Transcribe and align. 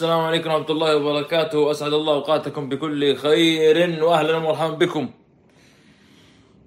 السلام 0.00 0.20
عليكم 0.20 0.50
ورحمة 0.50 0.70
الله 0.70 0.96
وبركاته. 0.96 1.70
أسعد 1.70 1.92
الله 1.92 2.14
أوقاتكم 2.14 2.68
بكل 2.68 3.16
خير 3.16 4.04
وأهلا 4.04 4.36
ومرحبا 4.36 4.74
بكم. 4.74 5.10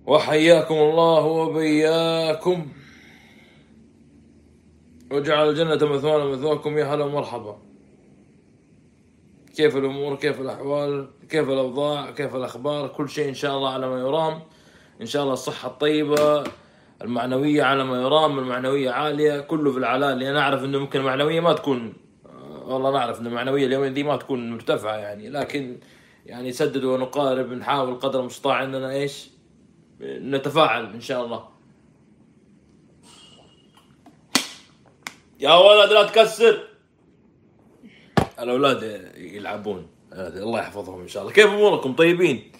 وحياكم 0.05 0.75
الله 0.75 1.25
وبياكم. 1.25 2.67
وجعل 5.11 5.49
الجنة 5.49 5.81
مثوانا 5.93 6.25
مثواكم 6.25 6.77
يا 6.77 6.85
هلا 6.85 7.03
ومرحبا. 7.05 7.57
كيف 9.57 9.77
الأمور؟ 9.77 10.15
كيف 10.15 10.41
الأحوال؟ 10.41 11.07
كيف 11.29 11.49
الأوضاع؟ 11.49 12.11
كيف 12.11 12.35
الأخبار؟ 12.35 12.87
كل 12.87 13.09
شيء 13.09 13.29
إن 13.29 13.33
شاء 13.33 13.57
الله 13.57 13.69
على 13.69 13.89
ما 13.89 13.99
يرام. 13.99 14.41
إن 15.01 15.05
شاء 15.05 15.21
الله 15.23 15.33
الصحة 15.33 15.67
الطيبة 15.67 16.43
المعنوية 17.01 17.63
على 17.63 17.83
ما 17.83 18.01
يرام 18.01 18.39
المعنوية 18.39 18.91
عالية 18.91 19.39
كله 19.39 19.71
في 19.71 19.77
العلال 19.77 20.19
لأن 20.19 20.35
أعرف 20.35 20.63
إنه 20.63 20.77
ممكن 20.77 20.99
المعنوية 20.99 21.39
ما 21.39 21.53
تكون 21.53 22.02
والله 22.65 22.91
نعرف 22.91 23.21
إن 23.21 23.27
المعنوية 23.27 23.65
اليومين 23.65 23.93
دي 23.93 24.03
ما 24.03 24.17
تكون 24.17 24.51
مرتفعة 24.51 24.95
يعني 24.95 25.29
لكن 25.29 25.79
يعني 26.25 26.51
سدد 26.51 26.83
ونقارب 26.83 27.53
نحاول 27.53 27.95
قدر 27.95 28.19
المستطاع 28.19 28.63
إننا 28.63 28.91
إيش؟ 28.91 29.29
نتفاعل 30.01 30.93
إن 30.93 31.01
شاء 31.01 31.25
الله. 31.25 31.49
يا 35.39 35.53
ولد 35.53 35.91
لا 35.91 36.03
تكسر. 36.03 36.67
الأولاد 38.39 39.11
يلعبون. 39.17 39.87
الله 40.13 40.59
يحفظهم 40.59 41.01
إن 41.01 41.07
شاء 41.07 41.23
الله. 41.23 41.33
كيف 41.33 41.45
أموركم؟ 41.45 41.93
طيبين؟ 41.93 42.51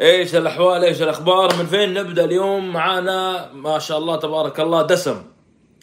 إيش 0.00 0.34
الأحوال؟ 0.34 0.84
إيش 0.84 1.02
الأخبار؟ 1.02 1.56
من 1.58 1.66
فين 1.66 1.94
نبدأ 1.94 2.24
اليوم؟ 2.24 2.72
معانا 2.72 3.52
ما 3.52 3.78
شاء 3.78 3.98
الله 3.98 4.16
تبارك 4.16 4.60
الله 4.60 4.82
دسم. 4.82 5.22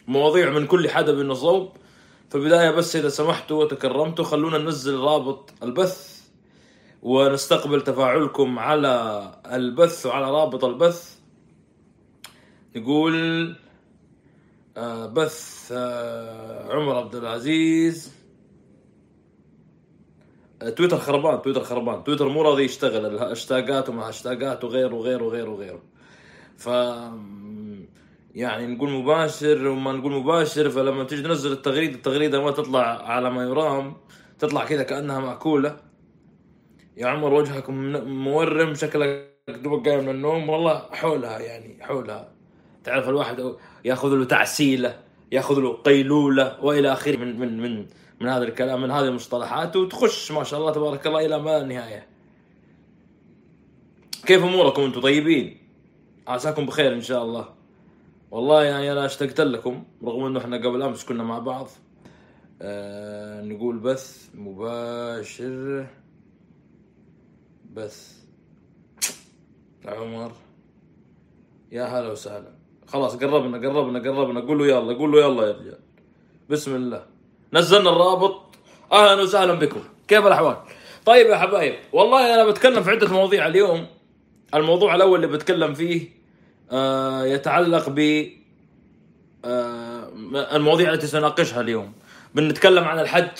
مواضيع 0.08 0.50
من 0.50 0.66
كل 0.66 0.90
حدب 0.90 1.20
وصوب 1.20 1.76
في 2.32 2.38
البدايه 2.38 2.70
بس 2.70 2.96
إذا 2.96 3.08
سمحتوا 3.08 3.64
وتكرمتوا 3.64 4.24
خلونا 4.24 4.58
ننزل 4.58 4.98
رابط 4.98 5.50
البث 5.62 6.22
ونستقبل 7.02 7.80
تفاعلكم 7.80 8.58
على 8.58 9.22
البث 9.46 10.06
وعلى 10.06 10.30
رابط 10.30 10.64
البث. 10.64 11.18
نقول 12.76 13.56
آه، 14.76 15.06
بث 15.06 15.72
آه، 15.72 16.72
عمر 16.72 16.96
عبد 16.96 17.14
العزيز. 17.14 18.12
آه، 20.62 20.70
تويتر 20.70 20.98
خربان 20.98 21.42
تويتر 21.42 21.64
خربان. 21.64 22.04
تويتر 22.04 22.28
مو 22.28 22.42
راضي 22.42 22.64
يشتغل 22.64 23.06
الهاشتاجات 23.06 23.88
وما 23.88 24.08
هاشتاجات 24.08 24.64
وغيره 24.64 24.94
وغيره 24.94 25.24
وغيره 25.24 25.50
وغيره. 25.50 25.82
ف 26.56 26.68
يعني 28.34 28.66
نقول 28.66 28.90
مباشر 28.90 29.68
وما 29.68 29.92
نقول 29.92 30.12
مباشر 30.12 30.70
فلما 30.70 31.04
تيجي 31.04 31.22
تنزل 31.22 31.52
التغريدة 31.52 31.94
التغريدة 31.94 32.42
ما 32.42 32.50
تطلع 32.50 32.82
على 32.82 33.30
ما 33.30 33.42
يرام 33.42 33.96
تطلع 34.38 34.64
كذا 34.64 34.82
كأنها 34.82 35.20
مأكولة 35.20 35.76
يا 36.96 37.06
عمر 37.06 37.32
وجهك 37.32 37.70
مورم 37.70 38.74
شكلك 38.74 39.32
دوبك 39.48 39.88
قايم 39.88 40.02
من 40.02 40.08
النوم 40.08 40.48
والله 40.48 40.88
حولها 40.92 41.38
يعني 41.38 41.84
حولها 41.84 42.32
تعرف 42.84 43.08
الواحد 43.08 43.54
ياخذ 43.84 44.08
له 44.08 44.24
تعسيلة 44.24 44.98
ياخذ 45.32 45.60
له 45.60 45.72
قيلولة 45.72 46.64
وإلى 46.64 46.92
آخره 46.92 47.16
من 47.16 47.40
من 47.40 47.60
من 47.60 47.86
من 48.20 48.28
هذا 48.28 48.44
الكلام 48.44 48.82
من 48.82 48.90
هذه 48.90 49.04
المصطلحات 49.04 49.76
وتخش 49.76 50.32
ما 50.32 50.44
شاء 50.44 50.60
الله 50.60 50.72
تبارك 50.72 51.06
الله 51.06 51.26
إلى 51.26 51.38
ما 51.38 51.58
لا 51.58 51.66
نهاية. 51.66 52.06
كيف 54.26 54.44
أموركم 54.44 54.82
أنتم 54.82 55.00
طيبين؟ 55.00 55.58
عساكم 56.28 56.66
بخير 56.66 56.92
إن 56.92 57.00
شاء 57.00 57.22
الله. 57.22 57.48
والله 58.32 58.64
يعني 58.64 58.92
أنا 58.92 59.06
اشتقت 59.06 59.40
لكم 59.40 59.84
رغم 60.04 60.24
إنه 60.24 60.40
إحنا 60.40 60.56
قبل 60.56 60.82
أمس 60.82 61.04
كنا 61.04 61.24
مع 61.24 61.38
بعض. 61.38 61.68
آه 62.62 63.42
نقول 63.42 63.78
بث 63.78 64.28
مباشر. 64.34 65.86
بث. 67.72 68.12
عمر. 69.86 70.32
يا 71.72 71.84
هلا 71.84 72.10
وسهلا. 72.12 72.52
خلاص 72.86 73.16
قربنا 73.16 73.68
قربنا 73.68 73.98
قربنا. 73.98 74.40
قول 74.40 74.58
له 74.58 74.66
يلا 74.66 74.94
قول 74.98 75.12
له 75.12 75.20
يلا 75.20 75.46
يا 75.46 75.52
رجال. 75.52 75.78
بسم 76.50 76.76
الله. 76.76 77.06
نزلنا 77.52 77.90
الرابط. 77.90 78.40
أهلا 78.92 79.22
وسهلا 79.22 79.54
بكم. 79.54 79.80
كيف 80.08 80.26
الأحوال؟ 80.26 80.56
طيب 81.06 81.26
يا 81.26 81.36
حبايب 81.36 81.74
والله 81.92 82.34
أنا 82.34 82.50
بتكلم 82.50 82.82
في 82.82 82.90
عدة 82.90 83.08
مواضيع 83.08 83.46
اليوم. 83.46 83.86
الموضوع 84.54 84.94
الأول 84.94 85.24
اللي 85.24 85.36
بتكلم 85.36 85.74
فيه 85.74 86.21
يتعلق 87.34 87.88
ب 87.88 88.26
آه 89.44 90.08
المواضيع 90.56 90.92
التي 90.92 91.06
سنناقشها 91.06 91.60
اليوم. 91.60 91.92
بنتكلم 92.34 92.84
عن 92.84 92.98
الحج 92.98 93.30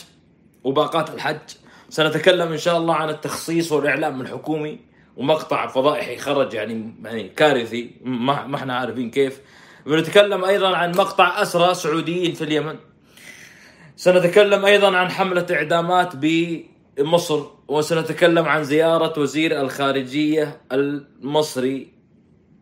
وباقات 0.65 1.11
الحج. 1.11 1.51
سنتكلم 1.89 2.53
إن 2.53 2.59
شاء 2.59 2.79
الله 2.79 2.95
عن 2.95 3.09
التخصيص 3.09 3.73
والإعلام 3.73 4.21
الحكومي 4.21 4.79
ومقطع 5.17 5.67
فضائحي 5.67 6.17
خرج 6.17 6.55
يعني 6.55 6.95
يعني 7.05 7.29
كارثي 7.29 7.91
ما 8.05 8.47
ما 8.47 8.57
إحنا 8.57 8.77
عارفين 8.77 9.11
كيف. 9.11 9.41
بنتكلم 9.87 10.45
أيضا 10.45 10.77
عن 10.77 10.91
مقطع 10.91 11.43
أسرى 11.43 11.75
سعوديين 11.75 12.33
في 12.35 12.45
اليمن. 12.45 12.77
سنتكلم 13.97 14.65
أيضا 14.65 14.97
عن 14.97 15.11
حملة 15.11 15.47
إعدامات 15.51 16.13
بمصر. 16.17 17.47
وسنتكلم 17.69 18.45
عن 18.45 18.65
زيارة 18.65 19.21
وزير 19.21 19.61
الخارجية 19.61 20.61
المصري 20.73 21.93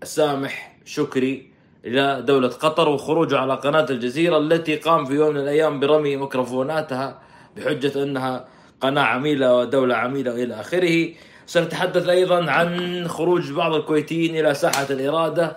سامح 0.03 0.77
شكري 0.85 1.51
إلى 1.85 2.23
دولة 2.23 2.49
قطر 2.49 2.89
وخروجه 2.89 3.39
على 3.39 3.55
قناة 3.55 3.87
الجزيرة 3.91 4.39
التي 4.39 4.77
قام 4.77 5.05
في 5.05 5.15
يوم 5.15 5.31
من 5.31 5.37
الأيام 5.41 5.81
برمي 5.81 6.17
ميكروفوناتها 6.17 7.19
بحجة 7.57 8.03
أنها 8.03 8.45
قناة 8.81 9.03
عميلة 9.03 9.57
ودولة 9.57 9.95
عميلة 9.95 10.33
والى 10.33 10.61
آخره. 10.61 11.09
سنتحدث 11.47 12.09
أيضا 12.09 12.51
عن 12.51 13.09
خروج 13.09 13.53
بعض 13.53 13.75
الكويتيين 13.75 14.37
إلى 14.37 14.55
ساحة 14.55 14.87
الإرادة. 14.91 15.57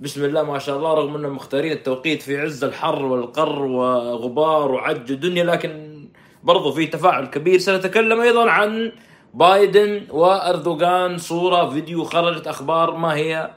بسم 0.00 0.24
الله 0.24 0.42
ما 0.42 0.58
شاء 0.58 0.76
الله 0.76 0.94
رغم 0.94 1.16
انهم 1.16 1.36
مختارين 1.36 1.72
التوقيت 1.72 2.22
في 2.22 2.40
عز 2.40 2.64
الحر 2.64 3.04
والقر 3.04 3.62
وغبار 3.62 4.72
وعج 4.72 5.12
الدنيا 5.12 5.44
لكن 5.44 6.04
برضو 6.42 6.72
في 6.72 6.86
تفاعل 6.86 7.26
كبير. 7.26 7.58
سنتكلم 7.58 8.20
أيضا 8.20 8.50
عن 8.50 8.92
بايدن 9.34 10.06
وأردوغان. 10.10 11.18
صورة 11.18 11.70
فيديو 11.70 12.04
خرجت 12.04 12.46
أخبار 12.46 12.96
ما 12.96 13.14
هي 13.14 13.50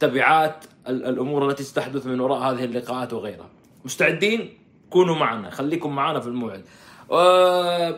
تبعات 0.00 0.64
ال- 0.88 1.04
الأمور 1.06 1.50
التي 1.50 1.62
ستحدث 1.62 2.06
من 2.06 2.20
وراء 2.20 2.38
هذه 2.38 2.64
اللقاءات 2.64 3.12
وغيرها. 3.12 3.48
مستعدين؟ 3.84 4.58
كونوا 4.90 5.14
معنا 5.14 5.50
خليكم 5.50 5.94
معنا 5.94 6.20
في 6.20 6.26
الموعد. 6.26 6.64
و- 7.08 7.90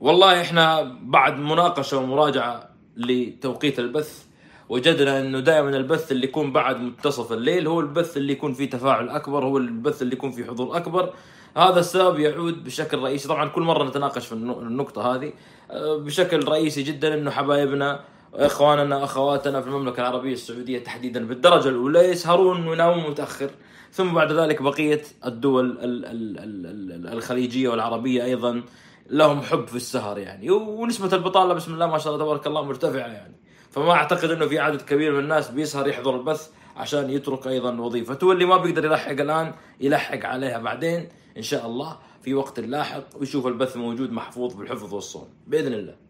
والله 0.00 0.40
إحنا 0.40 0.82
بعد 1.02 1.38
مناقشة 1.38 1.98
ومراجعة 1.98 2.68
لتوقيت 2.96 3.78
البث 3.78 4.24
وجدنا 4.68 5.20
إنه 5.20 5.40
دائما 5.40 5.68
البث 5.76 6.12
اللي 6.12 6.24
يكون 6.26 6.52
بعد 6.52 6.80
منتصف 6.80 7.32
الليل 7.32 7.66
هو 7.66 7.80
البث 7.80 8.16
اللي 8.16 8.32
يكون 8.32 8.52
فيه 8.52 8.70
تفاعل 8.70 9.08
أكبر 9.08 9.44
هو 9.44 9.58
البث 9.58 10.02
اللي 10.02 10.12
يكون 10.12 10.30
فيه 10.30 10.44
حضور 10.44 10.76
أكبر. 10.76 11.14
هذا 11.56 11.80
السبب 11.80 12.18
يعود 12.18 12.64
بشكل 12.64 12.98
رئيسي. 12.98 13.28
طبعا 13.28 13.48
كل 13.48 13.62
مرة 13.62 13.84
نتناقش 13.84 14.26
في 14.26 14.32
النقطة 14.32 15.14
هذه. 15.14 15.32
آه، 15.70 15.96
بشكل 15.96 16.48
رئيسي 16.48 16.82
جدا 16.82 17.14
إنه 17.14 17.30
حبايبنا 17.30 18.00
إخواننا 18.34 19.04
أخواتنا 19.04 19.60
في 19.60 19.66
المملكة 19.66 20.00
العربية 20.00 20.32
السعودية 20.32 20.78
تحديدا 20.78 21.26
بالدرجة 21.26 21.68
الأولى 21.68 21.98
يسهرون 22.00 22.68
وينامون 22.68 23.10
متأخر. 23.10 23.50
ثم 23.92 24.14
بعد 24.14 24.32
ذلك 24.32 24.62
بقية 24.62 25.02
الدول 25.26 25.70
ال- 25.70 25.78
ال- 25.84 26.06
ال- 26.06 27.06
ال- 27.06 27.12
الخليجية 27.12 27.68
والعربية 27.68 28.24
أيضا 28.24 28.62
لهم 29.10 29.40
حب 29.42 29.66
في 29.66 29.76
السهر 29.76 30.18
يعني. 30.18 30.50
ونسبة 30.50 31.16
البطالة 31.16 31.54
بسم 31.54 31.74
الله 31.74 31.86
ما 31.86 31.98
شاء 31.98 32.14
الله 32.14 32.24
تبارك 32.24 32.46
الله 32.46 32.62
مرتفعة 32.64 33.06
يعني. 33.06 33.34
فما 33.70 33.92
أعتقد 33.92 34.30
إنه 34.30 34.46
في 34.46 34.58
عدد 34.58 34.82
كبير 34.82 35.12
من 35.12 35.18
الناس 35.18 35.50
بيسهر 35.50 35.88
يحضر 35.88 36.16
البث 36.16 36.50
عشان 36.76 37.10
يترك 37.10 37.46
أيضا 37.46 37.80
وظيفته 37.80 38.26
واللي 38.26 38.44
ما 38.44 38.56
بيقدر 38.56 38.84
يلحق 38.84 39.10
الآن 39.10 39.54
يلحق 39.80 40.24
عليها 40.26 40.58
بعدين 40.58 41.08
إن 41.36 41.42
شاء 41.42 41.66
الله 41.66 41.98
في 42.22 42.34
وقت 42.34 42.60
لاحق 42.60 43.02
ويشوف 43.20 43.46
البث 43.46 43.76
موجود 43.76 44.12
محفوظ 44.12 44.54
بالحفظ 44.54 44.94
والصون. 44.94 45.28
بإذن 45.46 45.72
الله. 45.72 46.07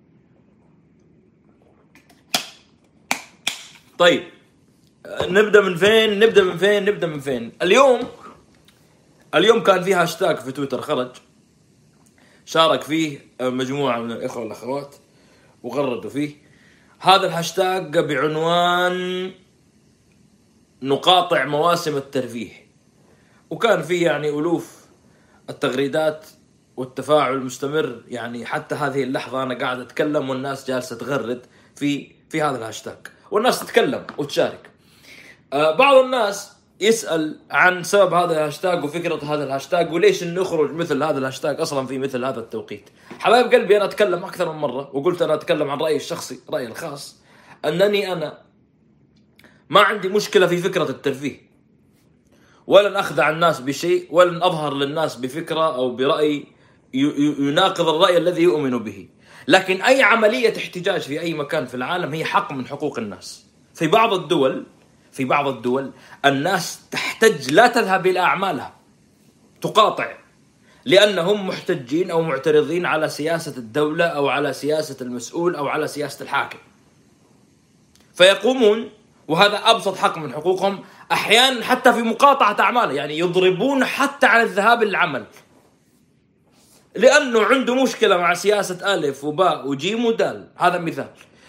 طيب 3.99 4.23
نبدأ 5.23 5.61
من 5.61 5.77
فين؟ 5.77 6.19
نبدأ 6.19 6.45
من 6.45 6.56
فين؟ 6.56 6.85
نبدأ 6.85 7.06
من 7.06 7.21
فين؟ 7.21 7.53
اليوم 7.62 8.00
اليوم 9.35 9.62
كان 9.62 9.83
في 9.83 9.95
هاشتاج 9.95 10.37
في 10.37 10.53
تويتر 10.53 10.81
خرج 10.81 11.11
شارك 12.45 12.83
فيه 12.83 13.19
مجموعة 13.41 13.99
من 14.00 14.12
الإخوة 14.12 14.43
والأخوات 14.43 14.97
وغردوا 15.62 16.11
فيه 16.11 16.35
هذا 16.99 17.27
الهاشتاج 17.27 17.99
بعنوان 17.99 19.31
نقاطع 20.83 21.45
مواسم 21.45 21.97
الترفيه 21.97 22.53
وكان 23.50 23.83
فيه 23.83 24.06
يعني 24.06 24.29
ألوف 24.29 24.85
التغريدات 25.50 26.27
والتفاعل 26.77 27.35
المستمر 27.35 28.03
يعني 28.09 28.47
حتى 28.47 28.75
هذه 28.75 29.03
اللحظة 29.03 29.43
أنا 29.43 29.59
قاعد 29.59 29.81
أتكلم 29.81 30.31
والناس 30.31 30.69
جالسة 30.69 30.97
تغرد 30.97 31.47
في 31.77 32.12
في 32.31 32.43
هذا 32.43 32.59
الهاشتاج 32.59 32.97
والناس 33.31 33.61
تتكلم 33.61 34.07
وتشارك 34.19 34.71
آه 35.53 35.77
بعض 35.77 35.97
الناس 35.97 36.53
يسأل 36.81 37.41
عن 37.51 37.83
سبب 37.83 38.13
هذا 38.15 38.33
الهاشتاج 38.33 38.85
وفكرة 38.85 39.25
هذا 39.25 39.45
الهاشتاج 39.45 39.93
وليش 39.93 40.23
انه 40.23 40.41
يخرج 40.41 40.73
مثل 40.73 41.03
هذا 41.03 41.19
الهاشتاج 41.19 41.61
أصلا 41.61 41.87
في 41.87 41.99
مثل 41.99 42.25
هذا 42.25 42.41
التوقيت. 42.41 42.91
حبايب 43.19 43.47
قلبي 43.47 43.77
أنا 43.77 43.85
أتكلم 43.85 44.25
أكثر 44.25 44.53
من 44.53 44.59
مرة 44.59 44.91
وقلت 44.97 45.23
أنا 45.23 45.35
أتكلم 45.35 45.71
عن 45.71 45.79
رأيي 45.79 45.97
الشخصي، 45.97 46.41
رأيي 46.51 46.67
الخاص 46.67 47.17
أنني 47.65 48.13
أنا 48.13 48.39
ما 49.71 49.81
عندي 49.81 50.09
مشكلة 50.09 50.47
في 50.47 50.57
فكرة 50.57 50.91
الترفيه. 50.91 51.49
ولن 52.67 52.97
أخدع 52.97 53.31
الناس 53.31 53.61
بشيء 53.61 54.07
ولن 54.11 54.43
أظهر 54.43 54.75
للناس 54.75 55.17
بفكرة 55.17 55.75
أو 55.75 55.97
برأي 55.97 56.47
يناقض 56.95 57.89
الرأي 57.89 58.17
الذي 58.17 58.43
يؤمن 58.43 58.79
به. 58.79 59.09
لكن 59.49 59.83
أي 59.83 60.03
عملية 60.03 60.56
احتجاج 60.56 61.00
في 61.00 61.21
أي 61.21 61.35
مكان 61.35 61.67
في 61.67 61.75
العالم 61.75 62.15
هي 62.15 62.25
حق 62.25 62.53
من 62.53 62.67
حقوق 62.67 62.99
الناس. 62.99 63.45
في 63.75 63.87
بعض 63.87 64.12
الدول 64.12 64.67
في 65.12 65.25
بعض 65.25 65.49
الدول 65.49 65.91
الناس 66.25 66.81
تحتج 66.91 67.50
لا 67.53 67.67
تذهب 67.67 68.06
إلى 68.06 68.21
أعمالها. 68.21 68.75
تقاطع. 69.61 70.12
لأنهم 70.85 71.47
محتجين 71.47 72.11
أو 72.11 72.23
معترضين 72.23 72.87
على 72.87 73.09
سياسة 73.09 73.56
الدولة 73.56 74.05
أو 74.05 74.29
على 74.29 74.53
سياسة 74.53 74.97
المسؤول 75.00 75.56
أو 75.56 75.69
على 75.69 75.89
سياسة 75.89 76.23
الحاكم. 76.23 76.59
فيقومون 78.15 78.91
وهذا 79.29 79.56
أبسط 79.65 79.97
حق 79.97 80.19
من 80.19 80.33
حقوقهم 80.33 80.85
أحيانا 81.12 81.65
حتى 81.65 81.93
في 81.93 82.03
مقاطعة 82.03 82.56
اعماله 82.61 82.93
يعني 82.93 83.19
يضربون 83.19 83.85
حتى 83.85 84.27
عن 84.27 84.41
الذهاب 84.41 84.83
للعمل. 84.83 85.25
لأنه 86.96 87.43
عنده 87.43 87.75
مشكلة 87.75 88.17
مع 88.17 88.35
سياسة 88.35 88.94
ألف 88.94 89.25
وباء 89.25 89.69
وجيم 89.69 90.05
ودال. 90.05 90.49
هذا 90.56 90.79
مثال. 90.79 91.08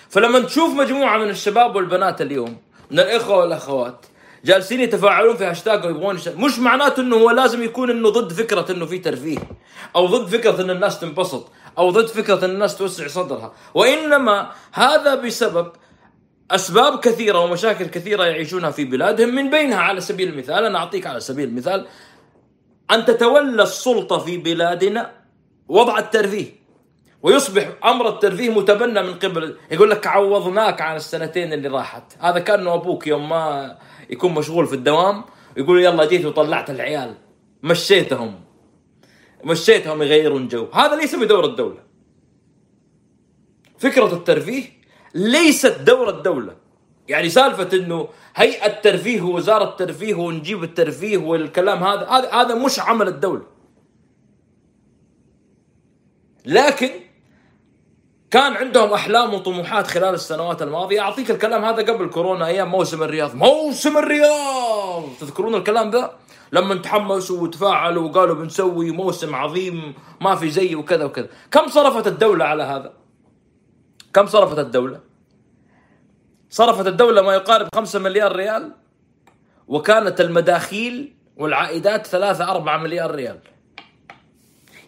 فلما 0.09 0.39
تشوف 0.39 0.74
مجموعة 0.74 1.18
من 1.18 1.30
الشباب 1.30 1.75
والبنات 1.75 2.21
اليوم 2.21 2.57
من 2.91 3.00
الإخوة 3.00 3.38
والأخوات 3.38 4.06
جالسين 4.45 4.80
يتفاعلون 4.81 5.38
في 5.38 5.45
هاشتاج 5.45 5.86
ويبغون 5.86 6.19
مش 6.38 6.59
معناته 6.59 7.01
إنه 7.01 7.15
هو 7.15 7.31
لازم 7.31 7.63
يكون 7.63 7.89
إنه 7.89 8.09
ضد 8.09 8.33
فكرة 8.33 8.71
إنه 8.71 8.86
في 8.86 9.00
ترفيه 9.00 9.38
أو 9.95 10.06
ضد 10.06 10.27
فكرة 10.27 10.62
إن 10.62 10.69
الناس 10.69 11.00
تنبسط 11.00 11.51
أو 11.77 11.89
ضد 11.89 12.07
فكرة 12.07 12.45
إن 12.45 12.50
الناس 12.50 12.77
توسع 12.77 13.07
صدرها. 13.07 13.53
وإنما 13.74 14.51
هذا 14.71 15.15
بسبب 15.15 15.71
أسباب 16.51 17.00
كثيرة 17.00 17.39
ومشاكل 17.39 17.86
كثيرة 17.86 18.24
يعيشونها 18.24 18.71
في 18.71 18.86
بلادهم 18.86 19.36
من 19.36 19.50
بينها. 19.50 19.80
على 19.80 20.01
سبيل 20.01 20.30
المثال 20.30 20.65
أنا 20.65 20.80
أعطيك 20.80 21.07
على 21.07 21.19
سبيل 21.19 21.50
المثال 21.50 21.88
أن 22.91 23.06
تتولى 23.06 23.63
السلطة 23.63 24.18
في 24.18 24.38
بلادنا 24.38 25.19
وضع 25.69 26.00
الترفيه 26.00 26.60
ويصبح 27.21 27.69
أمر 27.86 28.10
الترفيه 28.10 28.50
متبنى 28.50 29.01
من 29.01 29.13
قبل. 29.13 29.57
يقول 29.71 29.89
لك 29.89 30.07
عوضناك 30.07 30.81
عن 30.81 30.95
السنتين 30.95 31.54
اللي 31.54 31.68
راحت. 31.68 32.04
هذا 32.19 32.39
كأنه 32.39 32.74
أبوك 32.74 33.07
يوم 33.07 33.30
ما 33.30 33.77
يكون 34.10 34.33
مشغول 34.33 34.68
في 34.68 34.74
الدوام 34.74 35.24
يقول 35.57 35.83
يلا 35.83 36.06
جيت 36.06 36.25
وطلعت 36.25 36.69
العيال. 36.69 37.16
مشيتهم. 37.63 38.36
مشيتهم 39.44 40.01
يغيرون 40.01 40.48
جو. 40.48 40.68
هذا 40.74 40.95
ليس 40.95 41.16
بدور 41.16 41.45
الدولة. 41.45 41.80
فكرة 43.77 44.13
الترفيه 44.13 44.63
ليست 45.15 45.80
دور 45.81 46.10
الدولة. 46.10 46.56
يعني 47.07 47.30
سالفة 47.30 47.77
إنه 47.77 48.07
هيئة 48.36 48.68
ترفيه 48.68 49.22
ووزارة 49.22 49.75
ترفيه 49.75 50.15
ونجيب 50.15 50.63
الترفيه 50.63 51.18
والكلام 51.18 51.83
هذا 51.83 52.07
هذا 52.07 52.31
هذا 52.33 52.56
مش 52.56 52.80
عمل 52.80 53.07
الدولة. 53.07 53.59
لكن 56.45 56.89
كان 58.31 58.53
عندهم 58.53 58.94
أحلام 58.94 59.33
وطموحات 59.33 59.88
خلال 59.88 60.13
السنوات 60.13 60.62
الماضية. 60.62 61.01
أعطيك 61.01 61.31
الكلام 61.31 61.65
هذا 61.65 61.94
قبل 61.94 62.09
كورونا 62.09 62.47
أيام 62.47 62.69
موسم 62.69 63.03
الرياض. 63.03 63.36
موسم 63.36 63.97
الرياض! 63.97 65.03
تذكرون 65.19 65.56
الكلام 65.56 65.89
ذا؟ 65.89 66.12
لما 66.51 66.75
تحمسوا 66.75 67.41
وتفاعلوا 67.41 68.09
وقالوا 68.09 68.36
بنسوي 68.36 68.91
موسم 68.91 69.36
عظيم 69.36 69.94
ما 70.21 70.36
في 70.36 70.50
زيه 70.50 70.75
وكذا 70.75 71.06
وكذا. 71.06 71.27
كم 71.51 71.68
صرفت 71.68 72.07
الدولة 72.07 72.45
على 72.45 72.63
هذا؟ 72.63 72.94
كم 74.13 74.25
صرفت 74.25 74.59
الدولة؟ 74.59 75.00
صرفت 76.50 76.88
الدولة 76.88 77.21
ما 77.21 77.33
يقارب 77.33 77.68
5 77.75 78.00
مليار 78.00 78.36
ريال 78.36 78.71
وكانت 79.68 80.21
المداخيل 80.21 81.15
والعائدات 81.38 82.07
3 82.07 82.51
4 82.51 82.77
مليار 82.77 83.15
ريال. 83.15 83.39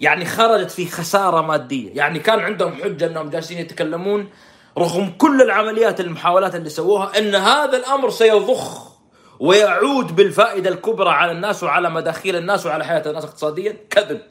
يعني 0.01 0.25
خرجت 0.25 0.71
في 0.71 0.86
خسارة 0.86 1.42
مادية. 1.42 1.92
يعني 1.95 2.19
كان 2.19 2.39
عندهم 2.39 2.74
حجة 2.74 3.07
أنهم 3.07 3.30
جالسين 3.30 3.57
يتكلمون 3.57 4.30
رغم 4.77 5.13
كل 5.18 5.42
العمليات 5.42 6.00
المحاولات 6.00 6.56
اللي 6.56 6.69
سووها 6.69 7.18
أن 7.18 7.36
هذا 7.36 7.77
الأمر 7.77 8.09
سيضخ 8.09 8.92
ويعود 9.39 10.15
بالفائدة 10.15 10.69
الكبرى 10.69 11.09
على 11.09 11.31
الناس 11.31 11.63
وعلى 11.63 11.89
مداخيل 11.89 12.36
الناس 12.36 12.65
وعلى 12.65 12.86
حياة 12.86 13.03
الناس 13.06 13.24
اقتصاديا. 13.24 13.77
كذب. 13.89 14.21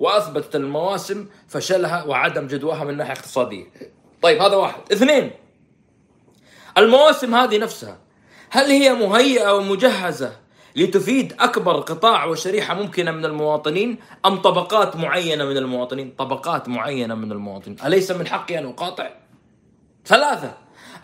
وأثبتت 0.00 0.56
المواسم 0.56 1.26
فشلها 1.48 2.04
وعدم 2.04 2.46
جدواها 2.46 2.84
من 2.84 2.96
ناحية 2.96 3.12
اقتصادية. 3.12 3.64
طيب 4.22 4.42
هذا 4.42 4.56
واحد، 4.56 4.92
اثنين. 4.92 5.30
المواسم 6.78 7.34
هذه 7.34 7.58
نفسها 7.58 7.98
هل 8.50 8.70
هي 8.70 8.92
مهيئة 8.94 9.52
ومجهزة 9.54 10.41
لتفيد 10.76 11.34
أكبر 11.40 11.80
قطاع 11.80 12.24
وشريحة 12.24 12.74
ممكنة 12.74 13.10
من 13.10 13.24
المواطنين 13.24 13.98
أم 14.26 14.36
طبقات 14.36 14.96
معينة 14.96 15.44
من 15.44 15.56
المواطنين؟ 15.56 16.14
طبقات 16.18 16.68
معينة 16.68 17.14
من 17.14 17.32
المواطنين، 17.32 17.76
أليس 17.86 18.10
من 18.10 18.26
حقي 18.26 18.58
أن 18.58 18.66
أقاطع؟ 18.66 19.10
ثلاثة. 20.06 20.54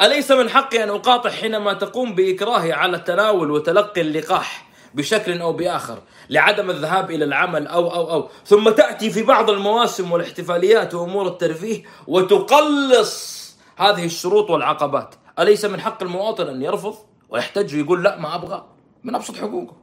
أليس 0.03 0.31
من 0.31 0.49
حقي 0.51 0.85
أن 0.85 0.89
أقاطع 0.89 1.31
حينما 1.31 1.73
تقوم 1.73 2.15
بإكراهي 2.15 2.73
على 2.73 2.99
تناول 2.99 3.51
وتلقي 3.51 4.01
اللقاح 4.01 4.69
بشكل 4.95 5.41
أو 5.41 5.53
بآخر 5.53 5.99
لعدم 6.31 6.71
الذهاب 6.71 7.11
إلى 7.11 7.25
العمل 7.25 7.67
أو 7.67 7.95
أو 7.95 8.11
أو. 8.11 8.29
ثم 8.47 8.71
تأتي 8.71 9.11
في 9.11 9.23
بعض 9.23 9.51
المواسم 9.51 10.13
والاحتفاليات 10.13 10.95
وأمور 10.95 11.27
الترفيه 11.27 11.83
وتقلص 12.07 13.39
هذه 13.77 14.05
الشروط 14.05 14.51
والعقبات، 14.51 15.15
أليس 15.39 15.65
من 15.65 15.81
حق 15.81 16.03
المواطن 16.03 16.47
أن 16.49 16.63
يرفض 16.63 16.95
ويحتج 17.29 17.75
ويقول 17.75 18.05
لا 18.05 18.19
ما 18.19 18.35
أبغى؟ 18.35 18.78
من 19.05 19.15
أبسط 19.15 19.37
حقوقه. 19.37 19.77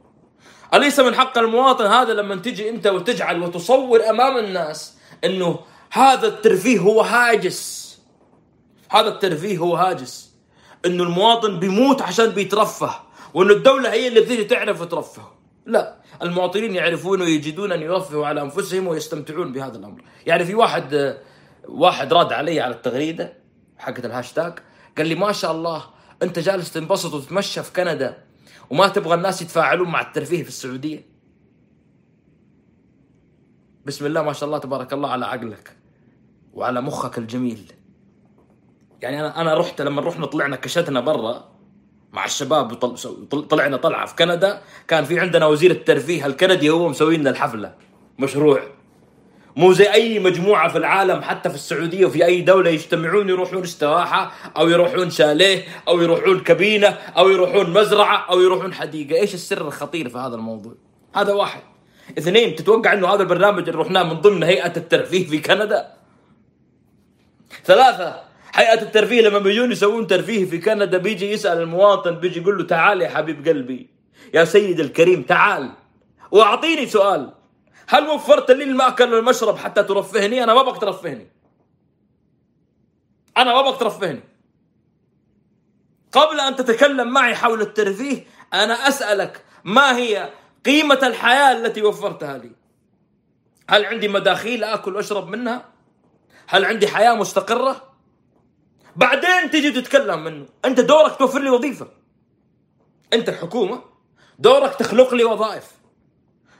أليس 0.74 1.00
من 1.00 1.14
حق 1.14 1.38
المواطن 1.38 1.86
هذا 1.86 2.12
لما 2.12 2.36
تجي 2.36 2.70
أنت 2.70 2.86
وتجعل 2.86 3.42
وتصور 3.42 4.10
أمام 4.10 4.36
الناس 4.36 4.96
إنه 5.24 5.58
هذا 5.90 6.26
الترفيه 6.26 6.78
هو 6.78 7.00
هاجس؟ 7.00 7.86
هذا 8.90 9.08
الترفيه 9.08 9.58
هو 9.58 9.76
هاجس. 9.76 10.34
إنه 10.86 11.02
المواطن 11.02 11.58
بيموت 11.58 12.02
عشان 12.02 12.30
بيترفه 12.30 12.94
وإنه 13.34 13.52
الدولة 13.52 13.92
هي 13.92 14.08
اللي 14.08 14.20
بتيجي 14.20 14.44
تعرف 14.44 14.82
ترفه. 14.82 15.22
لا 15.66 15.96
المواطنين 16.22 16.74
يعرفون 16.74 17.22
ويجدون 17.22 17.72
أن 17.72 17.82
يرفهوا 17.82 18.26
على 18.26 18.42
أنفسهم 18.42 18.86
ويستمتعون 18.86 19.52
بهذا 19.52 19.78
الأمر. 19.78 20.02
يعني 20.26 20.44
في 20.44 20.54
واحد 20.54 21.18
واحد 21.68 22.12
راد 22.12 22.32
علي 22.32 22.60
على 22.60 22.74
التغريدة 22.74 23.32
حقت 23.78 24.04
الهاشتاج 24.04 24.58
قال 24.98 25.06
لي 25.06 25.14
ما 25.14 25.32
شاء 25.32 25.52
الله 25.52 25.84
أنت 26.22 26.38
جالس 26.38 26.72
تنبسط 26.72 27.14
وتتمشى 27.14 27.62
في 27.62 27.72
كندا. 27.72 28.25
وما 28.70 28.88
تبغى 28.88 29.14
الناس 29.14 29.42
يتفاعلون 29.42 29.88
مع 29.88 30.00
الترفيه 30.00 30.42
في 30.42 30.48
السعودية. 30.48 31.06
بسم 33.86 34.06
الله 34.06 34.22
ما 34.22 34.32
شاء 34.32 34.46
الله 34.46 34.58
تبارك 34.58 34.92
الله 34.92 35.08
على 35.10 35.26
عقلك 35.26 35.76
وعلى 36.52 36.80
مخك 36.80 37.18
الجميل. 37.18 37.72
يعني 39.02 39.20
أنا 39.20 39.40
أنا 39.40 39.54
رحت 39.54 39.80
لما 39.82 40.02
رحنا 40.02 40.26
طلعنا 40.26 40.56
كشتنا 40.56 41.00
برا 41.00 41.48
مع 42.12 42.24
الشباب 42.24 42.74
طلعنا 43.50 43.76
طلعة 43.76 44.06
في 44.06 44.14
كندا 44.14 44.62
كان 44.88 45.04
في 45.04 45.20
عندنا 45.20 45.46
وزير 45.46 45.70
الترفيه 45.70 46.26
الكندي 46.26 46.70
هو 46.70 46.88
مسوي 46.88 47.16
لنا 47.16 47.30
الحفلة. 47.30 47.74
مشروع. 48.18 48.75
مو 49.56 49.72
زي 49.72 49.92
أي 49.92 50.18
مجموعة 50.18 50.68
في 50.68 50.78
العالم 50.78 51.22
حتى 51.22 51.48
في 51.48 51.54
السعودية 51.54 52.06
وفي 52.06 52.24
أي 52.24 52.40
دولة 52.40 52.70
يجتمعون 52.70 53.28
يروحون 53.28 53.62
استراحة 53.62 54.32
أو 54.56 54.68
يروحون 54.68 55.10
شاليه 55.10 55.64
أو 55.88 56.00
يروحون 56.00 56.40
كابينة 56.40 56.88
أو 56.88 57.28
يروحون 57.28 57.70
مزرعة 57.70 58.26
أو 58.30 58.40
يروحون 58.40 58.74
حديقة، 58.74 59.20
إيش 59.20 59.34
السر 59.34 59.68
الخطير 59.68 60.08
في 60.08 60.18
هذا 60.18 60.34
الموضوع؟ 60.34 60.74
هذا 61.14 61.32
واحد. 61.32 61.60
اثنين 62.18 62.56
تتوقع 62.56 62.92
إنه 62.92 63.08
هذا 63.08 63.22
البرنامج 63.22 63.68
اللي 63.68 63.80
رحناه 63.80 64.02
من 64.02 64.20
ضمن 64.20 64.42
هيئة 64.42 64.76
الترفيه 64.76 65.26
في 65.26 65.38
كندا؟ 65.38 65.92
ثلاثة 67.64 68.20
هيئة 68.54 68.82
الترفيه 68.82 69.22
لما 69.22 69.38
بيجون 69.38 69.72
يسوون 69.72 70.06
ترفيه 70.06 70.44
في 70.44 70.58
كندا 70.58 70.98
بيجي 70.98 71.32
يسأل 71.32 71.60
المواطن 71.60 72.14
بيجي 72.14 72.40
يقول 72.40 72.58
له 72.58 72.64
تعال 72.64 73.02
يا 73.02 73.08
حبيب 73.08 73.48
قلبي 73.48 73.90
يا 74.34 74.44
سيد 74.44 74.80
الكريم 74.80 75.22
تعال 75.22 75.70
وأعطيني 76.30 76.86
سؤال 76.86 77.32
هل 77.88 78.08
وفرت 78.08 78.50
لي 78.50 78.64
المأكل 78.64 79.14
والمشرب 79.14 79.56
حتى 79.56 79.82
ترفهني؟ 79.82 80.44
أنا 80.44 80.54
ما 80.54 80.62
بقى 80.62 80.78
ترفهني 80.78 81.28
أنا 83.36 83.54
ما 83.54 83.62
بقى 83.62 83.78
ترفهني 83.78 84.20
قبل 86.12 86.40
أن 86.40 86.56
تتكلم 86.56 87.12
معي 87.12 87.34
حول 87.34 87.60
الترفيه 87.60 88.26
أنا 88.54 88.88
أسألك 88.88 89.44
ما 89.64 89.96
هي 89.96 90.32
قيمة 90.64 90.98
الحياة 91.02 91.52
التي 91.52 91.82
وفرتها 91.82 92.38
لي؟ 92.38 92.52
هل 93.70 93.84
عندي 93.84 94.08
مداخيل 94.08 94.64
آكل 94.64 94.96
وأشرب 94.96 95.28
منها؟ 95.28 95.68
هل 96.48 96.64
عندي 96.64 96.88
حياة 96.88 97.14
مستقرة؟ 97.14 97.92
بعدين 98.96 99.50
تجي 99.50 99.70
تتكلم 99.70 100.24
منه. 100.24 100.46
أنت 100.64 100.80
دورك 100.80 101.16
توفر 101.16 101.40
لي 101.40 101.50
وظيفة. 101.50 101.88
أنت 103.12 103.28
الحكومة 103.28 103.82
دورك 104.38 104.74
تخلق 104.74 105.14
لي 105.14 105.24
وظائف. 105.24 105.72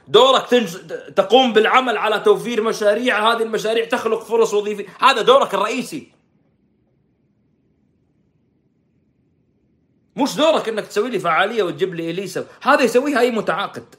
دورك 0.07 0.47
تنج... 0.47 0.77
تقوم 1.15 1.53
بالعمل 1.53 1.97
على 1.97 2.19
توفير 2.19 2.63
مشاريع 2.63 3.31
هذه 3.31 3.43
المشاريع 3.43 3.85
تخلق 3.85 4.23
فرص 4.23 4.53
وظيفية 4.53 4.85
هذا 5.01 5.21
دورك 5.21 5.53
الرئيسي. 5.53 6.11
مش 10.15 10.35
دورك 10.35 10.69
إنك 10.69 10.87
تسوي 10.87 11.09
لي 11.09 11.19
فعالية 11.19 11.63
وتجيب 11.63 11.95
لي 11.95 12.11
إليسا. 12.11 12.45
هذا 12.61 12.83
يسويها 12.83 13.19
أي 13.19 13.31
متعاقد. 13.31 13.95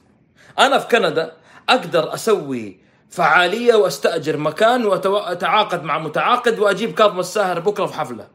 أنا 0.59 0.77
في 0.79 0.87
كندا 0.87 1.33
أقدر 1.69 2.13
أسوي 2.13 2.79
فعالية 3.09 3.75
وأستأجر 3.75 4.37
مكان 4.37 4.85
وأتعاقد 4.85 5.83
مع 5.83 5.99
متعاقد 5.99 6.59
وأجيب 6.59 6.93
كاظم 6.93 7.19
الساهر 7.19 7.59
بكرة 7.59 7.85
في 7.85 7.93
حفلة. 7.93 8.27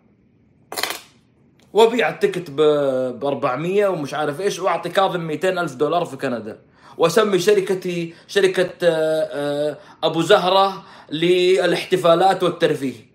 وأبيع 1.73 2.09
التكت 2.09 2.51
ب 2.51 2.61
400 3.25 3.87
ومش 3.87 4.15
عارف 4.15 4.41
إيش 4.41 4.59
وأعطي 4.59 4.89
كاظم 4.89 5.21
200 5.21 5.49
ألف 5.49 5.75
دولار 5.75 6.05
في 6.05 6.17
كندا. 6.17 6.61
واسمي 6.99 7.39
شركتي 7.39 8.15
شركة 8.29 8.71
آه، 8.83 9.29
آه، 9.33 9.79
أبو 10.03 10.23
زهرة 10.23 10.85
للاحتفالات 11.11 12.43
والترفيه. 12.43 13.15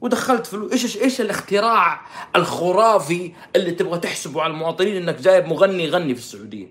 ودخلت 0.00 0.46
فلوس 0.46 0.72
إيش 0.72 0.96
إيش 0.96 1.20
الاختراع 1.20 2.00
الخرافي 2.36 3.32
اللي 3.56 3.70
تبغى 3.70 3.98
تحسبه 3.98 4.42
على 4.42 4.52
المواطنين 4.52 4.96
إنك 4.96 5.20
جايب 5.20 5.46
مغني 5.46 5.84
يغني 5.84 6.14
في 6.14 6.20
السعودية؟ 6.20 6.66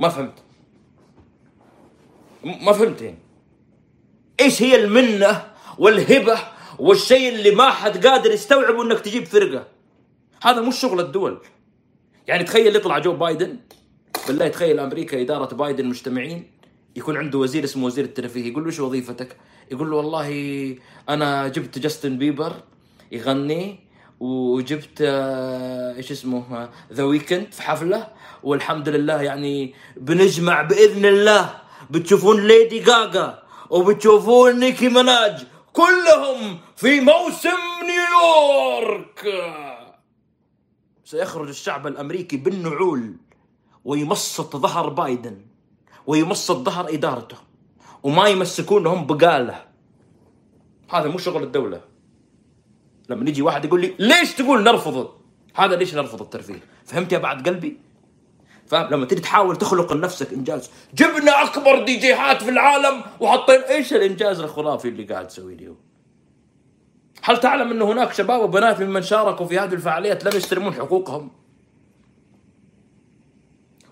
ما 0.00 0.08
فهمت. 0.08 0.38
ما 2.44 2.72
فهمت 2.72 3.02
يعني. 3.02 3.18
إيش 4.40 4.62
هي 4.62 4.84
المنة 4.84 5.42
والهبة 5.78 6.38
والشيء 6.78 7.34
اللي 7.34 7.50
ما 7.50 7.70
حد 7.70 8.06
قادر 8.06 8.30
يستوعبه 8.30 8.82
إنك 8.82 9.00
تجيب 9.00 9.24
فرقة؟ 9.24 9.66
هذا 10.42 10.60
مش 10.60 10.80
شغل 10.80 11.00
الدول. 11.00 11.40
يعني 12.26 12.44
تخيل 12.44 12.76
يطلع 12.76 12.98
جو 12.98 13.12
بايدن. 13.12 13.58
بالله 14.28 14.48
تخيل 14.48 14.80
أمريكا 14.80 15.20
إدارة 15.20 15.54
بايدن 15.54 15.86
مجتمعين 15.86 16.50
يكون 16.96 17.16
عنده 17.16 17.38
وزير 17.38 17.64
اسمه 17.64 17.86
وزير 17.86 18.04
الترفيه 18.04 18.50
يقول 18.50 18.62
له 18.62 18.70
إيش 18.70 18.80
وظيفتك؟ 18.80 19.36
يقول 19.70 19.90
له 19.90 19.96
والله 19.96 20.28
أنا 21.08 21.48
جبت 21.48 21.78
جاستن 21.78 22.18
بيبر 22.18 22.52
يغني 23.12 23.78
وجبت 24.20 24.98
آه، 25.00 25.96
إيش 25.96 26.12
اسمه 26.12 26.68
ذا 26.92 27.02
ويكند 27.02 27.52
في 27.52 27.62
حفلة 27.62 28.08
والحمد 28.42 28.88
لله 28.88 29.22
يعني 29.22 29.74
بنجمع 29.96 30.62
بإذن 30.62 31.04
الله 31.04 31.54
بتشوفون 31.90 32.46
ليدي 32.46 32.78
جاجا 32.78 33.42
وبتشوفون 33.70 34.58
نيكي 34.60 34.88
مناج 34.88 35.46
كلهم 35.72 36.58
في 36.76 37.00
موسم 37.00 37.60
نيويورك 37.86 39.28
سيخرج 41.04 41.48
الشعب 41.48 41.86
الأمريكي 41.86 42.36
بالنعول 42.36 43.16
ويمصط 43.84 44.56
ظهر 44.56 44.88
بايدن 44.88 45.40
ويمصط 46.06 46.56
ظهر 46.56 46.94
إدارته 46.94 47.36
وما 48.02 48.28
يمسكونهم 48.28 49.06
بقاله. 49.06 49.64
هذا 50.90 51.08
مو 51.08 51.18
شغل 51.18 51.42
الدولة. 51.42 51.80
لما 53.08 53.28
يجي 53.28 53.42
واحد 53.42 53.64
يقول 53.64 53.80
لي 53.80 53.94
ليش 53.98 54.34
تقول 54.34 54.62
نرفض؟ 54.62 55.08
هذا 55.54 55.76
ليش 55.76 55.94
نرفض 55.94 56.22
الترفيه؟ 56.22 56.62
فهمت 56.84 57.12
يا 57.12 57.18
بعد 57.18 57.48
قلبي؟ 57.48 57.76
فاهم؟ 58.66 58.90
لما 58.90 59.06
تيجي 59.06 59.20
تحاول 59.20 59.56
تخلق 59.56 59.92
لنفسك 59.92 60.32
إنجاز. 60.32 60.70
جبنا 60.94 61.42
أكبر 61.42 61.84
دي 61.84 61.96
جيهات 61.96 62.42
في 62.42 62.50
العالم 62.50 63.02
وحطينا 63.20 63.68
إيش 63.68 63.92
الإنجاز 63.92 64.40
الخرافي 64.40 64.88
اللي 64.88 65.04
قاعد 65.04 65.28
تسوي 65.28 65.54
لي 65.54 65.74
هل 67.22 67.40
تعلم 67.40 67.70
ان 67.70 67.82
هناك 67.82 68.12
شباب 68.12 68.40
وبنات 68.40 68.82
ممن 68.82 69.02
شاركوا 69.02 69.46
في 69.46 69.58
هذه 69.58 69.74
الفعاليات 69.74 70.24
لم 70.24 70.36
يستلمون 70.36 70.74
حقوقهم؟ 70.74 71.30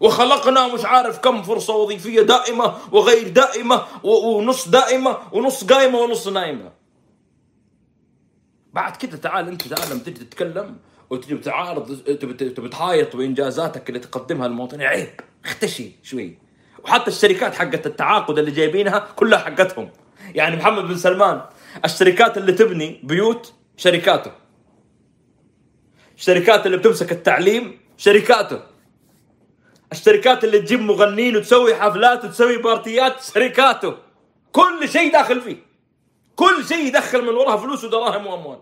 وخلقنا 0.02 0.74
مش 0.74 0.84
عارف 0.84 1.18
كم 1.18 1.42
فرصة 1.42 1.76
وظيفية 1.76 2.22
دائمة 2.22 2.74
وغير 2.92 3.28
دائمة 3.28 3.84
ونص 4.02 4.68
دائمة 4.68 5.18
ونص 5.32 5.64
قايمة 5.64 5.98
ونص 5.98 6.28
نايمة. 6.28 6.72
بعد 8.72 8.96
كده 8.96 9.16
تعال 9.16 9.48
انت 9.48 9.68
تعال 9.68 9.90
لما 9.90 10.00
تجي 10.00 10.24
تتكلم 10.24 10.76
وتجي 11.10 11.34
بتعارض 11.34 11.96
تبي 12.56 12.68
تحايط 12.68 13.16
بإنجازاتك 13.16 13.88
اللي 13.88 14.00
تقدمها 14.00 14.48
للمواطنين 14.48 14.86
عيب 14.86 15.20
اختشي 15.44 15.92
شوي. 16.02 16.38
وحتى 16.84 17.10
الشركات 17.10 17.54
حقت 17.54 17.86
التعاقد 17.86 18.38
اللي 18.38 18.50
جايبينها 18.50 18.98
كلها 19.16 19.38
حقتهم. 19.38 19.90
يعني 20.34 20.56
محمد 20.56 20.84
بن 20.84 20.96
سلمان 20.96 21.42
الشركات 21.84 22.38
اللي 22.38 22.52
تبني 22.52 23.00
بيوت 23.02 23.52
شركاته. 23.76 24.32
الشركات 26.16 26.66
اللي 26.66 26.76
بتمسك 26.76 27.12
التعليم 27.12 27.80
شركاته. 27.96 28.71
الشركات 29.92 30.44
اللي 30.44 30.58
تجيب 30.60 30.80
مغنين 30.80 31.36
وتسوي 31.36 31.74
حفلات 31.74 32.24
وتسوي 32.24 32.56
بارتيات 32.56 33.22
شركاته. 33.22 33.96
كل 34.52 34.88
شيء 34.88 35.12
داخل 35.12 35.40
فيه. 35.40 35.56
كل 36.36 36.64
شيء 36.64 36.86
يدخل 36.86 37.22
من 37.22 37.28
وراها 37.28 37.56
فلوس 37.56 37.84
ودراهم 37.84 38.26
وأموال. 38.26 38.58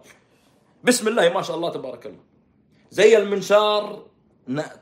بسم 0.85 1.09
الله 1.09 1.29
ما 1.29 1.43
شاء 1.43 1.57
الله 1.57 1.71
تبارك 1.71 2.07
الله. 2.07 2.21
زي 2.91 3.19
المنشار 3.19 4.07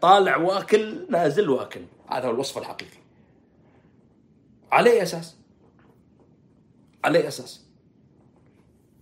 طالع 0.01 0.37
واكل 0.37 1.07
نازل 1.11 1.51
واكل. 1.51 1.81
هذا 2.11 2.27
هو 2.29 2.31
الوصف 2.31 2.59
الحقيقي. 2.59 2.99
على 4.73 5.03
أساس. 5.03 5.37
على 7.05 7.29
أساس. 7.29 7.68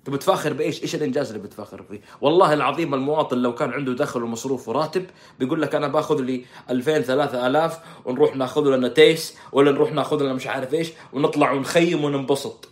تبي 0.07 0.19
تفاخر 0.19 0.53
بإيش؟ 0.53 0.83
إيش 0.83 0.95
الإنجاز 0.95 1.33
اللي 1.33 1.43
بتفاخر 1.43 1.83
فيه؟ 1.83 2.01
والله 2.21 2.53
العظيم 2.53 2.95
المواطن 2.95 3.39
لو 3.39 3.55
كان 3.55 3.71
عنده 3.71 3.93
دخل 3.93 4.23
ومصروف 4.23 4.69
وراتب 4.69 5.07
بيقول 5.39 5.63
لك 5.63 5.75
أنا 5.75 5.89
باخذ 5.89 6.21
لي 6.21 6.45
2000 6.71 7.01
3000 7.01 7.79
ونروح 8.05 8.37
ناخذ 8.37 8.63
لنا 8.77 8.89
تيس 8.89 9.37
ولا 9.53 9.73
نروح 9.73 9.93
ناخذ 9.93 10.23
لنا 10.23 10.33
مش 10.33 10.47
عارف 10.47 10.75
إيش 10.75 10.93
ونطلع 11.13 11.53
ونخيم 11.53 12.05
وننبسط. 12.05 12.69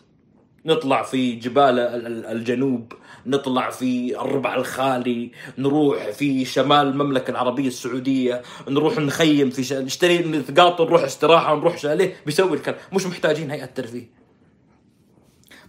نطلع 0.67 1.03
في 1.03 1.33
جبال 1.33 1.79
الجنوب 2.27 2.93
نطلع 3.27 3.71
في 3.71 4.21
الربع 4.21 4.55
الخالي 4.55 5.31
نروح 5.59 6.11
في 6.11 6.45
شمال 6.45 6.87
المملكة 6.87 7.31
العربية 7.31 7.69
السعودية 7.69 8.43
نروح 8.69 8.99
نخيم 8.99 9.51
في. 9.51 9.75
نشتري 9.75 10.19
نتقاطر 10.19 10.85
نروح 10.85 11.03
استراحة 11.03 11.57
نروح 11.57 11.79
شاليه 11.79 12.17
بيسوي 12.27 12.57
الكلام 12.57 12.79
مش 12.93 13.07
محتاجين 13.07 13.51
هيئة 13.51 13.65
ترفيه 13.67 14.25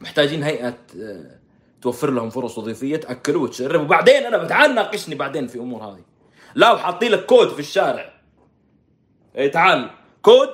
محتاجين 0.01 0.43
هيئة 0.43 0.77
آه، 1.01 1.34
توفر 1.85 2.11
لهم 2.11 2.29
فرص 2.29 2.57
وظيفية 2.57 2.97
تأكلوا 2.97 3.43
وتشربوا. 3.43 3.85
وبعدين 3.85 4.25
أنا 4.25 4.45
تعال 4.45 4.75
ناقشني 4.75 5.15
بعدين 5.15 5.47
في 5.47 5.59
أمور 5.59 5.83
هذه. 5.83 6.03
لا 6.55 6.71
وحاطين 6.71 7.11
لك 7.11 7.25
كود 7.25 7.49
في 7.49 7.59
الشارع. 7.59 8.13
اي 9.37 9.49
تعال. 9.49 9.89
كود 10.21 10.49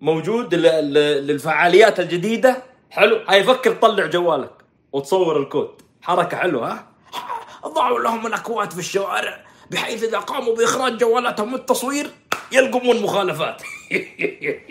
موجود 0.00 0.54
للفعاليات 0.54 2.00
الجديدة. 2.00 2.62
حلو. 2.90 3.16
هاي 3.28 3.44
فكر 3.44 3.72
تطلع 3.74 4.06
جوالك 4.06 4.52
وتصور 4.92 5.42
الكود. 5.42 5.82
حركة 6.02 6.36
حلوة 6.36 6.72
ها؟ 6.72 6.86
ضعوا 7.66 8.00
لهم 8.00 8.26
الأكواد 8.26 8.70
في 8.70 8.78
الشوارع 8.78 9.44
بحيث 9.70 10.04
إذا 10.04 10.18
قاموا 10.18 10.56
بإخراج 10.56 10.96
جوالاتهم 10.96 11.52
والتصوير 11.52 12.10
يلقمون 12.52 13.02
مخالفات. 13.02 13.62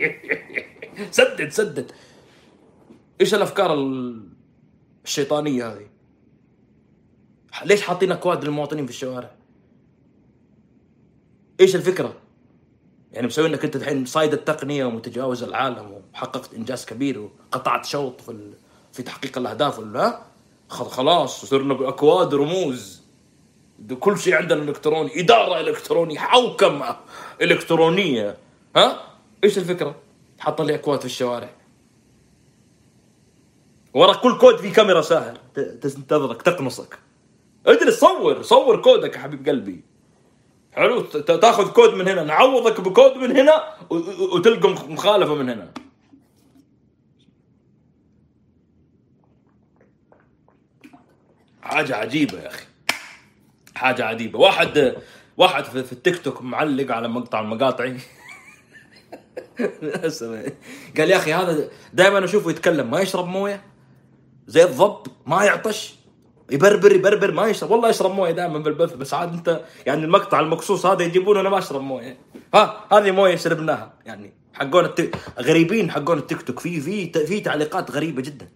سدد 1.11 1.49
سدد. 1.49 1.91
إيش 3.21 3.33
الأفكار 3.33 3.73
الشيطانية 5.07 5.67
هذه. 5.67 5.87
ليش 7.65 7.81
حاطين 7.81 8.11
اكواد 8.11 8.43
للمواطنين 8.43 8.85
في 8.85 8.91
الشوارع؟ 8.91 9.31
إيش 11.59 11.75
الفكرة؟ 11.75 12.13
يعني 13.13 13.27
مسوي 13.27 13.47
إنك 13.47 13.65
أنت 13.65 13.75
الحين 13.75 14.05
صايد 14.05 14.33
التقنية 14.33 14.85
ومتجاوز 14.85 15.43
العالم 15.43 16.01
وحققت 16.13 16.53
إنجاز 16.53 16.85
كبير 16.85 17.19
وقطعت 17.19 17.85
شوط 17.85 18.21
في 18.21 18.53
في 18.93 19.03
تحقيق 19.03 19.37
الأهداف 19.37 19.79
ولا 19.79 20.21
خلاص 20.69 21.45
صرنا 21.45 21.73
بأكواد 21.73 22.33
رموز. 22.33 23.01
كل 23.99 24.19
شيء 24.19 24.35
عندنا 24.35 24.63
إلكتروني 24.63 25.19
إدارة 25.19 25.59
إلكترونية 25.59 26.19
حوكمة 26.19 26.97
إلكترونية. 27.41 28.37
ها؟ 28.75 29.01
إيش 29.43 29.57
الفكرة؟ 29.57 29.95
حاط 30.39 30.61
لي 30.61 30.75
أكواد 30.75 30.99
في 30.99 31.05
الشوارع. 31.05 31.49
ورا 33.97 34.13
كل 34.13 34.37
كود 34.37 34.57
في 34.57 34.71
كاميرا 34.71 35.01
ساهر 35.01 35.37
تنتظرك 35.55 36.41
تقنصك 36.41 36.99
اجلس 37.65 37.99
صور 37.99 38.41
صور 38.41 38.81
كودك 38.81 39.15
يا 39.15 39.19
حبيب 39.19 39.49
قلبي. 39.49 39.83
حلو 40.71 41.01
تاخذ 41.01 41.71
كود 41.71 41.93
من 41.93 42.07
هنا 42.07 42.23
نعوضك 42.23 42.81
بكود 42.81 43.17
من 43.17 43.37
هنا 43.37 43.63
وتلقى 44.33 44.69
مخالفة 44.69 45.35
من 45.35 45.49
هنا. 45.49 45.71
حاجة 51.61 51.95
عجيبة 51.95 52.39
يا 52.39 52.47
أخي. 52.47 52.65
حاجة 53.75 54.05
عجيبة. 54.05 54.39
واحد 54.39 54.95
واحد 55.37 55.63
في 55.63 55.91
التيك 55.91 56.23
توك 56.23 56.41
معلق 56.41 56.91
على 56.91 57.07
مقطع 57.07 57.39
المقاطعي 57.39 57.97
قال 60.97 61.09
يا 61.09 61.17
أخي 61.17 61.33
هذا 61.33 61.69
دائما 61.93 62.25
أشوفه 62.25 62.49
يتكلم. 62.49 62.91
ما 62.91 63.01
يشرب 63.01 63.27
موية؟ 63.27 63.76
زي 64.47 64.63
الضب 64.63 65.07
ما 65.25 65.43
يعطش. 65.43 65.95
يبربر 66.51 66.91
يبربر 66.91 67.31
ما 67.31 67.47
يشرب. 67.47 67.71
والله 67.71 67.89
يشرب 67.89 68.11
مويه 68.11 68.31
دائما 68.31 68.59
بالبث 68.59 68.93
بس 68.93 69.13
عاد 69.13 69.33
انت 69.33 69.61
يعني 69.85 70.05
المقطع 70.05 70.39
المقصوص 70.39 70.85
هذا 70.85 71.03
يجيبونه 71.03 71.39
أنا 71.39 71.49
ما 71.49 71.57
أشرب 71.57 71.81
مويه. 71.81 72.17
ها 72.53 72.85
هذه 72.91 73.11
مويه 73.11 73.35
شربناها 73.35 73.93
يعني 74.05 74.33
حقون 74.53 74.85
الت... 74.85 75.15
غريبين 75.39 75.91
حقون 75.91 76.17
التيك 76.17 76.41
توك. 76.41 76.59
في 76.59 76.81
في 76.81 77.25
في 77.25 77.39
تعليقات 77.39 77.91
غريبة 77.91 78.21
جدا. 78.21 78.47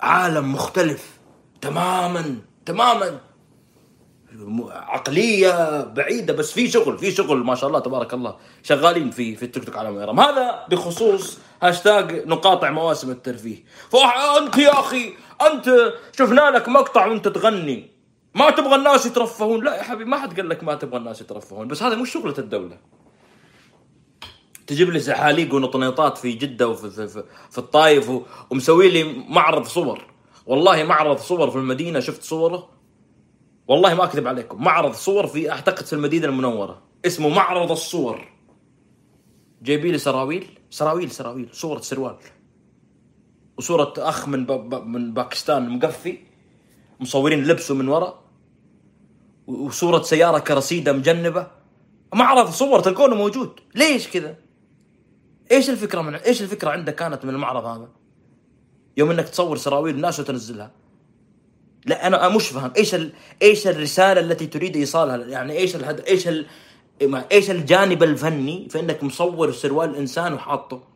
عالم 0.00 0.52
مختلف 0.52 1.18
تماما 1.60 2.36
تماما. 2.66 3.20
عقلية 4.70 5.84
بعيدة 5.84 6.32
بس 6.32 6.52
في 6.52 6.70
شغل 6.70 6.98
في 6.98 7.10
شغل 7.10 7.38
ما 7.38 7.54
شاء 7.54 7.68
الله 7.68 7.78
تبارك 7.78 8.14
الله 8.14 8.36
شغالين 8.62 9.10
في 9.10 9.36
في 9.36 9.42
التيك 9.42 9.64
توك 9.64 9.76
على 9.76 9.92
ميرام 9.92 10.20
هذا 10.20 10.66
بخصوص 10.70 11.38
هاشتاج 11.62 12.26
نقاطع 12.26 12.70
مواسم 12.70 13.10
الترفيه. 13.10 13.64
فانت 13.90 14.56
يا 14.58 14.80
أخي 14.80 15.14
أنت 15.52 15.94
شفنا 16.18 16.50
لك 16.50 16.68
مقطع 16.68 17.06
وأنت 17.06 17.28
تغني. 17.28 17.90
ما 18.34 18.50
تبغى 18.50 18.74
الناس 18.74 19.06
يترفهون. 19.06 19.64
لا 19.64 19.76
يا 19.76 19.82
حبيبي 19.82 20.10
ما 20.10 20.18
حد 20.18 20.40
قال 20.40 20.48
لك 20.48 20.64
ما 20.64 20.74
تبغى 20.74 20.96
الناس 20.96 21.20
يترفهون 21.20 21.68
بس 21.68 21.82
هذا 21.82 21.96
مش 21.96 22.12
شغلة 22.12 22.34
الدولة. 22.38 22.78
تجيب 24.66 24.90
لي 24.90 24.98
زحاليق 24.98 25.54
ونطنيطات 25.54 26.18
في 26.18 26.32
جدة 26.32 26.68
وفي 26.68 26.90
في, 26.90 27.08
في, 27.08 27.24
في 27.50 27.58
الطايف 27.58 28.10
ومسوي 28.50 28.88
لي 28.88 29.04
معرض 29.28 29.64
صور. 29.64 30.06
والله 30.46 30.84
معرض 30.84 31.18
صور 31.18 31.50
في 31.50 31.56
المدينة 31.56 32.00
شفت 32.00 32.22
صوره؟ 32.22 32.68
والله 33.68 33.94
ما 33.94 34.04
أكذب 34.04 34.26
عليكم 34.26 34.64
معرض 34.64 34.92
صور 34.92 35.26
في 35.26 35.50
أعتقد 35.50 35.86
في 35.86 35.92
المدينة 35.92 36.26
المنورة. 36.26 36.82
اسمه 37.06 37.28
معرض 37.28 37.70
الصور. 37.70 38.28
جايبين 39.62 39.92
لي 39.92 39.98
سراويل؟ 39.98 40.59
سراويل 40.70 41.10
سراويل 41.10 41.48
صوره 41.52 41.80
سروال. 41.80 42.16
وصوره 43.58 43.94
أخ 43.98 44.28
من 44.28 44.46
با 44.46 44.80
من 44.80 45.14
باكستان 45.14 45.68
مقفي 45.68 46.18
مصورين 47.00 47.44
لبسه 47.44 47.74
من 47.74 47.88
ورا 47.88 48.24
وصوره 49.46 50.02
سيارة 50.02 50.38
كرسيدة 50.38 50.92
مجنبة. 50.92 51.46
معرض 52.14 52.50
صور 52.50 52.80
تلقونه 52.80 53.16
موجود. 53.16 53.60
ليش 53.74 54.08
كذا؟ 54.08 54.36
إيش 55.50 55.70
الفكرة 55.70 56.00
من 56.00 56.14
إيش 56.14 56.42
الفكرة 56.42 56.70
عندك 56.70 56.94
كانت 56.94 57.24
من 57.24 57.34
المعرض 57.34 57.64
هذا؟ 57.64 57.88
يوم 58.96 59.10
إنك 59.10 59.28
تصور 59.28 59.56
سراويل 59.56 59.94
الناس 59.94 60.20
وتنزلها. 60.20 60.70
لا 61.86 62.06
أنا 62.06 62.28
مش 62.28 62.48
فاهم. 62.48 62.72
إيش 62.76 62.94
ال... 62.94 63.12
إيش 63.42 63.66
الرسالة 63.66 64.20
التي 64.20 64.46
تريد 64.46 64.76
إيصالها؟ 64.76 65.16
يعني 65.16 65.52
إيش 65.52 65.76
الهد... 65.76 66.00
إيش 66.00 66.28
ال... 66.28 66.46
إيش 67.32 67.50
الجانب 67.50 68.02
الفني؟ 68.02 68.68
في 68.68 68.80
انك 68.80 69.02
مصور 69.02 69.52
سروال 69.52 69.96
انسان 69.96 70.32
وحاطه. 70.32 70.88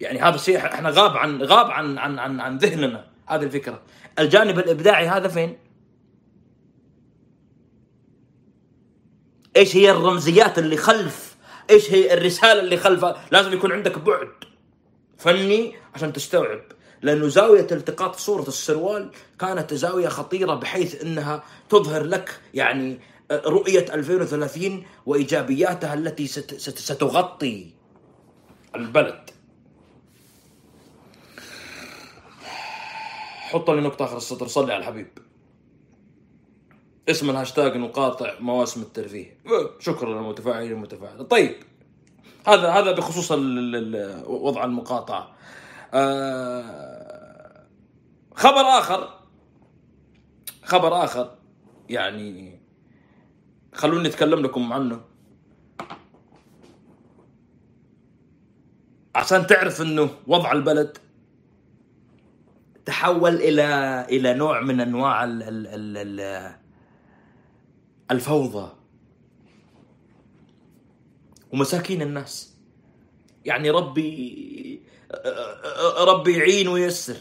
يعني 0.00 0.20
هذا 0.20 0.34
الشيء 0.34 0.56
إحنا 0.56 0.90
غاب 0.90 1.16
عن 1.16 1.42
غاب 1.42 1.70
عن 1.70 1.98
عن 1.98 2.18
عن, 2.18 2.40
عن 2.40 2.58
ذهننا 2.58 3.06
هذه 3.26 3.42
الفكرة. 3.42 3.82
الجانب 4.18 4.58
الإبداعي 4.58 5.08
هذا 5.08 5.28
فين؟ 5.28 5.56
إيش 9.56 9.76
هي 9.76 9.90
الرمزيات 9.90 10.58
اللي 10.58 10.76
خلف؟ 10.76 11.36
إيش 11.70 11.92
هي 11.92 12.14
الرسالة 12.14 12.60
اللي 12.60 12.76
خلفها 12.76 13.24
لازم 13.32 13.52
يكون 13.52 13.72
عندك 13.72 13.98
بعد 13.98 14.28
فني 15.18 15.74
عشان 15.94 16.12
تستوعب. 16.12 16.60
لأنه 17.02 17.28
زاوية 17.28 17.66
التقاط 17.72 18.16
صورة 18.16 18.48
السروال 18.48 19.10
كانت 19.38 19.74
زاوية 19.74 20.08
خطيرة 20.08 20.54
بحيث 20.54 21.02
إنها 21.02 21.42
تظهر 21.68 22.02
لك 22.02 22.40
يعني 22.54 23.00
رؤية 23.32 23.94
2030 23.94 24.84
وإيجابياتها 25.06 25.94
التي 25.94 26.26
ستغطي 26.56 27.70
البلد. 28.76 29.30
حط 33.40 33.70
لي 33.70 33.80
نقطه 33.80 34.04
آخر 34.04 34.16
السطر 34.16 34.46
صلي 34.46 34.72
على 34.72 34.80
الحبيب. 34.80 35.08
اسم 37.10 37.30
الهاشتاج 37.30 37.76
نقاطع 37.76 38.34
مواسم 38.40 38.82
الترفيه 38.82 39.36
شكرا 39.78 40.14
للمتفاعلين 40.14 40.72
المتفاعل 40.72 41.24
طيب 41.24 41.54
هذا 42.46 42.68
هذا 42.70 42.92
بخصوص 42.92 43.32
وضع 44.26 44.64
المقاطعة 44.64 45.36
آه، 45.94 47.66
خبر 48.34 48.60
آخر. 48.60 49.20
خبر 50.62 51.04
آخر 51.04 51.38
يعني 51.88 52.60
خلوني 53.74 54.08
أتكلم 54.08 54.40
لكم 54.40 54.72
عنه. 54.72 55.00
عشان 59.14 59.46
تعرف 59.46 59.82
إنه 59.82 60.10
وضع 60.26 60.52
البلد 60.52 60.98
تحول 62.84 63.34
إلى 63.34 63.64
إلى 64.08 64.34
نوع 64.34 64.60
من 64.60 64.80
أنواع 64.80 65.24
ال 65.24 65.42
ال 65.42 65.66
ال 65.96 66.54
الفوضى. 68.10 68.72
ومساكين 71.52 72.02
الناس. 72.02 72.56
يعني 73.44 73.70
ربي 73.70 74.82
ربي 75.98 76.38
يعين 76.38 76.68
وييسر. 76.68 77.16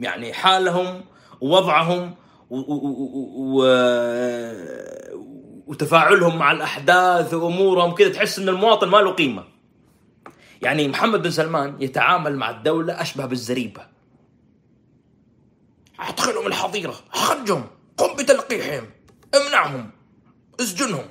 يعني 0.00 0.32
حالهم 0.32 1.04
ووضعهم 1.40 2.14
وتفاعلهم 5.66 6.38
مع 6.38 6.52
الأحداث 6.52 7.34
وأمورهم 7.34 7.94
كذا 7.94 8.08
تحس 8.08 8.38
إن 8.38 8.48
المواطن 8.48 8.88
ما 8.88 8.96
له 8.96 9.10
قيمة. 9.10 9.44
يعني 10.62 10.88
محمد 10.88 11.22
بن 11.22 11.30
سلمان 11.30 11.82
يتعامل 11.82 12.36
مع 12.36 12.50
الدولة 12.50 13.00
أشبه 13.02 13.26
بالزريبة. 13.26 13.86
أدخلهم 16.00 16.46
الحظيرة 16.46 16.94
خرجهم 17.10 17.66
قم 17.96 18.16
بتلقيحهم 18.16 18.90
امنعهم 19.34 19.90
اسجنهم 20.60 21.06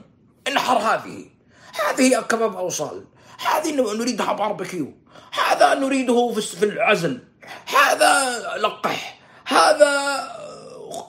انحر 0.48 0.78
هذه. 0.78 1.26
هذه 1.74 2.22
كباب 2.22 2.56
أوصال. 2.56 3.06
هذه 3.40 3.96
نريدها 3.98 4.34
باربيكيو. 4.34 4.94
هذا 5.32 5.74
نريده 5.74 6.32
في 6.34 6.66
العزل. 6.66 7.20
هذا 7.66 8.42
لقح. 8.58 9.20
هذا 9.46 10.24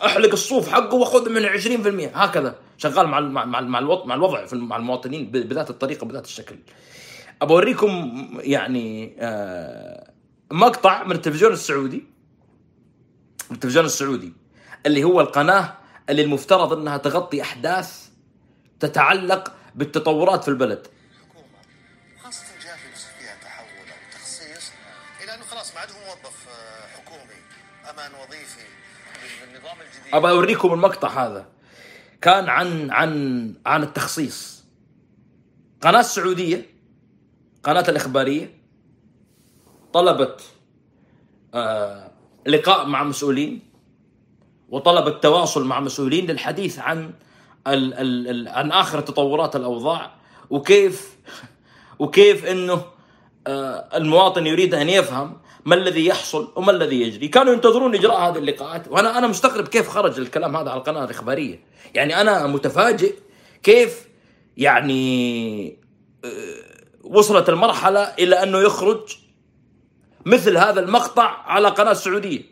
أحلق 0.07 0.33
الصوف 0.33 0.69
حقه 0.69 0.95
وخذ 0.95 1.31
من 1.31 1.47
20% 1.47 2.17
هكذا. 2.17 2.55
شغال 2.79 3.07
مع 3.07 3.21
مع 3.21 3.45
مع 3.45 3.61
مع 3.61 4.15
الوضع 4.15 4.47
مع 4.53 4.77
المواطنين 4.77 5.31
بذات 5.31 5.71
الطريقة 5.71 6.07
بذات 6.07 6.25
الشكل. 6.25 6.57
أوريكم 7.43 8.27
يعني 8.41 9.17
آه، 9.19 10.11
مقطع 10.51 11.05
من 11.05 11.13
التلفزيون 11.13 11.53
السعودي. 11.53 12.05
التلفزيون 13.51 13.85
السعودي. 13.85 14.33
اللي 14.87 15.05
هو 15.05 15.21
القناة 15.21 15.75
اللي 16.11 16.23
المفترض 16.23 16.73
إنها 16.73 16.97
تغطي 16.97 17.43
أحداث 17.43 18.09
تتعلق 18.81 19.53
بالتطورات 19.75 20.43
في 20.43 20.49
البلد. 20.49 20.87
ابى 30.17 30.31
أوريكم 30.31 30.73
المقطع 30.73 31.09
هذا. 31.27 31.47
كان 32.21 32.49
عن 32.49 32.91
عن 32.91 33.55
عن 33.67 33.83
التخصيص. 33.83 34.65
قناة 35.83 36.01
السعوديه 36.01 36.67
قناة 37.65 37.85
الإخبارية 37.89 38.55
طلبت 39.93 40.41
آه 41.55 42.11
لقاء 42.47 42.87
مع 42.87 43.05
مسؤولين 43.05 43.61
وطلبت 44.69 45.23
تواصل 45.23 45.65
مع 45.67 45.81
مسؤولين 45.81 46.27
للحديث 46.27 46.79
عن 46.79 47.11
ال 47.67 47.95
ال 47.95 48.29
ال 48.29 48.49
عن 48.49 48.73
آخر 48.73 49.01
تطورات 49.01 49.57
الأوضاع 49.57 50.15
وكيف 50.51 51.17
وكيف 51.99 52.45
إنه 52.45 52.85
آه 53.47 53.89
المواطن 53.95 54.47
يريد 54.47 54.75
أن 54.75 54.89
يفهم 54.89 55.37
ما 55.65 55.75
الذي 55.75 56.07
يحصل 56.07 56.53
وما 56.57 56.73
الذي 56.73 57.03
يجري. 57.03 57.29
كانوا 57.29 57.53
ينتظرون 57.53 57.95
إجراء 57.95 58.17
هذه 58.17 58.39
اللقاءات. 58.39 58.89
وأنا 58.89 59.19
أنا 59.19 59.27
مستغرب 59.27 59.69
كيف 59.69 59.89
خرج 59.89 60.21
الكلام 60.21 60.57
هذا 60.57 60.71
على 60.71 60.79
القناة 60.79 61.05
الإخبارية. 61.05 61.61
يعني 61.95 62.21
أنا 62.21 62.47
متفاجئ 62.47 63.15
كيف 63.63 64.09
يعني 64.57 65.79
آه، 66.25 66.29
وصلت 67.05 67.49
المرحلة 67.49 68.01
إلى 68.01 68.43
أنه 68.43 68.59
يخرج 68.59 69.17
مثل 70.27 70.57
هذا 70.57 70.81
المقطع 70.81 71.43
على 71.47 71.69
قناة 71.69 71.93
سعوديه 71.93 72.43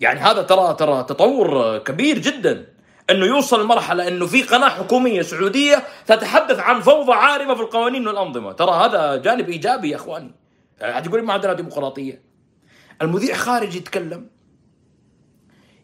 يعني 0.00 0.20
هذا 0.20 0.42
ترى 0.42 0.74
ترى 0.74 1.04
تطور 1.04 1.78
كبير 1.78 2.18
جدا. 2.18 2.66
أنه 3.10 3.26
يوصل 3.26 3.66
مرحله 3.66 4.08
أنه 4.08 4.26
في 4.26 4.42
قناة 4.42 4.68
حكومية 4.68 5.22
سعودية 5.22 5.84
تتحدث 6.06 6.58
عن 6.58 6.80
فوضى 6.80 7.12
عارمة 7.12 7.54
في 7.54 7.60
القوانين 7.60 8.08
والأنظمة. 8.08 8.52
ترى 8.52 8.70
هذا 8.70 9.16
جانب 9.16 9.48
إيجابي 9.48 9.90
يا 9.90 9.96
أخواني. 9.96 10.37
هتقول 10.80 11.22
ما 11.22 11.32
عندنا 11.32 11.52
ديمقراطيه 11.52 12.22
المذيع 13.02 13.36
خارج 13.36 13.74
يتكلم 13.74 14.30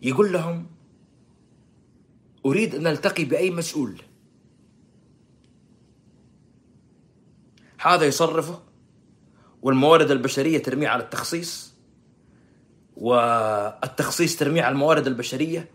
يقول 0.02 0.32
لهم 0.32 0.66
أريد 2.46 2.74
أن 2.74 2.86
ألتقي 2.86 3.24
بأي 3.24 3.50
مسؤول. 3.50 4.02
هذا 7.80 8.04
يصرفه 8.04 8.62
والموارد 9.62 10.10
البشرية 10.10 10.62
ترميه 10.62 10.88
على 10.88 11.02
التخصيص 11.02 11.74
والتخصيص 12.96 14.36
ترميه 14.36 14.62
على 14.62 14.72
الموارد 14.72 15.06
البشرية 15.06 15.70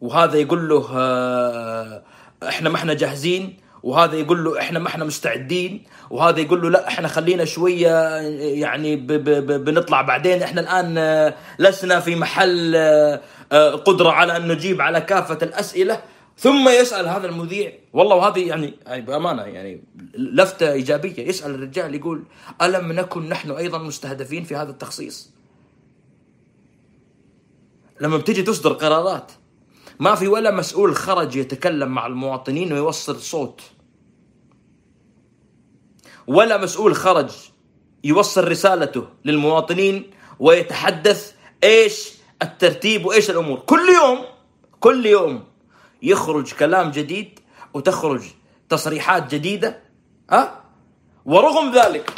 وهذا 0.00 0.36
يقول 0.36 0.68
له 0.68 0.88
آه، 0.92 2.04
إحنا 2.48 2.68
ما 2.68 2.76
إحنا 2.76 2.94
جاهزين 2.94 3.56
وهذا 3.82 4.14
يقول 4.16 4.44
له 4.44 4.60
إحنا 4.60 4.78
ما 4.78 4.88
إحنا 4.88 5.04
مستعدين 5.04 5.84
وهذا 6.12 6.40
يقول 6.40 6.62
له 6.62 6.70
لا 6.70 6.88
إحنا 6.88 7.08
خلينا 7.08 7.44
شوية 7.44 8.16
يعني 8.36 8.96
ب 8.96 9.06
ب 9.06 9.64
بنطلع 9.64 10.02
بعدين. 10.02 10.42
إحنا 10.42 10.60
الآن 10.60 10.98
آه، 10.98 11.34
لسنا 11.58 12.00
في 12.00 12.16
محل 12.16 12.72
آه، 12.76 13.20
آه، 13.52 13.70
قدرة 13.70 14.10
على 14.10 14.36
أن 14.36 14.48
نجيب 14.48 14.80
على 14.80 15.00
كافة 15.00 15.38
الأسئلة. 15.42 16.02
ثم 16.38 16.68
يسأل 16.68 17.08
هذا 17.08 17.26
المذيع 17.26 17.72
والله 17.92 18.16
وهذه 18.16 18.48
يعني 18.48 18.74
يعني 18.86 19.02
بأمانة 19.02 19.42
يعني 19.42 19.84
لفتة 20.14 20.72
إيجابية. 20.72 21.28
يسأل 21.28 21.54
الرجال 21.54 21.94
يقول 21.94 22.24
ألم 22.62 22.92
نكن 22.92 23.28
نحن 23.28 23.50
أيضا 23.50 23.78
مستهدفين 23.78 24.44
في 24.44 24.56
هذا 24.56 24.70
التخصيص؟ 24.70 25.30
لما 28.00 28.16
بتجي 28.16 28.42
تصدر 28.42 28.72
قرارات 28.72 29.32
ما 30.00 30.14
في 30.14 30.28
ولا 30.28 30.50
مسؤول 30.50 30.96
خرج 30.96 31.36
يتكلم 31.36 31.88
مع 31.88 32.06
المواطنين 32.06 32.72
ويوصل 32.72 33.20
صوت. 33.20 33.62
ولا 36.26 36.56
مسؤول 36.56 36.94
خرج 36.94 37.30
يوصل 38.04 38.48
رسالته 38.48 39.06
للمواطنين 39.24 40.10
ويتحدث 40.38 41.34
إيش 41.64 42.12
الترتيب 42.42 43.06
وإيش 43.06 43.30
الأمور. 43.30 43.58
كل 43.58 43.88
يوم 44.02 44.24
كل 44.80 45.06
يوم 45.06 45.44
يخرج 46.02 46.52
كلام 46.52 46.90
جديد 46.90 47.40
وتخرج 47.74 48.22
تصريحات 48.68 49.34
جديدة 49.34 49.80
ها؟ 50.30 50.64
ورغم 51.24 51.74
ذلك 51.74 52.12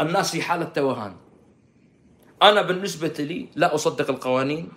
الناس 0.00 0.30
في 0.30 0.42
حالة 0.42 0.64
توهان. 0.64 1.16
أنا 2.42 2.62
بالنسبة 2.62 3.14
لي 3.18 3.48
لا 3.54 3.74
أصدق 3.74 4.10
القوانين 4.10 4.68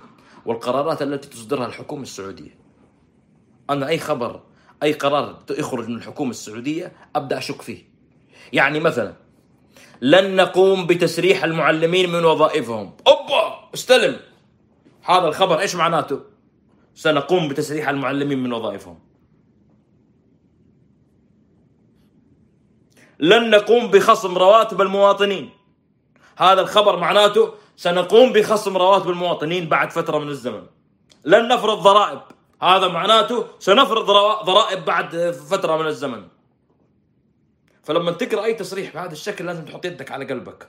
والقرارات 0.45 1.01
التي 1.01 1.29
تصدرها 1.29 1.65
الحكومة 1.65 2.01
السعودية. 2.01 2.57
أنا 3.69 3.87
أي 3.87 3.99
خبر 3.99 4.41
أي 4.83 4.93
قرار 4.93 5.43
يخرج 5.49 5.89
من 5.89 5.95
الحكومة 5.95 6.29
السعودية 6.29 6.91
أبدأ 7.15 7.37
أشك 7.37 7.61
فيه. 7.61 7.83
يعني 8.53 8.79
مثلا 8.79 9.13
لن 10.01 10.35
نقوم 10.35 10.87
بتسريح 10.87 11.43
المعلمين 11.43 12.11
من 12.11 12.25
وظائفهم. 12.25 12.97
أوبا! 13.07 13.69
استلم! 13.73 14.19
هذا 15.03 15.27
الخبر 15.27 15.59
إيش 15.59 15.75
معناته؟ 15.75 16.19
سنقوم 16.95 17.47
بتسريح 17.47 17.89
المعلمين 17.89 18.43
من 18.43 18.53
وظائفهم. 18.53 18.99
لن 23.19 23.49
نقوم 23.49 23.87
بخصم 23.91 24.37
رواتب 24.37 24.81
المواطنين. 24.81 25.49
هذا 26.37 26.61
الخبر 26.61 26.99
معناته 26.99 27.53
سنقوم 27.75 28.33
بخصم 28.33 28.77
رواتب 28.77 29.09
المواطنين 29.09 29.69
بعد 29.69 29.91
فترة 29.91 30.17
من 30.19 30.29
الزمن. 30.29 30.63
لن 31.25 31.47
نفرض 31.47 31.77
ضرائب. 31.81 32.19
هذا 32.61 32.87
معناته 32.87 33.47
سنفرض 33.59 34.05
ضرائب 34.45 34.85
بعد 34.85 35.31
فترة 35.31 35.77
من 35.77 35.87
الزمن. 35.87 36.27
فلما 37.83 38.11
تقرأ 38.11 38.43
أي 38.43 38.53
تصريح 38.53 38.93
بهذا 38.93 39.11
الشكل 39.11 39.45
لازم 39.45 39.65
تحط 39.65 39.85
يدك 39.85 40.11
على 40.11 40.25
قلبك. 40.25 40.67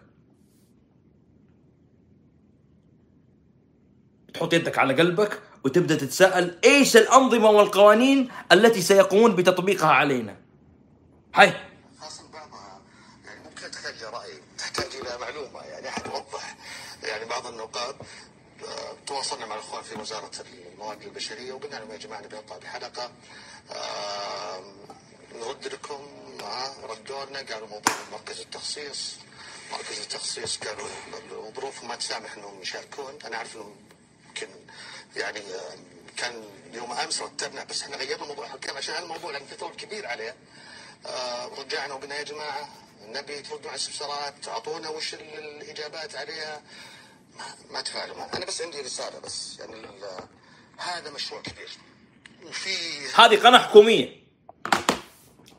تحط 4.34 4.52
يدك 4.52 4.78
على 4.78 4.94
قلبك 4.94 5.42
وتبدأ 5.64 5.94
تتساءل 5.94 6.58
إيش 6.64 6.96
الأنظمة 6.96 7.50
والقوانين 7.50 8.28
التي 8.52 8.82
سيقومون 8.82 9.36
بتطبيقها 9.36 9.90
علينا؟ 9.90 10.36
هاي. 11.34 11.52
بعضها 12.32 12.80
يعني 13.24 13.44
ممكن 13.44 13.64
اتخلى 13.64 14.10
رأي 14.12 14.32
تحتاج 14.58 14.96
إلى 15.00 15.18
معلومة 15.20 15.60
يعني 15.60 15.88
احد 15.88 16.06
يوضح 16.06 16.56
يعني 17.02 17.24
بعض 17.24 17.46
النقاط 17.46 17.94
تواصلنا 19.06 19.46
مع 19.46 19.54
الأخوان 19.54 19.82
في 19.82 19.94
وزارة 19.98 20.30
الموارد 20.72 21.02
البشرية 21.02 21.52
وقلنا 21.52 21.76
لهم 21.76 21.92
يا 21.92 21.96
جماعة 21.96 22.20
نبي 22.20 22.36
نطلع 22.36 22.56
بحلقة. 22.58 23.10
نرد 25.34 25.66
لكم 25.66 26.08
آه، 26.42 26.86
ردوا 26.86 27.24
لنا 27.24 27.38
قالوا 27.38 27.68
موضوع 27.68 27.94
مركز 28.12 28.40
التخصيص. 28.40 29.14
مركز 29.72 30.00
التخصيص 30.00 30.58
قالوا 30.58 30.88
ظروفهم 31.56 31.88
ما 31.88 31.96
تسامح 31.96 32.34
إنهم 32.36 32.62
يشاركون. 32.62 33.18
أنا 33.24 33.36
أعرف 33.36 33.56
إنهم 33.56 33.76
يمكن 34.28 34.48
يعني 35.16 35.42
كان 36.16 36.44
يوم 36.72 36.92
أمس 36.92 37.22
رتبنا 37.22 37.64
بس 37.64 37.82
إحنا 37.82 37.96
غيرنا 37.96 38.26
موضوع 38.26 38.54
الكلام 38.54 38.76
عشان 38.76 38.94
هالموضوع 38.94 39.30
لأن 39.30 39.46
في 39.46 39.56
طول 39.56 39.72
كبير 39.72 40.06
عليه. 40.06 40.36
رجعنا 41.58 41.94
وقلنا 41.94 42.16
يا 42.18 42.22
جماعة 42.22 42.68
نبي 43.06 43.42
تردوا 43.42 43.70
على 43.70 43.78
الاستفسارات 43.80 44.48
أعطونا 44.48 44.88
وش 44.88 45.14
ال- 45.14 45.38
الإجابات 45.62 46.14
عليها. 46.16 46.62
ما, 47.70 47.80
تفاعلوا 47.80 48.36
أنا 48.36 48.46
بس 48.46 48.62
عندي 48.62 48.80
رسالة 48.80 49.18
بس 49.18 49.58
يعني 49.58 49.74
هذا 50.76 51.10
مشروع 51.10 51.40
كبير. 51.40 51.68
وفي 52.46 52.70
هذه 53.14 53.36
قناة 53.36 53.58
حكومية. 53.58 54.22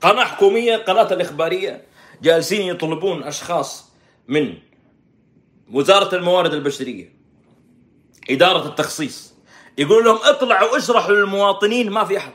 قناة 0.02 0.26
حكومية 0.26 0.78
قناة 0.78 1.14
الإخبارية. 1.14 1.86
جالسين 2.22 2.62
يطلبون 2.62 3.24
أشخاص 3.24 3.86
من 4.28 4.58
وزارة 5.72 6.16
الموارد 6.16 6.54
البشرية 6.54 7.14
إدارة 8.30 8.68
التخصيص. 8.68 9.34
يقول 9.78 10.06
لهم 10.06 10.20
اطلعوا 10.24 10.78
اشرحوا 10.78 11.12
للمواطنين 11.12 11.90
ما 11.90 12.06
في 12.06 12.18
أحد 12.18 12.34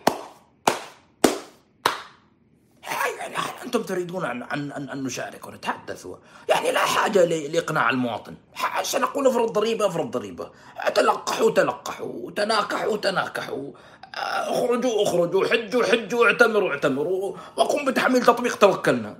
يعني 3.18 3.36
أنتم 3.68 3.82
تريدون 3.82 4.24
أن, 4.24 4.42
أن, 4.42 4.88
أن, 4.88 5.02
نشارك 5.04 5.46
ونتحدث. 5.46 6.06
يعني 6.48 6.72
لا 6.72 6.78
حاجة 6.80 7.24
لإقناع 7.24 7.90
المواطن. 7.90 8.34
سنقول 8.82 9.26
افرض 9.26 9.52
ضريبة 9.52 9.86
افرض 9.86 10.10
ضريبة. 10.10 10.50
تلقحوا 10.94 11.50
تلقحوا. 11.50 12.30
تناكحوا 12.30 12.96
تناكحوا. 12.96 13.70
آه، 14.14 14.18
اخرجوا 14.18 15.02
اخرجوا. 15.02 15.46
حجوا 15.46 15.84
حجوا. 15.84 16.26
اعتمروا 16.26 16.70
اعتمروا. 16.70 17.36
وقم 17.56 17.84
بتحميل 17.84 18.22
تطبيق 18.22 18.56
توكلنا. 18.56 19.16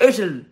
إيش 0.00 0.20
ال... 0.20 0.44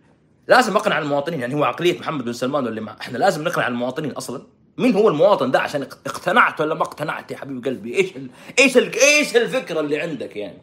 لازم 0.47 0.75
أقنع 0.77 0.97
المواطنين. 0.99 1.39
يعني 1.41 1.55
هو 1.55 1.63
عقلية 1.63 1.99
محمد 1.99 2.25
بن 2.25 2.33
سلمان 2.33 2.65
ولا 2.65 2.81
ما؟ 2.81 2.95
إحنا 3.01 3.17
لازم 3.17 3.43
نقنع 3.43 3.67
المواطنين 3.67 4.11
أصلا. 4.11 4.41
مين 4.77 4.95
هو 4.95 5.07
المواطن 5.09 5.51
ده 5.51 5.59
عشان 5.59 5.81
اق- 5.81 5.97
اقتنعت 6.05 6.61
ولا 6.61 6.75
ما 6.75 6.83
اقتنعت 6.83 7.31
يا 7.31 7.37
حبيب 7.37 7.65
قلبي؟ 7.65 7.95
إيش 7.97 8.15
ال... 8.15 8.29
إيش 8.59 8.77
ال... 8.77 8.93
إيش 8.99 9.35
الفكرة 9.35 9.79
اللي 9.79 9.99
عندك 9.99 10.35
يعني؟ 10.35 10.61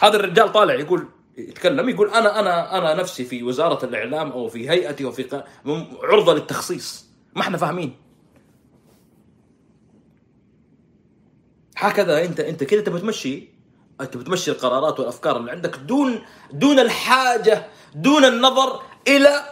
هذا 0.00 0.16
الرجال 0.16 0.52
طالع 0.52 0.74
يقول 0.74 1.08
يتكلم 1.36 1.88
يقول 1.88 2.10
أنا 2.10 2.40
أنا 2.40 2.78
أنا 2.78 2.94
نفسي 2.94 3.24
في 3.24 3.42
وزارة 3.42 3.84
الإعلام 3.84 4.32
أو 4.32 4.48
في 4.48 4.70
هيئتي 4.70 5.04
وفي 5.04 5.22
ق... 5.22 5.44
عرضة 6.02 6.34
للتخصيص. 6.34 7.06
ما 7.36 7.42
إحنا 7.42 7.56
فاهمين. 7.56 7.96
هكذا 11.76 12.24
انت 12.24 12.40
أنت 12.40 12.64
كده 12.64 12.80
تبغى 12.80 13.00
تمشي؟ 13.00 13.48
أنت 14.00 14.16
بتمشي 14.16 14.50
القرارات 14.50 15.00
والأفكار 15.00 15.36
اللي 15.36 15.50
عندك 15.50 15.76
دون 15.76 16.22
دون 16.52 16.78
الحاجة 16.78 17.66
دون 17.94 18.24
النظر 18.24 18.82
إلى 19.08 19.44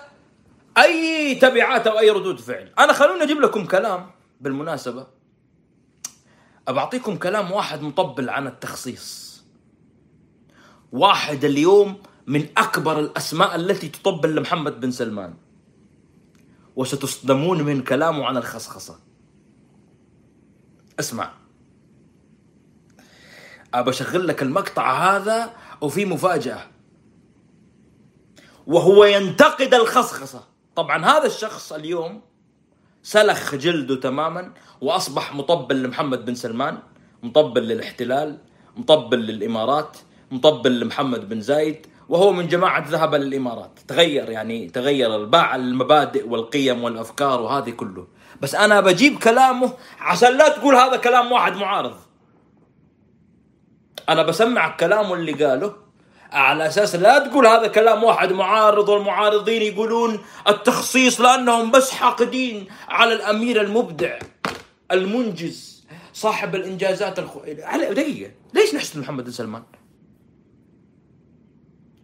أي 0.79 1.35
تبعات 1.35 1.87
أو 1.87 1.99
أي 1.99 2.11
ردود 2.11 2.41
فعل. 2.41 2.73
أنا 2.79 2.93
خلوني 2.93 3.23
أجيب 3.23 3.41
لكم 3.41 3.67
كلام 3.67 4.11
بالمناسبة. 4.41 5.07
أبعطيكم 6.69 7.17
كلام 7.17 7.53
واحد 7.53 7.83
مطبل 7.83 8.31
عن 8.31 8.47
التخصيص. 8.47 9.28
واحد 10.93 11.45
اليوم 11.45 11.97
من 12.27 12.47
أكبر 12.57 13.01
الأسماء 13.01 13.57
التي 13.57 13.89
تطبل 13.89 14.35
لمحمد 14.35 14.81
بن 14.81 14.91
سلمان. 14.91 15.35
وستصدمون 16.77 17.63
من 17.63 17.83
كلامه 17.83 18.25
عن 18.25 18.37
الخصخصة. 18.37 18.99
اسمع. 21.01 21.33
أبى 23.75 23.91
أشغل 23.91 24.29
لك 24.29 24.43
المقطع 24.43 25.17
هذا 25.17 25.53
وفي 25.81 26.05
مفاجأة. 26.05 26.67
وهو 28.67 29.05
ينتقد 29.05 29.75
الخصخصة. 29.75 30.45
طبعا 30.77 31.05
هذا 31.05 31.27
الشخص 31.27 31.73
اليوم 31.73 32.21
سلخ 33.03 33.55
جلده 33.55 33.97
تماما 33.97 34.53
وأصبح 34.81 35.35
مطبل 35.35 35.83
لمحمد 35.83 36.25
بن 36.25 36.35
سلمان 36.35 36.79
مطبل 37.23 37.63
للاحتلال 37.63 38.39
مطبل 38.77 39.19
للإمارات. 39.19 39.97
مطبل 40.31 40.81
لمحمد 40.81 41.29
بن 41.29 41.41
زايد 41.41 41.87
وهو 42.09 42.33
من 42.33 42.49
جماعة 42.49 42.85
ذهب 42.89 43.15
للامارات 43.15 43.79
تغير 43.89 44.31
يعني 44.31 44.69
تغير 44.69 45.25
باع 45.25 45.57
المبادئ 45.57 46.29
والقيم 46.29 46.85
والأفكار 46.85 47.41
وهذه 47.41 47.71
كله. 47.71 48.07
بس 48.41 48.55
أنا 48.55 48.81
بجيب 48.81 49.19
كلامه 49.19 49.73
عشان 50.01 50.37
لا 50.37 50.49
تقول 50.49 50.75
هذا 50.75 50.97
كلام 50.97 51.33
واحد 51.33 51.57
معارض. 51.57 51.97
أنا 54.09 54.23
بسمعك 54.23 54.81
كلامه 54.81 55.15
اللي 55.15 55.33
قاله 55.33 55.89
على 56.33 56.67
أساس 56.67 56.95
لا 56.95 57.19
تقول 57.19 57.47
هذا 57.47 57.67
كلام 57.67 58.05
واحد 58.05 58.33
معارض 58.33 58.89
والمعارضين 58.89 59.63
يقولون 59.63 60.21
التخصيص 60.49 61.21
لأنهم 61.21 61.71
بس 61.71 61.91
حاقدين 61.91 62.67
على 62.89 63.13
الأمير 63.13 63.61
المبدع 63.61 64.19
المنجز 64.93 65.87
صاحب 66.13 66.55
الإنجازات 66.55 67.19
الخ... 67.19 67.37
على 67.59 67.95
دقيقة 67.95 68.31
ليش 68.55 68.75
نحسد 68.75 68.99
محمد 68.99 69.25
بن 69.25 69.31
سلمان؟ 69.31 69.63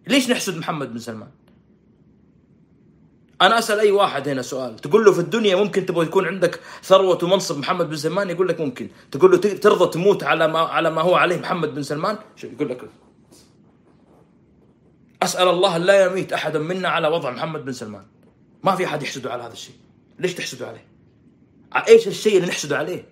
ليش 0.07 0.31
نحسد 0.31 0.57
محمد 0.57 0.93
بن 0.93 0.99
سلمان؟ 0.99 1.29
أنا 3.43 3.59
أسأل 3.59 3.79
أي 3.81 3.91
واحد 3.91 4.29
هنا 4.29 4.43
سؤال. 4.43 4.77
تقول 4.77 5.05
له 5.05 5.13
في 5.13 5.19
الدنيا 5.21 5.57
ممكن 5.57 5.87
تبغى 5.87 6.07
يكون 6.07 6.27
عندك 6.27 6.61
ثروة 6.83 7.25
ومنصب 7.25 7.59
محمد 7.59 7.89
بن 7.89 7.97
سلمان؟ 7.97 8.31
يقول 8.31 8.49
لك 8.49 8.61
ممكن. 8.61 8.89
تقول 9.11 9.31
له 9.31 9.37
ترضى 9.39 9.91
تموت 9.93 10.23
على 10.23 10.49
ما 10.49 10.59
على 10.59 10.91
ما 10.91 11.03
هو 11.03 11.15
عليه 11.15 11.37
محمد 11.37 11.75
بن 11.75 11.83
سلمان؟ 11.83 12.19
يقول 12.45 12.69
لك؟ 12.69 12.91
أسأل 15.23 15.49
الله 15.49 15.77
لا 15.79 16.05
يميت 16.05 16.33
أحدا 16.33 16.59
منا 16.59 16.89
على 16.89 17.09
وضع 17.09 17.31
محمد 17.31 17.65
بن 17.65 17.73
سلمان. 17.73 18.05
ما 18.65 18.77
في 18.77 18.85
أحد 18.85 19.03
يحسده 19.03 19.33
على 19.33 19.43
هذا 19.43 19.53
الشيء. 19.53 19.75
ليش 20.19 20.35
تحسدوا 20.35 20.67
عليه؟ 20.67 20.87
ع- 21.73 21.87
إيش 21.89 22.09
الشيء 22.09 22.37
اللي 22.37 22.49
نحسده 22.49 22.79
عليه؟ 22.79 23.05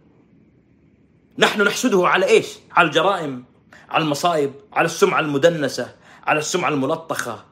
نحن 1.39 1.63
نحسده 1.63 2.09
على 2.09 2.27
إيش؟ 2.27 2.47
على 2.73 2.89
الجرائم 2.89 3.45
على 3.89 4.05
المصائب 4.05 4.53
على 4.73 4.87
السمعة 4.87 5.21
المدنسة 5.21 5.95
على 6.27 6.39
السمعة 6.39 6.69
الملطخة 6.69 7.45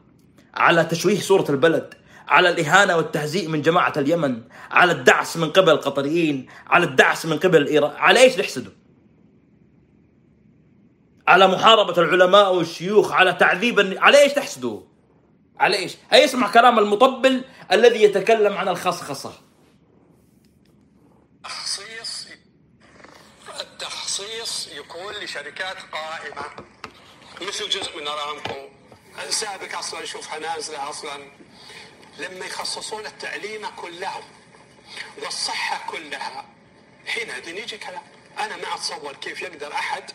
على 0.55 0.85
تشويه 0.85 1.21
صورة 1.21 1.51
البلد 1.51 1.95
على 2.29 2.49
الإهانة 2.49 2.97
والتهزيء 2.97 3.49
من 3.49 3.63
جماعة 3.63 3.93
اليمن 3.97 4.43
على 4.71 4.93
الدعس 4.93 5.37
من 5.37 5.51
قبل 5.51 5.71
القطريين 5.71 6.47
على 6.67 6.85
الدعس 6.85 7.27
من 7.27 7.39
قبل 7.39 7.67
إيران 7.67 7.97
على 7.97 8.21
إيش 8.21 8.39
نحسده 8.39 8.73
على 11.29 11.47
محاربة 11.47 12.03
العلماء 12.03 12.55
والشيوخ 12.55 13.13
على 13.13 13.33
تعذيب 13.33 13.99
على 13.99 14.23
إيش 14.23 14.33
تحسدوا؟ 14.33 14.81
على 15.61 15.77
إيش؟ 15.77 15.97
هيا 16.11 16.25
اسمع 16.25 16.53
كلام 16.53 16.79
المطبل 16.79 17.45
الذي 17.73 18.03
يتكلم 18.03 18.53
عن 18.53 18.69
الخصخصة؟ 18.69 19.33
التخصيص 21.45 22.27
التخصيص 23.61 24.69
يكون 24.69 25.13
لشركات 25.25 25.77
قائمة. 25.93 26.80
مثل 27.41 27.69
جزء 27.69 28.01
من 28.01 28.09
أرامكو. 28.09 28.69
سابق 29.29 29.79
أصلا 29.79 30.05
شوفها 30.05 30.39
نازله 30.39 30.91
أصلا. 30.91 31.31
لما 32.19 32.47
يخصصون 32.47 33.07
التعليم 33.07 33.67
كله 33.67 34.23
والصحة 35.19 35.91
كلها 35.91 36.45
حينئذ 37.07 37.49
يجي 37.49 37.79
كلام. 37.79 38.03
أنا 38.39 38.57
ما 38.57 38.75
أتصور 38.75 39.17
كيف 39.17 39.43
يقدر 39.43 39.73
أحد 39.73 40.11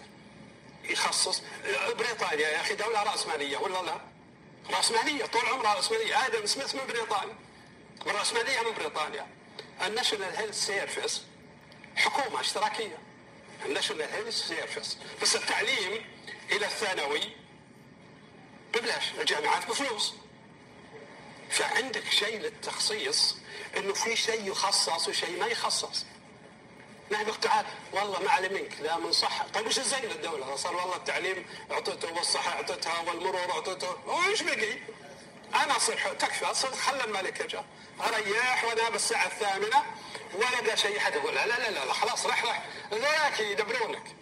يخصص. 0.83 1.41
بريطانيا 1.97 2.47
يا 2.47 2.61
أخي 2.61 2.75
دولة 2.75 3.03
رأسمالية 3.03 3.57
ولا 3.57 3.81
لا؟ 3.81 4.01
رأسمالية 4.69 5.25
طول 5.25 5.45
عمرها 5.45 5.73
رأسمالية. 5.73 6.25
آدم 6.25 6.45
سميث 6.45 6.75
من 6.75 6.88
بريطانيا. 6.88 7.35
والراسماليه 8.05 8.61
من 8.61 8.73
بريطانيا. 8.77 9.27
ال 9.86 9.91
National 9.91 10.36
Health 10.36 10.65
Service 10.65 11.21
حكومة 11.95 12.41
اشتراكية. 12.41 12.97
ال 13.65 13.70
National 13.70 14.10
Health 14.12 14.47
Service. 14.47 14.97
بس 15.21 15.35
التعليم 15.35 16.14
إلى 16.51 16.65
الثانوي 16.65 17.21
ببلاش 18.73 19.03
الجامعات 19.19 19.65
بفلوس. 19.67 20.13
فعندك 21.49 22.10
شيء 22.10 22.39
للتخصيص 22.39 23.36
إنه 23.77 23.93
في 23.93 24.15
شيء 24.15 24.51
يخصص 24.51 25.08
وشيء 25.08 25.39
ما 25.39 25.45
يخصص. 25.45 26.05
نحن 27.12 27.39
تعال 27.39 27.65
والله 27.93 28.19
ما 28.19 28.31
علي 28.31 28.49
منك 28.49 28.71
لا 28.81 28.97
من 28.97 29.12
صحة 29.12 29.47
طيب 29.53 29.67
وش 29.67 29.79
الزين 29.79 29.99
للدولة 29.99 30.55
صار 30.55 30.75
والله 30.75 30.95
التعليم 30.95 31.45
أعطيته 31.71 32.13
والصحة 32.13 32.51
أعطيتها 32.51 32.99
والمرور 33.08 33.51
أعطيته. 33.51 33.97
وش 34.08 34.41
بقي؟ 34.41 34.77
أنا 35.55 35.77
أصير 35.77 36.13
تكفى 36.19 36.45
أصير 36.45 36.71
خلى 36.71 37.03
الملك 37.03 37.41
جاء 37.47 37.65
أريح 37.99 38.63
وأنا 38.63 38.89
بالساعة 38.89 39.25
الثامنة 39.25 39.84
ولا 40.34 40.75
شيء 40.75 40.99
حد 40.99 41.15
يقول 41.15 41.36
لا 41.36 41.47
لا 41.47 41.60
لا, 41.60 41.71
لا, 41.71 41.86
لا 41.86 41.93
خلاص 41.93 42.25
رح 42.25 42.45
رح 42.45 42.65
ذاك 42.93 43.39
يدبرونك. 43.39 44.15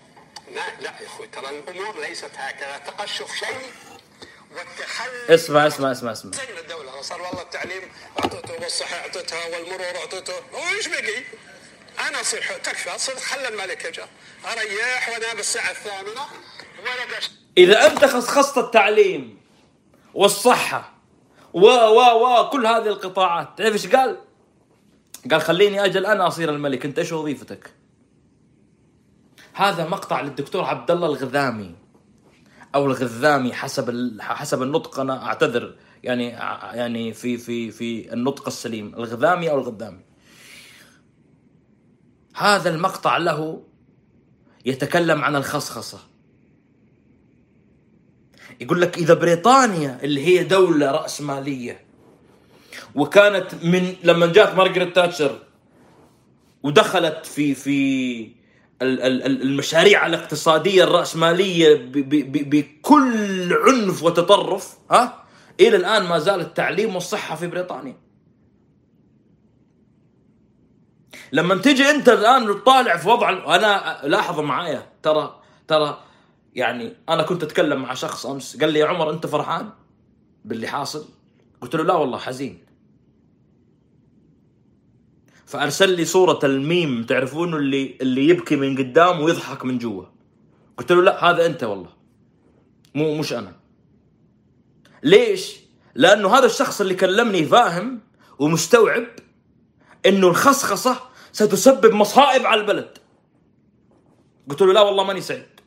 لا 0.52 0.82
لا 0.82 1.02
يا 1.02 1.06
أخوي 1.06 1.28
ترى 1.28 1.50
الأمور 1.50 2.02
ليست 2.02 2.32
هكذا 2.36 2.78
تقشف 2.78 3.36
شيء 3.36 3.72
والتخلف 4.52 5.32
اسمع 5.32 5.68
اسمع 5.68 5.92
اسمع 5.92 6.12
اسمع 6.12 6.32
زين 6.32 6.58
الدولة 6.58 7.02
صار 7.02 7.22
والله 7.22 7.42
التعليم 7.42 7.82
اعطيته 8.20 8.54
والصحة 8.64 8.96
اعطيتها 8.96 9.46
والمرور 9.48 9.96
اعطيته 10.02 10.34
وش 10.54 10.88
بقي؟ 10.88 11.24
أنا 12.10 12.22
اصير 12.22 12.42
تكفى 12.64 12.96
اصير 12.96 13.16
خلى 13.16 13.48
الملك 13.48 13.88
جاء 13.88 14.10
أريح 14.46 15.10
وأنا 15.10 15.34
بالساعة 15.34 15.72
الثامنة 15.72 16.22
ولا 16.82 17.04
ابدا 17.04 17.28
إذا 17.58 17.86
أنت 17.86 18.06
خصخصت 18.06 18.58
التعليم 18.58 19.42
والصحة 20.14 20.94
و 21.54 21.68
و 21.68 22.00
و 22.00 22.50
كل 22.50 22.68
هذه 22.68 22.88
القطاعات 22.88 23.58
تعرف 23.58 23.74
إيش 23.74 23.88
قال؟ 23.88 24.18
قال 25.32 25.42
خليني 25.42 25.86
أجل 25.86 26.06
أنا 26.06 26.28
أصير 26.28 26.50
الملك 26.50 26.86
أنت 26.86 27.00
إيش 27.00 27.12
وظيفتك؟ 27.12 27.83
هذا 29.54 29.88
مقطع 29.88 30.22
للدكتور 30.22 30.64
عبد 30.64 30.92
الله 30.92 31.08
الغذامي. 31.08 31.76
أو 32.76 32.86
الغذامي 32.86 33.54
حسب 33.54 34.18
حسب 34.20 34.62
النطق 34.62 35.00
أنا 35.00 35.26
أعتذر. 35.26 35.76
يعني 36.04 36.28
يعني 36.74 37.14
في 37.14 37.38
في 37.38 37.72
في 37.72 38.14
النطق 38.14 38.48
السليم. 38.48 38.96
الغذامي 38.96 39.50
أو 39.50 39.60
الغذامي. 39.60 40.02
هذا 42.36 42.70
المقطع 42.70 43.18
له 43.18 43.64
يتكلم 44.66 45.22
عن 45.22 45.36
الخصخصة. 45.36 46.00
يقول 48.62 48.82
لك 48.82 48.98
إذا 48.98 49.14
بريطانيا 49.14 50.00
اللي 50.04 50.26
هي 50.26 50.44
دولة 50.44 50.92
رأسمالية 50.92 51.86
وكانت 52.96 53.56
من 53.64 53.96
لما 54.04 54.26
جات 54.26 54.56
مارغريت 54.56 54.96
تاتشر 54.96 55.40
ودخلت 56.64 57.26
في 57.26 57.56
في 57.56 58.43
المشاريع 58.84 60.06
الاقتصادية 60.06 60.84
الرأسمالية 60.84 61.92
بكل 62.50 63.54
عنف 63.54 64.04
وتطرف 64.04 64.78
ها؟ 64.92 65.24
إلى 65.60 65.76
الآن 65.76 66.04
ما 66.04 66.20
زال 66.20 66.40
التعليم 66.40 66.96
والصحة 66.96 67.36
في 67.36 67.48
بريطانيا. 67.48 67.98
لما 71.32 71.56
تجي 71.56 71.90
أنت 71.90 72.10
الآن 72.10 72.48
تطالع 72.48 72.98
في 72.98 73.10
وضع 73.10 73.56
أنا 73.56 74.02
لاحظوا 74.04 74.44
معايا 74.44 74.90
ترى 75.04 75.42
ترى 75.68 76.04
يعني 76.56 76.94
أنا 77.10 77.24
كنت 77.24 77.44
أتكلم 77.44 77.82
مع 77.82 77.94
شخص 77.94 78.26
أمس 78.26 78.58
قال 78.58 78.74
لي 78.74 78.80
يا 78.80 78.86
عمر 78.86 79.10
أنت 79.10 79.28
فرحان؟ 79.28 79.70
باللي 80.46 80.68
حاصل؟ 80.68 81.06
قلت 81.62 81.76
له 81.76 81.84
لا 81.84 81.94
والله 81.94 82.18
حزين. 82.18 82.66
فأرسل 85.54 85.90
لي 85.90 86.06
صورة 86.06 86.40
الميم 86.44 87.04
تعرفونه 87.04 87.58
اللي 87.58 87.98
اللي 88.02 88.28
يبكي 88.28 88.56
من 88.56 88.78
قدام 88.78 89.22
ويضحك 89.22 89.66
من 89.66 89.78
جوا. 89.78 90.06
قلت 90.78 90.92
له 90.92 91.02
لا 91.02 91.30
هذا 91.30 91.46
أنت 91.46 91.64
والله. 91.64 91.90
مو 92.96 93.18
مش 93.18 93.34
أنا. 93.34 93.56
ليش؟ 95.04 95.56
لأنه 95.96 96.38
هذا 96.38 96.46
الشخص 96.46 96.82
اللي 96.82 96.96
كلمني 96.96 97.46
فاهم 97.46 98.00
ومستوعب 98.40 99.06
إنه 100.06 100.28
الخصخصة 100.28 101.00
ستسبب 101.32 101.94
مصائب 101.94 102.46
على 102.46 102.62
البلد. 102.62 102.98
قلت 104.50 104.62
له 104.62 104.74
لا 104.74 104.82
والله 104.82 105.04
ماني 105.04 105.22
سعيد. 105.22 105.60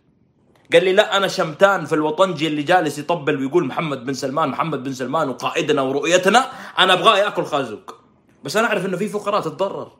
قال 0.73 0.85
لي 0.85 0.93
لا 0.93 1.17
أنا 1.17 1.29
شمتان 1.29 1.85
في 1.85 1.95
الوطنجي 1.95 2.47
اللي 2.47 2.63
جالس 2.63 2.99
يطبل 2.99 3.37
ويقول 3.37 3.65
محمد 3.65 4.05
بن 4.05 4.15
سلمان 4.15 4.49
محمد 4.49 4.83
بن 4.83 4.93
سلمان 4.93 5.29
وقائدنا 5.29 5.83
ورؤيتنا 5.83 6.39
أنا 6.79 6.93
أبغاه 6.93 7.19
يأكل 7.19 7.45
خازوق. 7.45 8.06
بس 8.45 8.57
أنا 8.57 8.67
أعرف 8.67 8.87
إنه 8.87 8.97
في 8.97 9.09
فقراء 9.09 9.41
تتضرر. 9.41 9.93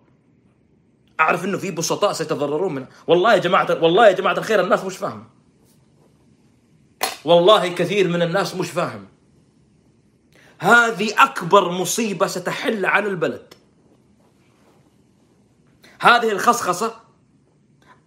أعرف 1.21 1.45
إنه 1.45 1.59
في 1.59 1.71
بسطاء 1.71 2.13
سيتضررون 2.13 2.75
منه 2.75 2.89
والله 3.07 3.33
يا 3.33 3.39
جماعة 3.39 3.83
والله 3.83 4.07
يا 4.07 4.13
جماعة 4.13 4.33
الخير 4.39 4.61
الناس 4.61 4.85
مش 4.85 4.97
فاهمة. 4.97 5.27
والله 7.25 7.69
كثير 7.69 8.09
من 8.09 8.23
الناس 8.23 8.55
مش 8.55 8.71
فاهم. 8.71 9.07
هذه 10.59 11.23
أكبر 11.23 11.71
مصيبة 11.71 12.27
ستحل 12.27 12.87
على 12.87 13.09
البلد. 13.09 13.55
هذه 16.01 16.33
الخصخصة 16.33 16.95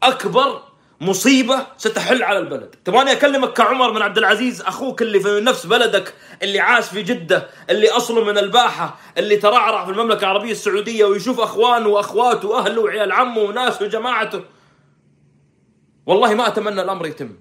أكبر 0.03 0.68
مصيبة 1.01 1.67
ستحل 1.77 2.23
على 2.23 2.39
البلد. 2.39 2.75
تبغاني 2.85 3.11
أكلمك 3.11 3.53
كعمر 3.53 3.91
بن 3.91 4.01
عبد 4.01 4.17
العزيز؟ 4.17 4.61
أخوك 4.61 5.01
اللي 5.01 5.19
في 5.19 5.39
نفس 5.39 5.65
بلدك 5.65 6.13
اللي 6.43 6.59
عاش 6.59 6.85
في 6.85 7.03
جدة 7.03 7.47
اللي 7.69 7.89
أصله 7.89 8.23
من 8.23 8.37
الباحة 8.37 8.99
اللي 9.17 9.37
ترعرع 9.37 9.85
في 9.85 9.91
المملكة 9.91 10.19
العربية 10.19 10.51
السعودية 10.51 11.05
ويشوف 11.05 11.39
أخوانه 11.39 11.87
وأخواته 11.87 12.47
وأهله 12.47 12.81
وعيال 12.81 13.11
عمه 13.11 13.41
وناسه 13.41 13.85
وجماعته. 13.85 14.43
والله 16.05 16.33
ما 16.33 16.47
أتمنى 16.47 16.81
الأمر 16.81 17.07
يتم. 17.07 17.39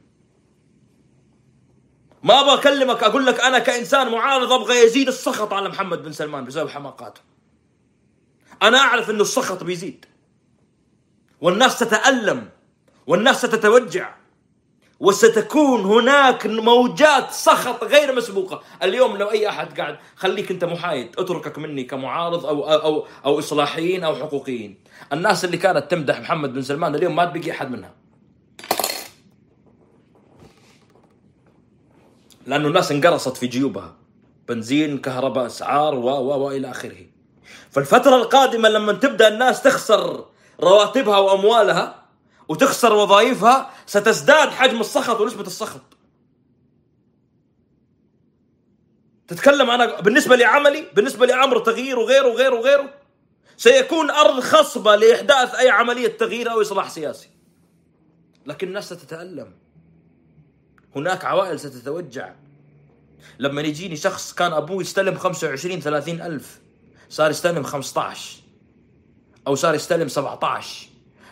ما 2.23 2.41
أبغى 2.41 2.55
أكلمك 2.55 3.03
أقول 3.03 3.27
لك 3.27 3.41
أنا 3.41 3.59
كإنسان 3.59 4.13
معارض 4.13 4.53
أبغى 4.53 4.85
يزيد 4.85 5.09
السخط 5.09 5.53
على 5.53 5.69
محمد 5.69 6.03
بن 6.03 6.13
سلمان 6.13 6.45
بسبب 6.45 6.69
حماقاته. 6.69 7.21
أنا 8.63 8.79
أعرف 8.79 9.11
إنه 9.11 9.23
السخط 9.23 9.65
بيزيد. 9.65 10.05
والناس 11.41 11.79
تتألم. 11.79 12.49
والناس 13.09 13.39
ستتوجع 13.39 14.15
وستكون 15.01 15.81
هناك 15.81 16.47
موجات 16.47 17.31
سخط 17.31 17.85
غير 17.85 18.15
مسبوقة، 18.15 18.63
اليوم 18.83 19.17
لو 19.17 19.31
أي 19.31 19.49
أحد 19.49 19.81
قاعد 19.81 19.99
خليك 20.17 20.51
أنت 20.51 20.65
محايد، 20.65 21.09
اتركك 21.19 21.59
مني 21.59 21.85
كمعارض 21.85 22.47
أو 22.47 22.71
أو 22.73 23.07
أو, 23.25 23.39
إصلاحيين 23.39 24.05
أو 24.05 24.15
حقوقيين. 24.15 24.79
الناس 25.13 25.45
اللي 25.45 25.57
كانت 25.57 25.91
تمدح 25.91 26.21
محمد 26.21 26.53
بن 26.53 26.63
سلمان 26.63 26.95
اليوم 26.95 27.17
ما 27.17 27.25
تبقي 27.25 27.51
أحد 27.51 27.71
منها. 27.71 27.95
لأنه 32.47 32.69
الناس 32.69 32.93
انقرصت 32.93 33.37
في 33.37 33.47
جيوبها. 33.47 33.97
بنزين، 34.49 34.99
كهرباء، 34.99 35.47
أسعار 35.47 35.95
و 35.95 36.09
و 36.09 36.47
والى 36.47 36.71
آخره. 36.71 37.07
فالفترة 37.71 38.17
القادمة 38.17 38.69
لما 38.69 38.93
تبدأ 38.93 39.29
الناس 39.29 39.63
تخسر 39.63 40.25
رواتبها 40.61 41.19
وأموالها 41.19 42.08
وتخسر 42.49 42.93
وظائفها 42.93 43.71
ستزداد 43.87 44.49
حجم 44.49 44.81
السخط 44.81 45.21
ونسبة 45.21 45.47
السخط. 45.47 45.83
تتكلم 49.29 49.71
أنا 49.71 50.01
بالنسبة 50.01 50.37
لعملي 50.37 50.85
بالنسبة 50.95 51.27
لأمر 51.27 51.59
تغيير 51.59 51.99
وغيره 51.99 52.29
وغيره 52.29 52.55
وغيره 52.55 52.95
سيكون 53.57 54.11
أرض 54.11 54.41
خصبة 54.41 54.97
لإحداث 54.97 55.55
أي 55.55 55.71
عملية 55.71 56.09
تغيير 56.09 56.51
أو 56.51 56.61
إصلاح 56.61 56.91
سياسي. 56.91 57.29
لكن 58.47 58.69
الناس 58.69 58.87
ستتألم 58.87 59.53
هناك 60.97 61.25
عوائل 61.25 61.61
ستتوجع. 61.61 62.35
لما 63.39 63.63
يجيني 63.63 63.97
شخص 63.97 64.33
كان 64.33 64.53
أبوه 64.53 64.81
يستلم 64.81 65.15
25 65.15 65.81
30 65.81 66.21
ألف 66.21 66.61
صار 67.09 67.31
يستلم 67.31 67.63
15 67.63 68.41
أو 69.47 69.55
صار 69.55 69.75
يستلم 69.75 70.09
17 70.09 70.88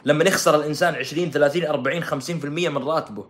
لما 0.07 0.25
يخسر 0.25 0.57
الإنسان 0.57 0.95
20 0.95 1.31
30 1.31 1.65
40 1.65 2.05
50% 2.05 2.45
من 2.45 2.83
راتبه. 2.83 3.27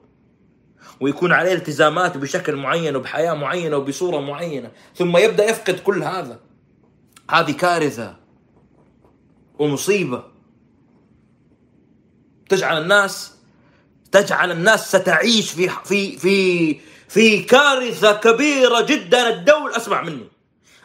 ويكون 1.00 1.32
عليه 1.32 1.52
التزامات 1.52 2.16
بشكل 2.16 2.56
معين 2.56 2.96
وبحياة 2.96 3.34
معينة 3.34 3.76
وبصورة 3.76 4.20
معينة. 4.20 4.70
ثم 4.94 5.16
يبدأ 5.16 5.44
يفقد 5.44 5.78
كل 5.80 6.02
هذا. 6.02 6.40
هذه 7.30 7.52
كارثة 7.52 8.16
ومصيبة. 9.58 10.24
تجعل 12.48 12.82
الناس 12.82 13.34
تجعل 14.12 14.50
الناس 14.50 14.96
ستعيش 14.96 15.50
في 15.50 15.68
في 15.84 16.18
في 16.18 16.74
في 17.08 17.42
كارثة 17.42 18.12
كبيرة 18.12 18.80
جدا. 18.80 19.28
الدولة 19.28 19.76
اسمع 19.76 20.02
مني. 20.02 20.28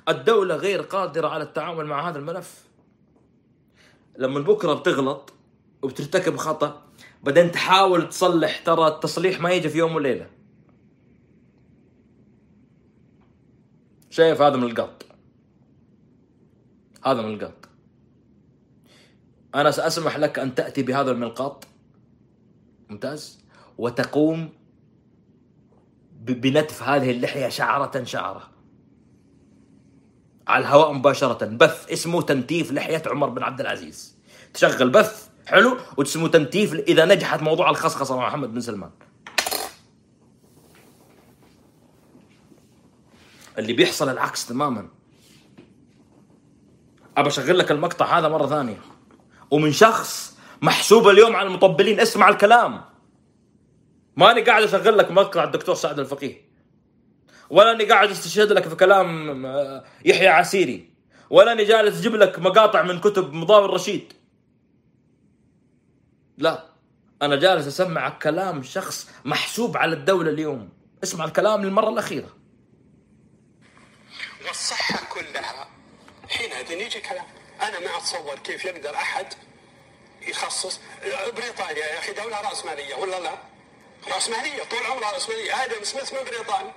الدولة 0.09 0.55
غير 0.55 0.81
قادرة 0.81 1.27
على 1.27 1.43
التعامل 1.43 1.85
مع 1.85 2.09
هذا 2.09 2.19
الملف. 2.19 2.53
لما 4.17 4.39
بكرة 4.39 4.73
بتغلط 4.73 5.40
وبترتكب 5.81 6.37
خطأ 6.37 6.81
بعدين 7.23 7.51
تحاول 7.51 8.09
تصلح 8.09 8.57
ترى 8.59 8.87
التصليح 8.87 9.41
ما 9.41 9.51
يجي 9.51 9.69
في 9.69 9.77
يوم 9.77 9.95
وليلة. 9.95 10.29
شايف؟ 14.09 14.41
هذا 14.41 14.57
من 14.57 14.63
القط. 14.63 15.05
هذا 17.05 17.21
من 17.21 17.33
القط. 17.33 17.69
أنا 19.55 19.71
سأسمح 19.71 20.17
لك 20.17 20.39
أن 20.39 20.55
تأتي 20.55 20.83
بهذا 20.83 21.11
الملقاط 21.11 21.67
ممتاز؟ 22.89 23.39
وتقوم 23.77 24.49
بنتف 26.21 26.83
هذه 26.83 27.11
اللحية 27.11 27.49
شعرة 27.49 28.03
شعرة. 28.03 28.51
على 30.47 30.61
الهواء 30.61 30.93
مباشرة. 30.93 31.45
بث 31.45 31.91
اسمه 31.91 32.21
تنتيف 32.21 32.71
لحية 32.71 33.03
عمر 33.05 33.29
بن 33.29 33.43
عبد 33.43 33.59
العزيز. 33.61 34.17
تشغل 34.53 34.89
بث. 34.89 35.30
حلو؟ 35.47 35.77
وتسمو 35.97 36.27
تنتيف 36.27 36.73
إذا 36.73 37.05
نجحت 37.05 37.41
موضوع 37.41 37.69
الخصخصة 37.69 38.17
مع 38.17 38.27
محمد 38.27 38.53
بن 38.53 38.61
سلمان. 38.61 38.91
اللي 43.57 43.73
بيحصل 43.73 44.09
العكس 44.09 44.45
تماما. 44.45 44.87
أبى 47.17 47.27
أشغل 47.27 47.59
لك 47.59 47.71
المقطع 47.71 48.19
هذا 48.19 48.27
مرة 48.27 48.47
ثانية. 48.47 48.81
ومن 49.51 49.71
شخص 49.71 50.37
محسوب 50.61 51.07
اليوم 51.07 51.35
على 51.35 51.47
المطبلين 51.47 51.99
اسمع 51.99 52.29
الكلام. 52.29 52.81
ماني 54.17 54.41
قاعد 54.41 54.63
أشغل 54.63 54.97
لك 54.97 55.11
مقطع 55.11 55.43
الدكتور 55.43 55.75
سعد 55.75 55.99
الفقيه. 55.99 56.51
ولا 57.49 57.71
أني 57.71 57.85
قاعد 57.85 58.09
أستشهد 58.09 58.51
لك 58.51 58.67
في 58.67 58.75
كلام 58.75 59.45
آه، 59.45 59.83
يحيى 60.05 60.27
عسيري. 60.27 60.89
ولا 61.29 61.51
أني 61.51 61.65
جالس 61.65 61.99
أجيب 61.99 62.15
لك 62.15 62.39
مقاطع 62.39 62.81
من 62.81 62.99
كتب 62.99 63.33
مضاوي 63.33 63.65
الرشيد. 63.65 64.13
لا 66.41 66.65
أنا 67.21 67.35
جالس 67.35 67.67
اسمعك 67.67 68.23
كلام 68.23 68.63
شخص 68.63 69.07
محسوب 69.25 69.77
على 69.77 69.93
الدولة 69.93 70.29
اليوم. 70.31 70.69
اسمع 71.03 71.25
الكلام 71.25 71.65
للمرة 71.65 71.89
الأخيرة. 71.89 72.37
والصحة 74.47 75.05
كلها. 75.13 75.69
حينئذ 76.29 76.71
يجي 76.71 77.01
كلام. 77.01 77.25
أنا 77.61 77.79
ما 77.79 77.97
أتصور 77.97 78.39
كيف 78.39 78.65
يقدر 78.65 78.95
أحد 78.95 79.33
يخصص. 80.27 80.79
بريطانيا 81.35 81.85
يا 81.85 81.99
أخي 81.99 82.13
دولة 82.13 82.41
رأسمالية 82.41 82.95
ولا 82.95 83.19
لا؟ 83.19 83.37
رأسمالية 84.07 84.63
طول 84.63 84.85
عمرها 84.91 85.11
رأسمالية. 85.11 85.63
آدم 85.65 85.83
سميث 85.83 86.13
من 86.13 86.19
بريطانيا. 86.23 86.73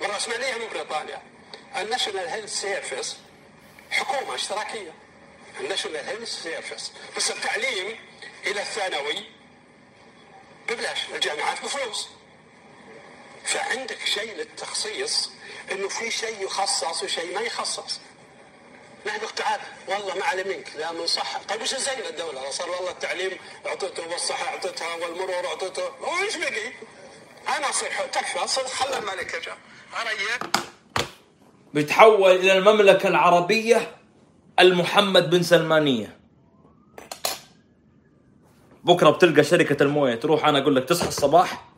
والرأسمالية 0.00 0.54
من 0.54 0.68
بريطانيا. 0.72 1.22
ال 1.76 1.82
National 1.82 2.28
Health 2.28 2.60
Service 2.60 3.16
حكومة 3.90 4.34
اشتراكية. 4.34 4.92
ال 5.60 5.65
National 5.65 6.06
Health 6.06 6.42
Service. 6.42 6.92
بس 7.16 7.30
التعليم 7.30 8.07
إلى 8.46 8.60
الثانوي 8.60 9.24
ببلاش 10.68 10.98
الجامعات 11.14 11.64
بفلوس. 11.64 12.08
فعندك 13.44 14.04
شيء 14.04 14.34
للتخصيص 14.34 15.30
إنه 15.72 15.88
في 15.88 16.10
شيء 16.10 16.44
يخصص 16.44 17.02
وشيء 17.02 17.34
ما 17.34 17.40
يخصص. 17.40 18.00
نحن 19.06 19.20
تعال 19.36 19.60
والله 19.88 20.14
ما 20.14 20.24
علي 20.24 20.44
منك 20.44 20.72
لا 20.76 20.92
من 20.92 21.06
صحة. 21.06 21.40
طيب 21.48 21.62
وش 21.62 21.74
زين 21.74 22.06
الدولة؟ 22.10 22.50
صار 22.50 22.70
والله 22.70 22.90
التعليم 22.90 23.38
أعطيته 23.66 24.08
والصحة 24.08 24.48
أعطيتها 24.48 24.94
والمرور 24.94 25.46
أعطيته 25.46 25.90
وايش 26.00 26.36
بقي؟ 26.36 26.72
أنا 27.56 27.70
اصيح 27.70 28.02
تكفى 28.02 28.48
صرت 28.48 28.68
خلى 28.68 28.98
الملكة 28.98 29.38
جاء 29.38 29.58
اريح 30.00 30.38
بيتحول 31.74 32.36
إلى 32.36 32.58
المملكة 32.58 33.08
العربية 33.08 33.96
المحمد 34.60 35.30
بن 35.30 35.42
سلمانية. 35.42 36.17
بكرة 38.88 39.10
بتلقى 39.10 39.44
شركة 39.44 39.82
الموية 39.82 40.14
تروح 40.14 40.44
أنا 40.44 40.58
أقول 40.58 40.76
لك 40.76 40.84
تصحى 40.84 41.08
الصباح 41.08 41.68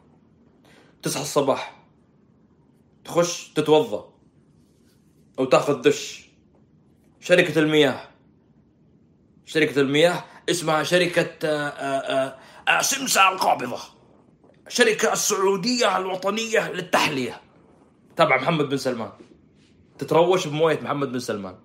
تصحى 1.03 1.23
الصباح 1.23 1.77
تخش 3.05 3.49
تتوضا 3.49 4.12
أو 5.38 5.44
تاخذ 5.44 5.83
دش. 5.83 6.31
شركة 7.20 7.59
المياه. 7.59 8.01
شركة 9.44 9.81
المياه 9.81 10.25
اسمها 10.51 10.83
شركة 10.83 11.49
آه، 11.49 11.68
آه، 11.68 12.37
آه، 12.68 12.83
سمسة 12.83 13.29
القابضة. 13.29 13.79
شركة 14.68 15.12
السعودية 15.12 15.96
الوطنية 15.96 16.73
للتحلية. 16.73 17.40
تبع 18.16 18.37
محمد 18.37 18.68
بن 18.68 18.77
سلمان. 18.77 19.11
تتروش 19.99 20.46
بموية 20.46 20.81
محمد 20.81 21.12
بن 21.12 21.18
سلمان. 21.18 21.57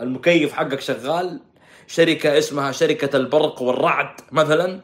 المكيف 0.00 0.52
حقك 0.52 0.80
شغال. 0.80 1.40
شركة 1.86 2.38
اسمها 2.38 2.72
شركة 2.72 3.16
البرق 3.16 3.62
والرعد 3.62 4.20
مثلا. 4.32 4.80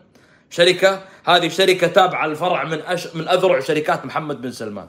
شركة 0.50 1.02
هذه 1.24 1.48
شركة 1.48 1.86
تابعة 1.86 2.26
الفرع 2.26 2.64
من 2.64 2.80
أش... 2.80 3.16
من 3.16 3.28
أذرع 3.28 3.60
شركات 3.60 4.06
محمد 4.06 4.40
بن 4.40 4.52
سلمان. 4.52 4.88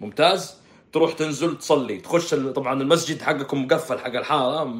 ممتاز. 0.00 0.58
تروح 0.92 1.12
تنزل 1.12 1.58
تصلي. 1.58 1.98
تخش 1.98 2.34
طبعا 2.34 2.82
المسجد 2.82 3.22
حقكم 3.22 3.64
مقفل 3.64 3.98
حق 3.98 4.06
الحارة 4.16 4.74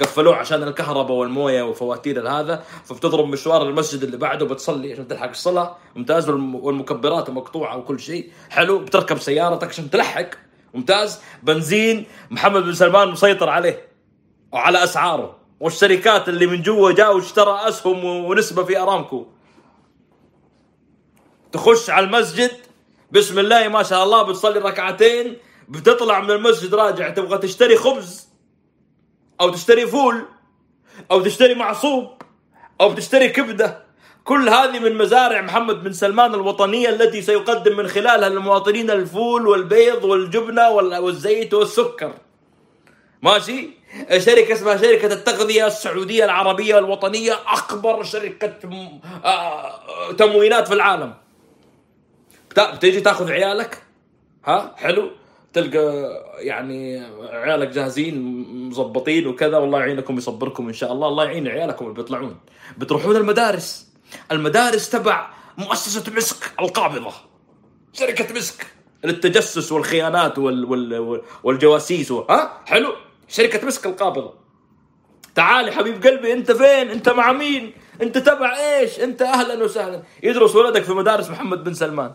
قفلوه 0.00 0.36
عشان 0.36 0.62
الكهرباء 0.62 1.16
والموية 1.16 1.62
وفواتير 1.62 2.28
هذا. 2.28 2.64
فبتضرب 2.84 3.28
مشوار 3.28 3.62
المسجد 3.62 4.02
اللي 4.02 4.16
بعده 4.16 4.46
بتصلي 4.46 4.92
عشان 4.92 5.08
تلحق 5.08 5.28
الصلاة. 5.28 5.76
ممتاز. 5.96 6.30
والم- 6.30 6.54
والمكبرات 6.54 7.30
مقطوعة 7.30 7.76
وكل 7.76 8.00
شيء. 8.00 8.30
حلو. 8.50 8.78
بتركب 8.78 9.18
سيارتك 9.18 9.68
عشان 9.68 9.90
تلحق. 9.90 10.30
ممتاز. 10.74 11.20
بنزين 11.42 12.06
محمد 12.30 12.62
بن 12.62 12.74
سلمان 12.74 13.08
مسيطر 13.08 13.48
عليه. 13.48 13.88
وعلى 14.52 14.84
أسعاره. 14.84 15.39
والشركات 15.60 16.28
اللي 16.28 16.46
من 16.46 16.62
جوا 16.62 16.92
جاء 16.92 17.16
واشترى 17.16 17.68
أسهم 17.68 18.04
ونسبة 18.04 18.64
في 18.64 18.78
أرامكو. 18.78 19.26
تخش 21.52 21.90
على 21.90 22.06
المسجد 22.06 22.50
بسم 23.12 23.38
الله 23.38 23.68
ما 23.68 23.82
شاء 23.82 24.04
الله 24.04 24.22
بتصلي 24.22 24.58
ركعتين 24.58 25.36
بتطلع 25.68 26.20
من 26.20 26.30
المسجد 26.30 26.74
راجع 26.74 27.08
تبغى 27.10 27.38
تشتري 27.38 27.76
خبز 27.76 28.28
أو 29.40 29.50
تشتري 29.50 29.86
فول 29.86 30.24
أو 31.10 31.20
تشتري 31.22 31.54
معصوب 31.54 32.22
أو 32.80 32.92
تشتري 32.94 33.28
كبدة. 33.28 33.90
كل 34.24 34.48
هذه 34.48 34.78
من 34.78 34.98
مزارع 34.98 35.40
محمد 35.40 35.84
بن 35.84 35.92
سلمان 35.92 36.34
الوطنية 36.34 36.88
التي 36.88 37.22
سيقدم 37.22 37.76
من 37.76 37.88
خلالها 37.88 38.28
للمواطنين 38.28 38.90
الفول 38.90 39.46
والبيض 39.46 40.04
والجبنة 40.04 40.70
وال- 40.70 40.98
والزيت 40.98 41.54
والسكر. 41.54 42.14
ماشي؟ 43.22 43.70
شركة 44.18 44.52
اسمها 44.52 44.76
شركة 44.76 45.12
التغذية 45.12 45.66
السعودية 45.66 46.24
العربية 46.24 46.78
الوطنية 46.78 47.36
أكبر 47.46 48.02
شركة 48.02 48.54
آه، 49.24 50.12
تموينات 50.12 50.68
في 50.68 50.74
العالم. 50.74 51.14
بتيجي 52.58 53.00
تاخذ 53.00 53.30
عيالك؟ 53.32 53.82
ها؟ 54.44 54.74
حلو. 54.76 55.10
تلقى 55.52 56.08
يعني 56.38 57.06
عيالك 57.32 57.68
جاهزين 57.68 58.46
مظبطين 58.68 59.26
وكذا 59.26 59.56
والله 59.58 59.78
يعينكم 59.80 60.16
يصبركم 60.18 60.66
إن 60.68 60.72
شاء 60.72 60.92
الله. 60.92 61.08
الله 61.08 61.24
يعين 61.24 61.48
عيالكم 61.48 61.84
اللي 61.84 61.96
بيطلعون. 61.96 62.36
بتروحون 62.78 63.16
المدارس. 63.16 63.86
المدارس 64.32 64.90
تبع 64.90 65.30
مؤسسة 65.58 66.12
مسك 66.12 66.52
القابضة. 66.60 67.12
شركة 67.92 68.34
مسك. 68.34 68.66
للتجسس 69.04 69.72
والخيانات 69.72 70.38
وال 70.38 70.64
وال 70.64 70.98
وال- 70.98 71.22
والجواسيس. 71.42 72.12
ها؟ 72.12 72.60
حلو. 72.66 72.92
شركة 73.30 73.66
مسك 73.66 73.86
القابضة. 73.86 74.34
تعال 75.34 75.68
يا 75.68 75.72
حبيب 75.72 76.06
قلبي 76.06 76.32
انت 76.32 76.52
فين؟ 76.52 76.90
انت 76.90 77.08
مع 77.08 77.32
مين؟ 77.32 77.72
انت 78.02 78.18
تبع 78.18 78.56
إيش؟ 78.58 79.00
انت 79.00 79.22
أهلا 79.22 79.64
وسهلا. 79.64 80.02
يدرس 80.22 80.56
ولدك 80.56 80.82
في 80.82 80.92
مدارس 80.92 81.30
محمد 81.30 81.64
بن 81.64 81.74
سلمان. 81.74 82.12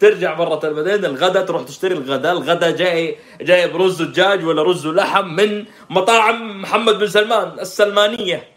ترجع 0.00 0.34
برة 0.34 0.60
المدينة 0.68 1.08
الغداء 1.08 1.44
تروح 1.44 1.62
تشتري 1.62 1.94
الغداء 1.94 2.32
الغداء 2.32 2.70
جاي 2.70 3.16
جاي 3.40 3.68
برز 3.68 4.02
ودجاج 4.02 4.44
ولا 4.44 4.62
رز 4.62 4.86
ولحم 4.86 5.24
من 5.24 5.64
مطاعم 5.90 6.62
محمد 6.62 6.98
بن 6.98 7.06
سلمان 7.06 7.60
السلمانية. 7.60 8.48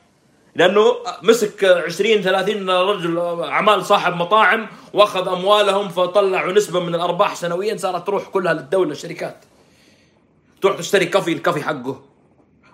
لأنه 0.55 0.95
مسك 1.23 1.63
20 1.63 2.21
30 2.21 2.69
رجل 2.69 3.19
أعمال 3.43 3.85
صاحب 3.85 4.15
مطاعم 4.15 4.67
وأخذ 4.93 5.27
أموالهم 5.27 5.89
فطلعوا 5.89 6.53
نسبة 6.53 6.79
من 6.79 6.95
الأرباح 6.95 7.35
سنويا 7.35 7.77
صارت 7.77 8.07
تروح 8.07 8.27
كلها 8.27 8.53
للدولة 8.53 8.91
الشركات. 8.91 9.45
تروح 10.61 10.77
تشتري 10.77 11.05
coffee 11.05 11.33
ال 11.33 11.38
coffee 11.38 11.63
حقه. 11.63 12.01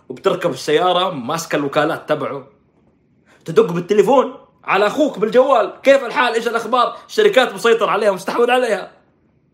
وبتركب 0.09 0.51
السيارة 0.51 1.11
ماسكة 1.11 1.55
الوكالات 1.55 2.09
تبعه. 2.09 2.47
تدق 3.45 3.71
بالتليفون 3.71 4.33
على 4.63 4.87
أخوك 4.87 5.19
بالجوال. 5.19 5.73
كيف 5.83 6.03
الحال؟ 6.03 6.33
إيش 6.33 6.47
الأخبار؟ 6.47 6.97
الشركات 7.07 7.53
مسيطر 7.53 7.89
عليها 7.89 8.11
مستحوذ 8.11 8.51
عليها. 8.51 8.91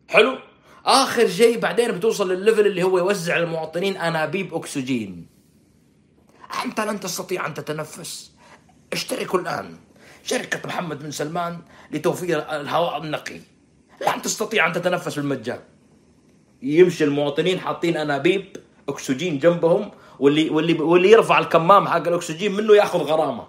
حلو. 0.07 0.38
آخر 0.86 1.27
شيء 1.27 1.59
بعدين 1.59 1.91
بتوصل 1.91 2.32
لل 2.32 2.42
level 2.42 2.67
اللي 2.67 2.84
هو 2.84 2.97
يوزع 2.97 3.38
للمواطنين 3.38 3.97
آنابيب 3.97 4.53
أكسجين. 4.53 5.27
أنت 6.65 6.80
لن 6.80 6.99
تستطيع 6.99 7.45
أن 7.45 7.53
تتنفس. 7.53 8.32
اشتركوا 8.93 9.39
الآن. 9.39 9.77
شركة 10.23 10.67
محمد 10.67 10.99
بن 10.99 11.11
سلمان 11.11 11.59
لتوفير 11.91 12.39
الهواء 12.39 12.97
النقي. 12.97 13.41
لن 14.01 14.21
تستطيع 14.21 14.67
أن 14.67 14.73
تتنفس 14.73 15.15
بالمجان. 15.15 15.59
يمشي 16.62 17.03
المواطنين 17.03 17.60
حاطين 17.60 17.97
أنابيب 17.97 18.57
أكسجين 18.89 19.39
جنبهم 19.39 19.91
واللي 20.20 20.49
واللي 20.49 20.74
واللي 20.74 21.12
يرفع 21.12 21.39
الكمام 21.39 21.88
حق 21.88 22.07
الأكسجين 22.07 22.51
منه 22.55 22.76
ياخذ 22.76 22.99
غرامة. 22.99 23.47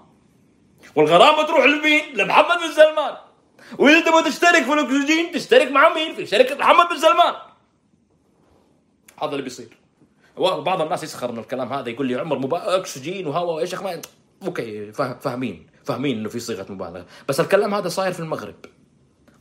والغرامة 0.97 1.43
تروح 1.43 1.65
لمين؟ 1.65 2.03
لمحمد 2.15 2.59
بن 2.59 2.73
سلمان. 2.75 3.17
وإذا 3.79 4.01
تبغى 4.01 4.23
تشترك 4.23 4.63
في 4.63 4.73
الأكسجين 4.73 5.33
تشترك 5.33 5.71
مع 5.71 5.95
مين؟ 5.95 6.15
في 6.15 6.27
شركة 6.27 6.55
محمد 6.57 6.89
بن 6.89 6.99
سلمان. 6.99 7.35
هذا 9.23 9.31
اللي 9.31 9.43
بيصير. 9.43 9.77
بعض 10.39 10.81
الناس 10.83 11.03
يسخر 11.03 11.33
من 11.33 11.39
الكلام 11.39 11.73
هذا 11.73 11.89
يقول 11.89 12.07
لي 12.07 12.15
عمر 12.15 12.39
مبا... 12.39 12.77
أكسجين 12.77 13.27
وهواء 13.27 13.55
وإيش 13.55 13.75
ما 13.75 14.01
أوكي 14.43 14.93
فا- 14.93 15.19
فاهمين 15.19 15.67
فاهمين 15.85 16.19
إنه 16.19 16.29
في 16.29 16.41
صيغة 16.41 16.73
مبالغة. 16.73 17.07
بس 17.29 17.41
الكلام 17.41 17.75
هذا 17.75 17.89
صاير 17.89 18.13
في 18.13 18.21
المغرب. 18.21 18.55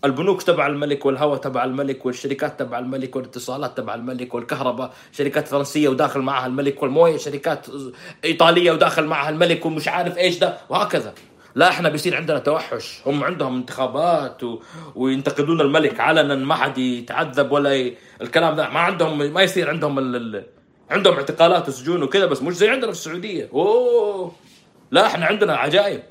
البنوك 0.06 0.42
تبع 0.42 0.68
الملك 0.68 1.06
والهواء 1.06 1.38
تبع 1.38 1.64
الملك 1.64 2.06
والشركات 2.06 2.60
تبع 2.60 2.80
الملك 2.80 3.16
والاتصالات 3.16 3.78
تبع 3.78 3.96
الملك 3.96 4.34
والكهرباء 4.34 4.94
شركات 5.12 5.48
فرنسية 5.48 5.90
وداخل 5.90 6.20
معها 6.20 6.48
الملك 6.48 6.84
والموية 6.84 7.18
شركات 7.18 7.68
إيطالية 8.26 8.72
وداخل 8.72 9.06
معها 9.06 9.30
الملك 9.30 9.66
ومش 9.66 9.88
عارف 9.88 10.18
إيش 10.18 10.40
ده 10.40 10.58
وهكذا. 10.70 11.14
لا 11.56 11.70
إحنا 11.70 11.90
بيصير 11.90 12.16
عندنا 12.16 12.40
توحش. 12.40 13.02
هم 13.06 13.24
عندهم 13.24 13.56
انتخابات 13.56 14.44
و... 14.44 14.60
وينتقدون 14.96 15.62
الملك 15.62 16.00
علنا 16.00 16.36
ما 16.36 16.56
حد 16.56 16.78
يتعذب 16.78 17.52
ولا 17.52 17.76
ي... 17.76 17.98
الكلام 18.22 18.56
ده. 18.56 18.70
ما 18.70 18.80
عندهم 18.80 19.34
ما 19.34 19.42
يصير 19.42 19.70
عندهم 19.70 20.00
ال... 20.00 20.44
عندهم 20.90 21.14
اعتقالات 21.14 21.70
وسجون 21.70 22.04
وكذا 22.04 22.26
بس 22.26 22.42
مش 22.42 22.54
زي 22.54 22.70
عندنا 22.70 22.92
في 22.92 22.98
السعودية. 22.98 23.50
أوه! 23.54 24.32
لا 24.92 25.06
إحنا 25.06 25.26
عندنا 25.26 25.56
عجائب. 25.56 26.04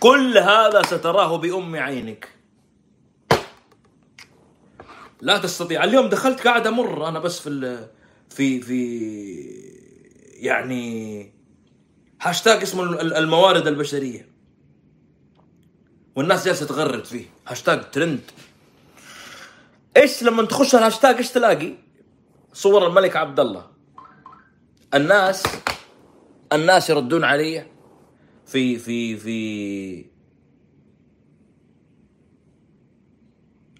كل 0.00 0.38
هذا 0.38 0.82
ستراه 0.82 1.36
بأم 1.36 1.76
عينك. 1.76 2.28
لا 5.20 5.38
تستطيع. 5.38 5.84
اليوم 5.84 6.08
دخلت 6.08 6.40
قاعد 6.40 6.66
أمر 6.66 7.08
أنا 7.08 7.18
بس 7.18 7.40
في 7.40 7.86
في 8.30 8.60
في 8.60 8.98
يعني 10.34 11.32
هاشتاج 12.22 12.62
اسمه 12.62 12.82
ال- 12.82 13.14
الموارد 13.14 13.66
البشرية. 13.66 14.28
والناس 16.16 16.44
جالسة 16.46 16.66
تغرد 16.66 17.04
فيه. 17.04 17.26
هاشتاج 17.48 17.90
ترند. 17.90 18.20
إيش 19.96 20.22
لما 20.22 20.42
تخش 20.42 20.74
الهاشتاج 20.74 21.16
إيش 21.16 21.30
تلاقي؟ 21.30 21.74
صور 22.52 22.86
الملك 22.86 23.16
عبد 23.16 23.40
الله. 23.40 23.66
الناس 24.94 25.42
الناس 26.52 26.90
يردون 26.90 27.24
علي. 27.24 27.66
في 28.48 28.78
في 28.78 29.16
في 29.16 30.04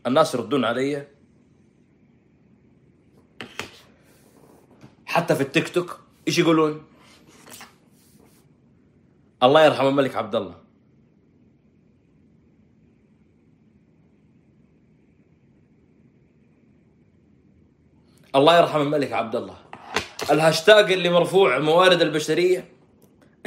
الناس 0.06 0.34
يردون 0.34 0.64
علي. 0.64 1.06
حتى 5.06 5.34
في 5.34 5.40
التيك 5.40 5.68
توك 5.68 6.00
إيش 6.28 6.38
يقولون؟ 6.38 6.82
الله 9.42 9.64
يرحم 9.64 9.86
الملك 9.86 10.16
عبد 10.16 10.34
الله. 10.34 10.60
الله 18.34 18.58
يرحم 18.58 18.80
الملك 18.80 19.12
عبد 19.12 19.36
الله. 19.36 19.56
الهاشتاج 20.30 20.92
اللي 20.92 21.08
مرفوع 21.08 21.58
موارد 21.58 22.02
البشرية. 22.02 22.77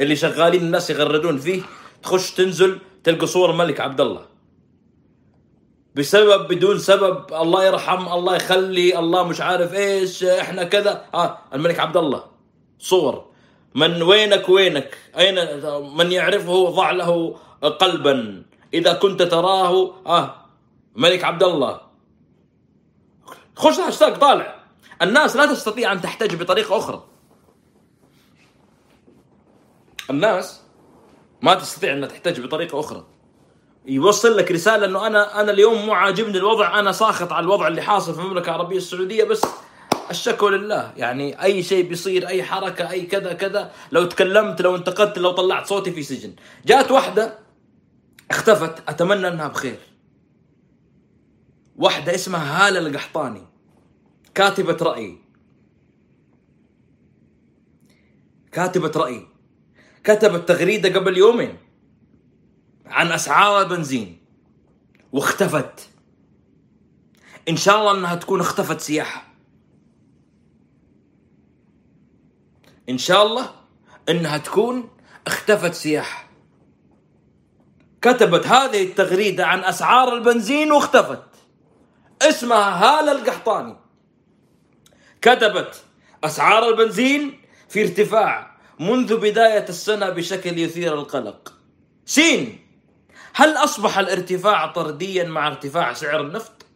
اللي 0.02 0.16
شغالين 0.16 0.62
الناس 0.62 0.90
يغردون 0.90 1.38
فيه 1.38 1.62
تخش 2.02 2.30
تنزل 2.30 2.78
تلقى 3.04 3.26
صور 3.26 3.50
الملك 3.50 3.80
عبد 3.80 4.00
الله 4.00 4.26
بسبب 5.94 6.48
بدون 6.48 6.78
سبب 6.78 7.34
الله 7.34 7.64
يرحم 7.64 8.12
الله 8.12 8.36
يخلي 8.36 8.98
الله 8.98 9.22
مش 9.22 9.40
عارف 9.40 9.74
إيش 9.74 10.24
إحنا 10.24 10.64
كذا. 10.64 11.04
آه 11.14 11.38
الملك 11.54 11.80
عبد 11.80 11.96
الله 11.96 12.24
صور. 12.78 13.24
من 13.74 14.02
وينك 14.02 14.48
وينك؟ 14.48 14.98
أين؟ 15.18 15.34
من 15.96 16.12
يعرفه 16.12 16.70
ضع 16.70 16.90
له 16.90 17.36
قلبا. 17.62 18.42
إذا 18.74 18.92
كنت 18.92 19.22
تراه 19.22 19.94
آه 20.06 20.34
ملك 20.96 21.24
عبد 21.24 21.42
الله 21.42 21.80
خش 23.56 23.80
هاشتاج 23.80 24.18
طالع. 24.18 24.64
الناس 25.02 25.36
لا 25.36 25.46
تستطيع 25.46 25.92
أن 25.92 26.00
تحتج 26.00 26.34
بطريقة 26.34 26.76
أخرى. 26.76 27.04
الناس 30.10 30.60
ما 31.42 31.54
تستطيع 31.54 31.92
إنها 31.92 32.08
تحتج 32.08 32.40
بطريقة 32.40 32.80
أخرى. 32.80 33.06
يوصل 33.86 34.36
لك 34.36 34.52
رسالة 34.52 34.86
إنه 34.86 35.06
أنا 35.06 35.40
أنا 35.40 35.52
اليوم 35.52 35.86
مو 35.86 35.92
عاجبني 35.92 36.38
الوضع 36.38 36.78
أنا 36.78 36.92
ساخط 36.92 37.32
على 37.32 37.44
الوضع 37.44 37.68
اللي 37.68 37.82
حاصل 37.82 38.14
في 38.14 38.20
المملكة 38.20 38.48
العربية 38.48 38.76
السعودية 38.76 39.24
بس 39.24 39.44
الشكوى 40.10 40.50
لله. 40.50 40.92
يعني 40.96 41.42
أي 41.42 41.62
شيء 41.62 41.88
بيصير 41.88 42.28
أي 42.28 42.42
حركة 42.42 42.90
أي 42.90 43.06
كذا 43.06 43.32
كذا 43.32 43.72
لو 43.92 44.04
تكلمت 44.04 44.62
لو 44.62 44.76
انتقدت 44.76 45.18
لو 45.18 45.30
طلعت 45.30 45.66
صوتي 45.66 45.92
في 45.92 46.02
سجن. 46.02 46.34
جاءت 46.66 46.90
واحدة 46.90 47.38
اختفت 48.30 48.88
أتمنى 48.88 49.28
إنها 49.28 49.48
بخير. 49.48 49.78
واحدة 51.76 52.14
اسمها 52.14 52.68
هالة 52.68 52.78
القحطاني 52.78 53.46
كاتبة 54.34 54.76
راي 54.82 55.18
كاتبة 58.52 58.92
راي 58.96 59.31
كتبت 60.04 60.48
تغريده 60.48 60.98
قبل 60.98 61.16
يومين 61.16 61.58
عن 62.86 63.12
أسعار 63.12 63.62
البنزين 63.62 64.24
واختفت. 65.12 65.88
إن 67.48 67.56
شاء 67.56 67.80
الله 67.80 67.98
إنها 67.98 68.14
تكون 68.14 68.40
اختفت 68.40 68.80
سياحة. 68.80 69.24
إن 72.88 72.98
شاء 72.98 73.26
الله 73.26 73.50
إنها 74.08 74.38
تكون 74.38 74.90
اختفت 75.26 75.74
سياحة. 75.74 76.28
كتبت 78.02 78.46
هذه 78.46 78.84
التغريدة 78.84 79.46
عن 79.46 79.64
أسعار 79.64 80.14
البنزين 80.14 80.72
واختفت. 80.72 81.22
اسمها 82.22 82.84
هالة 82.84 83.12
القحطاني. 83.12 83.76
كتبت 85.20 85.84
أسعار 86.24 86.68
البنزين 86.68 87.40
في 87.68 87.82
ارتفاع 87.82 88.51
منذ 88.82 89.16
بداية 89.16 89.64
السنة 89.68 90.10
بشكل 90.10 90.58
يثير 90.58 90.94
القلق 90.94 91.52
سين 92.06 92.58
هل 93.34 93.56
أصبح 93.56 93.98
الارتفاع 93.98 94.66
طرديا 94.66 95.24
مع 95.24 95.46
ارتفاع 95.46 95.92
سعر 95.92 96.20
النفط 96.20 96.66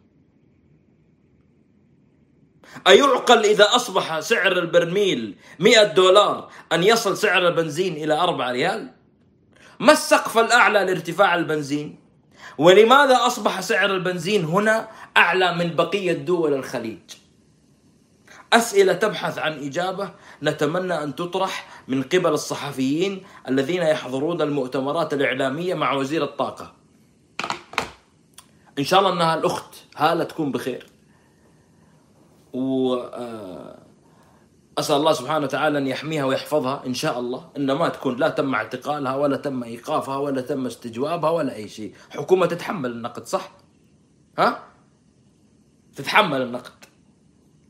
أيعقل 2.87 3.45
إذا 3.45 3.75
أصبح 3.75 4.19
سعر 4.19 4.51
البرميل 4.51 5.35
100 5.59 5.83
دولار 5.83 6.49
أن 6.71 6.83
يصل 6.83 7.17
سعر 7.17 7.47
البنزين 7.47 7.93
إلى 7.93 8.13
4 8.13 8.51
ريال؟ 8.51 8.91
ما 9.79 9.91
السقف 9.91 10.37
الأعلى 10.37 10.85
لارتفاع 10.85 11.35
البنزين؟ 11.35 11.99
ولماذا 12.57 13.25
أصبح 13.25 13.61
سعر 13.61 13.95
البنزين 13.95 14.45
هنا 14.45 14.87
أعلى 15.17 15.55
من 15.55 15.75
بقية 15.75 16.13
دول 16.13 16.53
الخليج؟ 16.53 16.99
أسئلة 18.53 18.93
تبحث 18.93 19.37
عن 19.37 19.53
إجابة 19.53 20.11
نتمنى 20.43 21.03
أن 21.03 21.15
تطرح 21.15 21.83
من 21.87 22.03
قبل 22.03 22.27
الصحفيين 22.33 23.23
الذين 23.47 23.81
يحضرون 23.81 24.41
المؤتمرات 24.41 25.13
الإعلامية 25.13 25.73
مع 25.73 25.93
وزير 25.93 26.23
الطاقة. 26.23 26.73
إن 28.79 28.83
شاء 28.83 28.99
الله 28.99 29.13
أنها 29.13 29.35
الأخت 29.35 29.75
هالة 29.97 30.23
تكون 30.23 30.51
بخير. 30.51 30.85
و 32.53 32.95
آه، 32.95 33.77
أسأل 34.77 34.95
الله 34.95 35.13
سبحانه 35.13 35.45
وتعالى 35.45 35.77
أن 35.77 35.87
يحميها 35.87 36.25
ويحفظها 36.25 36.85
إن 36.85 36.93
شاء 36.93 37.19
الله. 37.19 37.49
ان 37.57 37.71
ما 37.71 37.89
تكون 37.89 38.17
لا 38.17 38.29
تم 38.29 38.55
اعتقالها 38.55 39.15
ولا 39.15 39.37
تم 39.37 39.63
إيقافها 39.63 40.17
ولا 40.17 40.41
تم 40.41 40.65
استجوابها 40.65 41.29
ولا 41.29 41.55
أي 41.55 41.67
شيء. 41.67 41.93
حكومة 42.09 42.45
تتحمل 42.45 42.91
النقد 42.91 43.25
صح؟ 43.25 43.51
ها؟ 44.37 44.63
تتحمل 45.95 46.41
النقد. 46.41 46.76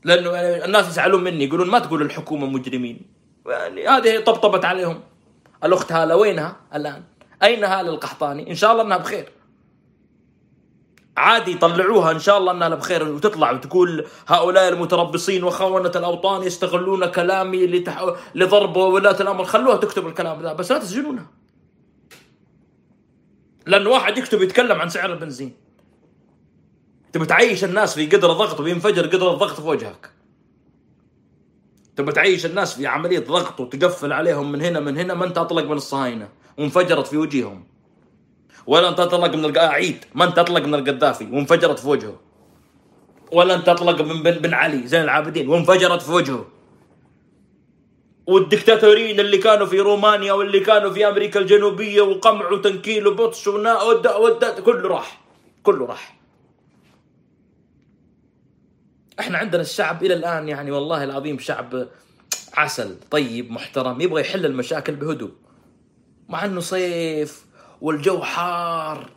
لأنه 0.04 0.30
الناس 0.64 0.88
يزعلون 0.88 1.24
مني 1.24 1.44
يقولون 1.44 1.70
ما 1.70 1.78
تقول 1.78 2.02
الحكومة 2.02 2.46
مجرمين. 2.46 3.06
يعني 3.46 3.88
هذه 3.88 4.18
طبطبت 4.18 4.64
عليهم. 4.64 5.00
الأخت 5.64 5.92
هالة 5.92 6.16
وينها 6.16 6.56
الآن؟ 6.74 7.02
أين 7.42 7.64
هالة 7.64 7.90
القحطاني؟ 7.90 8.50
إن 8.50 8.54
شاء 8.54 8.72
الله 8.72 8.82
إنها 8.82 8.96
بخير. 8.96 9.28
عادي 11.16 11.52
يطلعوها 11.52 12.10
إن 12.10 12.18
شاء 12.18 12.38
الله 12.38 12.52
إنها 12.52 12.68
بخير. 12.68 13.08
وتطلع 13.08 13.50
وتقول 13.50 14.06
هؤلاء 14.28 14.68
المتربصين 14.68 15.44
وخونة 15.44 15.92
الأوطان 15.96 16.42
يستغلون 16.42 17.06
كلامي 17.06 17.66
لتح... 17.66 18.14
لضرب 18.34 18.76
ولاة 18.76 19.20
الأمر. 19.20 19.44
خلوها 19.44 19.76
تكتب 19.76 20.06
الكلام 20.06 20.42
ذا 20.42 20.52
بس 20.52 20.72
لا 20.72 20.78
تسجنونها. 20.78 21.26
لأن 23.66 23.86
واحد 23.86 24.18
يكتب 24.18 24.42
يتكلم 24.42 24.80
عن 24.80 24.88
سعر 24.88 25.12
البنزين. 25.12 25.67
تبي 27.12 27.26
تعيش 27.26 27.64
الناس 27.64 27.94
في 27.94 28.06
قدر 28.06 28.32
ضغط 28.32 28.60
وينفجر 28.60 29.06
قدر 29.06 29.32
الضغط 29.32 29.60
في 29.60 29.68
وجهك. 29.68 30.10
تبي 31.96 32.12
تعيش 32.12 32.46
الناس 32.46 32.74
في 32.74 32.86
عملية 32.86 33.18
ضغط 33.18 33.60
وتقفل 33.60 34.12
عليهم 34.12 34.52
من 34.52 34.62
هنا 34.62 34.80
من 34.80 34.98
هنا 34.98 35.14
ما 35.14 35.24
انت 35.24 35.38
اطلق 35.38 35.64
من 35.64 35.76
الصهاينة 35.76 36.28
وانفجرت 36.58 37.06
في 37.06 37.16
وجيههم. 37.16 37.64
ولا 38.66 38.88
انت 38.88 39.00
اطلق 39.00 39.34
من 39.34 39.44
القاعيد 39.44 40.04
ما 40.14 40.24
انت 40.24 40.38
اطلق 40.38 40.64
من 40.64 40.74
القذافي 40.74 41.24
وانفجرت 41.24 41.78
في 41.78 41.88
وجهه. 41.88 42.20
ولا 43.32 43.54
انت 43.54 43.68
اطلق 43.68 44.02
من 44.02 44.22
بن, 44.22 44.30
بن 44.30 44.54
علي 44.54 44.86
زين 44.86 45.02
العابدين 45.02 45.48
وانفجرت 45.48 46.02
في 46.02 46.12
وجهه. 46.12 46.46
والدكتاتورين 48.26 49.20
اللي 49.20 49.38
كانوا 49.38 49.66
في 49.66 49.80
رومانيا 49.80 50.32
واللي 50.32 50.60
كانوا 50.60 50.90
في 50.90 51.08
أمريكا 51.08 51.40
الجنوبية 51.40 52.02
وقمع 52.02 52.50
وتنكيل 52.50 53.06
وبطش 53.06 53.46
ونا 53.46 53.82
ودع 53.82 54.16
ودع 54.16 54.60
كله 54.60 54.88
راح. 54.88 55.20
كله 55.62 55.86
راح. 55.86 56.17
إحنا 59.20 59.38
عندنا 59.38 59.62
الشعب 59.62 60.04
إلى 60.04 60.14
الآن 60.14 60.48
يعني 60.48 60.70
والله 60.70 61.04
العظيم 61.04 61.38
شعب 61.38 61.88
عسل 62.54 62.96
طيب 63.10 63.50
محترم 63.50 64.00
يبغى 64.00 64.20
يحل 64.20 64.46
المشاكل 64.46 64.94
بهدوء. 64.94 65.30
مع 66.28 66.44
إنه 66.44 66.60
صيف 66.60 67.46
والجو 67.80 68.22
حار 68.22 69.10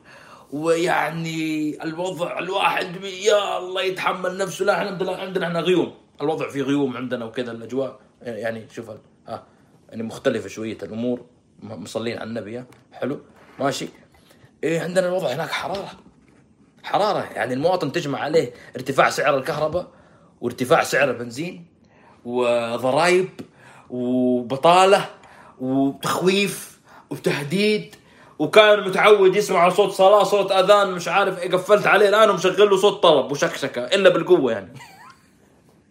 ويعني 0.51 1.83
الوضع 1.83 2.39
الواحد 2.39 3.03
يا 3.03 3.57
الله 3.57 3.81
يتحمل 3.81 4.37
نفسه. 4.37 4.65
لا 4.65 4.77
إحنا 4.77 5.11
عندنا 5.11 5.47
إحنا 5.47 5.59
غيوم. 5.59 5.93
الوضع 6.21 6.49
فيه 6.49 6.61
غيوم 6.61 6.97
عندنا 6.97 7.25
وكذا 7.25 7.51
الأجواء 7.51 7.99
يعني 8.21 8.67
شوف 8.71 8.89
ها 9.27 9.43
يعني 9.89 10.03
مختلفة 10.03 10.49
شوية 10.49 10.77
الأمور 10.83 11.25
مصلين 11.63 12.17
على 12.17 12.27
النبي؟ 12.27 12.63
حلو 12.91 13.19
ماشي. 13.59 13.87
إيه 14.63 14.81
عندنا 14.81 15.07
الوضع 15.07 15.27
هناك 15.27 15.49
حرارة. 15.49 15.91
حرارة. 16.83 17.29
يعني 17.35 17.53
المواطن 17.53 17.91
تجمع 17.91 18.19
عليه 18.19 18.53
ارتفاع 18.75 19.09
سعر 19.09 19.37
الكهرباء 19.37 19.87
وارتفاع 20.41 20.83
سعر 20.83 21.09
البنزين 21.09 21.65
وضرائب 22.25 23.29
وبطالة 23.89 25.09
وتخويف 25.59 26.79
وتهديد. 27.09 27.95
وكان 28.39 28.87
متعود 28.87 29.35
يسمع 29.35 29.69
صوت 29.69 29.91
صلاة 29.91 30.23
صوت 30.23 30.51
أذان 30.51 30.91
مش 30.91 31.07
عارف 31.07 31.39
إيه. 31.39 31.51
قفلت 31.51 31.87
عليه 31.87 32.09
الآن 32.09 32.29
ومشغل 32.29 32.69
له 32.69 32.77
صوت 32.77 33.03
طلب 33.03 33.31
وشكشكة 33.31 33.85
إلا 33.85 34.09
بالقوة 34.09 34.51
يعني. 34.51 34.73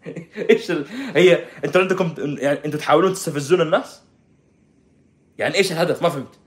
إيش 0.51 0.71
ال... 0.71 0.87
هي 1.15 1.45
أنتوا 1.65 1.81
عندكم 1.81 2.15
يعني 2.19 2.65
أنتوا 2.65 2.81
تحاولون 2.81 3.13
تستفزون 3.13 3.61
الناس؟ 3.61 4.03
يعني 5.39 5.55
إيش 5.55 5.73
الهدف؟ 5.73 6.03
ما 6.03 6.09
فهمت. 6.09 6.39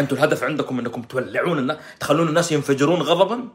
أنتوا 0.00 0.16
الهدف 0.16 0.42
عندكم 0.44 0.78
أنكم 0.78 1.02
تولعون 1.02 1.58
الناس 1.58 1.78
تخلون 2.00 2.28
الناس 2.28 2.52
ينفجرون 2.52 3.02
غضبا؟ 3.02 3.48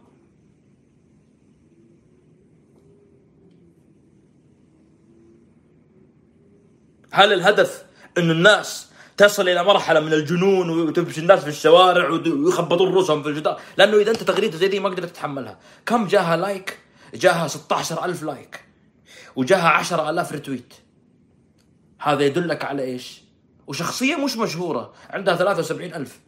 هل 7.12 7.34
الهدف 7.34 7.84
انه 8.18 8.32
الناس 8.32 8.88
تصل 9.18 9.50
إلى 9.50 9.64
مرحلة 9.64 10.00
من 10.00 10.14
الجنون 10.14 10.70
وتمشي 10.70 11.22
الناس 11.22 11.40
في 11.40 11.50
الشوارع 11.50 12.10
ويخبطون 12.10 12.94
رؤوسهم 12.94 13.24
في 13.24 13.30
الجدار؟ 13.30 13.62
لأنه 13.78 13.98
إذا 13.98 14.12
أنت 14.12 14.24
تغريدة 14.24 14.58
زي 14.58 14.68
دي 14.68 14.80
ما 14.80 14.90
قدرت 14.90 15.10
تتحملها. 15.10 15.60
كم 15.86 16.08
جاها 16.08 16.38
like؟ 16.38 16.80
جاها 17.14 17.48
16000 17.48 18.24
like. 18.24 18.66
وجاها 19.36 19.68
10000 19.70 20.32
retweet. 20.32 20.74
هذا 22.00 22.24
يدلك 22.24 22.66
على 22.66 22.84
إيش؟ 22.84 23.22
وشخصية 23.68 24.16
مش 24.16 24.38
مشهورة 24.38 24.94
عندها 25.10 25.36
73000 25.36 26.20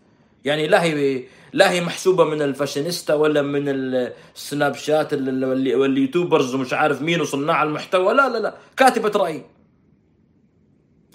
يعني 0.46 0.68
لا 0.68 0.84
هي 0.84 1.24
لا 1.54 1.72
هي 1.72 1.82
محسوبة 1.82 2.24
من 2.24 2.42
الفاشينيستا 2.42 3.14
ولا 3.14 3.42
من 3.42 3.64
السناب 3.68 4.76
شات 4.76 5.14
وال 5.14 5.40
YouTubers 5.40 6.56
ومش 6.56 6.74
عارف 6.74 7.02
مين 7.02 7.22
وصناع 7.22 7.64
المحتوى. 7.64 8.14
لا 8.14 8.30
لا 8.30 8.38
لا. 8.38 8.58
كاتبة 8.78 9.12
رأي. 9.20 9.46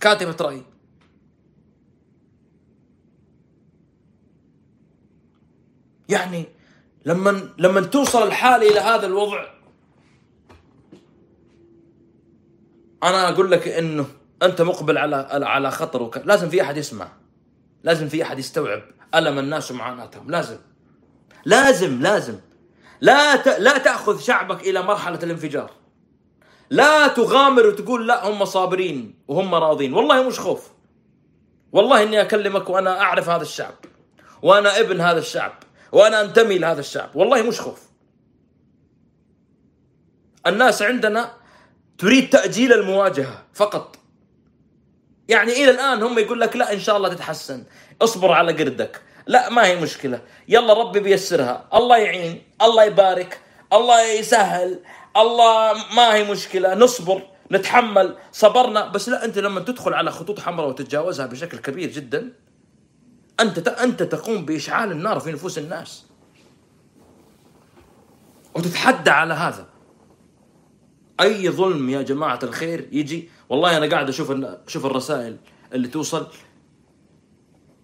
كاتبة 0.01 0.37
رأي. 0.41 0.63
يعني 6.09 6.45
لما 7.05 7.49
لما 7.59 7.81
توصل 7.81 8.27
الحالة 8.27 8.71
إلى 8.71 8.81
هذا 8.81 9.07
الوضع 9.07 9.47
أنا 13.03 13.29
أقول 13.29 13.51
لك 13.51 13.69
إنه 13.69 14.07
أنت 14.43 14.63
مقبل 14.63 14.99
على 14.99 15.17
على 15.31 15.71
خطر 15.71 16.03
وك... 16.03 16.19
لازم 16.19 16.49
في 16.49 16.63
أحد 16.63 16.77
يسمع. 16.77 17.09
لازم 17.85 18.09
في 18.09 18.23
أحد 18.23 18.39
يستوعب. 18.39 18.83
ألم 19.15 19.39
الناس 19.39 19.71
ومعاناتهم 19.71 20.31
لازم. 20.31 20.59
لازم 21.45 22.03
لازم. 22.03 22.41
لا 23.01 23.37
ت... 23.37 23.49
لا 23.49 23.79
تأخذ 23.79 24.21
شعبك 24.21 24.61
إلى 24.61 24.83
مرحلة 24.83 25.19
الانفجار. 25.23 25.71
لا 26.71 27.09
تغامر 27.09 27.67
وتقول 27.67 28.09
لا 28.09 28.29
هم 28.29 28.45
صابرين 28.45 29.19
وهم 29.29 29.55
راضين. 29.55 29.95
والله 29.95 30.29
مش 30.29 30.41
خوف. 30.41 30.71
والله 31.73 32.03
إني 32.03 32.21
أكلمك 32.21 32.71
وأنا 32.71 33.01
أعرف 33.01 33.29
هذا 33.29 33.43
الشعب 33.43 33.75
وأنا 34.43 34.81
ابن 34.81 35.01
هذا 35.01 35.19
الشعب 35.19 35.53
وأنا 35.93 36.21
أنتمي 36.21 36.59
لهذا 36.59 36.81
الشعب. 36.81 37.11
والله 37.17 37.43
مش 37.43 37.61
خوف. 37.61 37.83
الناس 40.47 40.83
عندنا 40.83 41.35
تريد 41.99 42.31
تأجيل 42.31 42.73
المواجهة 42.73 43.45
فقط. 43.55 43.97
يعني 45.29 45.53
إلى 45.53 45.71
الآن 45.71 46.03
هم 46.03 46.19
يقول 46.19 46.41
لك 46.41 46.57
لا 46.57 46.73
إن 46.73 46.81
شاء 46.81 46.97
الله 46.97 47.09
تتحسن. 47.09 47.65
اصبر 48.03 48.33
على 48.33 48.53
قردك. 48.53 49.01
لا 49.27 49.51
ما 49.51 49.67
هي 49.67 49.81
مشكلة. 49.81 50.21
يلا 50.49 50.73
ربي 50.73 51.01
بيسرها. 51.01 51.69
الله 51.75 51.99
يعين 51.99 52.43
الله 52.63 52.85
يبارك 52.85 53.41
الله 53.73 54.03
يسهل 54.03 54.81
الله 55.17 55.73
ما 55.97 56.15
هي 56.15 56.31
مشكلة. 56.31 56.75
نصبر 56.75 57.23
نتحمل. 57.53 58.17
صبرنا. 58.33 58.89
بس 58.89 59.09
لا 59.09 59.25
أنت 59.25 59.39
لما 59.39 59.61
تدخل 59.61 59.95
على 59.95 60.11
خطوط 60.11 60.41
حمراء 60.41 60.69
وتتجاوزها 60.69 61.27
بشكل 61.27 61.59
كبير 61.59 61.91
جدا 61.91 62.33
أنت 63.41 63.69
أنت 63.69 64.03
تقوم 64.03 64.45
بإشعال 64.45 64.93
النار 64.93 65.21
في 65.21 65.33
نفوس 65.33 65.59
الناس. 65.59 66.05
وتتحدى 68.55 69.11
على 69.11 69.35
هذا. 69.35 69.67
أي 71.21 71.51
ظلم 71.51 71.91
يا 71.91 72.03
جماعة 72.03 72.39
الخير 72.43 72.89
يجي؟ 72.93 73.31
والله 73.49 73.77
أنا 73.77 73.87
قاعد 73.91 74.09
أشوف 74.09 74.31
أشوف 74.67 74.87
الرسائل 74.87 75.37
اللي 75.73 75.89
توصل. 75.89 76.27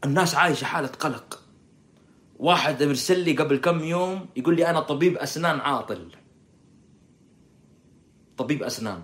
الناس 0.04 0.34
عايشة 0.34 0.64
حالة 0.64 0.88
قلق. 0.88 1.42
واحد 2.38 2.82
مرسل 2.82 3.18
لي 3.20 3.36
قبل 3.36 3.56
كم 3.56 3.84
يوم 3.84 4.26
يقول 4.36 4.56
لي 4.56 4.70
أنا 4.70 4.80
طبيب 4.80 5.16
أسنان 5.16 5.60
عاطل. 5.60 6.12
طبيب 8.36 8.62
أسنان. 8.62 9.02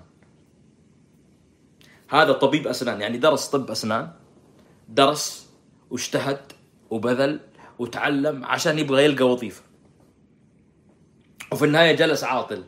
هذا 2.08 2.32
طبيب 2.32 2.66
أسنان 2.66 3.00
يعني 3.00 3.18
درس 3.18 3.48
طب 3.48 3.70
أسنان 3.70 4.12
درس 4.88 5.50
واجتهد 5.90 6.52
وبذل 6.90 7.40
وتعلم 7.78 8.44
عشان 8.44 8.78
يبغى 8.78 9.04
يلقى 9.04 9.24
وظيفة. 9.30 9.62
وفي 11.52 11.64
النهاية 11.64 11.96
جلس 11.96 12.24
عاطل. 12.24 12.64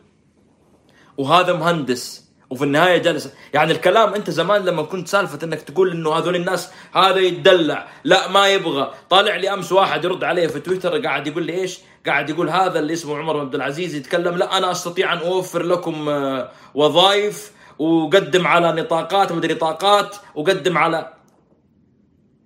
وهذا 1.16 1.52
مهندس 1.52 2.27
وفي 2.50 2.64
النهاية 2.64 2.98
جلس 2.98 3.32
يعني 3.54 3.72
الكلام 3.72 4.14
أنت 4.14 4.30
زمان 4.30 4.64
لما 4.64 4.82
كنت 4.82 5.08
سالفة 5.08 5.38
إنك 5.42 5.62
تقول 5.62 5.90
إنه 5.90 6.12
هذول 6.12 6.36
الناس 6.36 6.70
هذا 6.94 7.18
يتدلع 7.18 7.88
لا 8.04 8.28
ما 8.28 8.48
يبغى. 8.48 8.94
طالع 9.10 9.36
لي 9.36 9.52
أمس 9.52 9.72
واحد 9.72 10.04
يرد 10.04 10.24
علي 10.24 10.48
في 10.48 10.60
تويتر 10.60 11.02
قاعد 11.02 11.26
يقول 11.26 11.42
لي 11.42 11.52
إيش؟ 11.52 11.78
قاعد 12.06 12.30
يقول 12.30 12.50
هذا 12.50 12.78
اللي 12.78 12.92
اسمه 12.92 13.18
عمر 13.18 13.40
عبد 13.40 13.54
العزيز 13.54 13.94
يتكلم 13.94 14.36
لا 14.36 14.58
أنا 14.58 14.70
أستطيع 14.70 15.12
أن 15.12 15.18
أوفر 15.18 15.62
لكم 15.62 16.08
آه، 16.08 16.50
وظائف 16.74 17.52
وقدم 17.78 18.46
على 18.46 18.72
نطاقات 18.72 19.32
مدري 19.32 19.54
نطاقات 19.54 20.16
وقدم 20.34 20.78
على 20.78 21.12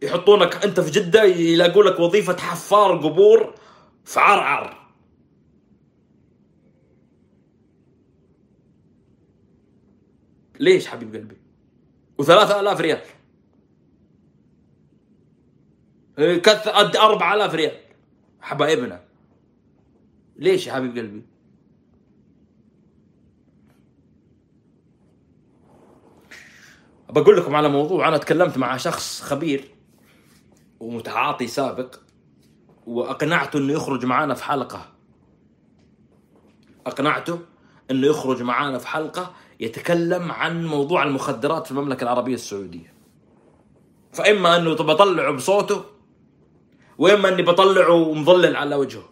يحطونك 0.03 0.65
أنت 0.65 0.81
في 0.81 0.91
جدة 0.91 1.25
يلاقوا 1.25 1.83
لك 1.83 2.01
وظيفة 2.01 2.37
حفار 2.37 2.97
قبور 2.97 3.55
في 4.05 4.21
عرعر. 4.21 4.82
ليش 10.63 10.87
حبيب 10.87 11.15
قلبي؟ 11.15 11.37
وثلاثة 12.19 12.61
آلاف 12.61 12.81
ريال. 12.81 13.01
إيه، 16.19 16.43
كث 16.43 16.69
أربعة 16.97 17.35
آلاف 17.35 17.55
ريال. 17.55 17.81
حبايبنا. 18.41 19.05
ليش 20.37 20.67
يا 20.67 20.73
حبيب 20.73 20.99
قلبي؟ 20.99 21.23
بقول 27.11 27.37
لكم 27.37 27.55
على 27.55 27.69
موضوع 27.69 28.09
أنا 28.09 28.19
تكلمت 28.19 28.59
مع 28.59 28.77
شخص 28.77 29.23
خبير 29.23 29.75
ومتعاطي 30.81 31.47
سابق 31.47 31.97
وأقنعته 32.87 33.59
إنه 33.59 33.73
يخرج 33.73 34.05
معنا 34.05 34.35
في 34.35 34.45
حلقة. 34.45 34.93
أقنعته 36.87 37.41
إنه 37.91 38.07
يخرج 38.07 38.43
معنا 38.43 38.79
في 38.79 38.89
حلقة 38.89 39.35
يتكلم 39.63 40.33
عن 40.33 40.67
موضوع 40.67 41.03
المخدرات 41.03 41.67
في 41.67 41.73
المملكة 41.73 42.03
العربية 42.03 42.35
السعودية. 42.35 42.93
فإما 44.13 44.57
أنه 44.57 44.75
بطلعه 44.75 45.33
بصوته 45.33 45.85
وإما 46.99 47.29
أني 47.29 47.43
بطلعه 47.43 48.13
مظلل 48.15 48.57
على 48.57 48.77
وجهه. 48.77 49.09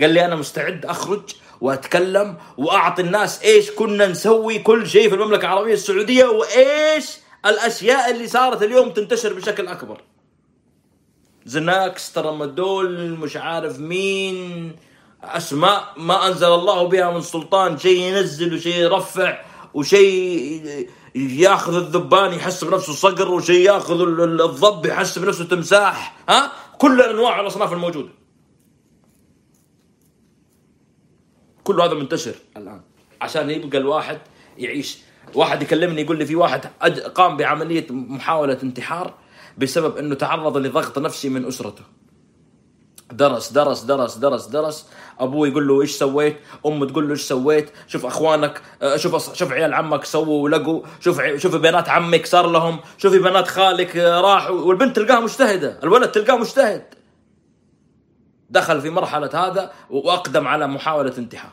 قال 0.00 0.10
لي 0.10 0.24
أنا 0.24 0.36
مستعد 0.36 0.86
أخرج 0.86 1.22
وأتكلم 1.60 2.36
وأعطي 2.56 3.02
الناس 3.02 3.42
إيش 3.42 3.70
كنا 3.70 4.06
نسوي 4.06 4.58
كل 4.58 4.86
شيء 4.86 5.08
في 5.08 5.14
المملكة 5.14 5.44
العربية 5.44 5.74
السعودية 5.74 6.24
وإيش 6.24 7.16
الأشياء 7.46 8.10
اللي 8.10 8.26
صارت 8.26 8.62
اليوم 8.62 8.90
تنتشر 8.90 9.32
بشكل 9.32 9.68
أكبر. 9.68 10.00
زناكس 11.44 12.12
ترامادول 12.12 13.10
مش 13.10 13.36
عارف 13.36 13.78
مين 13.80 14.72
أسماء 15.22 15.94
ما 15.96 16.28
أنزل 16.28 16.46
الله 16.54 16.82
بها 16.88 17.10
من 17.10 17.20
سلطان 17.20 17.78
شيء 17.78 18.00
ينزل 18.00 18.54
وشيء 18.54 18.74
يرفع. 18.74 19.38
وشيء 19.76 20.88
ياخذ 21.14 21.74
الذبان 21.76 22.32
يحس 22.32 22.64
بنفسه 22.64 22.92
صقر 22.92 23.30
وشيء 23.32 23.60
ياخذ 23.60 24.00
ال- 24.00 24.20
ال- 24.20 24.42
الضب 24.42 24.86
يحس 24.86 25.18
بنفسه 25.18 25.44
تمساح 25.44 26.16
ها؟ 26.28 26.52
كل 26.78 27.00
الأنواع 27.00 27.38
والاصناف 27.38 27.72
الموجودة. 27.72 28.08
كل 31.64 31.80
هذا 31.80 31.94
منتشر 31.94 32.34
الآن. 32.56 32.80
عشان 33.20 33.50
يبقى 33.50 33.78
الواحد 33.78 34.18
يعيش. 34.58 34.98
واحد 35.34 35.62
يكلمني 35.62 36.02
يقول 36.02 36.18
لي 36.18 36.26
في 36.26 36.36
واحد 36.36 36.66
قام 37.14 37.36
بعملية 37.36 37.86
محاولة 37.90 38.58
انتحار 38.62 39.14
بسبب 39.58 39.96
إنه 39.96 40.14
تعرض 40.14 40.56
لضغط 40.56 40.98
نفسي 40.98 41.28
من 41.28 41.44
أسرته. 41.44 41.82
درس 43.12 43.52
درس 43.52 43.82
درس 43.82 44.16
درس 44.16 44.46
درس. 44.46 44.86
ابوه 45.18 45.48
يقول 45.48 45.68
له 45.68 45.82
إيش 45.82 45.96
سويت؟ 45.96 46.36
أمه 46.66 46.86
تقول 46.86 47.04
له 47.04 47.10
إيش 47.10 47.22
سويت؟ 47.22 47.70
شوف 47.86 48.06
أخوانك 48.06 48.62
آه، 48.82 48.96
شوف 48.96 49.34
شوف 49.34 49.52
عيال 49.52 49.74
عمك 49.74 50.04
سووا 50.04 50.42
ولقوا. 50.42 50.82
شوف 51.00 51.22
شوف 51.36 51.56
بنات 51.56 51.88
عمك 51.88 52.26
صار 52.26 52.46
لهم. 52.46 52.78
شوفي 52.98 53.18
بنات 53.18 53.48
خالك 53.48 53.96
آه، 53.96 54.20
راحوا. 54.20 54.60
والبنت 54.60 54.96
تلقاها 54.96 55.20
مجتهدة 55.20 55.78
الولد 55.82 56.12
تلقاه 56.12 56.36
مجتهد. 56.36 56.82
دخل 58.50 58.80
في 58.80 58.90
مرحلة 58.90 59.30
هذا 59.34 59.72
وأقدم 59.90 60.48
على 60.48 60.66
محاولة 60.66 61.18
انتحار. 61.18 61.52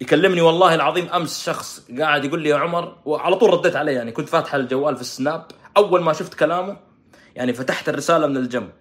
يكلمني 0.00 0.40
والله 0.40 0.74
العظيم 0.74 1.08
أمس 1.08 1.44
شخص 1.44 1.90
قاعد 1.98 2.24
يقول 2.24 2.40
لي 2.42 2.48
يا 2.48 2.56
عمر 2.56 2.96
وعلى 3.04 3.36
طول 3.36 3.50
رديت 3.50 3.76
عليه 3.76 3.92
يعني 3.92 4.12
كنت 4.12 4.28
فاتح 4.28 4.54
الجوال 4.54 4.96
في 4.96 5.02
السناب. 5.02 5.46
أول 5.76 6.02
ما 6.02 6.12
شفت 6.12 6.34
كلامه 6.34 6.85
يعني 7.36 7.52
فتحت 7.52 7.88
الرسالة 7.88 8.26
من 8.26 8.36
الجنب. 8.36 8.72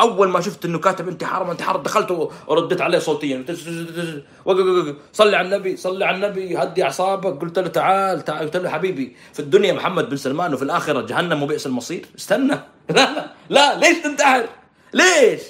أول 0.00 0.28
ما 0.28 0.40
شفت 0.40 0.64
إنه 0.64 0.78
كاتب 0.78 1.08
انتحار 1.08 1.44
ما 1.44 1.52
انتحار 1.52 1.76
دخلت 1.76 2.30
ورديت 2.46 2.80
عليه 2.80 2.98
صوتيا. 2.98 3.44
صلي 5.12 5.36
على 5.36 5.46
النبي 5.46 5.76
صلي 5.76 6.04
على 6.04 6.16
النبي 6.16 6.58
هدي 6.58 6.84
أعصابك. 6.84 7.40
قلت 7.42 7.58
له 7.58 7.68
تعال 7.68 8.24
تعال. 8.24 8.38
قلت 8.38 8.56
له 8.56 8.68
حبيبي 8.70 9.16
في 9.32 9.40
الدنيا 9.40 9.72
محمد 9.72 10.10
بن 10.10 10.16
سلمان 10.16 10.54
وفي 10.54 10.62
الآخرة 10.62 11.00
جهنم 11.00 11.42
وبئس 11.42 11.66
المصير. 11.66 12.06
استنى. 12.18 12.58
لا 12.96 13.14
لا 13.14 13.30
لا. 13.48 13.78
ليش 13.78 13.98
تنتحر؟ 13.98 14.46
ليش؟ 14.92 15.40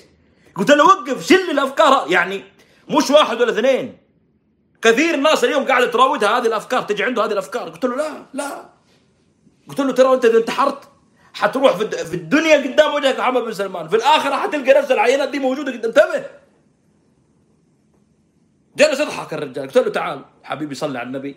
قلت 0.55 0.71
له 0.71 0.85
وقف 0.85 1.27
شل 1.27 1.51
الأفكار. 1.51 2.07
يعني 2.11 2.45
مش 2.91 3.11
واحد 3.11 3.41
ولا 3.41 3.51
اثنين. 3.51 3.99
كثير 4.83 5.17
ناس 5.17 5.45
اليوم 5.45 5.65
قاعدة 5.65 5.87
تراودها 5.87 6.39
هذه 6.39 6.47
الأفكار 6.47 6.83
تجي 6.83 7.05
عنده 7.05 7.25
هذه 7.25 7.33
الأفكار. 7.33 7.69
قلت 7.69 7.85
له 7.85 7.97
لا 7.97 8.11
لا. 8.33 8.69
قلت 9.69 9.81
له 9.81 9.93
ترى 9.93 10.15
أنت 10.15 10.25
إذا 10.25 10.39
انتحرت 10.39 10.94
حتروح 11.35 11.77
في 11.77 11.83
الد- 11.83 11.95
في 11.95 12.15
الدنيا 12.15 12.57
قدام 12.57 12.95
وجهك 12.95 13.19
محمد 13.19 13.43
بن 13.43 13.53
سلمان. 13.53 13.89
في 13.89 13.97
الآخرة 13.97 14.37
حتلقى 14.37 14.79
نفس 14.79 14.91
العينات 14.91 15.29
دي 15.29 15.39
موجودة 15.39 15.73
قدام. 15.73 15.85
انتبه. 15.85 16.25
جلس 18.77 19.01
يضحك 19.01 19.35
الرجال. 19.35 19.67
قلت 19.67 19.79
له 19.79 19.91
تعال 19.91 20.25
حبيبي 20.43 20.75
صلي 20.75 20.99
على 20.99 21.07
النبي. 21.07 21.37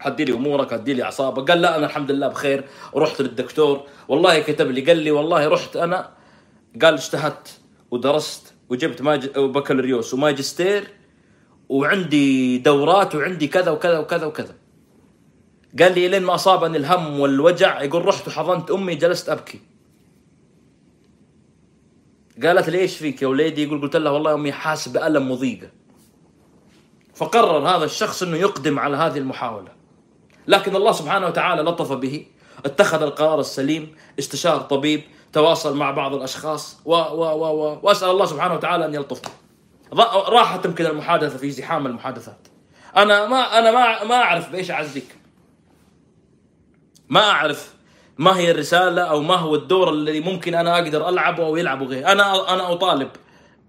هدي 0.00 0.24
لي 0.24 0.32
أمورك 0.32 0.72
هدي 0.72 0.94
لي 0.94 1.02
أعصابك. 1.02 1.50
قال 1.50 1.62
لا 1.62 1.76
أنا 1.76 1.86
الحمد 1.86 2.10
لله 2.10 2.28
بخير. 2.28 2.64
ورحت 2.92 3.20
للدكتور. 3.20 3.86
والله 4.08 4.38
كتب 4.38 4.70
لي 4.70 4.80
قال 4.80 4.96
لي 4.96 5.10
والله 5.10 5.48
رحت 5.48 5.76
أنا. 5.76 6.10
قال 6.82 6.94
اجتهدت 6.94 7.60
ودرست 7.90 8.54
وجبت 8.68 9.02
ماج... 9.02 9.28
بكالوريوس 9.38 10.14
وماجستير 10.14 10.88
وعندي 11.68 12.58
دورات 12.58 13.14
وعندي 13.14 13.48
كذا 13.48 13.70
وكذا 13.70 13.98
وكذا 13.98 14.26
وكذا. 14.26 14.54
قال 15.78 15.94
لي 15.94 16.08
لين 16.08 16.22
ما 16.22 16.34
أصابني 16.34 16.76
الهم 16.76 17.20
والوجع 17.20 17.82
يقول 17.82 18.04
رحت 18.04 18.28
وحضنت 18.28 18.70
أمي 18.70 18.94
جلست 18.94 19.28
أبكي. 19.28 19.60
قالت 22.42 22.68
لي 22.70 22.78
إيش 22.78 22.96
فيك 22.96 23.22
يا 23.22 23.26
وليدي؟ 23.26 23.62
يقول 23.62 23.80
قلت 23.80 23.96
لها 23.96 24.12
والله 24.12 24.34
أمي 24.34 24.52
حاسس 24.52 24.88
بألم 24.88 25.30
وضيقه 25.30 25.68
فقرر 27.14 27.68
هذا 27.68 27.84
الشخص 27.84 28.22
إنه 28.22 28.36
يقدم 28.36 28.78
على 28.78 28.96
هذه 28.96 29.18
المحاولة. 29.18 29.68
لكن 30.46 30.76
الله 30.76 30.92
سبحانه 30.92 31.26
وتعالى 31.26 31.62
لطف 31.62 31.92
به. 31.92 32.26
اتخذ 32.64 33.02
القرار 33.02 33.40
السليم 33.40 33.96
استشار 34.18 34.60
طبيب 34.60 35.02
تواصل 35.32 35.76
مع 35.76 35.90
بعض 35.90 36.14
الأشخاص 36.14 36.76
و 36.84 36.92
و 36.94 37.22
و 37.24 37.44
و 37.44 37.78
وأسأل 37.82 38.10
الله 38.10 38.26
سبحانه 38.26 38.54
وتعالى 38.54 38.84
أن 38.86 38.94
يلطف 38.94 39.20
به. 39.22 39.30
ض- 39.94 40.28
راحت 40.30 40.64
يمكن 40.64 40.86
المحادثة 40.86 41.38
في 41.38 41.50
زحام 41.50 41.86
المحادثات. 41.86 42.48
أنا 42.96 43.26
ما 43.26 43.58
أنا 43.58 43.70
ما 43.70 44.04
ما 44.04 44.14
أعرف 44.14 44.50
بإيش 44.52 44.70
أعزيك. 44.70 45.16
ما 47.10 47.20
أعرف 47.20 47.74
ما 48.18 48.36
هي 48.36 48.50
الرسالة 48.50 49.02
أو 49.02 49.22
ما 49.22 49.34
هو 49.34 49.54
الدور 49.54 49.92
الذي 49.92 50.20
ممكن 50.20 50.54
أنا 50.54 50.74
أقدر 50.74 51.08
ألعبه 51.08 51.44
أو 51.46 51.56
يلعبه 51.56 51.86
غيري 51.86 52.06
أنا 52.06 52.54
أنا 52.54 52.72
أطالب 52.72 53.08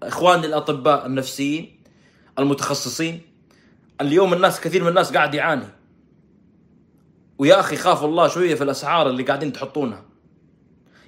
إخواني 0.02 0.46
الأطباء 0.46 1.06
النفسيين 1.06 1.82
المتخصصين. 2.38 3.20
اليوم 4.00 4.32
الناس 4.32 4.60
كثير 4.60 4.82
من 4.82 4.88
الناس 4.88 5.12
قاعد 5.12 5.34
يعاني. 5.34 5.68
ويا 7.38 7.60
أخي 7.60 7.76
خافوا 7.76 8.08
الله 8.08 8.28
شوية 8.28 8.54
في 8.54 8.64
الأسعار 8.64 9.10
اللي 9.10 9.22
قاعدين 9.22 9.52
تحطونها. 9.52 10.04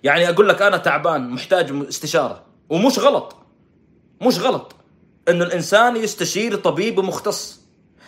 يعني 0.02 0.28
أقول 0.28 0.48
لك 0.48 0.62
أنا 0.62 0.76
تعبان 0.76 1.30
محتاج 1.30 1.86
استشارة. 1.88 2.44
ومش 2.68 2.98
غلط. 2.98 3.36
مش 4.22 4.38
غلط. 4.38 4.74
إنه 5.28 5.44
الإنسان 5.44 5.96
يستشير 5.96 6.56
طبيب 6.56 7.00
مختص. 7.00 7.63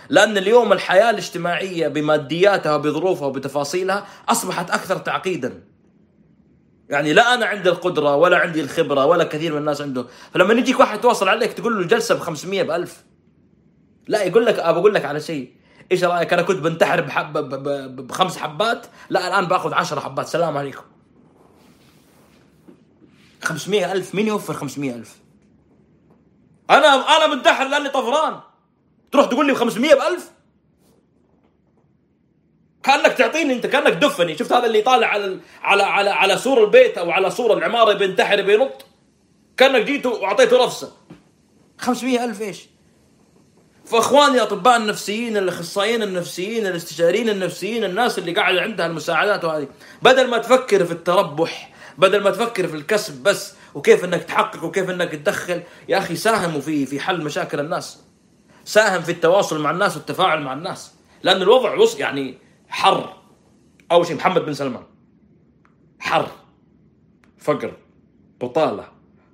لأن 0.08 0.38
اليوم 0.38 0.72
الحياة 0.72 1.10
الاجتماعية 1.10 1.88
بمادياتها 1.88 2.74
وبظروفها 2.74 3.26
وبتفاصيلها 3.26 4.06
أصبحت 4.28 4.70
أكثر 4.70 4.98
تعقيدا. 4.98 5.62
يعني 6.88 7.12
لا 7.12 7.34
أنا 7.34 7.46
عندي 7.46 7.68
القدرة 7.68 8.16
ولا 8.16 8.38
عندي 8.38 8.60
الخبرة 8.60 9.06
ولا 9.06 9.24
كثير 9.24 9.52
من 9.52 9.58
الناس 9.58 9.80
عنده. 9.80 10.06
فلما 10.34 10.54
يجيك 10.54 10.80
واحد 10.80 10.98
يتواصل 10.98 11.28
عليك 11.28 11.52
تقول 11.52 11.74
له 11.76 11.80
الجلسة 11.80 12.14
ب 12.14 12.18
500 12.18 12.62
ب 12.62 12.70
1000 12.70 13.04
لا 14.08 14.22
يقول 14.22 14.46
لك 14.46 14.58
أقول 14.58 14.94
لك 14.94 15.04
على 15.04 15.20
شيء. 15.20 15.52
إيش 15.92 16.04
رأيك؟ 16.04 16.32
أنا 16.32 16.42
كنت 16.42 16.58
بنتحر 16.58 17.00
بحب 17.00 17.32
بخمس 18.06 18.36
حبات. 18.36 18.86
لا 19.10 19.28
الآن 19.28 19.44
بأخذ 19.44 19.74
10 19.74 20.00
حبات. 20.00 20.26
سلام 20.28 20.56
عليكم. 20.56 20.82
500 23.42 23.92
ألف. 23.92 24.14
مين 24.14 24.26
يوفر 24.26 24.54
500 24.54 24.94
ألف؟ 24.94 25.16
أنا 26.70 27.16
أنا 27.16 27.34
منتحر 27.34 27.68
لأني 27.68 27.88
طفران. 27.88 28.40
تروح 29.12 29.26
تقول 29.26 29.46
لي 29.46 29.52
ب 29.52 29.56
500 29.56 29.94
بألف؟ 29.94 30.30
كأنك 32.82 33.12
تعطيني 33.12 33.52
أنت 33.52 33.66
كأنك 33.66 33.92
دفني. 33.92 34.38
شفت 34.38 34.52
هذا 34.52 34.66
اللي 34.66 34.82
طالع 34.82 35.06
على 35.06 35.40
على 35.62 35.82
على 35.82 36.10
على 36.10 36.36
سور 36.38 36.64
البيت 36.64 36.98
أو 36.98 37.10
على 37.10 37.30
سور 37.30 37.58
العمارة 37.58 37.92
بينتحر 37.92 38.42
بينط؟ 38.42 38.84
كأنك 39.56 39.82
جيته 39.84 40.10
وأعطيته 40.10 40.64
رفسة. 40.64 40.92
500 41.78 42.24
ألف 42.24 42.40
إيش؟ 42.42 42.66
فاخواني 43.84 44.34
الاطباء 44.34 44.76
النفسيين 44.76 45.36
الأخصائيين 45.36 46.02
النفسيين 46.02 46.66
الاستشاريين 46.66 47.28
النفسيين 47.28 47.84
الناس 47.84 48.18
اللي 48.18 48.32
قاعدة 48.32 48.62
عندها 48.62 48.86
المساعدات 48.86 49.44
وهذه. 49.44 49.68
بدل 50.02 50.30
ما 50.30 50.38
تفكر 50.38 50.84
في 50.84 50.92
التربح 50.92 51.72
بدل 51.98 52.22
ما 52.22 52.30
تفكر 52.30 52.68
في 52.68 52.76
الكسب 52.76 53.22
بس 53.22 53.54
وكيف 53.74 54.04
إنك 54.04 54.24
تحقق 54.24 54.64
وكيف 54.64 54.90
إنك 54.90 55.12
تدخل 55.12 55.62
يا 55.88 55.98
أخي 55.98 56.16
ساهموا 56.16 56.60
في 56.60 56.86
في 56.86 57.00
حل 57.00 57.24
مشاكل 57.24 57.60
الناس. 57.60 58.05
ساهم 58.66 59.02
في 59.02 59.12
التواصل 59.12 59.60
مع 59.60 59.70
الناس 59.70 59.96
والتفاعل 59.96 60.42
مع 60.42 60.52
الناس. 60.52 60.94
لأن 61.22 61.42
الوضع 61.42 61.74
وص 61.74 61.98
يعني 61.98 62.38
حر. 62.68 63.16
أول 63.92 64.06
شيء 64.06 64.16
محمد 64.16 64.42
بن 64.44 64.54
سلمان. 64.54 64.82
حر. 65.98 66.28
فقر. 67.38 67.76
بطالة. 68.40 68.88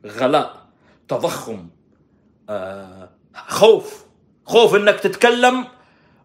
غلاء. 0.06 0.66
تضخم. 1.08 1.68
آه، 2.50 3.10
خوف. 3.36 4.04
خوف 4.46 4.74
إنك 4.74 5.00
تتكلم 5.00 5.64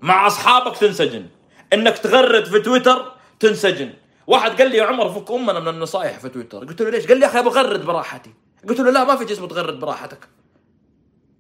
مع 0.02 0.28
أصحابك 0.28 0.78
تنسجن. 0.78 1.26
إنك 1.74 1.98
تغرد 1.98 2.46
في 2.46 2.60
تويتر 2.60 3.12
تنسجن. 3.40 3.94
واحد 4.28 4.62
قال 4.62 4.72
لي 4.72 4.78
يا 4.78 4.86
عمر 4.86 5.10
فك 5.10 5.32
أمنا 5.32 5.60
من 5.60 5.68
النصائح 5.68 6.20
في 6.20 6.30
تويتر. 6.30 6.60
قلت 6.60 6.82
له 6.82 6.90
ليش؟ 6.90 7.08
قال 7.08 7.18
لي 7.18 7.26
يا 7.26 7.30
أخي 7.30 7.40
أبغى 7.40 7.60
أغرد 7.60 7.86
براحتي. 7.86 8.34
قلت 8.70 8.80
له 8.80 8.92
لا 8.92 9.04
ما 9.04 9.16
في 9.16 9.32
اسمه 9.32 9.48
تغرد 9.48 9.80
براحتك. 9.80 10.28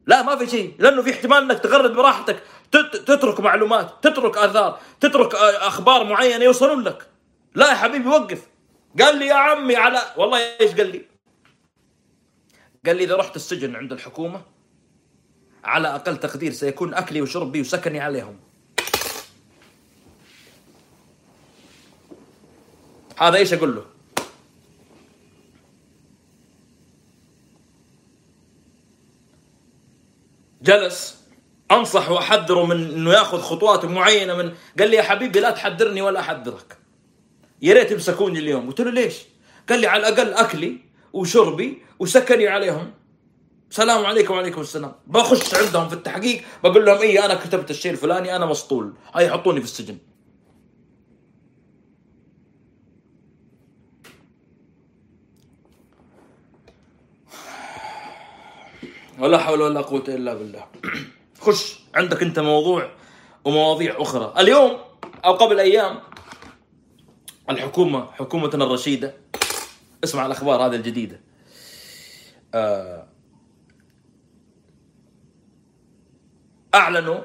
لا 0.07 0.21
ما 0.21 0.35
في 0.35 0.47
شيء 0.47 0.75
لأنه 0.79 1.01
في 1.01 1.11
احتمال 1.11 1.37
إنك 1.37 1.59
تغرد 1.59 1.93
براحتك. 1.93 2.43
تت- 2.71 2.95
تترك 2.95 3.39
معلومات 3.39 3.93
تترك 4.03 4.37
آثار 4.37 4.79
تترك 4.99 5.35
آه، 5.35 5.67
أخبار 5.67 6.03
معينة 6.03 6.43
يوصلون 6.43 6.81
لك. 6.83 7.07
لا 7.55 7.69
يا 7.69 7.75
حبيبي 7.75 8.07
وقف. 8.09 8.47
قال 9.01 9.17
لي 9.17 9.25
يا 9.27 9.33
عمي 9.33 9.75
على 9.75 9.99
والله 10.17 10.37
إيش 10.61 10.71
قال 10.75 10.91
لي؟ 10.91 11.05
قال 12.85 12.95
لي 12.95 13.03
إذا 13.03 13.15
رحت 13.15 13.35
السجن 13.35 13.75
عند 13.75 13.91
الحكومة 13.91 14.41
على 15.63 15.95
أقل 15.95 16.17
تقدير 16.17 16.51
سيكون 16.51 16.93
أكلي 16.93 17.21
وشربي 17.21 17.61
وسكني 17.61 17.99
عليهم. 17.99 18.39
هذا 23.19 23.37
إيش 23.37 23.53
أقول 23.53 23.75
له؟ 23.75 23.85
جلس 30.67 31.17
أنصح 31.71 32.11
واحذره 32.11 32.65
من 32.65 32.91
إنه 32.91 33.13
يأخذ 33.13 33.41
خطوات 33.41 33.85
معينة 33.85 34.33
من 34.33 34.53
قال 34.79 34.89
لي 34.89 34.95
يا 34.95 35.01
حبيبي 35.01 35.39
لا 35.39 35.51
تحذرني 35.51 36.01
ولا 36.01 36.19
أحذرك. 36.19 36.77
يا 37.61 37.73
ريت 37.73 37.91
يمسكوني 37.91 38.39
اليوم. 38.39 38.67
قلت 38.67 38.81
له 38.81 38.91
ليش؟ 38.91 39.15
قال 39.69 39.79
لي 39.79 39.87
على 39.87 40.07
الأقل 40.07 40.33
أكلي 40.33 40.77
وشربي 41.13 41.81
وسكني 41.99 42.47
عليهم. 42.47 42.93
سلام 43.69 44.05
عليكم 44.05 44.33
وعليكم 44.33 44.61
السلام. 44.61 44.93
بخش 45.07 45.55
عندهم 45.55 45.89
في 45.89 45.95
التحقيق 45.95 46.43
بقول 46.63 46.85
لهم 46.85 46.97
اي 46.97 47.25
أنا 47.25 47.35
كتبت 47.35 47.71
الشيء 47.71 47.91
الفلاني 47.91 48.35
أنا 48.35 48.45
مسطول. 48.45 48.93
هاي 49.13 49.25
يحطوني 49.25 49.59
في 49.59 49.65
السجن. 49.65 49.97
ولا 59.19 59.37
حول 59.37 59.61
ولا 59.61 59.81
قوة 59.81 60.03
إلا 60.07 60.33
بالله. 60.33 60.65
خش 61.41 61.79
عندك 61.95 62.23
أنت 62.23 62.39
موضوع 62.39 62.91
ومواضيع 63.45 64.01
أخرى. 64.01 64.33
اليوم 64.37 64.77
أو 65.25 65.33
قبل 65.33 65.59
أيام 65.59 65.99
الحكومة 67.49 68.11
حكومتنا 68.11 68.63
الرشيدة 68.63 69.13
اسمع 70.03 70.25
الأخبار 70.25 70.65
هذه 70.65 70.75
الجديدة. 70.75 71.19
آه، 72.53 73.07
أعلنوا 76.75 77.21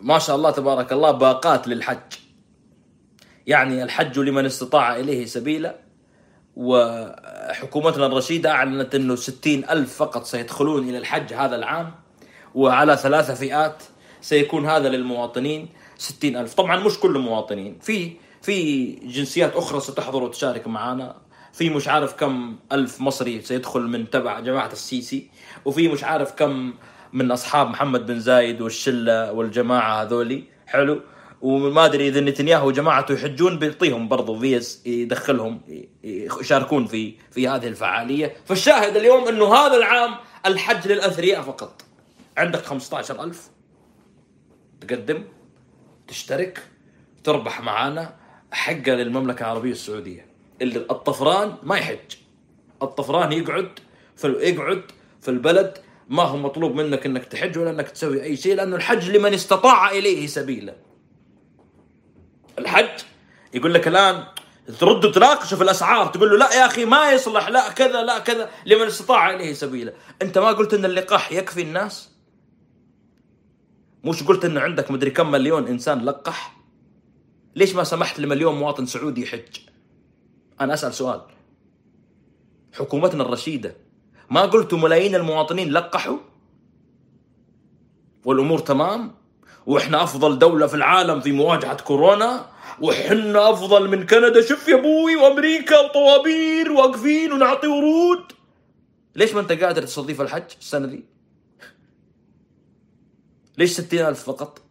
ما 0.00 0.18
شاء 0.18 0.36
الله 0.36 0.50
تبارك 0.50 0.92
الله 0.92 1.10
باقات 1.10 1.68
للحج. 1.68 2.14
يعني 3.46 3.82
الحج 3.82 4.18
لمن 4.18 4.46
استطاع 4.46 4.96
إليه 4.96 5.24
سبيلا 5.24 5.87
وحكومتنا 6.58 8.06
الرشيدة 8.06 8.50
أعلنت 8.50 8.94
أنه 8.94 9.16
ستين 9.16 9.70
ألف 9.70 9.96
فقط 9.96 10.24
سيدخلون 10.24 10.88
إلى 10.88 10.98
الحج 10.98 11.34
هذا 11.34 11.56
العام 11.56 11.94
وعلى 12.54 12.96
ثلاثة 12.96 13.34
فئات 13.34 13.82
سيكون 14.20 14.66
هذا 14.66 14.88
للمواطنين 14.88 15.68
ستين 15.98 16.36
ألف. 16.36 16.54
طبعا 16.54 16.76
مش 16.76 17.00
كل 17.00 17.16
المواطنين 17.16 17.78
في 17.80 18.12
في 18.42 18.90
جنسيات 18.92 19.56
أخرى 19.56 19.80
ستحضر 19.80 20.22
وتشارك 20.22 20.66
معنا 20.66 21.16
في 21.52 21.70
مش 21.70 21.88
عارف 21.88 22.14
كم 22.14 22.56
ألف 22.72 23.00
مصري 23.00 23.42
سيدخل 23.42 23.80
من 23.80 24.10
تبع 24.10 24.40
جماعة 24.40 24.72
السيسي 24.72 25.30
وفي 25.64 25.88
مش 25.88 26.04
عارف 26.04 26.32
كم 26.32 26.74
من 27.12 27.30
أصحاب 27.30 27.68
محمد 27.70 28.06
بن 28.06 28.20
زايد 28.20 28.60
والشلة 28.60 29.32
والجماعة 29.32 30.02
هذولي. 30.02 30.44
حلو. 30.66 31.00
وما 31.42 31.84
أدري 31.84 32.08
إذا 32.08 32.20
نتنياهو 32.20 32.68
وجماعته 32.68 33.14
يحجون 33.14 33.58
بيعطيهم 33.58 34.08
برضو 34.08 34.38
فيز 34.38 34.82
يدخلهم 34.86 35.60
يشاركون 36.04 36.86
في 36.86 37.14
في 37.30 37.48
هذه 37.48 37.66
الفعالية، 37.66 38.36
فالشاهد 38.44 38.96
اليوم 38.96 39.28
أنه 39.28 39.54
هذا 39.54 39.76
العام 39.76 40.14
الحج 40.46 40.88
للأثرياء 40.88 41.42
فقط. 41.42 41.82
عندك 42.36 42.64
15000 42.64 43.50
تقدم 44.80 45.24
تشترك 46.08 46.62
تربح 47.24 47.60
معانا 47.60 48.14
حقة 48.52 48.92
للمملكة 48.92 49.42
العربية 49.42 49.72
السعودية. 49.72 50.26
اللي 50.62 50.78
الطفران 50.78 51.54
ما 51.62 51.76
يحج. 51.76 52.16
الطفران 52.82 53.32
يقعد 53.32 53.70
في 54.16 54.28
يقعد 54.28 54.82
في 55.20 55.28
البلد 55.28 55.78
ما 56.08 56.22
هو 56.22 56.36
مطلوب 56.36 56.74
منك 56.74 57.06
إنك 57.06 57.24
تحج 57.24 57.58
ولا 57.58 57.70
إنك 57.70 57.88
تسوي 57.88 58.22
أي 58.22 58.36
شيء 58.36 58.54
لأنه 58.54 58.76
الحج 58.76 59.10
لمن 59.10 59.34
استطاع 59.34 59.90
إليه 59.90 60.26
سبيلا. 60.26 60.87
الحج 62.58 63.02
يقول 63.54 63.74
لك 63.74 63.88
الآن 63.88 64.24
ترد 64.80 65.12
تناقشه 65.12 65.56
في 65.56 65.62
الأسعار 65.62 66.06
تقول 66.06 66.30
له 66.30 66.36
لا 66.36 66.54
يا 66.54 66.66
أخي 66.66 66.84
ما 66.84 67.10
يصلح 67.10 67.48
لا 67.48 67.70
كذا 67.70 68.02
لا 68.02 68.18
كذا 68.18 68.50
لمن 68.66 68.86
استطاع 68.86 69.30
إليه 69.30 69.52
سبيلا. 69.52 69.92
أنت 70.22 70.38
ما 70.38 70.48
قلت 70.48 70.74
إن 70.74 70.84
اللقاح 70.84 71.32
يكفي 71.32 71.62
الناس؟ 71.62 72.10
مش 74.04 74.22
قلت 74.22 74.44
إن 74.44 74.58
عندك 74.58 74.90
مدري 74.90 75.10
كم 75.10 75.30
مليون 75.30 75.66
إنسان 75.66 76.04
لقح؟ 76.04 76.56
ليش 77.56 77.74
ما 77.74 77.84
سمحت 77.84 78.20
لمليون 78.20 78.54
مواطن 78.54 78.86
سعودي 78.86 79.22
يحج؟ 79.22 79.58
أنا 80.60 80.74
أسأل 80.74 80.94
سؤال. 80.94 81.20
حكومتنا 82.72 83.22
الرشيدة 83.22 83.76
ما 84.30 84.42
قلتوا 84.42 84.78
ملايين 84.78 85.14
المواطنين 85.14 85.72
لقحوا؟ 85.72 86.18
والأمور 88.24 88.58
تمام؟ 88.58 89.14
وإحنا 89.68 90.02
أفضل 90.02 90.38
دولة 90.38 90.66
في 90.66 90.74
العالم 90.74 91.20
في 91.20 91.32
مواجهة 91.32 91.76
كورونا 91.82 92.46
وحنا 92.80 93.50
أفضل 93.50 93.88
من 93.88 94.06
كندا. 94.06 94.42
شوف 94.42 94.68
يا 94.68 94.74
أبوي 94.74 95.16
وأمريكا 95.16 95.78
وطوابير 95.80 96.72
واقفين 96.72 97.32
ونعطي 97.32 97.66
ورود. 97.66 98.32
ليش 99.16 99.34
ما 99.34 99.40
أنت 99.40 99.52
قادر 99.52 99.82
تستضيف 99.82 100.20
الحج 100.20 100.42
السنة 100.60 100.86
دي؟ 100.86 101.04
ليش 103.58 103.70
ستين 103.72 104.06
ألف 104.06 104.22
فقط؟ 104.22 104.62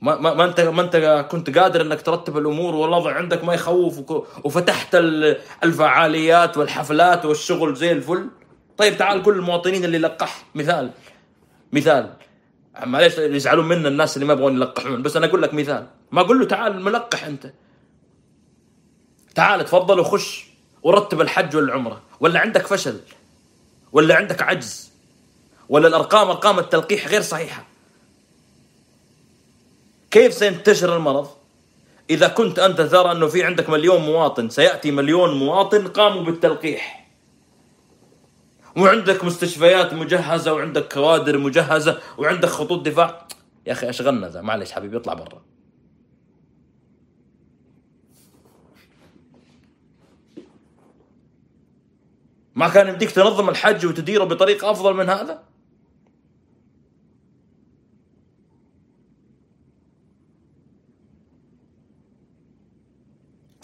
ما, 0.00 0.16
ما, 0.20 0.34
ما 0.34 0.44
انت 0.44 0.60
ما 0.60 0.82
أنت 0.82 1.26
كنت 1.30 1.58
قادر 1.58 1.80
إنك 1.80 2.02
ترتب 2.02 2.38
الأمور 2.38 2.74
والوضع 2.74 3.12
عندك 3.14 3.44
ما 3.44 3.54
يخوف 3.54 4.10
وفتحت 4.44 4.94
ال- 4.94 5.38
الفعاليات 5.64 6.56
والحفلات 6.56 7.24
والشغل 7.24 7.74
زي 7.74 7.92
الفل. 7.92 8.28
طيب 8.76 8.96
تعال 8.96 9.22
كل 9.22 9.34
المواطنين 9.34 9.84
اللي 9.84 9.98
لقح 9.98 10.44
مثال. 10.54 10.90
مثال. 11.72 12.12
معليش 12.84 13.18
يزعلون 13.18 13.68
منا 13.68 13.88
الناس 13.88 14.16
اللي 14.16 14.26
ما 14.26 14.32
يبغون 14.32 14.56
يلقحون. 14.56 15.02
بس 15.02 15.16
أنا 15.16 15.26
أقول 15.26 15.42
لك 15.42 15.54
مثال. 15.54 15.86
ما 16.12 16.20
أقول 16.20 16.40
له 16.40 16.46
تعال 16.46 16.80
ملقح 16.80 17.24
أنت. 17.24 17.52
تعال 19.34 19.64
تفضل 19.64 20.00
وخش 20.00 20.46
ورتب 20.82 21.20
الحج 21.20 21.56
والعمرة. 21.56 22.02
ولا 22.20 22.40
عندك 22.40 22.66
فشل؟ 22.66 23.00
ولا 23.92 24.16
عندك 24.16 24.42
عجز؟ 24.42 24.92
ولا 25.68 25.88
الأرقام 25.88 26.28
أرقام 26.28 26.58
التلقيح 26.58 27.08
غير 27.08 27.22
صحيحة؟ 27.22 27.66
كيف 30.10 30.34
سينتشر 30.34 30.96
المرض؟ 30.96 31.28
إذا 32.10 32.28
كنت 32.28 32.58
أنت 32.58 32.80
ترى 32.80 33.12
أنه 33.12 33.26
في 33.26 33.44
عندك 33.44 33.70
مليون 33.70 34.00
مواطن 34.00 34.48
سيأتي 34.48 34.90
مليون 34.90 35.38
مواطن 35.38 35.88
قاموا 35.88 36.22
بالتلقيح. 36.22 37.05
وعندك 38.76 39.24
مستشفيات 39.24 39.94
مجهزة 39.94 40.52
وعندك 40.52 40.92
كوادر 40.92 41.38
مجهزة 41.38 41.98
وعندك 42.18 42.48
خطوط 42.48 42.86
دفاع. 42.86 43.28
يا 43.66 43.72
أخي 43.72 43.88
أشغلنا 43.88 44.28
ذا. 44.28 44.40
معلش 44.40 44.72
حبيبي 44.72 44.96
اطلع 44.96 45.14
برا. 45.14 45.42
ما 52.54 52.68
كان 52.68 52.88
يمديك 52.88 53.10
تنظم 53.10 53.48
الحج 53.48 53.86
وتديره 53.86 54.24
بطريقة 54.24 54.70
أفضل 54.70 54.94
من 54.94 55.08
هذا؟ 55.08 55.45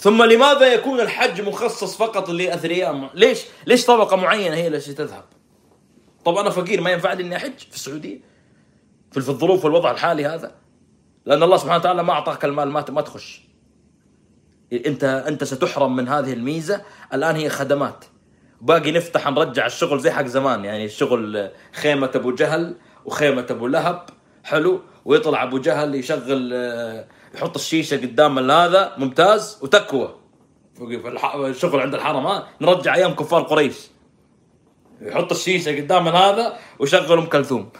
ثم 0.02 0.22
لماذا 0.22 0.66
يكون 0.66 1.00
الحج 1.00 1.40
مخصص 1.40 1.96
فقط 1.96 2.30
لاثرياء 2.30 3.10
ليش؟ 3.14 3.44
ليش 3.66 3.86
طبقة 3.86 4.16
معينة 4.16 4.56
هي 4.56 4.68
التي 4.68 4.94
تذهب؟ 4.94 5.24
طب 6.24 6.36
أنا 6.36 6.50
فقير 6.50 6.80
ما 6.80 6.90
ينفع 6.90 7.12
لي 7.12 7.22
إني 7.22 7.36
أحج 7.36 7.58
في 7.58 7.74
السعودية؟ 7.74 8.20
في 9.12 9.18
الظروف 9.18 9.64
والوضع 9.64 9.90
الحالي 9.90 10.26
هذا؟ 10.26 10.54
لأن 11.26 11.42
الله 11.42 11.56
سبحانه 11.56 11.76
وتعالى 11.76 12.02
ما 12.02 12.12
أعطاك 12.12 12.44
المال 12.44 12.68
ما 12.68 12.84
ما 12.88 13.00
تخش. 13.00 13.42
أنت 14.72 15.04
أنت 15.04 15.44
ستحرم 15.44 15.96
من 15.96 16.08
هذه 16.08 16.32
الميزة. 16.32 16.82
الآن 17.14 17.36
هي 17.36 17.48
خدمات. 17.48 18.04
باقي 18.60 18.92
نفتح 18.92 19.28
نرجع 19.28 19.66
الشغل 19.66 20.00
زي 20.00 20.10
حق 20.10 20.26
زمان 20.26 20.64
يعني 20.64 20.84
الشغل 20.84 21.50
خيمة 21.72 22.10
أبو 22.14 22.34
جهل 22.34 22.76
وخيمة 23.04 23.46
أبو 23.50 23.66
لهب 23.66 24.06
حلو؟ 24.44 24.80
ويطلع 25.04 25.42
أبو 25.42 25.58
جهل 25.58 25.94
يشغل 25.94 26.50
آه، 26.54 27.06
يحط 27.34 27.56
الشيشة 27.56 27.96
قدام 27.96 28.50
هذا 28.50 28.94
ممتاز 28.98 29.58
وتكوى. 29.62 30.14
الشغل 31.36 31.80
عند 31.80 31.94
الحرم 31.94 32.26
ها 32.26 32.48
نرجع 32.60 32.94
أيام 32.94 33.14
كفار 33.14 33.42
قريش. 33.42 33.76
يحط 35.00 35.32
الشيشة 35.32 35.76
قدام 35.76 36.08
هذا 36.08 36.58
ويشغل 36.78 37.18
أم 37.18 37.26
كلثوم. 37.26 37.70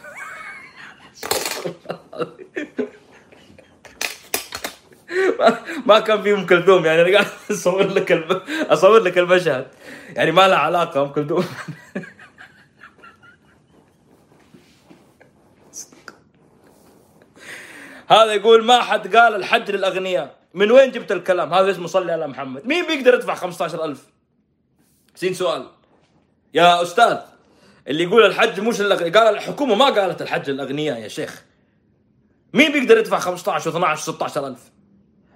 ما- 5.87 6.01
كان 6.01 6.23
في 6.23 6.33
أم 6.33 6.47
كلثوم 6.47 6.85
يعني 6.87 7.03
أنا 7.03 7.13
قاعد 7.13 7.27
أصور 7.51 7.83
لك 7.87 8.13
الم... 8.13 8.41
أصور 8.71 8.99
لك 8.99 9.19
المشهد. 9.19 9.67
يعني 10.17 10.33
ما 10.33 10.49
لها 10.49 10.57
علاقة 10.59 11.03
أم 11.03 11.09
كلثوم. 11.09 11.45
هذا 18.09 18.33
يقول 18.33 18.65
ما 18.65 18.83
حد 18.83 19.17
قال 19.17 19.35
الحج 19.35 19.71
للأغنياء. 19.71 20.37
من 20.55 20.71
وين 20.71 20.91
جبت 20.91 21.13
الكلام؟ 21.13 21.55
هذا 21.55 21.71
اسمه 21.71 21.87
صلي 21.87 22.13
على 22.13 22.29
محمد. 22.29 22.67
مين 22.67 22.87
بيقدر 22.87 23.15
يدفع 23.15 23.35
15000 23.35 24.07
سين 25.15 25.35
سؤال. 25.35 25.67
يا 26.55 26.83
أستاذ 26.83 27.19
اللي 27.89 28.05
يقول 28.05 28.27
الحج 28.27 28.61
مش 28.61 28.81
للاغنياء 28.81 29.13
قال 29.13 29.35
الحكومة 29.35 29.75
ما 29.75 29.85
قالت 29.85 30.23
الحج 30.23 30.51
للأغنياء 30.51 30.99
يا 30.99 31.09
شيخ. 31.09 31.45
مين 32.55 32.73
بيقدر 32.73 32.99
يدفع 32.99 33.19
15 33.19 33.73
و12 33.73 33.99
و16 33.99 34.37
ألف 34.39 34.71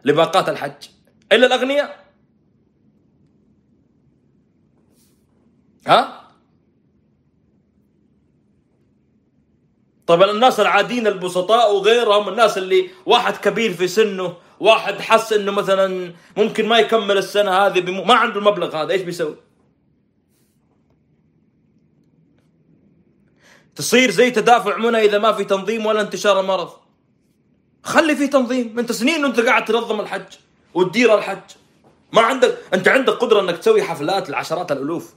لباقات 0.05 0.49
الحج؟ 0.49 0.89
إلا 1.33 1.47
الأغنياء. 1.47 2.07
ها؟ 5.87 6.16
طبعا 10.07 10.31
الناس 10.31 10.61
العاديين 10.61 11.07
البسطاء 11.07 11.75
وغيرهم 11.75 12.29
الناس 12.29 12.59
اللي 12.59 12.91
واحد 13.07 13.37
كبير 13.37 13.73
في 13.73 13.89
سنه 13.89 14.37
واحد 14.61 15.01
حس 15.01 15.33
إنه 15.33 15.53
مثلا 15.53 16.13
ممكن 16.37 16.69
ما 16.69 16.79
يكمل 16.79 17.19
السنة 17.19 17.51
هذه 17.51 17.81
بم... 17.81 18.09
ما 18.09 18.15
عنده 18.15 18.39
المبلغ 18.39 18.77
هذا 18.77 18.93
إيش 18.93 19.03
بيسوي؟ 19.03 19.37
تصير 23.75 24.11
زي 24.11 24.31
تدافع 24.31 24.77
منى 24.77 24.99
إذا 24.99 25.19
ما 25.19 25.33
في 25.33 25.45
تنظيم 25.45 25.87
ولا 25.87 26.01
انتشار 26.01 26.41
المرض. 26.41 26.71
خلي 27.83 28.17
في 28.17 28.27
تنظيم 28.27 28.79
أنت 28.79 28.93
سنين 28.93 29.25
وأنت 29.25 29.41
قاعد 29.41 29.65
تنظم 29.65 30.01
الحج 30.01 30.33
وتدير 30.75 31.19
الحج. 31.19 31.51
ما 32.13 32.23
عندك 32.23 32.59
أنت 32.75 32.89
عندك 32.89 33.13
قدرة 33.13 33.41
إنك 33.41 33.59
تسوي 33.59 33.83
حفلات 33.83 34.31
لعشرات 34.31 34.73
الألوف. 34.73 35.15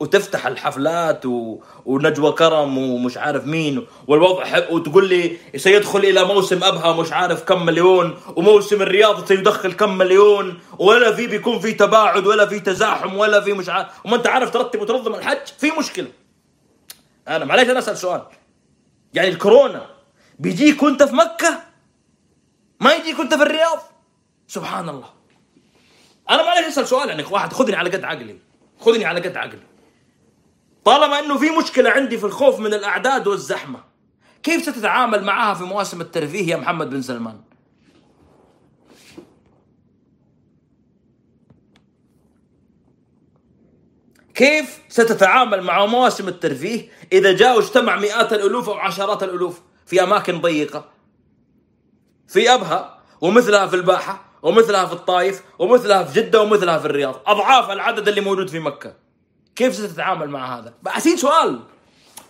وتفتح 0.00 0.46
الحفلات 0.46 1.26
و... 1.26 1.58
ونجوى 1.86 2.32
كرم 2.32 2.78
ومش 2.78 3.16
عارف 3.16 3.46
مين. 3.46 3.86
والوضع 4.06 4.44
ح... 4.44 4.70
وتقول 4.70 5.08
لي 5.08 5.36
سيدخل 5.56 5.98
إلى 5.98 6.24
موسم 6.24 6.64
أبها 6.64 6.92
مش 6.92 7.12
عارف 7.12 7.42
كم 7.42 7.66
مليون. 7.66 8.18
وموسم 8.36 8.82
الرياض 8.82 9.28
سيدخل 9.28 9.72
كم 9.72 9.98
مليون. 9.98 10.60
ولا 10.78 11.12
في 11.12 11.26
بيكون 11.26 11.58
في 11.58 11.72
تباعد 11.72 12.26
ولا 12.26 12.46
في 12.46 12.60
تزاحم 12.60 13.16
ولا 13.16 13.40
في 13.40 13.52
مش 13.52 13.68
عارف. 13.68 13.88
وما 14.04 14.16
أنت 14.16 14.26
عارف 14.26 14.50
ترتب 14.50 14.80
وتنظم 14.80 15.14
الحج؟ 15.14 15.46
في 15.58 15.70
مشكلة. 15.70 16.08
أنا 17.28 17.44
معليش 17.44 17.70
أنا 17.70 17.78
أسأل 17.78 17.98
سؤال. 17.98 18.22
يعني 19.14 19.28
الكورونا 19.28 19.86
بيجيك 20.38 20.82
وأنت 20.82 21.02
في 21.02 21.14
مكة؟ 21.14 21.60
ما 22.80 22.92
يجيك 22.94 23.18
وأنت 23.18 23.34
في 23.34 23.42
الرياض؟ 23.42 23.78
سبحان 24.48 24.88
الله. 24.88 25.08
أنا 26.30 26.42
معليش 26.42 26.66
أسأل 26.66 26.86
سؤال 26.86 27.08
يعني 27.08 27.24
واحد 27.30 27.52
خذني 27.52 27.76
على 27.76 27.90
قد 27.90 28.04
عقلي. 28.04 28.38
خذني 28.80 29.04
على 29.04 29.20
قد 29.20 29.36
عقلي. 29.36 29.73
طالما 30.84 31.18
إنه 31.18 31.38
في 31.38 31.50
مشكلة 31.50 31.90
عندي 31.90 32.18
في 32.18 32.24
الخوف 32.24 32.60
من 32.60 32.74
الأعداد 32.74 33.26
والزحمة 33.26 33.84
كيف 34.42 34.62
ستتعامل 34.62 35.24
معها 35.24 35.54
في 35.54 35.64
مواسم 35.64 36.00
الترفيه 36.00 36.50
يا 36.52 36.56
محمد 36.56 36.90
بن 36.90 37.02
سلمان؟ 37.02 37.40
كيف 44.34 44.78
ستتعامل 44.88 45.62
مع 45.62 45.86
مواسم 45.86 46.28
الترفيه 46.28 46.88
إذا 47.12 47.32
جاء 47.32 47.56
واجتمع 47.56 47.96
مئات 47.96 48.32
الألوف 48.32 48.68
أو 48.68 48.74
عشرات 48.74 49.22
الألوف 49.22 49.60
في 49.86 50.02
أماكن 50.02 50.40
ضيقة؟ 50.40 50.90
في 52.28 52.54
أبها 52.54 52.98
ومثلها 53.20 53.66
في 53.66 53.76
الباحة 53.76 54.24
ومثلها 54.42 54.86
في 54.86 54.92
الطائف 54.92 55.42
ومثلها 55.58 56.04
في 56.04 56.20
جدة 56.20 56.42
ومثلها 56.42 56.78
في 56.78 56.86
الرياض 56.86 57.22
أضعاف 57.26 57.70
العدد 57.70 58.08
اللي 58.08 58.20
موجود 58.20 58.48
في 58.48 58.58
مكة. 58.58 59.03
كيف 59.56 59.74
ستتعامل 59.74 60.28
مع 60.30 60.58
هذا؟ 60.58 60.74
عسين 60.86 61.16
سؤال. 61.16 61.60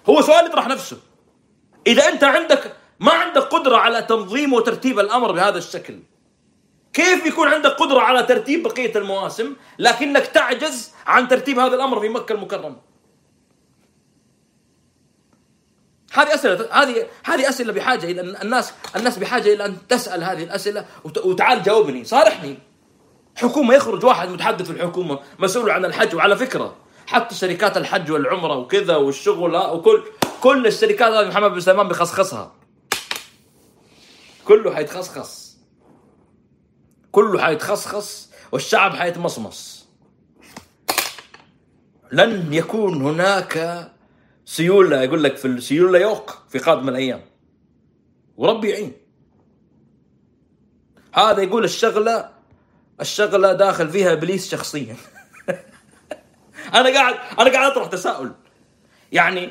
هو 0.08 0.20
سؤال 0.22 0.46
يطرح 0.46 0.68
نفسه. 0.68 0.96
إذا 1.86 2.08
أنت 2.08 2.24
عندك 2.24 2.72
ما 3.00 3.12
عندك 3.12 3.42
قدرة 3.42 3.76
على 3.76 4.02
تنظيم 4.02 4.52
وترتيب 4.52 4.98
الأمر 5.00 5.32
بهذا 5.32 5.58
الشكل. 5.58 5.98
كيف 6.92 7.26
يكون 7.26 7.48
عندك 7.48 7.70
قدرة 7.70 8.00
على 8.00 8.22
ترتيب 8.22 8.62
بقية 8.62 8.96
المواسم 8.98 9.56
لكنك 9.78 10.26
تعجز 10.26 10.90
عن 11.06 11.28
ترتيب 11.28 11.58
هذا 11.58 11.74
الأمر 11.74 12.00
في 12.00 12.08
مكة 12.08 12.32
المكرمة؟ 12.32 12.76
هذه 16.12 16.34
أسئلة 16.34 16.68
هذه 16.72 17.06
هذه 17.24 17.48
أسئلة 17.48 17.72
بحاجة 17.72 18.06
إلى 18.10 18.20
الناس 18.20 18.72
الناس 18.96 19.18
بحاجة 19.18 19.54
إلى 19.54 19.64
أن 19.64 19.76
تسأل 19.88 20.24
هذه 20.24 20.42
الأسئلة 20.44 20.86
وت- 21.04 21.18
وتعال 21.24 21.62
جاوبني 21.62 22.04
صارحني. 22.04 22.58
حكومة 23.36 23.74
يخرج 23.74 24.04
واحد 24.04 24.28
متحدث 24.28 24.66
في 24.66 24.72
الحكومة 24.72 25.18
مسؤول 25.38 25.70
عن 25.70 25.84
الحج 25.84 26.14
وعلى 26.14 26.36
فكرة. 26.36 26.76
حتى 27.06 27.34
شركات 27.34 27.76
الحج 27.76 28.10
والعمرة 28.10 28.56
وكذا 28.56 28.96
والشغل 28.96 29.56
وكل 29.56 30.04
كل 30.40 30.66
الشركات 30.66 31.12
هذه 31.12 31.28
محمد 31.28 31.50
بن 31.50 31.60
سلمان 31.60 31.88
بيخصخصها. 31.88 32.52
كله 34.44 34.74
حيتخصخص. 34.74 35.56
كله 37.12 37.42
حيتخصخص 37.42 38.30
والشعب 38.52 38.94
حيتمصمص. 38.94 39.86
لن 42.12 42.54
يكون 42.54 43.02
هناك 43.02 43.88
سيولة 44.44 45.02
يقول 45.02 45.22
لك 45.24 45.36
في 45.36 45.44
السيولة 45.44 45.98
يوق 45.98 46.38
في 46.48 46.58
قادم 46.58 46.88
الأيام. 46.88 47.20
وربي 48.36 48.70
يعين. 48.70 48.92
هذا 51.14 51.42
يقول 51.42 51.64
الشغلة 51.64 52.30
الشغلة 53.00 53.52
داخل 53.52 53.90
فيها 53.90 54.12
إبليس 54.12 54.50
شخصيا. 54.50 54.96
أنا 56.74 56.88
قاعد 56.88 57.14
أنا 57.38 57.50
قاعد 57.50 57.70
أطرح 57.70 57.86
تساؤل. 57.86 58.32
يعني 59.12 59.50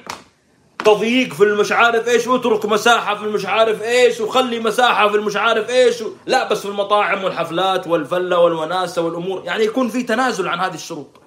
تضييق 0.86 1.34
في 1.34 1.44
المش 1.44 1.72
عارف 1.72 2.08
إيش 2.08 2.28
واترك 2.28 2.66
مساحة 2.66 3.16
في 3.16 3.24
المش 3.24 3.46
عارف 3.46 3.84
إيش 3.84 4.20
وخلي 4.20 4.60
مساحة 4.60 5.10
في 5.10 5.16
المش 5.16 5.36
عارف 5.36 5.70
إيش 5.70 6.02
و... 6.02 6.12
لا 6.26 6.50
بس 6.50 6.60
في 6.60 6.66
المطاعم 6.66 7.24
والحفلات 7.24 7.88
والفلة 7.88 8.40
والوناسة 8.40 9.02
والأمور. 9.02 9.44
يعني 9.46 9.64
يكون 9.64 9.90
في 9.90 10.04
تنازل 10.04 10.48
عن 10.48 10.60
هذه 10.60 10.74
الشروط. 10.74 11.22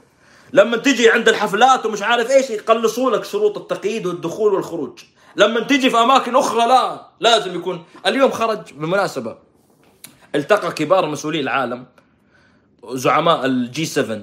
لما 0.52 0.76
تجي 0.76 1.10
عند 1.10 1.28
الحفلات 1.28 1.86
ومش 1.86 2.02
عارف 2.02 2.30
إيش 2.30 2.50
يقلصوا 2.50 3.10
لك 3.10 3.24
شروط 3.24 3.58
التقييد 3.58 4.06
والدخول 4.06 4.54
والخروج. 4.54 4.98
لما 5.36 5.60
تجي 5.60 5.90
في 5.90 5.96
أماكن 5.96 6.36
أخرى 6.36 6.66
لا 6.66 7.06
لازم 7.20 7.54
يكون 7.54 7.84
اليوم 8.06 8.30
خرج 8.30 8.72
بالمناسبه 8.72 9.36
التقى 10.34 10.72
كبار 10.72 11.06
مسؤولي 11.06 11.40
العالم 11.40 11.86
زعماء 12.92 13.46
ال 13.46 13.65
G 13.65 13.84
7 13.84 14.20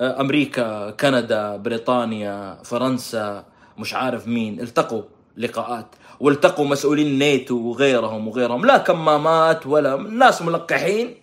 أمريكا 0.00 0.90
كندا 0.90 1.56
بريطانيا 1.56 2.58
فرنسا 2.64 3.44
مش 3.78 3.94
عارف 3.94 4.28
مين 4.28 4.60
التقوا 4.60 5.02
لقاءات 5.36 5.86
والتقوا 6.20 6.66
مسؤولين 6.66 7.18
نيتو 7.18 7.56
وغيرهم 7.56 8.28
وغيرهم 8.28 8.66
لا 8.66 8.78
كمامات 8.78 9.66
ولا 9.66 9.96
ناس 9.96 10.42
ملقحين. 10.42 11.14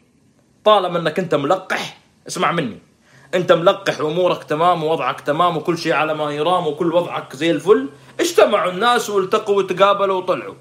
طالما 0.64 1.00
إنك 1.00 1.20
أنت 1.20 1.36
ملقح 1.36 2.00
اسمع 2.28 2.52
مني. 2.52 2.80
أنت 3.36 3.52
ملقح 3.52 4.02
وأمورك 4.02 4.44
تمام 4.44 4.84
ووضعك 4.84 5.22
تمام 5.22 5.58
وكل 5.58 5.78
شيء 5.78 5.94
على 5.94 6.14
ما 6.14 6.32
يرام 6.32 6.68
وكل 6.68 6.94
وضعك 6.94 7.36
زي 7.36 7.52
الفل 7.52 7.90
اجتمعوا 8.20 8.72
الناس 8.72 9.10
والتقوا 9.10 9.58
وتقابلوا 9.58 10.18
وطلعوا. 10.18 10.56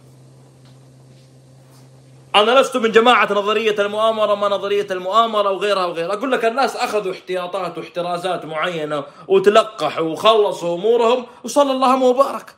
أنا 2.37 2.61
لست 2.61 2.77
من 2.77 2.93
جماعة 2.93 3.33
نظرية 3.33 3.81
المؤامرة 3.81 4.35
ما 4.35 4.49
نظرية 4.49 4.87
المؤامرة 4.91 5.51
وغيرها 5.51 5.85
وغيرها. 5.85 6.15
أقول 6.15 6.33
لك 6.33 6.45
الناس 6.45 6.77
أخذوا 6.77 7.13
احتياطات 7.13 7.79
واحترازات 7.79 8.45
معينة 8.45 9.05
وتلقحوا 9.29 10.09
وخلصوا 10.09 10.77
أمورهم 10.77 11.27
وصلى 11.45 11.73
اللهم 11.73 12.03
وبارك 12.03 12.57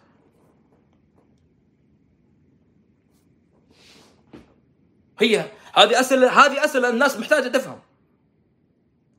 هي 5.19 5.51
هذه 5.75 6.01
اسئله 6.01 6.47
هذه 6.47 6.65
أسئلة 6.65 6.89
الناس 6.89 7.19
محتاجة 7.19 7.49
تفهم. 7.49 7.79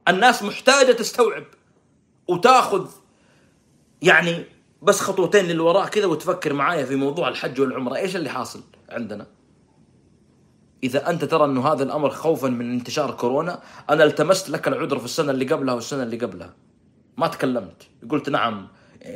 الناس 0.07 0.43
محتاجة 0.43 0.91
تستوعب 0.91 1.43
وتأخذ 2.28 2.89
يعني 4.01 4.45
بس 4.82 5.01
خطوتين 5.01 5.45
للوراء 5.45 5.88
كذا 5.88 6.05
وتفكر 6.05 6.53
معايا 6.53 6.86
في 6.86 6.95
موضوع 6.95 7.28
الحج 7.28 7.62
والعمرة. 7.62 7.95
إيش 7.95 8.16
اللي 8.16 8.30
حاصل 8.30 8.64
عندنا؟ 8.89 9.39
إذا 10.84 11.10
أنت 11.10 11.26
ترى 11.26 11.46
انه 11.46 11.68
هذا 11.68 11.84
الأمر 11.84 12.10
خوفا 12.10 12.48
من 12.48 12.72
انتشار 12.72 13.12
كورونا 13.12 13.60
أنا 13.90 14.04
التمست 14.04 14.50
لك 14.50 14.68
العذر 14.68 15.00
في 15.00 15.06
السنة 15.06 15.32
اللي 15.32 15.46
قبلها 15.46 15.74
والسنة 15.74 16.04
اللي 16.04 16.18
قبلها. 16.18 16.54
ما 17.18 17.28
تكلمت. 17.28 17.88
قلت 18.10 18.30
نعم 18.30 18.68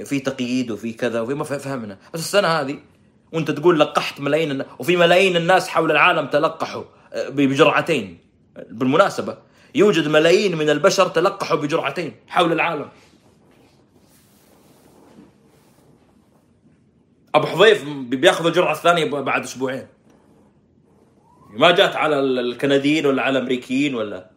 في 0.06 0.20
تقييد 0.20 0.72
وفي 0.72 0.94
كذا 0.94 1.22
وفي 1.22 1.34
ما 1.34 1.44
فهمنا. 1.44 1.98
بس 2.14 2.20
السنة 2.20 2.48
هذه 2.48 2.80
وأنت 3.32 3.52
تقول 3.52 3.80
لقحت 3.80 4.20
ملايين 4.20 4.64
وفي 4.80 4.98
ملايين 4.98 5.36
الناس 5.38 5.68
حول 5.68 5.92
العالم 5.92 6.28
تلقحوا 6.28 6.84
آه، 7.14 7.30
بجرعتين. 7.30 8.18
بالمناسبة 8.70 9.38
يوجد 9.76 10.08
ملايين 10.08 10.58
من 10.58 10.70
البشر 10.70 11.08
تلقحوا 11.08 11.58
بجرعتين 11.58 12.16
حول 12.28 12.52
العالم. 12.52 12.90
أبو 17.36 17.48
حذيف 17.48 17.84
بياخذ 17.90 18.46
الجرعة 18.46 18.72
الثانية 18.72 19.06
بعد 19.06 19.44
أسبوعين. 19.44 19.88
ما 21.54 21.72
جات 21.72 21.96
على 21.96 22.20
ال- 22.20 22.40
الكنديين 22.40 23.06
ولا 23.06 23.22
على 23.22 23.38
الأمريكيين 23.38 23.96
ولا. 23.96 24.30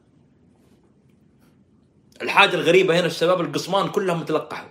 الحاجة 2.23 2.55
الغريبة 2.55 3.01
هنا 3.01 3.07
الشباب 3.07 3.41
القصمان 3.41 3.89
كلهم 3.89 4.23
تلقحوا. 4.25 4.69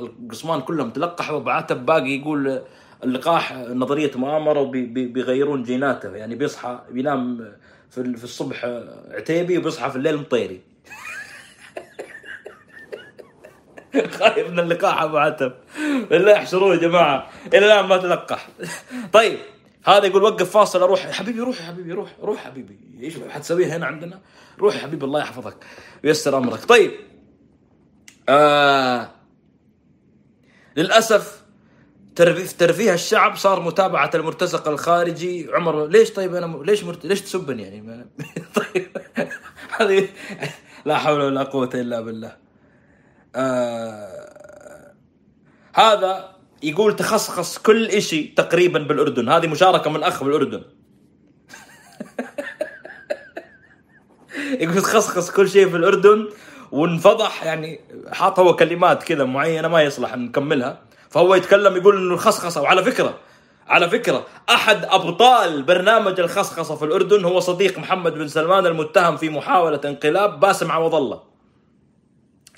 القصمان 0.00 0.60
كلهم 0.60 0.90
تلقحوا 0.90 1.38
بعتب 1.38 1.86
باقي 1.86 2.10
يقول 2.20 2.62
اللقاح 3.04 3.52
نظرية 3.52 4.10
مؤامرة 4.16 4.60
وبيغيرون 4.60 5.62
جيناته. 5.62 6.16
يعني 6.16 6.34
بيصحى 6.34 6.80
بينام 6.90 7.52
في 7.90 7.98
ال- 7.98 8.16
في 8.16 8.24
الصبح 8.24 8.64
عتيبي 9.10 9.58
وبيصحى 9.58 9.90
في 9.90 9.96
الليل 9.96 10.16
مطيري. 10.16 10.60
خايف 14.18 14.50
من 14.50 14.58
اللقاح 14.58 15.02
أبو 15.02 15.18
عتب. 15.18 15.52
بالله 16.10 16.36
احشروه 16.36 16.74
يا 16.74 16.80
جماعة. 16.80 17.30
إلى 17.46 17.66
الآن 17.66 17.84
ما 17.86 17.96
تلقح. 17.96 18.48
طيب. 19.12 19.38
هذا 19.84 20.06
يقول 20.06 20.22
وقف 20.22 20.50
فاصل 20.50 20.82
أروح. 20.82 21.06
يا 21.06 21.12
حبيبي 21.12 21.40
روح 21.40 21.60
يا 21.60 21.66
حبيبي 21.66 21.92
روح 21.92 22.16
روح 22.22 22.44
حبيبي. 22.44 22.78
إيش 23.00 23.14
حتسويها 23.28 23.76
هنا 23.76 23.86
عندنا؟ 23.86 24.20
روح 24.58 24.74
يا 24.74 24.80
حبيبي 24.80 25.04
الله 25.04 25.20
يحفظك. 25.20 25.56
ويسر 26.04 26.38
أمرك. 26.38 26.64
طيب. 26.64 26.92
آه. 28.28 29.10
للأسف 30.76 31.42
ترفيه 32.58 32.94
الشعب 32.94 33.36
صار 33.36 33.60
متابعة 33.60 34.10
المرتزق 34.14 34.68
الخارجي. 34.68 35.48
عمر 35.52 35.86
ليش 35.86 36.10
طيب 36.10 36.34
أنا 36.34 36.46
م... 36.46 36.64
ليش 36.64 36.84
مرت... 36.84 37.06
ليش 37.06 37.22
تسبني 37.22 37.62
يعني؟ 37.62 37.80
ما... 37.80 38.06
طيب. 38.74 38.88
هذه 39.78 40.08
لا 40.84 40.98
حول 40.98 41.20
ولا 41.20 41.42
قوة 41.42 41.70
إلا 41.74 42.00
بالله. 42.00 42.36
آه. 43.36 44.94
هذا 45.74 46.37
يقول 46.62 46.96
تخصخص 46.96 47.58
كل 47.58 47.86
إشي 47.86 48.22
تقريبا 48.22 48.78
بالأردن. 48.78 49.28
هذه 49.28 49.46
مشاركة 49.46 49.90
من 49.90 50.02
أخ 50.02 50.24
بالأردن. 50.24 50.62
يقول 54.60 54.82
تخصخص 54.82 55.30
كل 55.30 55.48
شيء 55.48 55.68
في 55.68 55.76
الأردن 55.76 56.28
وانفضح 56.72 57.44
يعني 57.44 57.80
حاط 58.12 58.38
هو 58.38 58.56
كلمات 58.56 59.02
كذا 59.02 59.24
معينة 59.24 59.68
ما 59.68 59.82
يصلح 59.82 60.16
نكملها. 60.16 60.82
فهو 61.10 61.34
يتكلم 61.34 61.76
يقول 61.76 61.96
إنه 61.96 62.14
الخصخصة 62.14 62.62
وعلى 62.62 62.84
فكرة 62.84 63.18
على 63.68 63.90
فكرة 63.90 64.26
أحد 64.50 64.84
أبطال 64.84 65.62
برنامج 65.62 66.20
الخصخصة 66.20 66.76
في 66.76 66.84
الأردن 66.84 67.24
هو 67.24 67.40
صديق 67.40 67.78
محمد 67.78 68.14
بن 68.14 68.28
سلمان 68.28 68.66
المتهم 68.66 69.16
في 69.16 69.30
محاولة 69.30 69.80
انقلاب 69.84 70.40
باسم 70.40 70.72
عوض 70.72 70.94
الله. 70.94 71.22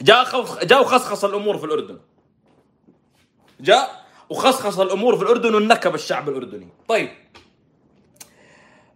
جاء 0.02 0.44
جاء 0.62 0.80
وخصخص 0.80 1.24
الأمور 1.24 1.58
في 1.58 1.64
الأردن. 1.64 1.98
جاء 3.60 4.04
وخصخص 4.30 4.78
الأمور 4.78 5.16
في 5.16 5.22
الأردن 5.22 5.54
ونكب 5.54 5.94
الشعب 5.94 6.28
الأردني. 6.28 6.68
طيب. 6.88 7.08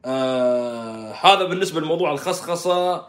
آه 0.04 1.12
هذا 1.12 1.44
بالنسبة 1.44 1.80
لموضوع 1.80 2.12
الخصخصة. 2.12 3.06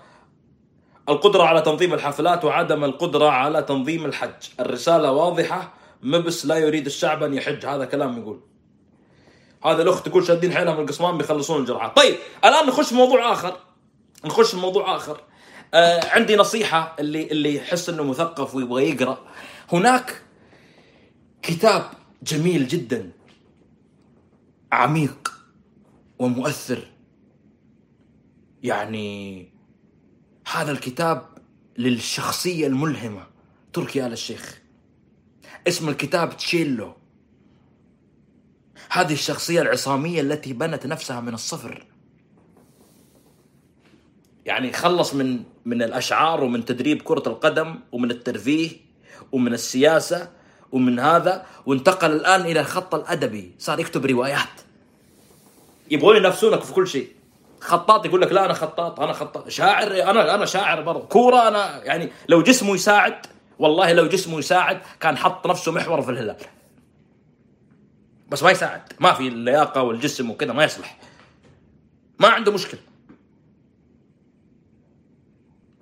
القدرة 1.10 1.44
على 1.44 1.62
تنظيم 1.62 1.94
الحفلات 1.94 2.46
وعدم 2.46 2.84
القدرة 2.84 3.30
على 3.30 3.62
تنظيم 3.62 4.06
الحج. 4.06 4.50
الرسالة 4.60 5.12
واضحة. 5.12 5.74
مبس 6.04 6.46
لا 6.46 6.56
يريد 6.56 6.86
الشعب 6.86 7.24
أن 7.24 7.34
يحج. 7.34 7.66
هذا 7.66 7.86
كلام 7.86 8.18
يقول. 8.18 8.40
هذا 9.66 9.82
الأخت 9.82 10.10
تقول 10.10 10.26
شادين 10.28 10.54
حيلهم 10.54 10.80
القصمان 10.80 11.18
بيخلصون 11.18 11.62
الجرعات. 11.62 11.98
طيب 11.98 12.16
الآن 12.46 12.68
نخش 12.68 12.94
موضوع 12.94 13.32
آخر. 13.32 13.58
نخش 14.26 14.56
موضوع 14.56 14.96
آخر. 14.96 15.22
آه 15.74 16.06
عندي 16.06 16.36
نصيحة 16.36 16.96
اللي 17.00 17.32
اللي 17.32 17.56
يحس 17.56 17.90
إنه 17.90 18.04
مثقف 18.04 18.56
ويبغى 18.56 18.90
يقرأ. 18.90 19.18
هناك 19.74 20.22
كتاب 21.48 21.92
جميل 22.24 22.68
جدا 22.68 23.12
عميق 24.72 25.34
ومؤثر. 26.20 26.88
يعني 28.64 29.50
هذا 30.52 30.72
الكتاب 30.72 31.26
للشخصية 31.78 32.68
الملهمة 32.68 33.28
تركي 33.74 34.06
آل 34.06 34.12
الشيخ. 34.12 34.62
اسم 35.68 35.90
الكتاب 35.90 36.38
تشيلو. 36.38 36.94
هذه 38.92 39.14
الشخصية 39.14 39.62
العصامية 39.62 40.22
التي 40.22 40.54
بنت 40.54 40.86
نفسها 40.86 41.22
من 41.22 41.34
الصفر. 41.34 41.88
يعني 44.46 44.74
خلص 44.74 45.14
من 45.14 45.44
من 45.66 45.82
الأشعار 45.82 46.44
ومن 46.44 46.66
تدريب 46.66 47.02
كرة 47.02 47.24
القدم 47.28 47.80
ومن 47.92 48.12
الترفيه 48.12 48.70
ومن 49.32 49.54
السياسة 49.54 50.35
ومن 50.72 51.00
هذا 51.00 51.46
وانتقل 51.66 52.12
الآن 52.12 52.42
إلى 52.42 52.60
الخط 52.60 52.96
الأدبي. 52.96 53.52
صار 53.60 53.80
يكتب 53.80 54.06
روايات. 54.06 54.62
يبغون 55.92 56.16
ينافسونك 56.16 56.62
في 56.62 56.74
كل 56.74 56.88
شيء. 56.88 57.10
خطاط 57.62 58.06
يقول 58.06 58.22
لك 58.22 58.32
لا 58.32 58.46
أنا 58.46 58.54
خطاط 58.54 59.00
أنا 59.00 59.14
خطاط. 59.14 59.50
شاعر 59.50 60.10
أنا 60.10 60.36
أنا 60.36 60.46
شاعر 60.46 60.82
برضه. 60.82 61.06
كورة 61.06 61.48
أنا 61.48 61.84
يعني 61.84 62.12
لو 62.30 62.44
جسمه 62.44 62.76
يساعد 62.76 63.26
والله 63.60 63.94
لو 63.94 64.08
جسمه 64.08 64.40
يساعد 64.40 64.82
كان 65.00 65.18
حط 65.18 65.48
نفسه 65.48 65.72
محور 65.72 66.02
في 66.02 66.12
الهلال. 66.12 66.38
بس 68.30 68.44
ما 68.44 68.52
يساعد. 68.52 68.82
ما 69.00 69.14
في 69.14 69.28
اللياقة 69.28 69.82
والجسم 69.82 70.32
وكذا 70.32 70.54
ما 70.54 70.64
يصلح. 70.64 70.98
ما 72.20 72.28
عنده 72.28 72.52
مشكلة. 72.52 72.80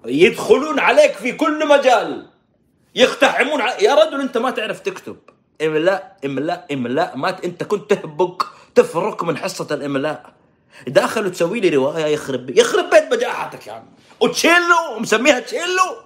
يدخلون 0.05 0.79
عليك 0.79 1.11
في 1.11 1.31
كل 1.31 1.67
مجال. 1.67 2.32
يقتحمون. 2.95 3.59
يا 3.59 3.95
رجل 3.95 4.21
انت 4.21 4.37
ما 4.37 4.51
تعرف 4.51 4.79
تكتب 4.79 5.17
املاء 5.61 6.17
املاء 6.25 6.73
املاء 6.73 7.17
ما. 7.17 7.43
انت 7.43 7.63
كنت 7.63 7.93
تهبك 7.93 8.43
تفرك 8.75 9.23
من 9.23 9.37
حصة 9.37 9.67
الاملاء 9.71 10.33
داخل 10.87 11.25
وتسوي 11.25 11.59
لي 11.59 11.69
رواية 11.69 12.05
يخرب. 12.05 12.49
يخرب 12.49 12.89
بيت 12.89 13.11
بجاحتك 13.11 13.67
يا 13.67 13.73
عم 13.73 13.85
وتشيلو 14.19 14.99
مسميها 14.99 15.39
تشيلو 15.39 16.03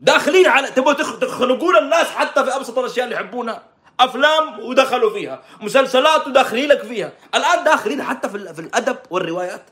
داخلين 0.00 0.46
على 0.46 0.70
تبغوا 0.70 0.92
تخ... 0.92 1.18
تخنقون 1.18 1.76
الناس 1.76 2.06
حتى 2.06 2.44
في 2.44 2.56
أبسط 2.56 2.78
الأشياء 2.78 3.04
اللي 3.04 3.16
يحبونها 3.16 3.62
أفلام 4.00 4.60
ودخلوا 4.60 5.12
فيها 5.12 5.42
مسلسلات 5.60 6.26
وداخلين 6.26 6.68
لك 6.68 6.82
فيها 6.82 7.12
الآن 7.34 7.64
داخلين 7.64 8.02
حتى 8.02 8.28
في. 8.28 8.54
في 8.54 8.60
الأدب 8.60 8.96
والروايات 9.10 9.62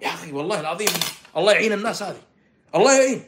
يا 0.00 0.08
أخي 0.08 0.32
والله 0.32 0.60
العظيم 0.60 0.88
الله 1.36 1.52
يعين 1.52 1.72
الناس 1.72 2.02
هذه 2.02 2.20
الله 2.74 2.92
يعين. 2.92 3.22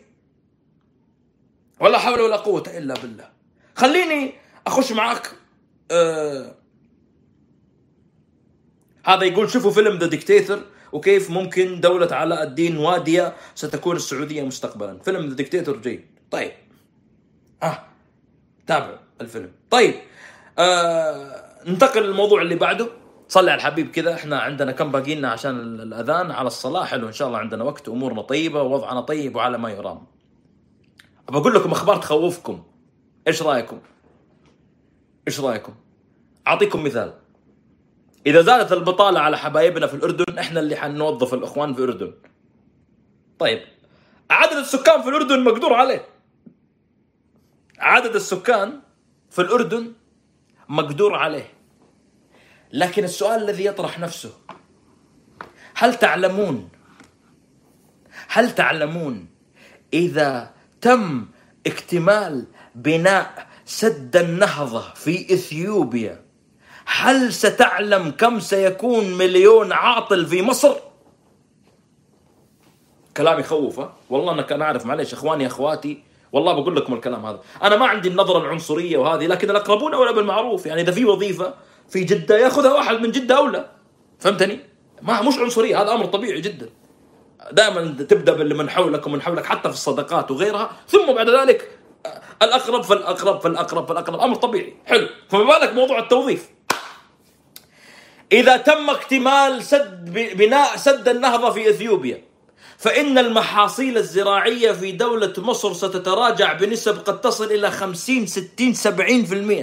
ولا 1.80 1.99
حول 1.99 2.20
ولا 2.20 2.36
قوة 2.36 2.64
إلا 2.66 2.95
بالله. 2.95 3.28
خليني 3.76 4.34
أخش 4.66 4.93
معك 4.93 5.30
آه 5.90 6.55
هذا 9.05 9.24
يقول 9.24 9.51
شوفوا 9.51 9.70
فيلم 9.70 9.99
The 9.99 10.07
Dictator 10.07 10.62
وكيف 10.93 11.30
ممكن 11.30 11.80
دولة 11.80 12.14
علاء 12.14 12.43
الدين 12.43 12.76
وادية 12.76 13.36
ستكون 13.55 13.97
السعودية 13.97 14.43
مستقبلا. 14.43 14.99
فيلم 14.99 15.28
The 15.28 15.34
Dictator 15.34 15.76
جيد. 15.76 16.07
طيب. 16.30 16.53
ها 17.62 17.88
تابعوا 18.66 18.99
الفيلم. 19.20 19.53
طيب. 19.70 19.95
آه 20.59 21.62
ننتقل 21.66 22.03
للموضوع 22.03 22.43
اللي 22.43 22.55
بعده. 22.55 22.88
صلي 23.33 23.51
على 23.51 23.59
الحبيب 23.59 23.91
كذا. 23.91 24.14
إحنا 24.14 24.41
عندنا 24.41 24.72
كم 24.72 24.93
باقي 24.93 25.14
لنا 25.14 25.30
عشان 25.30 25.80
الأذان. 25.80 26.30
على 26.30 26.47
الصلاة 26.47 26.85
حلو 26.85 27.07
إن 27.07 27.12
شاء 27.12 27.28
الله. 27.28 27.39
عندنا 27.39 27.64
وقت. 27.64 27.89
أمورنا 27.89 28.22
طيبة. 28.22 28.62
ووضعنا 28.62 29.01
طيب 29.01 29.37
وعلى 29.37 29.59
ما 29.59 29.70
يرام. 29.70 30.07
بقول 31.28 31.55
لكم 31.55 31.72
أخبار 31.72 31.97
تخوفكم. 31.97 32.62
إيش 33.26 33.43
رأيكم؟ 33.43 33.80
إيش 35.28 35.41
رأيكم؟ 35.41 35.74
أعطيكم 36.47 36.85
مثال. 36.85 37.12
إذا 38.26 38.43
زادت 38.43 38.72
البطالة 38.72 39.20
على 39.20 39.39
حبايبنا 39.39 39.87
في 39.87 39.95
الأردن 39.95 40.39
إحنا 40.39 40.61
اللي 40.61 40.76
حنوظف 40.76 41.35
الإخوان 41.35 41.74
في 41.74 41.85
الأردن. 41.85 42.12
طيب. 43.39 43.61
عدد 44.30 44.57
السكان 44.57 45.03
في 45.03 45.09
الأردن 45.09 45.45
مقدور 45.45 45.74
عليه. 45.74 46.07
عدد 47.78 48.14
السكان 48.14 48.80
في 49.30 49.39
الأردن 49.43 49.93
مقدور 50.68 51.14
عليه. 51.14 51.61
لكن 52.73 53.05
السؤال 53.05 53.43
الذي 53.43 53.64
يطرح 53.64 53.99
نفسه 53.99 54.33
هل 55.75 55.95
تعلمون 55.95 56.68
هل 58.29 58.55
تعلمون 58.55 59.27
إذا 59.93 60.51
تم 60.81 61.27
اكتمال 61.66 62.47
بناء 62.75 63.47
سد 63.64 64.16
النهضة 64.16 64.95
في 64.95 65.35
إثيوبيا 65.35 66.23
هل 66.87 67.33
ستعلم 67.33 68.11
كم 68.11 68.41
سيكون 68.41 69.14
مليون 69.18 69.73
عاطل 69.73 70.27
في 70.27 70.43
مصر؟ 70.43 70.75
كلام 73.16 73.41
يخوف؟ 73.41 73.81
والله 74.11 74.33
أنا 74.33 74.43
كان 74.43 74.62
أعرف 74.62 74.87
معليش 74.87 75.12
إخواني 75.12 75.47
أخواتي 75.47 76.03
والله 76.33 76.53
بقول 76.53 76.77
لكم 76.77 76.95
الكلام 76.95 77.27
هذا. 77.27 77.41
أنا 77.62 77.77
ما 77.77 77.87
عندي 77.87 78.09
النظرة 78.09 78.39
العنصرية 78.39 78.99
وهذه 78.99 79.27
لكن 79.27 79.51
الأقربون 79.51 79.95
أولى 79.95 80.12
بالمعروف. 80.12 80.66
يعني 80.66 80.81
إذا 80.81 80.93
في 80.93 81.05
وظيفة 81.05 81.55
في 81.89 82.05
جدة 82.05 82.39
ياخذها 82.39 82.72
واحد 82.72 83.01
من 83.01 83.11
جدة 83.11 83.37
اولى 83.37 83.70
فهمتني؟ 84.18 84.61
ما 85.03 85.22
مش 85.22 85.39
عنصرية 85.39 85.83
هذا 85.83 85.93
أمر 85.93 86.05
طبيعي 86.05 86.41
جدا. 86.41 86.68
دائما 87.53 88.05
تبدأ 88.09 88.33
باللي 88.33 88.55
من 88.55 88.70
حولك 88.70 89.07
ومن 89.07 89.22
حولك 89.22 89.47
حتى 89.47 89.68
في 89.68 89.74
الصدقات 89.74 90.30
وغيرها. 90.30 90.70
ثم 90.89 91.12
بعد 91.12 91.28
ذلك 91.28 91.70
الأقرب 92.43 92.83
فالأقرب 92.83 93.41
فالأقرب 93.41 93.89
فالأقرب. 93.89 94.20
أمر 94.20 94.37
طبيعي. 94.37 94.74
حلو. 94.87 95.09
فما 95.28 95.45
بالك 95.45 95.74
موضوع 95.74 95.99
التوظيف؟ 95.99 96.49
إذا 98.33 98.57
تم 98.57 98.91
اكتمال 98.91 99.62
سد 99.62 100.12
بناء 100.37 100.76
سد 100.76 101.09
النهضة 101.09 101.51
في 101.51 101.70
إثيوبيا 101.70 102.22
فإن 102.78 103.18
المحاصيل 103.18 103.99
الزراعية 103.99 104.72
في 104.72 104.93
دولة 104.93 105.33
مصر 105.39 105.72
ستتراجع 105.72 106.53
بنسب 106.53 106.99
قد 106.99 107.20
تصل 107.20 107.45
إلى 107.45 107.70
50 107.70 108.26
60 108.26 108.74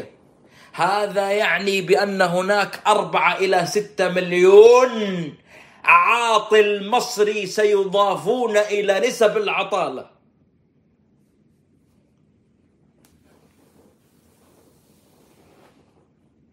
70% 0.02 0.19
هذا 0.80 1.32
يعني 1.32 1.82
بأن 1.82 2.22
هناك 2.22 2.88
أربعة 2.88 3.38
إلى 3.38 3.66
ستة 3.66 4.10
مليون 4.10 5.34
عاطل 5.84 6.90
مصري 6.90 7.46
سيضافون 7.46 8.58
إلى 8.58 9.00
نسب 9.08 9.38
العطالة 9.38 10.10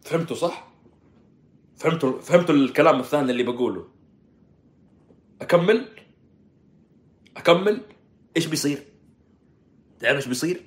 فهمتوا 0.03 0.37
صح؟ 0.37 0.69
فهمتوا 1.77 2.21
فهمتوا 2.21 2.55
الكلام 2.55 3.01
الثاني 3.01 3.31
اللي 3.31 3.43
بقوله 3.43 3.89
أكمل؟ 5.43 5.89
أكمل؟ 7.37 7.81
إيش 8.37 8.47
بيصير؟ 8.47 8.87
تعرف 10.01 10.17
إيش 10.17 10.27
بيصير؟ 10.27 10.63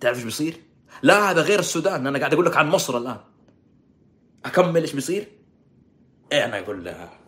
تعرف 0.00 0.16
إيش 0.16 0.24
بيصير؟ 0.24 0.69
لا 1.02 1.30
هذا 1.30 1.42
غير 1.42 1.58
السودان. 1.58 2.06
أنا 2.06 2.18
قاعد 2.18 2.32
أقول 2.32 2.46
لك 2.46 2.56
عن 2.56 2.68
مصر 2.68 2.98
الآن. 2.98 3.20
أكمل 4.44 4.80
إيش 4.80 4.92
بيصير؟ 4.92 5.28
إيه 6.32 6.44
أنا 6.44 6.58
أقول 6.58 6.84
لها 6.84 7.18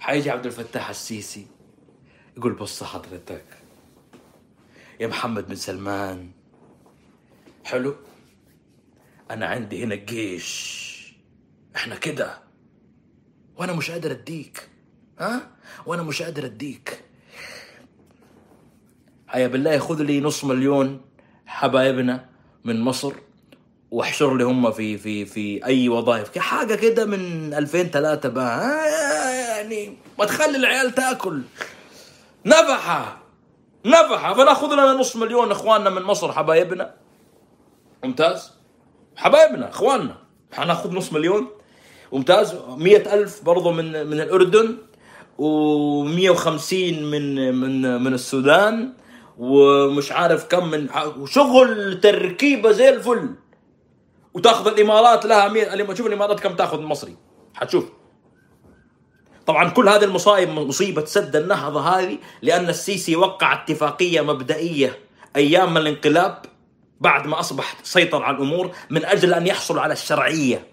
حيجي 0.00 0.30
عبد 0.30 0.46
الفتاح 0.46 0.88
السيسي 0.88 1.46
يقول 2.36 2.52
بص 2.52 2.82
حضرتك 2.82 3.44
يا 5.00 5.06
محمد 5.06 5.48
بن 5.48 5.54
سلمان 5.54 6.30
حلو؟ 7.64 7.96
أنا 9.30 9.46
عندي 9.46 9.84
هنا 9.84 9.94
الجيش. 9.94 10.90
إحنا 11.76 11.96
كده. 11.96 12.38
وأنا 13.56 13.72
مش 13.72 13.90
قادر 13.90 14.10
أديك. 14.10 14.68
ها؟ 15.18 15.50
وأنا 15.86 16.02
مش 16.02 16.22
قادر 16.22 16.44
أديك. 16.44 17.04
هيا 19.30 19.46
بالله 19.46 19.78
خذ 19.78 20.02
لي 20.02 20.20
نص 20.20 20.44
مليون 20.44 21.00
حبايبنا. 21.46 22.29
من 22.64 22.80
مصر 22.80 23.12
واحشر 23.90 24.36
لي 24.36 24.44
هم 24.44 24.72
في 24.72 24.98
في 24.98 25.24
في 25.24 25.64
أي 25.64 25.88
وظائف. 25.88 26.38
حاجة 26.38 26.74
كده 26.74 27.04
من 27.04 27.54
2000 27.54 27.82
3 27.82 28.28
بقى. 28.28 28.58
ها؟ 28.58 29.30
يعني 29.30 29.96
ما 30.18 30.24
تخلي 30.24 30.56
العيال 30.56 30.94
تاكل. 30.94 31.42
نفحة. 32.46 33.22
نفحة. 33.86 34.34
فناخذ 34.34 34.72
لنا 34.72 34.92
نص 34.92 35.16
مليون 35.16 35.50
إخواننا 35.50 35.90
من 35.90 36.02
مصر 36.02 36.32
حبايبنا. 36.32 36.94
ممتاز؟ 38.04 38.50
حبايبنا 39.16 39.68
إخواننا. 39.68 40.16
حناخذ 40.52 40.94
نص 40.94 41.12
مليون. 41.12 41.48
ممتاز؟ 42.12 42.54
مية 42.68 43.14
ألف 43.14 43.44
برضو 43.44 43.72
من 43.72 44.06
من 44.06 44.20
الأردن 44.20 44.76
و150 45.38 46.72
من 47.02 47.54
من 47.54 48.02
من 48.02 48.14
السودان. 48.14 48.92
ومش 49.40 50.12
عارف 50.12 50.46
كم 50.46 50.70
من 50.70 50.88
وشغل 51.18 52.00
تركيبة 52.00 52.72
زي 52.72 52.88
الفل. 52.88 53.34
وتاخذ 54.34 54.66
الإمارات 54.66 55.26
لها 55.26 55.48
100 55.48 55.74
لما 55.74 55.94
تشوف 55.94 56.06
الإمارات 56.06 56.40
كم 56.40 56.56
تاخذ 56.56 56.78
المصري 56.78 57.16
حتشوف. 57.54 57.84
طبعا 59.46 59.70
كل 59.70 59.88
هذه 59.88 60.04
المصايب 60.04 60.48
مصيبة 60.48 61.04
سد 61.04 61.36
النهضة 61.36 61.80
هذه 61.80 62.18
لأن 62.42 62.68
السيسي 62.68 63.16
وقع 63.16 63.52
اتفاقية 63.52 64.20
مبدئية 64.20 64.98
أيام 65.36 65.76
الانقلاب 65.76 66.42
بعد 67.00 67.26
ما 67.26 67.40
أصبح 67.40 67.76
سيطر 67.82 68.22
على 68.22 68.36
الأمور 68.36 68.70
من 68.90 69.04
أجل 69.04 69.34
أن 69.34 69.46
يحصل 69.46 69.78
على 69.78 69.92
الشرعية. 69.92 70.66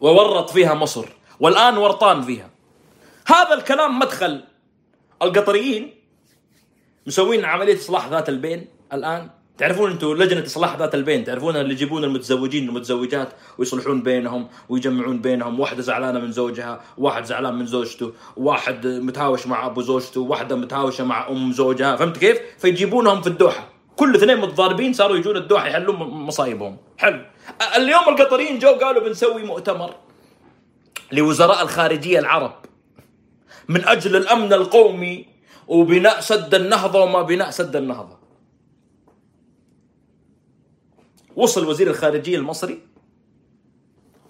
وورط 0.00 0.50
فيها 0.50 0.74
مصر 0.74 1.04
والآن 1.40 1.76
ورطان 1.76 2.22
فيها. 2.22 2.50
هذا 3.26 3.54
الكلام 3.54 3.98
مدخل 3.98 4.44
القطريين. 5.22 5.95
مسوين 7.06 7.44
عملية 7.44 7.76
إصلاح 7.76 8.08
ذات 8.08 8.28
البين 8.28 8.66
الآن. 8.92 9.30
تعرفون 9.58 9.90
أنتم 9.90 10.12
لجنة 10.12 10.46
إصلاح 10.46 10.76
ذات 10.76 10.94
البين 10.94 11.24
تعرفون 11.24 11.56
اللي 11.56 11.72
يجيبون 11.72 12.04
المتزوجين 12.04 12.68
والمتزوجات 12.68 13.28
ويصلحون 13.58 14.02
بينهم 14.02 14.48
ويجمعون 14.68 15.20
بينهم. 15.20 15.60
واحدة 15.60 15.82
زعلانة 15.82 16.20
من 16.20 16.32
زوجها 16.32 16.80
واحد 16.98 17.24
زعلان 17.24 17.54
من 17.54 17.66
زوجته 17.66 18.12
واحد 18.36 18.86
متهاوش 18.86 19.46
مع 19.46 19.66
أبو 19.66 19.82
زوجته 19.82 20.20
واحدة 20.20 20.56
متهاوشة 20.56 21.04
مع 21.04 21.28
أم 21.28 21.52
زوجها. 21.52 21.96
فهمت 21.96 22.16
كيف؟ 22.18 22.38
فيجيبونهم 22.58 23.20
في 23.22 23.26
الدوحة. 23.26 23.68
كل 23.96 24.14
اثنين 24.14 24.40
متضاربين 24.40 24.92
صاروا 24.92 25.16
يجون 25.16 25.36
الدوحة 25.36 25.68
يحلون 25.68 25.96
مصايبهم. 25.96 26.76
حلو. 26.98 27.20
اليوم 27.76 28.08
القطريين 28.08 28.58
جو 28.58 28.68
قالوا 28.68 29.02
بنسوي 29.02 29.42
مؤتمر 29.42 29.94
لوزراء 31.12 31.62
الخارجية 31.62 32.18
العرب 32.18 32.52
من 33.68 33.84
أجل 33.84 34.16
الأمن 34.16 34.52
القومي 34.52 35.35
وبناء 35.68 36.20
سد 36.20 36.54
النهضة 36.54 37.00
وما 37.02 37.22
بناء 37.22 37.50
سد 37.50 37.76
النهضة. 37.76 38.18
وصل 41.36 41.68
وزير 41.68 41.90
الخارجية 41.90 42.36
المصري 42.36 42.82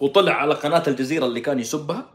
وطلع 0.00 0.32
على 0.32 0.54
قناة 0.54 0.82
الجزيرة 0.86 1.26
اللي 1.26 1.40
كان 1.40 1.58
يسبها. 1.58 2.06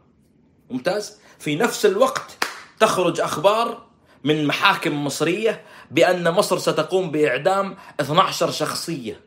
ممتاز. 0.70 1.20
في 1.40 1.56
نفس 1.56 1.86
الوقت 1.86 2.38
تخرج 2.80 3.20
أخبار 3.20 3.86
من 4.24 4.46
محاكم 4.46 5.06
مصرية 5.06 5.62
بأن 5.92 6.32
مصر 6.32 6.58
ستقوم 6.58 7.12
بإعدام 7.12 7.76
12 8.00 8.52
شخصية. 8.52 9.20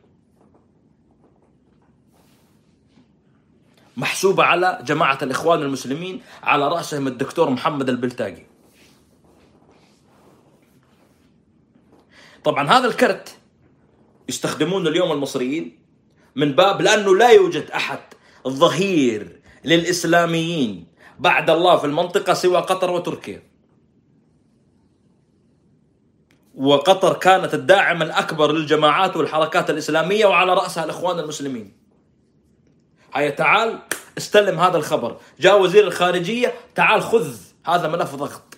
محسوبة 3.96 4.44
على 4.44 4.78
جماعة 4.84 5.18
الإخوان 5.22 5.62
المسلمين 5.62 6.22
على 6.42 6.68
رأسهم 6.68 7.06
الدكتور 7.06 7.50
محمد 7.50 7.88
البلتاجي 7.88 8.46
طبعا 12.44 12.68
هذا 12.68 12.86
الكرت 12.86 13.36
يستخدمونه 14.28 14.90
اليوم 14.90 15.12
المصريين 15.12 15.78
من 16.36 16.52
باب 16.52 16.82
لأنه 16.82 17.16
لا 17.16 17.30
يوجد 17.30 17.70
أحد 17.70 17.98
ظهير 18.48 19.40
للإسلاميين 19.64 20.86
بعد 21.18 21.50
الله 21.50 21.76
في 21.76 21.84
المنطقة 21.84 22.34
سوى 22.34 22.56
قطر 22.56 22.90
وتركيا. 22.90 23.42
وقطر 26.54 27.14
كانت 27.14 27.54
الداعم 27.54 28.02
الأكبر 28.02 28.52
للجماعات 28.52 29.16
والحركات 29.16 29.70
الإسلامية 29.70 30.26
وعلى 30.26 30.54
رأسها 30.54 30.84
الإخوان 30.84 31.18
المسلمين. 31.18 31.76
هيا 33.14 33.30
تعال 33.30 33.78
استلم 34.18 34.60
هذا 34.60 34.76
الخبر. 34.76 35.16
جاء 35.40 35.62
وزير 35.62 35.86
الخارجية 35.86 36.54
تعال 36.74 37.02
خذ 37.02 37.36
هذا 37.66 37.88
ملف 37.88 38.14
ضغط 38.14 38.56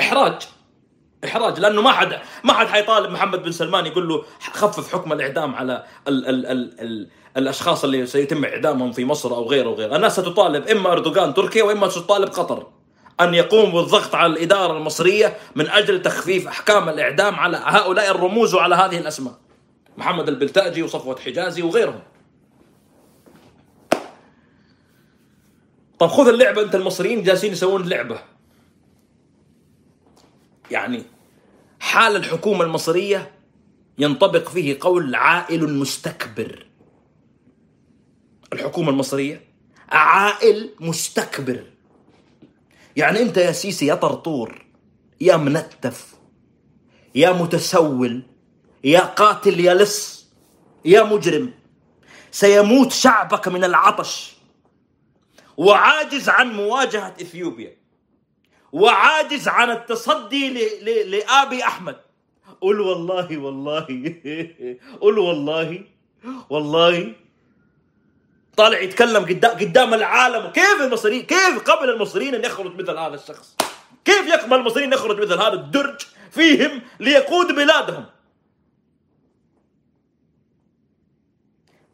إحراج. 0.00 0.51
إحراج 1.24 1.60
لأنه 1.60 1.82
ما 1.82 1.92
حد 1.92 2.18
ما 2.44 2.52
حد 2.52 2.66
حيطالب 2.66 3.10
محمد 3.10 3.42
بن 3.42 3.52
سلمان 3.52 3.86
يقول 3.86 4.08
له 4.08 4.24
خفف 4.52 4.92
حكم 4.92 5.12
الإعدام 5.12 5.54
على 5.54 5.84
ال 6.08 6.26
ال 6.26 6.46
ال 6.46 6.80
ال 6.80 7.08
الأشخاص 7.36 7.84
اللي 7.84 8.06
سيتم 8.06 8.44
إعدامهم 8.44 8.92
في 8.92 9.04
مصر 9.04 9.34
أو 9.34 9.48
غيره 9.48 9.68
وغيره. 9.68 9.96
الناس 9.96 10.12
ستطالب 10.12 10.68
إما 10.68 10.92
أردوغان 10.92 11.34
تركيا 11.34 11.62
وإما 11.62 11.88
ستطالب 11.88 12.28
قطر 12.28 12.66
أن 13.20 13.34
يقوم 13.34 13.72
بالضغط 13.72 14.14
على 14.14 14.32
الإدارة 14.32 14.76
المصرية 14.76 15.36
من 15.56 15.68
أجل 15.68 16.02
تخفيف 16.02 16.48
أحكام 16.48 16.88
الإعدام 16.88 17.34
على 17.34 17.62
هؤلاء 17.64 18.10
الرموز 18.10 18.54
وعلى 18.54 18.74
هذه 18.74 18.98
الأسماء. 18.98 19.34
محمد 19.96 20.28
البلتاجي 20.28 20.82
وصفوة 20.82 21.20
حجازي 21.20 21.62
وغيرهم. 21.62 22.00
طب 25.98 26.06
خذ 26.06 26.28
اللعبة 26.28 26.62
أنت 26.62 26.74
المصريين 26.74 27.22
جالسين 27.22 27.52
يسوون 27.52 27.88
لعبة. 27.88 28.31
يعني 30.72 31.02
حال 31.80 32.16
الحكومة 32.16 32.64
المصرية 32.64 33.30
ينطبق 33.98 34.48
فيه 34.48 34.78
قول 34.80 35.14
عائل 35.14 35.74
مستكبر. 35.74 36.66
الحكومة 38.52 38.90
المصرية 38.90 39.44
عائل 39.88 40.70
مستكبر. 40.80 41.64
يعني 42.96 43.22
أنت 43.22 43.36
يا 43.36 43.52
سيسي 43.52 43.86
يا 43.86 43.94
طرطور 43.94 44.66
يا 45.20 45.36
منتف 45.36 46.14
يا 47.14 47.32
متسول 47.32 48.22
يا 48.84 49.00
قاتل 49.00 49.60
يا 49.60 49.74
لص 49.74 50.26
يا 50.84 51.02
مجرم 51.02 51.52
سيموت 52.30 52.92
شعبك 52.92 53.48
من 53.48 53.64
العطش. 53.64 54.32
وعاجز 55.56 56.28
عن 56.28 56.52
مواجهة 56.52 57.14
إثيوبيا. 57.20 57.81
وعاجز 58.72 59.48
عن 59.48 59.70
التصدي 59.70 60.50
لآبي 61.04 61.64
أحمد. 61.64 61.96
قل 62.60 62.80
والله 62.80 63.38
والله. 63.38 63.86
قل 65.02 65.18
والله 65.18 65.84
والله. 66.50 67.14
طالع 68.56 68.80
يتكلم 68.80 69.24
قدام 69.24 69.50
قدام 69.50 69.94
العالم. 69.94 70.50
كيف 70.50 70.80
المصريين 70.80 71.22
كيف 71.22 71.70
قبل 71.70 71.90
المصريين 71.90 72.34
أن 72.34 72.44
يخرج 72.44 72.80
مثل 72.80 72.98
هذا 72.98 73.14
الشخص؟ 73.14 73.56
كيف 74.04 74.26
يقبل 74.26 74.56
المصريين 74.56 74.92
يخرج 74.92 75.20
مثل 75.20 75.32
هذا 75.32 75.52
الدرج 75.52 76.00
فيهم 76.30 76.82
ليقود 77.00 77.46
بلادهم؟ 77.46 78.04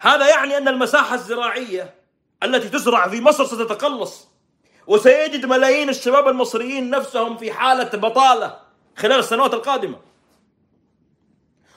هذا 0.01 0.29
يعني 0.29 0.59
أن 0.59 0.69
المساحة 0.69 1.15
الزراعية 1.15 1.95
التي 2.43 2.69
تزرع 2.69 3.09
في 3.09 3.21
مصر 3.21 3.45
ستتقلص. 3.45 4.28
وسيجد 4.89 5.47
ملايين 5.47 5.89
الشباب 5.89 6.29
المصريين 6.29 6.91
نفسهم 6.91 7.37
في 7.37 7.53
حالة 7.53 7.91
بطالة 7.99 8.59
خلال 8.97 9.19
السنوات 9.19 9.55
القادمة. 9.55 9.99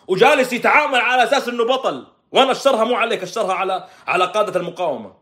وجالس 0.07 0.53
يتعامل 0.53 0.99
على 0.99 1.23
أساس 1.23 1.47
أنه 1.47 1.65
بطل 1.65 2.05
وأنا 2.31 2.51
أشرها 2.51 2.83
مو 2.83 2.95
عليك 2.95 3.23
أشرها 3.23 3.53
على 3.53 3.87
على 4.07 4.25
قادة 4.25 4.59
المقاومة 4.59 5.13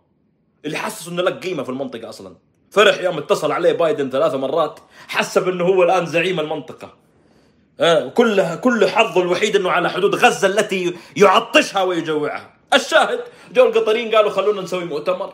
اللي 0.66 0.78
حسس 0.78 1.08
أنه 1.08 1.22
لك 1.22 1.44
قيمة 1.44 1.64
في 1.64 1.70
المنطقة 1.70 2.10
أصلا. 2.10 2.36
فرح 2.72 3.00
يوم 3.00 3.18
اتصل 3.18 3.52
عليه 3.52 3.72
بايدن 3.72 4.10
ثلاث 4.10 4.34
مرات 4.34 4.80
حسب 5.08 5.50
أنه 5.50 5.64
هو 5.66 5.84
الآن 5.84 6.06
زعيم 6.06 6.40
المنطقة. 6.40 6.94
آه، 7.80 8.08
كل 8.08 8.56
كل 8.56 8.90
حظه 8.90 9.22
الوحيد 9.22 9.56
إنه 9.56 9.72
على 9.72 9.90
حدود 9.90 10.16
غزة 10.16 10.48
التي 10.48 10.98
يعطشها 11.18 11.82
ويجوعها. 11.82 12.54
الشاهد 12.74 13.20
جو 13.52 13.66
القطريين 13.66 14.16
قالوا 14.16 14.32
خلونا 14.32 14.62
نسوي 14.62 14.86
مؤتمر. 14.86 15.34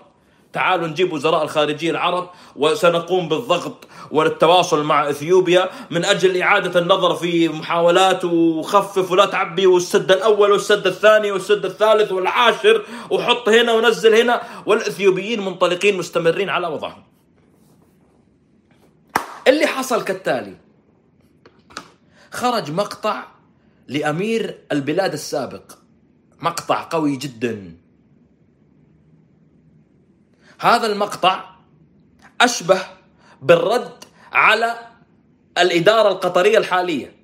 تعالوا 0.55 0.87
نجيب 0.87 1.13
وزراء 1.13 1.43
الخارجية 1.43 1.91
العرب 1.91 2.29
وسنقوم 2.55 3.29
بالضغط 3.29 3.87
والتواصل 4.11 4.83
مع 4.83 5.09
إثيوبيا 5.09 5.69
من 5.91 6.05
أجل 6.05 6.41
إعادة 6.41 6.79
النظر 6.79 7.15
في 7.15 7.49
محاولات 7.49 8.25
وخفف 8.25 9.11
ولا 9.11 9.25
تعبي 9.25 9.67
والسد 9.67 10.11
الأول 10.11 10.51
والسد 10.51 10.87
الثاني 10.87 11.31
والسد 11.31 11.65
الثالث 11.65 12.11
والعاشر 12.11 12.85
وحط 13.11 13.49
هنا 13.49 13.71
ونزل 13.71 14.15
هنا 14.15 14.41
والإثيوبيين 14.65 15.45
منطلقين 15.45 15.97
مستمرين 15.97 16.49
على 16.49 16.67
وضعهم. 16.67 17.03
اللي 19.47 19.65
حصل 19.67 20.03
كالتالي 20.03 20.55
خرج 22.31 22.71
مقطع 22.71 23.23
لأمير 23.87 24.59
البلاد 24.71 25.13
السابق 25.13 25.71
مقطع 26.41 26.87
قوي 26.91 27.15
جدا 27.15 27.84
هذا 30.59 30.87
المقطع 30.87 31.49
أشبه 32.41 32.79
بالرد 33.41 34.03
على 34.31 34.75
الإدارة 35.57 36.09
القطرية 36.09 36.57
الحالية. 36.57 37.15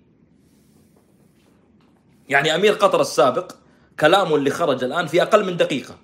يعني 2.30 2.56
أمير 2.56 2.74
قطر 2.74 3.02
السابق 3.02 3.52
كلامه 4.00 4.36
اللي 4.36 4.50
خرج 4.50 4.84
الآن 4.84 5.08
في 5.08 5.22
أقل 5.22 5.46
من 5.46 5.58
دقيقة. 5.58 5.96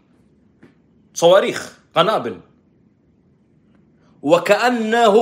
صواريخ 1.14 1.80
قنابل. 1.96 2.40
وكأنه 4.22 5.16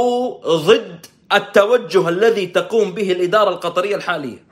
ضد 0.46 1.06
التوجه 1.34 2.10
الذي 2.10 2.48
تقوم 2.48 2.94
به 2.94 3.12
الإدارة 3.12 3.50
القطرية 3.50 3.96
الحالية. 3.96 4.46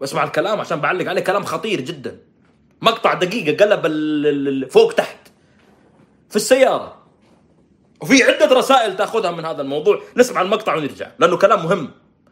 واسمع 0.00 0.24
الكلام 0.24 0.60
عشان 0.60 0.80
بعلق 0.80 1.08
عليه 1.08 1.22
كلام 1.22 1.44
خطير 1.44 1.80
جدا. 1.80 2.18
مقطع 2.82 3.14
دقيقة 3.14 3.64
قلب 3.64 4.68
فوق 4.70 4.92
تحت. 4.92 5.23
في 6.34 6.40
السيارة. 6.40 6.98
وفي 8.00 8.22
عدة 8.22 8.46
رسائل 8.46 8.96
تأخذها 8.96 9.30
من 9.30 9.44
هذا 9.44 9.62
الموضوع. 9.62 10.02
نسمع 10.16 10.40
المقطع 10.42 10.74
ونرجع 10.74 11.10
لأنه 11.18 11.36
كلام 11.36 11.64
مهم. 11.64 11.90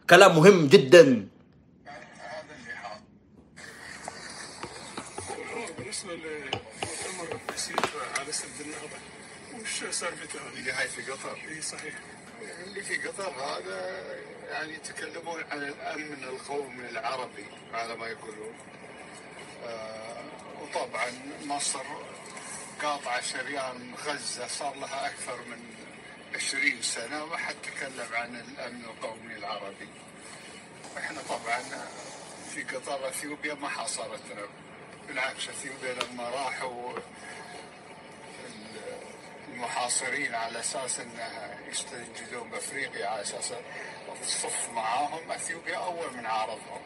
كلام 0.09 0.35
مهم 0.35 0.67
جدا. 0.67 1.03
بالنسبة 5.77 6.13
للمؤتمر 6.13 7.39
يصير 7.55 7.75
على 8.19 8.31
سد 8.31 8.61
النهضه 8.61 8.99
وش 9.61 9.95
سالفته 9.95 10.39
هذه؟ 10.39 10.59
اللي 10.59 10.71
هاي 10.71 10.87
في 10.87 11.11
قطر 11.11 11.37
اي 11.49 11.61
صحيح 11.61 11.93
اللي 12.67 12.81
في 12.81 13.07
قطر 13.07 13.29
هذا 13.29 14.03
يعني 14.51 14.73
يتكلمون 14.73 15.43
عن 15.51 15.63
الامن 15.63 16.23
القومي 16.23 16.89
العربي 16.89 17.45
على 17.73 17.95
ما 17.95 18.07
يقولون 18.07 18.53
آه 19.65 20.23
وطبعا 20.61 21.07
مصر 21.45 21.83
قاطعه 22.81 23.21
شريان 23.21 23.95
غزة 24.05 24.47
صار 24.47 24.75
لها 24.75 25.07
أكثر 25.07 25.37
من 25.41 25.75
20 26.35 26.81
سنة 26.81 27.23
وما 27.23 27.37
حد 27.37 27.55
تكلم 27.63 28.07
عن 28.13 28.35
الأمن 28.35 28.85
القومي 28.85 29.35
العربي. 29.35 29.89
إحنا 30.97 31.21
طبعا 31.29 31.61
في 32.53 32.63
قطر 32.63 33.07
إثيوبيا 33.07 33.53
ما 33.53 33.69
حاصرتنا 33.69 34.41
بالعكس 35.07 35.49
إثيوبيا 35.49 35.93
لما 35.93 36.29
راحوا 36.29 36.93
المحاصرين 39.53 40.35
على 40.35 40.59
أساس 40.59 40.99
انها 40.99 41.59
يستنجدون 41.71 42.49
بأفريقيا 42.49 43.07
على 43.07 43.21
أساس 43.21 43.53
الصف 44.21 44.69
معاهم 44.69 45.31
إثيوبيا 45.31 45.77
أول 45.77 46.17
من 46.17 46.25
عارضهم. 46.25 46.81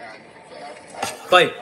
يعني 0.00 0.22
طيب 1.30 1.52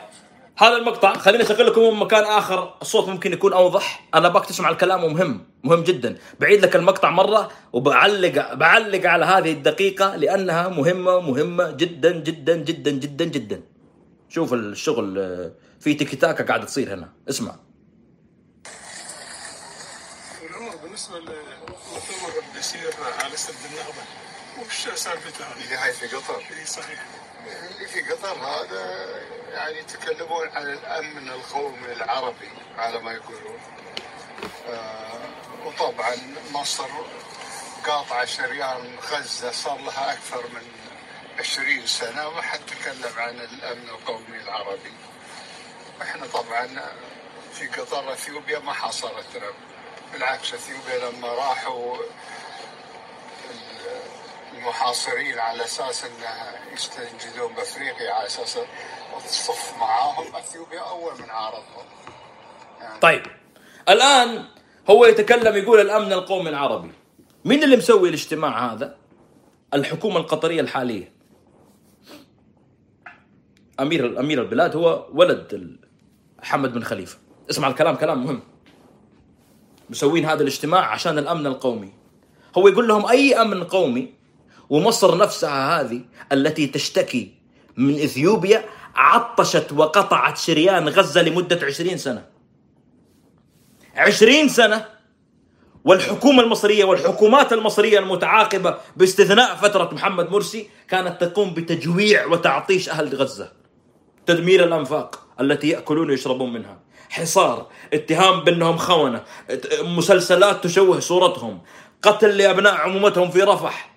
هذا 0.57 0.77
المقطع 0.77 1.15
خليني 1.15 1.45
أشغل 1.45 1.67
لكم 1.67 1.81
من 1.81 1.95
مكان 1.95 2.25
آخر. 2.25 2.75
الصوت 2.83 3.09
ممكن 3.09 3.33
يكون 3.33 3.53
أوضح. 3.53 4.09
أنا 4.15 4.29
باك 4.29 4.47
تسمع 4.47 4.71
الكلام 4.71 5.05
ومهم 5.05 5.47
مهم 5.65 5.83
جدا. 5.83 6.19
بعيد 6.41 6.65
لك 6.65 6.77
المقطع 6.77 7.11
مرة 7.11 7.51
وبعلق 7.73 8.55
بعلق 8.55 9.07
على 9.07 9.25
هذه 9.25 9.53
الدقيقة 9.53 10.17
لأنها 10.17 10.69
مهمة 10.69 11.21
مهمة 11.21 11.71
جدا 11.71 12.13
جدا 12.13 12.57
جدا 12.57 12.91
جدا 12.91 13.25
جدا. 13.25 13.63
شوف 14.29 14.53
الشغل 14.53 15.19
آه، 15.19 15.53
في 15.81 15.95
تيكي 15.95 16.17
تاكا 16.17 16.45
قاعدة 16.45 16.65
تصير 16.65 16.95
هنا. 16.95 17.13
اسمع. 17.29 17.57
بالنسبة 20.83 21.19
للمؤتمر 21.19 22.43
يصير 22.59 22.91
على 23.25 23.37
سد 23.37 23.55
النهضة. 23.71 24.03
وش 24.61 24.99
سالفته 24.99 25.45
هذه؟ 25.45 25.65
اللي 25.65 25.77
هاي 25.77 25.93
في 25.93 26.07
قطر. 26.07 26.37
اي 26.61 26.67
صحيح. 26.67 27.14
اللي 27.47 27.87
في 27.89 28.01
قطر 28.01 28.33
هذا 28.39 29.07
يعني 29.53 29.79
يتكلمون 29.79 30.49
عن 30.49 30.62
الأمن 30.62 31.29
القومي 31.29 31.93
العربي 31.93 32.49
على 32.79 32.99
ما 32.99 33.12
يقولون. 33.12 33.59
آه 34.69 35.19
وطبعا 35.65 36.16
مصر 36.53 36.89
قاطعة 37.87 38.25
شريان 38.25 38.97
غزة 39.11 39.51
صار 39.51 39.79
لها 39.79 40.12
أكثر 40.12 40.47
من 40.47 40.62
20 41.39 41.87
سنة 41.87 42.29
وما 42.29 42.43
حد 42.43 42.61
تكلم 42.66 43.12
عن 43.19 43.41
الأمن 43.41 43.89
القومي 43.89 44.37
العربي. 44.43 44.93
إحنا 46.03 46.27
طبعا 46.27 46.69
في 47.55 47.66
قطر 47.66 48.12
إثيوبيا 48.12 48.59
ما 48.59 48.73
حاصرتنا 48.73 49.53
بالعكس 50.12 50.55
إثيوبيا 50.55 51.11
لما 51.11 51.29
راحوا 51.29 51.99
المحاصرين 54.65 55.39
على 55.39 55.65
أساس 55.65 56.05
انها 56.05 56.73
يستنجدون 56.73 57.55
بأفريقيا 57.55 58.12
على 58.12 58.27
أساس 58.27 58.59
الصف 59.24 59.74
معاهم. 59.81 60.36
أثيوبيا 60.36 60.81
أول 60.81 61.12
من 61.12 61.31
عارضهم 61.31 61.86
طيب 63.01 63.23
الآن 63.89 64.45
هو 64.91 65.05
يتكلم 65.05 65.57
يقول 65.57 65.81
الأمن 65.81 66.12
القومي 66.12 66.51
العربي. 66.51 66.93
مين 67.45 67.62
اللي 67.62 67.77
مسوي 67.77 68.09
الاجتماع 68.09 68.73
هذا؟ 68.73 68.97
الحكومة 69.74 70.16
القطرية 70.16 70.61
الحالية. 70.61 71.12
أمير 73.81 74.20
أمير 74.20 74.43
البلاد 74.43 74.77
هو 74.77 75.09
ولد 75.12 75.77
حمد 76.43 76.73
بن 76.73 76.85
خليفة. 76.85 77.19
اسمع 77.51 77.69
الكلام 77.69 77.97
كلام 77.97 78.24
مهم. 78.24 78.43
مسوين 79.91 80.24
هذا 80.24 80.43
الاجتماع 80.43 80.93
عشان 80.93 81.19
الأمن 81.19 81.47
القومي. 81.47 81.93
هو 82.59 82.69
يقول 82.69 82.89
لهم 82.89 83.07
أي 83.07 83.43
أمن 83.43 83.65
قومي 83.65 84.24
ومصر 84.70 85.16
نفسها 85.19 85.81
هذه 85.81 86.01
التي 86.32 86.66
تشتكي 86.66 87.35
من 87.77 87.95
إثيوبيا 87.95 88.65
عطشت 88.97 89.73
وقطعت 89.73 90.39
شريان 90.39 90.89
غزة 90.89 91.23
لمدة 91.23 91.66
عشرين 91.66 91.99
سنة. 91.99 92.27
عشرين 93.97 94.49
سنة 94.49 94.85
والحكومة 95.85 96.43
المصرية 96.43 96.85
والحكومات 96.85 97.53
المصرية 97.53 97.99
المتعاقبة 97.99 98.77
باستثناء 98.97 99.55
فترة 99.57 99.95
محمد 99.95 100.31
مرسي 100.31 100.69
كانت 100.89 101.24
تقوم 101.24 101.55
بتجويع 101.55 102.27
وتعطيش 102.27 102.89
أهل 102.89 103.15
غزة. 103.16 103.53
تدمير 104.27 104.65
الأنفاق 104.65 105.20
التي 105.41 105.69
يأكلون 105.69 106.11
ويشربون 106.11 106.53
منها. 106.53 106.78
حصار 107.11 107.66
اتهام 107.95 108.41
بأنهم 108.41 108.77
خونة 108.77 109.23
ات- 109.51 109.81
مسلسلات 109.81 110.65
تشوه 110.65 111.01
صورتهم 111.01 111.61
قتل 112.03 112.36
لأبناء 112.39 112.74
عمومتهم 112.74 113.31
في 113.31 113.43
رفح. 113.43 113.94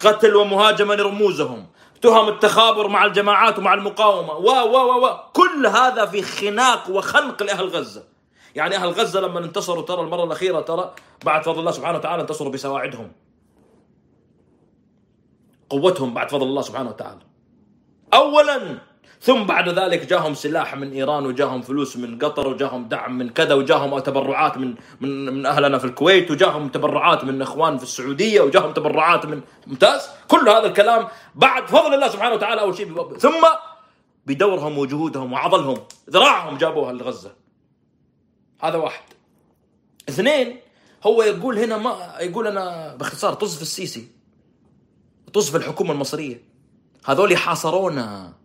قتل 0.00 0.36
ومهاجمة 0.36 0.94
لرموزهم 0.94 1.66
تهم 2.02 2.28
التخابر 2.28 2.88
مع 2.88 3.04
الجماعات 3.04 3.58
ومع 3.58 3.74
المقاومة. 3.74 4.32
و 4.32 4.48
و 4.48 5.06
و. 5.06 5.16
كل 5.32 5.66
هذا 5.66 6.06
في 6.06 6.22
خناق 6.22 6.90
وخنق 6.90 7.42
لأهل 7.42 7.68
غزة. 7.68 8.04
يعني 8.54 8.76
أهل 8.76 8.88
غزة 8.88 9.20
لما 9.20 9.38
انتصروا 9.38 9.82
ترى 9.82 10.00
المرة 10.00 10.24
الأخيرة 10.24 10.60
ترى 10.60 10.94
بعد 11.24 11.42
فضل 11.42 11.60
الله 11.60 11.70
سبحانه 11.70 11.98
وتعالى 11.98 12.22
انتصروا 12.22 12.52
بسواعدهم. 12.52 13.12
قوتهم 15.70 16.14
بعد 16.14 16.30
فضل 16.30 16.46
الله 16.46 16.62
سبحانه 16.62 16.90
وتعالى. 16.90 17.20
اولا 18.14 18.78
ثم 19.20 19.44
بعد 19.44 19.68
ذلك 19.68 20.06
جاهم 20.06 20.34
سلاح 20.34 20.76
من 20.76 20.92
إيران 20.92 21.26
وجاهم 21.26 21.62
فلوس 21.62 21.96
من 21.96 22.18
قطر 22.18 22.48
وجاهم 22.48 22.88
دعم 22.88 23.18
من 23.18 23.28
كذا 23.28 23.54
وجاهم 23.54 23.98
تبرعات 23.98 24.58
من 24.58 24.74
من 25.00 25.26
من 25.34 25.46
أهلنا 25.46 25.78
في 25.78 25.84
الكويت 25.84 26.30
وجاهم 26.30 26.68
تبرعات 26.68 27.24
من 27.24 27.42
إخوان 27.42 27.76
في 27.76 27.82
السعودية 27.82 28.40
وجاهم 28.40 28.72
تبرعات 28.72 29.26
من 29.26 29.40
ممتاز. 29.66 30.08
كل 30.28 30.48
هذا 30.48 30.66
الكلام 30.66 31.08
بعد 31.34 31.66
فضل 31.66 31.94
الله 31.94 32.08
سبحانه 32.08 32.34
وتعالى 32.34 32.60
أول 32.60 32.76
شيء 32.76 33.16
ثم 33.18 33.46
بدورهم 34.26 34.78
وجهودهم 34.78 35.32
وعضلهم 35.32 35.76
ذراعهم 36.10 36.58
جابوها 36.58 36.92
لغزة. 36.92 37.32
هذا 38.60 38.76
واحد. 38.76 39.04
اثنين 40.08 40.60
هو 41.06 41.22
يقول 41.22 41.58
هنا 41.58 41.78
ما 41.78 42.16
يقول 42.20 42.46
أنا 42.46 42.96
باختصار 42.96 43.34
طز 43.34 43.56
في 43.56 43.62
السيسي 43.62 44.08
طز 45.32 45.50
في 45.50 45.56
الحكومة 45.56 45.92
المصرية. 45.92 46.44
هذول 47.04 47.36
حاصرونا. 47.36 48.39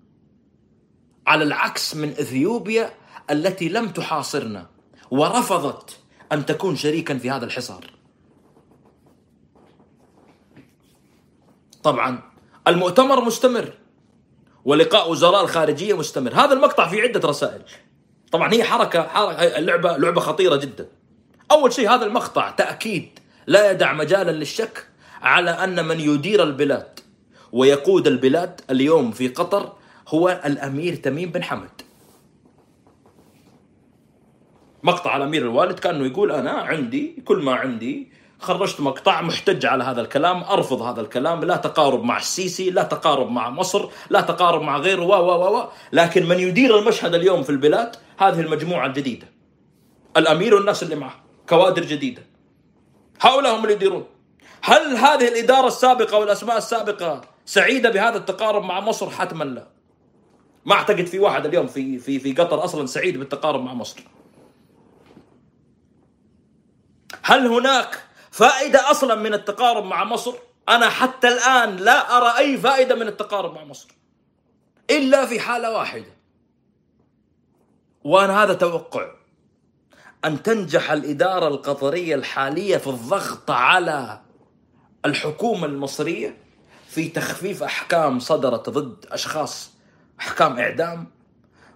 على 1.27 1.43
العكس 1.43 1.95
من 1.95 2.10
إثيوبيا 2.10 2.93
التي 3.31 3.69
لم 3.69 3.89
تحاصرنا 3.89 4.68
ورفضت 5.11 5.99
أن 6.31 6.45
تكون 6.45 6.76
شريكا 6.76 7.18
في 7.18 7.31
هذا 7.31 7.45
الحصار. 7.45 7.85
طبعا 11.84 12.22
المؤتمر 12.68 13.26
مستمر 13.26 13.73
ولقاء 14.65 15.11
وزراء 15.11 15.43
الخارجية 15.43 15.97
مستمر. 15.97 16.34
هذا 16.34 16.53
المقطع 16.53 16.88
فيه 16.88 17.02
عدة 17.02 17.30
رسائل. 17.30 17.61
طبعا 18.31 18.53
هي 18.53 18.64
حركة 18.64 19.03
حركة 19.03 19.57
اللعبه 19.57 19.97
لعبة 19.97 20.22
خطيرة 20.22 20.56
جدا. 20.56 20.88
أول 21.52 21.73
شيء 21.73 21.89
هذا 21.89 22.06
المقطع 22.06 22.49
تأكيد 22.49 23.19
لا 23.47 23.72
يدع 23.72 23.93
مجالا 23.93 24.31
للشك 24.31 24.88
على 25.22 25.52
أن 25.52 25.85
من 25.88 25.99
يدير 25.99 26.43
البلاد 26.43 26.99
ويقود 27.52 28.07
البلاد 28.07 28.61
اليوم 28.69 29.11
في 29.11 29.27
قطر 29.27 29.73
هو 30.07 30.41
الأمير 30.45 30.95
تميم 30.95 31.30
بن 31.32 31.44
حمد. 31.44 31.82
مقطع 34.84 35.18
الامير 35.18 35.41
الوالد 35.41 35.80
كأنه 35.80 36.06
يقول 36.06 36.32
أنا 36.32 36.52
عندي 36.52 37.23
كل 37.26 37.38
ما 37.38 37.56
عندي 37.56 38.11
خرجت 38.40 38.82
مقطع 38.82 39.22
محتج 39.22 39.65
على 39.65 39.84
هذا 39.84 40.02
الكلام 40.02 40.44
أرفض 40.44 40.82
هذا 40.82 41.02
الكلام 41.02 41.44
لا 41.44 41.56
تقارب 41.56 42.03
مع 42.03 42.18
السيسي 42.18 42.69
لا 42.69 42.84
تقارب 42.84 43.32
مع 43.32 43.49
مصر 43.49 43.90
لا 44.10 44.22
تقارب 44.22 44.61
مع 44.61 44.77
غيره 44.77 45.03
و 45.03 45.14
و 45.14 45.57
و. 45.57 45.68
لكن 45.91 46.26
من 46.26 46.40
يدير 46.40 46.80
المشهد 46.80 47.15
اليوم 47.15 47.44
في 47.44 47.49
البلاد 47.49 47.95
هذه 48.18 48.40
المجموعة 48.40 48.86
الجديدة. 48.86 49.27
الأمير 50.18 50.56
والناس 50.56 50.84
اللي 50.84 50.95
معه 50.95 51.15
كوادر 51.49 51.84
جديدة. 51.84 52.22
هؤلاء 53.22 53.56
هم 53.56 53.64
اللي 53.64 53.73
يديرون. 53.73 54.06
هل 54.61 54.95
هذه 54.98 55.27
الإدارة 55.27 55.68
السابقة 55.68 56.18
والأسماء 56.18 56.57
السابقة 56.57 57.22
سعيدة 57.45 57.90
بهذا 57.90 58.18
التقارب 58.18 58.64
مع 58.64 58.80
مصر؟ 58.80 59.10
حتما 59.10 59.44
لا. 59.44 59.74
ما 60.66 60.74
اعتقد 60.74 61.06
في 61.06 61.20
واحد 61.20 61.46
اليوم 61.46 61.68
في 61.68 62.00
في 62.00 62.20
في 62.20 62.34
قطر 62.34 62.64
أصلا 62.64 62.86
سعيد 62.86 63.18
بالتقارب 63.18 63.64
مع 63.64 63.74
مصر. 63.74 64.04
هل 67.24 67.48
هناك 67.48 68.04
فائدة 68.32 68.92
أصلا 68.92 69.16
من 69.16 69.34
التقارب 69.34 69.86
مع 69.86 70.04
مصر؟ 70.04 70.34
أنا 70.70 70.90
حتى 70.90 71.28
الآن 71.28 71.76
لا 71.76 72.18
أرى 72.18 72.38
أي 72.38 72.58
فائدة 72.58 72.96
من 72.96 73.08
التقارب 73.08 73.54
مع 73.54 73.64
مصر 73.64 73.88
إلا 74.90 75.26
في 75.26 75.40
حالة 75.40 75.72
واحدة. 75.72 76.16
وأنا 78.04 78.44
هذا 78.44 78.54
توقع 78.54 79.12
أن 80.26 80.44
تنجح 80.44 80.92
الإدارة 80.92 81.48
القطرية 81.48 82.16
الحالية 82.16 82.78
في 82.78 82.88
الضغط 82.88 83.52
على 83.52 84.22
الحكومة 85.06 85.66
المصرية 85.66 86.38
في 86.88 87.10
تخفيف 87.10 87.64
أحكام 87.64 88.20
صدرت 88.20 88.70
ضد 88.70 89.06
أشخاص 89.12 89.74
أحكام 90.20 90.60
إعدام 90.60 91.08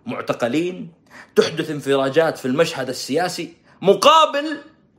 معتقلين 0.06 0.92
تحدث 1.36 1.70
انفراجات 1.70 2.38
في 2.38 2.46
المشهد 2.46 2.90
السياسي 2.90 3.54
مقابل 3.82 4.58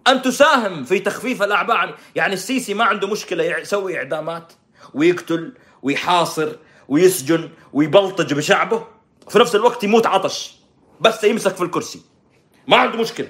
أن 0.09 0.23
تساهم 0.23 0.85
في 0.85 0.99
تخفيف 0.99 1.43
الأعباء. 1.43 1.95
يعني 2.17 2.35
السيسي 2.35 2.75
ما 2.75 2.85
عنده 2.85 3.09
مشكلة 3.09 3.45
يسوي 3.45 3.99
إعدامات 3.99 4.53
ويقتل 4.95 5.53
ويحاصر 5.83 6.57
ويسجن 6.89 7.51
ويبلطج 7.73 8.35
بشعبه. 8.35 8.87
في 9.29 9.39
نفس 9.39 9.55
الوقت 9.55 9.85
يموت 9.85 10.07
عطش 10.07 10.57
بس 11.01 11.25
يمسك 11.25 11.57
في 11.57 11.65
الكرسي. 11.65 12.03
ما 12.69 12.77
عنده 12.77 12.99
مشكلة. 12.99 13.29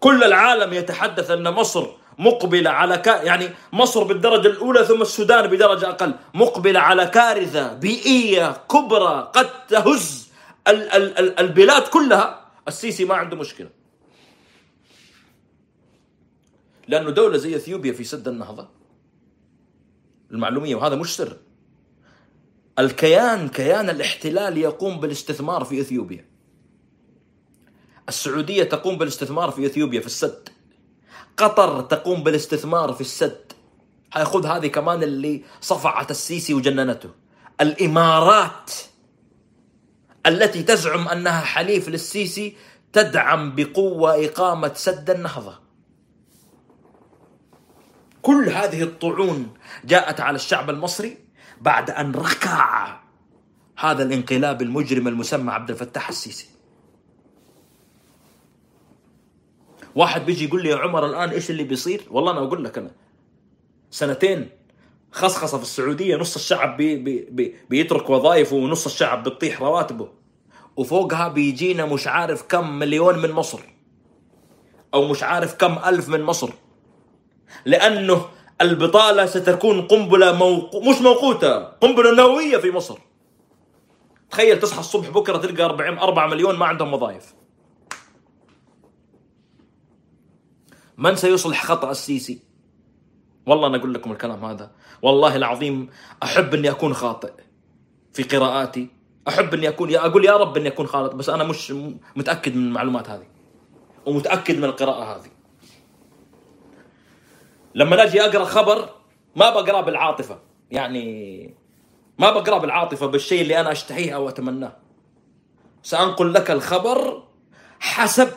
كل 0.00 0.24
العالم 0.24 0.72
يتحدث 0.72 1.30
أن 1.30 1.50
مصر 1.50 1.86
مقبله 2.18 2.70
على 2.70 2.98
ك... 2.98 3.06
يعني 3.06 3.50
مصر 3.72 4.04
بالدرجة 4.04 4.48
الأولى 4.48 4.84
ثم 4.84 5.02
السودان 5.02 5.46
بدرجة 5.46 5.88
أقل. 5.88 6.14
مقبله 6.34 6.80
على 6.80 7.06
كارثة 7.06 7.72
بيئية 7.74 8.52
كبرى 8.70 9.32
قد 9.34 9.66
تهز 9.66 10.28
ال... 10.68 10.92
ال... 10.92 11.18
ال... 11.18 11.38
البلاد 11.38 11.82
كلها. 11.82 12.46
السيسي 12.68 13.04
ما 13.04 13.14
عنده 13.14 13.36
مشكلة. 13.36 13.70
لأنه 16.88 17.10
دولة 17.10 17.36
زي 17.36 17.56
إثيوبيا 17.56 17.92
في 17.92 18.04
سد 18.04 18.28
النهضة. 18.28 18.68
المعلومية 20.30 20.74
وهذا 20.74 20.96
مش 20.96 21.16
سر. 21.16 21.36
الكيان 22.78 23.48
كيان 23.48 23.90
الاحتلال 23.90 24.58
يقوم 24.58 25.00
بالاستثمار 25.00 25.64
في 25.64 25.80
إثيوبيا. 25.80 26.24
السعودية 28.08 28.64
تقوم 28.64 28.98
بالاستثمار 28.98 29.50
في 29.50 29.66
إثيوبيا 29.66 30.00
في 30.00 30.06
السد. 30.06 30.48
قطر 31.36 31.80
تقوم 31.80 32.22
بالاستثمار 32.22 32.92
في 32.92 33.00
السد. 33.00 33.52
خذ 34.10 34.46
هذه 34.46 34.66
كمان 34.66 35.02
اللي 35.02 35.44
صفعت 35.60 36.10
السيسي 36.10 36.54
وجننته. 36.54 37.10
الإمارات 37.60 38.70
التي 40.26 40.62
تزعم 40.62 41.08
أنها 41.08 41.40
حليف 41.40 41.88
للسيسي 41.88 42.56
تدعم 42.92 43.54
بقوة 43.54 44.24
إقامة 44.24 44.72
سد 44.74 45.10
النهضة. 45.10 45.58
كل 48.22 48.48
هذه 48.48 48.82
الطعون 48.82 49.54
جاءت 49.84 50.20
على 50.20 50.36
الشعب 50.36 50.70
المصري 50.70 51.18
بعد 51.60 51.90
أن 51.90 52.12
ركع 52.12 53.00
هذا 53.78 54.02
الانقلاب 54.02 54.62
المجرم 54.62 55.08
المسمى 55.08 55.52
عبد 55.52 55.70
الفتاح 55.70 56.08
السيسي. 56.08 56.55
واحد 59.96 60.26
بيجي 60.26 60.44
يقول 60.44 60.62
لي 60.62 60.68
يا 60.68 60.76
عمر 60.76 61.06
الآن 61.06 61.30
إيش 61.30 61.50
اللي 61.50 61.64
بيصير؟ 61.64 62.02
والله 62.10 62.32
أنا 62.32 62.40
أقول 62.40 62.64
لك 62.64 62.78
أنا. 62.78 62.90
سنتين 63.90 64.48
خصخصة 65.12 65.58
في 65.58 65.64
السعودية 65.64 66.16
نص 66.16 66.34
الشعب 66.34 66.76
بي 66.76 66.96
بي 66.96 67.28
بي 67.30 67.54
بيترك 67.70 68.10
وظائفه 68.10 68.56
ونص 68.56 68.86
الشعب 68.86 69.22
بتطيح 69.22 69.62
رواتبه. 69.62 70.08
وفوقها 70.76 71.28
بيجينا 71.28 71.84
مش 71.84 72.06
عارف 72.06 72.42
كم 72.42 72.78
مليون 72.78 73.18
من 73.18 73.30
مصر. 73.32 73.58
أو 74.94 75.08
مش 75.08 75.22
عارف 75.22 75.54
كم 75.54 75.78
ألف 75.86 76.08
من 76.08 76.22
مصر. 76.22 76.50
لأنه 77.64 78.26
البطالة 78.60 79.26
ستكون 79.26 79.82
قنبلة 79.82 80.32
موقو... 80.32 80.80
مش 80.80 81.00
موقوتة 81.00 81.58
قنبلة 81.58 82.14
نووية 82.14 82.56
في 82.56 82.70
مصر. 82.70 82.98
تخيل 84.30 84.58
تصحى 84.60 84.80
الصبح 84.80 85.08
بكرة 85.08 85.38
تلقى 85.38 85.64
40 85.64 85.98
4 85.98 86.26
مليون 86.26 86.56
ما 86.56 86.66
عندهم 86.66 86.94
وظائف. 86.94 87.34
من 90.98 91.16
سيصلح 91.16 91.64
خطأ 91.64 91.90
السيسي؟ 91.90 92.40
والله 93.46 93.66
أنا 93.66 93.76
أقول 93.76 93.94
لكم 93.94 94.12
الكلام 94.12 94.44
هذا. 94.44 94.70
والله 95.02 95.36
العظيم 95.36 95.90
أحب 96.22 96.54
أني 96.54 96.70
أكون 96.70 96.94
خاطئ 96.94 97.32
في 98.12 98.22
قراءاتي. 98.22 98.88
أحب 99.28 99.54
أني 99.54 99.68
اكون 99.68 99.90
يا 99.90 100.06
أقول 100.06 100.24
يا 100.24 100.36
رب 100.36 100.56
أني 100.56 100.68
أكون 100.68 100.86
خاطئ 100.86 101.16
بس 101.16 101.28
أنا 101.28 101.44
مش 101.44 101.74
متأكد 102.16 102.56
من 102.56 102.66
المعلومات 102.66 103.10
هذه. 103.10 103.26
ومتأكد 104.06 104.58
من 104.58 104.64
القراءة 104.64 105.16
هذه. 105.16 105.30
لما 107.74 108.02
أجي 108.02 108.22
أقرأ 108.22 108.44
خبر 108.44 108.88
ما 109.36 109.50
بقراه 109.50 109.80
بالعاطفة. 109.80 110.38
يعني 110.70 111.54
ما 112.18 112.30
بقراه 112.30 112.58
بالعاطفة 112.58 113.06
بالشيء 113.06 113.42
اللي 113.42 113.60
أنا 113.60 113.72
أشتهيه 113.72 114.14
أو 114.14 114.28
أتمناه. 114.28 114.76
سأنقل 115.82 116.34
لك 116.34 116.50
الخبر 116.50 117.22
حسب 117.80 118.28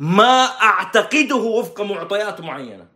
ما 0.00 0.44
أعتقده 0.44 1.36
وفق 1.36 1.80
معطيات 1.80 2.40
معينة. 2.40 2.86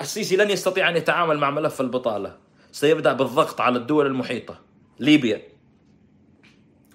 السيسي 0.00 0.36
لن 0.36 0.50
يستطيع 0.50 0.88
أن 0.88 0.96
يتعامل 0.96 1.38
مع 1.38 1.50
ملف 1.50 1.80
البطالة. 1.80 2.38
سيبدأ 2.72 3.12
بالضغط 3.12 3.60
على 3.60 3.78
الدول 3.78 4.06
المحيطة. 4.06 4.60
ليبيا. 5.00 5.42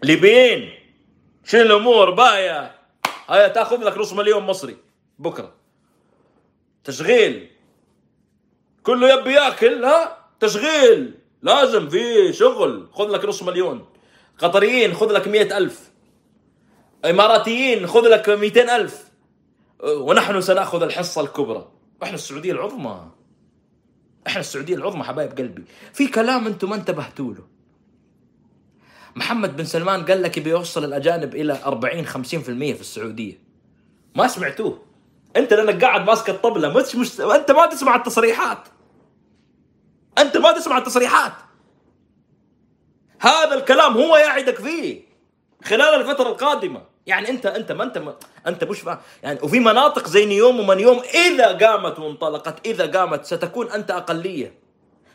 ليبيين! 0.03 0.69
شنو 1.45 1.61
الأمور؟ 1.61 2.09
باية! 2.11 2.75
هيا 3.29 3.47
تأخذ 3.47 3.83
لك 3.83 3.97
نص 3.97 4.13
مليون 4.13 4.43
مصري. 4.43 4.77
بكرة. 5.19 5.53
تشغيل. 6.83 7.51
كله 8.83 9.13
يبي 9.13 9.33
يأكل 9.33 9.85
ها؟ 9.85 10.17
تشغيل. 10.39 11.19
لازم 11.41 11.89
في 11.89 12.33
شغل. 12.33 12.87
خذ 12.91 13.07
لك 13.07 13.25
نص 13.25 13.43
مليون. 13.43 13.85
قطريين 14.37 14.93
خذ 14.93 15.11
لك 15.11 15.27
مئة 15.27 15.57
ألف. 15.57 15.94
إماراتيين 17.09 17.87
خذ 17.87 18.01
لك 18.01 18.29
مئتين 18.29 18.69
ألف. 18.69 19.11
ونحن 19.83 20.41
سنأخذ 20.41 20.83
الحصة 20.83 21.21
الكبرى. 21.21 21.71
إحنا 22.03 22.15
السعودية 22.15 22.51
العظمى. 22.51 23.07
إحنا 24.27 24.39
السعودية 24.39 24.75
العظمى 24.75 25.03
حبايب 25.03 25.37
قلبي. 25.37 25.63
في 25.93 26.07
كلام 26.07 26.47
أنتم 26.47 26.69
ما 26.69 26.75
انتبهتوا 26.75 27.33
له. 27.33 27.47
محمد 29.15 29.57
بن 29.57 29.65
سلمان 29.65 30.05
قال 30.05 30.21
لك 30.21 30.39
بيوصل 30.39 30.83
الأجانب 30.83 31.35
إلى 31.35 31.59
40 31.65 32.05
50% 32.05 32.73
في 32.73 32.81
السعودية. 32.81 33.39
ما 34.15 34.27
سمعتوه. 34.27 34.85
أنت 35.35 35.53
لأنك 35.53 35.83
قاعد 35.83 36.07
ماسك 36.07 36.29
الطبلة 36.29 36.69
مش 36.69 36.95
مش 36.95 37.21
أنت 37.21 37.51
ما 37.51 37.65
تسمع 37.65 37.95
التصريحات. 37.95 38.67
أنت 40.17 40.37
ما 40.37 40.51
تسمع 40.51 40.77
التصريحات. 40.77 41.33
هذا 43.19 43.53
الكلام 43.53 43.93
هو 43.93 44.15
يعدك 44.15 44.61
فيه. 44.61 45.01
خلال 45.63 46.01
الفترة 46.01 46.29
القادمة. 46.29 46.94
يعني 47.07 47.29
انت 47.29 47.45
انت 47.45 47.71
ما 47.71 47.83
انت 47.83 47.97
ما 47.97 48.15
انت 48.47 48.63
مش 48.63 48.79
فاهم 48.79 48.97
يعني 49.23 49.39
وفي 49.43 49.59
مناطق 49.59 50.07
زي 50.07 50.25
نيوم 50.25 50.59
ومنيوم 50.59 51.01
إذا 51.27 51.67
قامت 51.67 51.99
وانطلقت 51.99 52.67
إذا 52.67 52.99
قامت 52.99 53.25
ستكون 53.25 53.71
أنت 53.71 53.91
أقلية. 53.91 54.53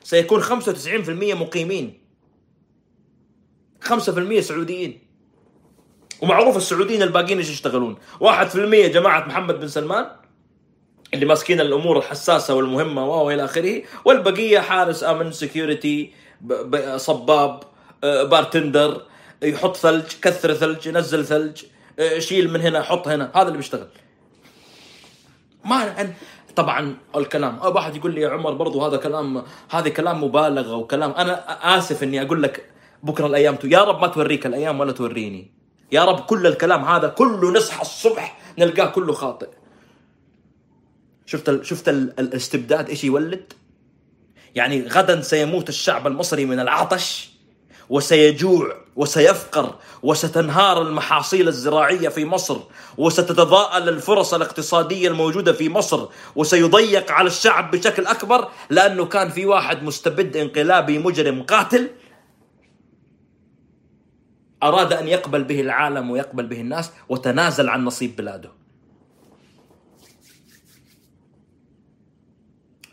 سيكون 0.04 0.42
95% 0.42 0.54
مقيمين. 1.34 2.00
5% 3.84 4.40
سعوديين. 4.40 5.10
ومعروف 6.22 6.56
السعوديين 6.56 7.02
الباقيين 7.02 7.38
إيش 7.38 7.50
يشتغلون؟ 7.50 7.96
1% 8.20 8.26
جماعة 8.86 9.26
محمد 9.26 9.60
بن 9.60 9.68
سلمان 9.68 10.06
اللي 11.14 11.26
ماسكين 11.26 11.60
الأمور 11.60 11.98
الحساسة 11.98 12.54
والمهمة 12.54 13.06
وإلى 13.06 13.44
آخره 13.44 13.82
والبقية 14.04 14.58
حارس 14.58 15.04
أمن 15.05 15.32
security 15.32 16.12
صباب 16.96 17.62
آه، 18.04 18.22
bartender 18.22 19.02
يحط 19.42 19.76
ثلج 19.76 20.04
كثر 20.22 20.54
ثلج 20.54 20.86
ينزل 20.86 21.24
ثلج. 21.24 21.62
آه، 21.64 21.80
شيل 22.18 22.52
من 22.52 22.60
هنا 22.60 22.82
حط 22.82 23.09
هنا. 23.09 23.31
هذا 23.35 23.47
اللي 23.47 23.56
بيشتغل. 23.56 23.89
ما 25.64 26.14
طبعا 26.56 26.97
الكلام. 27.16 27.59
واحد 27.59 27.97
يقول 27.97 28.14
لي 28.14 28.20
يا 28.20 28.28
عمر 28.31 28.52
برضو 28.52 28.85
هذا 28.86 28.97
كلام 28.97 29.44
هذا 29.70 29.89
كلام 29.89 30.24
مبالغة 30.24 30.77
وكلام. 30.77 31.10
أنا 31.10 31.32
آسف 31.78 32.02
إني 32.02 32.22
أقول 32.22 32.43
لك 32.43 32.70
بكرة 33.02 33.27
الأيام 33.27 33.59
يا 33.64 33.85
رب 33.85 34.01
ما 34.01 34.06
توريك 34.06 34.47
الأيام 34.47 34.81
ولا 34.81 34.93
توريني. 34.93 35.51
يا 35.93 36.05
رب 36.05 36.20
كل 36.20 36.47
الكلام 36.47 36.85
هذا 36.85 37.09
كله 37.09 37.52
نصحى 37.52 37.82
الصبح 37.82 38.39
نلقاه 38.59 38.86
كله 38.86 39.12
خاطئ. 39.12 39.48
شفت 41.27 41.48
ال... 41.48 41.66
شفت 41.66 41.89
ال... 41.89 42.20
الاستبداد 42.20 42.89
إيش 42.89 43.05
يولد؟ 43.05 43.52
يعني 44.55 44.89
غدا 44.89 45.20
سيموت 45.20 45.68
الشعب 45.68 46.06
المصري 46.06 46.44
من 46.44 46.60
العطش 46.60 47.31
وسيجوع 47.89 48.80
وسيفقر 48.96 49.74
وستنهار 50.02 50.82
المحاصيل 50.82 51.48
الزراعية 51.48 52.08
في 52.08 52.24
مصر 52.24 52.60
وستتضاءل 52.98 53.88
الفرص 53.88 54.34
الاقتصادية 54.34 55.08
الموجودة 55.08 55.52
في 55.52 55.68
مصر 55.68 56.08
وسيضيق 56.36 57.12
على 57.12 57.26
الشعب 57.26 57.70
بشكل 57.70 58.06
أكبر 58.06 58.48
لأنه 58.70 59.04
كان 59.04 59.28
في 59.28 59.46
واحد 59.46 59.82
مستبد 59.82 60.36
انقلابي 60.36 60.98
مجرم 60.98 61.42
قاتل 61.42 61.90
أراد 64.62 64.92
أن 64.92 65.08
يقبل 65.08 65.44
به 65.44 65.60
العالم 65.60 66.10
ويقبل 66.10 66.46
به 66.46 66.60
الناس 66.60 66.90
وتنازل 67.08 67.68
عن 67.68 67.84
نصيب 67.84 68.16
بلاده. 68.16 68.52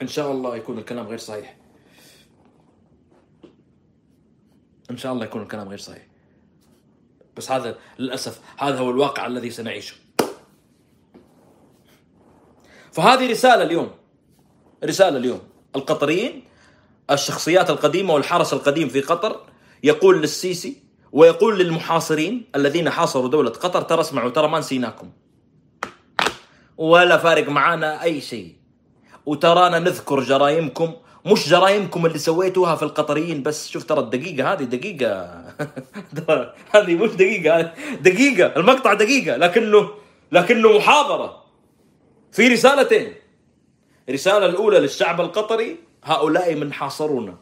إن 0.01 0.07
شاء 0.07 0.31
الله 0.31 0.55
يكون 0.55 0.79
الكلام 0.79 1.07
غير 1.07 1.17
صحيح. 1.17 1.56
إن 4.91 4.97
شاء 4.97 5.13
الله 5.13 5.25
يكون 5.25 5.41
الكلام 5.41 5.69
غير 5.69 5.77
صحيح. 5.77 6.07
بس 7.37 7.51
هذا 7.51 7.77
للأسف 7.99 8.39
هذا 8.57 8.79
هو 8.79 8.89
الواقع 8.89 9.25
الذي 9.25 9.49
سنعيشه. 9.49 9.95
فهذه 12.91 13.31
رسالة 13.31 13.63
اليوم 13.63 13.91
رسالة 14.83 15.17
اليوم 15.17 15.41
القطريين 15.75 16.43
الشخصيات 17.11 17.69
القديمة 17.69 18.13
والحرس 18.13 18.53
القديم 18.53 18.89
في 18.89 19.01
قطر 19.01 19.45
يقول 19.83 20.21
للسيسي 20.21 20.83
ويقول 21.11 21.59
للمحاصرين 21.59 22.49
الذين 22.55 22.89
حاصروا 22.89 23.29
دولة 23.29 23.49
قطر 23.49 23.81
ترى 23.81 24.01
اسمعوا 24.01 24.29
ترى 24.29 24.47
ما 24.47 24.59
نسيناكم 24.59 25.11
ولا 26.77 27.17
فارق 27.17 27.49
معانا 27.49 28.03
أي 28.03 28.21
شيء 28.21 28.55
وترانا 29.25 29.79
نذكر 29.79 30.19
جرائمكم 30.19 30.93
مش 31.25 31.49
جرائمكم 31.49 32.05
اللي 32.05 32.19
سويتوها 32.19 32.75
في 32.75 32.83
القطريين 32.83 33.43
بس 33.43 33.69
شوف 33.69 33.83
ترى 33.83 33.99
الدقيقة 33.99 34.53
هذه 34.53 34.63
دقيقة. 34.63 35.43
هذه 36.75 36.95
مش 36.95 37.09
دقيقة 37.09 37.73
دقيقة 38.01 38.45
المقطع 38.59 38.93
دقيقة 38.93 39.37
لكنه 39.37 39.89
لكنه 40.31 40.77
محاضرة 40.77 41.43
في 42.31 42.47
رسالتين. 42.47 43.13
الرسالة 44.09 44.45
الأولى 44.45 44.79
للشعب 44.79 45.21
القطري 45.21 45.77
هؤلاء 46.03 46.55
من 46.55 46.73
حاصرونا. 46.73 47.35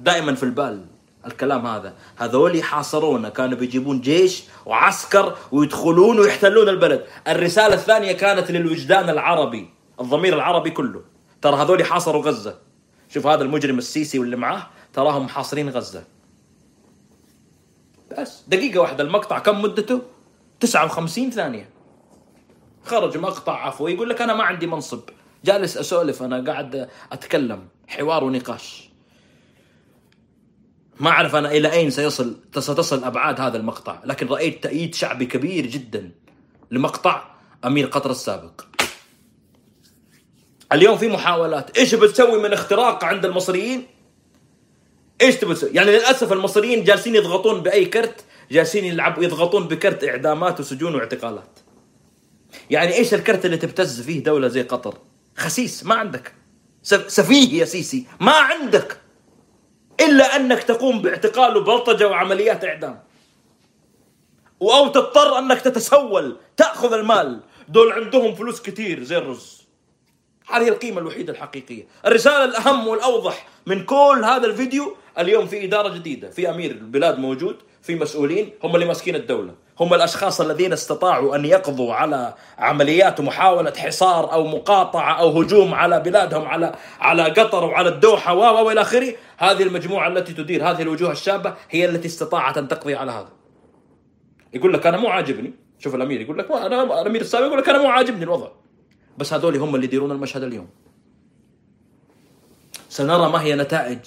دائما 0.00 0.34
في 0.34 0.42
البال 0.42 0.86
الكلام 1.26 1.66
هذا. 1.66 1.94
هذول 2.16 2.56
يحاصرونا 2.56 3.28
كانوا 3.28 3.58
بيجيبون 3.58 4.00
جيش 4.00 4.44
وعسكر 4.66 5.36
ويدخلون 5.52 6.18
ويحتلون 6.18 6.68
البلد. 6.68 7.04
الرسالة 7.28 7.74
الثانية 7.74 8.12
كانت 8.12 8.50
للوجدان 8.50 9.10
العربي 9.10 9.70
الضمير 10.00 10.34
العربي 10.34 10.70
كله. 10.70 11.02
ترى 11.42 11.56
هذول 11.56 11.84
حاصروا 11.84 12.22
غزة. 12.22 12.67
شوف 13.08 13.26
هذا 13.26 13.42
المجرم 13.42 13.78
السيسي 13.78 14.18
واللي 14.18 14.36
معاه 14.36 14.66
تراهم 14.92 15.24
محاصرين 15.24 15.68
غزة. 15.68 16.04
بس. 18.18 18.42
دقيقة 18.48 18.80
واحدة 18.80 19.04
المقطع 19.04 19.38
كم 19.38 19.62
مدته؟ 19.62 20.02
59 20.60 21.30
ثانية. 21.30 21.70
خرج 22.84 23.18
مقطع 23.18 23.66
عفوي 23.66 23.92
يقول 23.92 24.10
لك 24.10 24.22
أنا 24.22 24.34
ما 24.34 24.44
عندي 24.44 24.66
منصب. 24.66 25.00
جالس 25.44 25.76
أسولف 25.76 26.22
أنا 26.22 26.52
قاعد 26.52 26.88
أتكلم 27.12 27.68
حوار 27.86 28.24
ونقاش. 28.24 28.88
ما 31.00 31.10
أعرف 31.10 31.34
أنا 31.34 31.52
إلى 31.52 31.72
أين 31.72 31.90
سيصل 31.90 32.36
ستصل 32.58 33.04
أبعاد 33.04 33.40
هذا 33.40 33.56
المقطع، 33.56 34.00
لكن 34.04 34.26
رأيت 34.26 34.62
تأييد 34.62 34.94
شعبي 34.94 35.26
كبير 35.26 35.66
جدا 35.66 36.10
لمقطع 36.70 37.24
أمير 37.64 37.86
قطر 37.86 38.10
السابق. 38.10 38.67
اليوم 40.72 40.98
في 40.98 41.08
محاولات، 41.08 41.78
إيش 41.78 41.94
بتسوي 41.94 42.42
من 42.42 42.52
اختراق 42.52 43.04
عند 43.04 43.24
المصريين؟ 43.24 43.86
إيش 45.20 45.36
تبي 45.36 45.54
تسوي؟ 45.54 45.70
يعني 45.72 45.90
للأسف 45.90 46.32
المصريين 46.32 46.84
جالسين 46.84 47.14
يضغطون 47.14 47.60
بأي 47.60 47.84
كرت، 47.84 48.24
جالسين 48.50 48.84
يلعبوا 48.84 49.24
يضغطون 49.24 49.68
بكرت 49.68 50.04
إعدامات 50.04 50.60
وسجون 50.60 50.94
واعتقالات. 50.94 51.58
يعني 52.70 52.94
إيش 52.94 53.14
الكرت 53.14 53.44
اللي 53.44 53.56
تبتز 53.56 54.00
فيه 54.00 54.22
دولة 54.22 54.48
زي 54.48 54.62
قطر؟ 54.62 54.98
خسيس 55.36 55.84
ما 55.84 55.94
عندك. 55.94 56.32
سفيه 56.82 57.60
يا 57.60 57.64
سيسي، 57.64 58.06
ما 58.20 58.32
عندك. 58.32 58.98
إلا 60.00 60.36
أنك 60.36 60.62
تقوم 60.62 61.02
باعتقال 61.02 61.56
وبلطجة 61.56 62.08
وعمليات 62.08 62.64
إعدام 62.64 63.02
أو 64.62 64.88
تضطر 64.88 65.38
أنك 65.38 65.60
تتسول 65.60 66.36
تأخذ 66.56 66.92
المال 66.92 67.40
دول 67.68 67.92
عندهم 67.92 68.34
فلوس 68.34 68.62
كثير 68.62 69.02
زي 69.02 69.16
الرز 69.18 69.57
هذه 70.50 70.68
القيمة 70.68 71.00
الوحيدة 71.00 71.32
الحقيقية. 71.32 71.86
الرسالة 72.06 72.44
الأهم 72.44 72.88
والأوضح 72.88 73.46
من 73.66 73.84
كل 73.84 74.22
هذا 74.24 74.46
الفيديو 74.46 74.96
اليوم 75.18 75.46
في 75.46 75.64
إدارة 75.64 75.88
جديدة 75.88 76.30
في 76.30 76.50
أمير 76.50 76.70
البلاد 76.70 77.18
موجود 77.18 77.56
في 77.82 77.94
مسؤولين 77.94 78.50
هم 78.64 78.74
اللي 78.74 78.86
ماسكين 78.86 79.14
الدولة. 79.14 79.54
هم 79.80 79.94
الأشخاص 79.94 80.40
الذين 80.40 80.72
استطاعوا 80.72 81.36
أن 81.36 81.44
يقضوا 81.44 81.94
على 81.94 82.34
عمليات 82.58 83.20
محاولة 83.20 83.72
حصار 83.76 84.32
أو 84.32 84.46
مقاطعة 84.46 85.20
أو 85.20 85.40
هجوم 85.40 85.74
على 85.74 86.00
بلادهم 86.00 86.46
على 86.46 86.74
على 87.00 87.22
قطر 87.22 87.64
وعلى 87.64 87.88
الدوحة 87.88 88.34
و 88.34 88.66
وإلى 88.66 88.80
آخره. 88.80 89.14
هذه 89.38 89.62
المجموعة 89.62 90.08
التي 90.08 90.32
تدير 90.32 90.70
هذه 90.70 90.82
الوجوه 90.82 91.12
الشابة 91.12 91.54
هي 91.70 91.84
التي 91.84 92.08
استطاعت 92.08 92.58
أن 92.58 92.68
تقضي 92.68 92.94
على 92.94 93.12
هذا. 93.12 93.28
يقول 94.54 94.72
لك 94.72 94.86
أنا 94.86 94.96
مو 94.96 95.08
عاجبني. 95.08 95.52
شوف 95.78 95.94
الأمير 95.94 96.20
يقول 96.20 96.38
لك 96.38 96.50
أنا 96.50 97.00
الأمير 97.00 97.20
السابق 97.20 97.46
يقول 97.46 97.58
لك 97.58 97.68
أنا 97.68 97.78
مو 97.78 97.88
عاجبني 97.88 98.24
الوضع. 98.24 98.48
بس 99.18 99.32
هذول 99.32 99.56
هم 99.56 99.74
اللي 99.74 99.86
يديرون 99.86 100.12
المشهد 100.12 100.42
اليوم. 100.42 100.68
سنرى 102.88 103.32
ما 103.32 103.42
هي 103.42 103.54
نتائج 103.54 103.98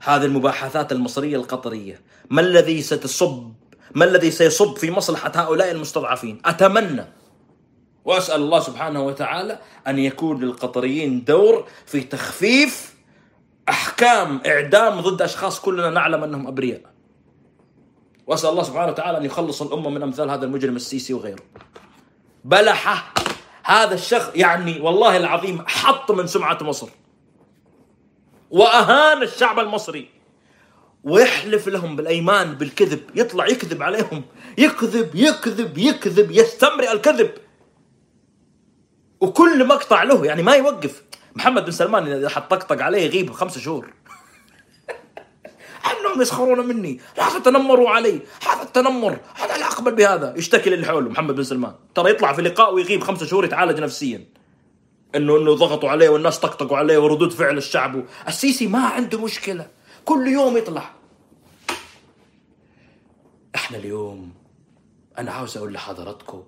هذه 0.00 0.24
المباحثات 0.24 0.92
المصرية 0.92 1.36
القطرية. 1.36 2.00
ما 2.30 2.40
الذي 2.40 2.82
ستصب 2.82 3.52
ما 3.94 4.04
الذي 4.04 4.30
سيصب 4.30 4.76
في 4.76 4.90
مصلحة 4.90 5.32
هؤلاء 5.34 5.70
المستضعفين؟ 5.70 6.40
أتمنى 6.44 7.04
وأسأل 8.04 8.40
الله 8.40 8.60
سبحانه 8.60 9.02
وتعالى 9.02 9.58
أن 9.86 9.98
يكون 9.98 10.40
للقطريين 10.44 11.24
دور 11.24 11.66
في 11.86 12.00
تخفيف 12.00 12.94
أحكام 13.68 14.40
إعدام 14.46 15.00
ضد 15.00 15.22
أشخاص 15.22 15.60
كلنا 15.60 15.90
نعلم 15.90 16.24
أنهم 16.24 16.46
أبرياء. 16.46 16.80
وأسأل 18.26 18.50
الله 18.50 18.62
سبحانه 18.62 18.92
وتعالى 18.92 19.18
أن 19.18 19.24
يخلص 19.24 19.62
الأمة 19.62 19.90
من 19.90 20.02
أمثال 20.02 20.30
هذا 20.30 20.44
المجرم 20.44 20.76
السيسي 20.76 21.14
وغيره. 21.14 21.42
بلحة 22.44 23.14
هذا 23.70 23.94
الشخص 23.94 24.30
يعني 24.34 24.80
والله 24.80 25.16
العظيم 25.16 25.64
حط 25.66 26.10
من 26.10 26.26
سمعة 26.26 26.58
مصر. 26.62 26.88
وأهان 28.50 29.22
الشعب 29.22 29.58
المصري. 29.58 30.08
ويحلف 31.04 31.68
لهم 31.68 31.96
بالأيمان 31.96 32.54
بالكذب. 32.54 33.00
يطلع 33.14 33.46
يكذب 33.46 33.82
عليهم. 33.82 34.22
يكذب 34.58 35.14
يكذب 35.14 35.78
يكذب 35.78 36.30
يستمرئ 36.30 36.92
الكذب. 36.92 37.30
وكل 39.20 39.66
مقطع 39.66 40.02
له 40.02 40.26
يعني 40.26 40.42
ما 40.42 40.52
يوقف. 40.54 41.02
محمد 41.34 41.64
بن 41.64 41.70
سلمان 41.70 42.06
إذا 42.12 42.28
حطقطق 42.28 42.82
عليه 42.82 43.02
يغيب 43.02 43.32
خمسة 43.32 43.60
شهور. 43.60 43.92
أنهم 45.86 46.22
يسخرون 46.22 46.68
مني. 46.68 47.00
لا 47.18 47.38
تتنمروا 47.38 47.90
علي. 47.90 48.20
هذا 48.48 48.62
التنمر. 48.62 49.18
هذا 49.34 49.58
لا 49.58 49.66
أقبل 49.66 49.94
بهذا. 49.94 50.34
يشتكي 50.36 50.70
للي 50.70 50.86
حوله 50.86 51.10
محمد 51.10 51.34
بن 51.34 51.42
سلمان. 51.42 51.74
ترى 51.94 52.10
يطلع 52.10 52.32
في 52.32 52.42
لقاء 52.42 52.74
ويغيب 52.74 53.02
خمسة 53.02 53.26
شهور 53.26 53.44
يتعالج 53.44 53.80
نفسيا. 53.80 54.24
انه 55.14 55.36
إنه 55.36 55.54
ضغطوا 55.54 55.90
عليه 55.90 56.08
والناس 56.08 56.38
طقطقوا 56.38 56.76
عليه 56.76 56.98
وردود 56.98 57.32
فعل 57.32 57.58
الشعب. 57.58 58.04
السيسي 58.28 58.66
ما 58.66 58.86
عنده 58.86 59.18
مشكلة. 59.18 59.68
كل 60.04 60.28
يوم 60.28 60.56
يطلع. 60.56 60.90
إحنا 63.54 63.76
اليوم 63.76 64.32
أنا 65.18 65.32
عاوز 65.32 65.56
أقول 65.56 65.72
لحضراتكم 65.72 66.42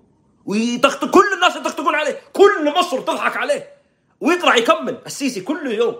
ويطقطق 0.45 1.11
كل 1.11 1.33
الناس 1.35 1.55
يطقطقون 1.55 1.95
عليه. 1.95 2.21
كل 2.33 2.73
مصر 2.77 3.01
تضحك 3.01 3.37
عليه. 3.37 3.73
ويطلع 4.21 4.55
يكمل. 4.55 4.97
السيسي 5.05 5.41
كل 5.41 5.71
يوم. 5.71 5.95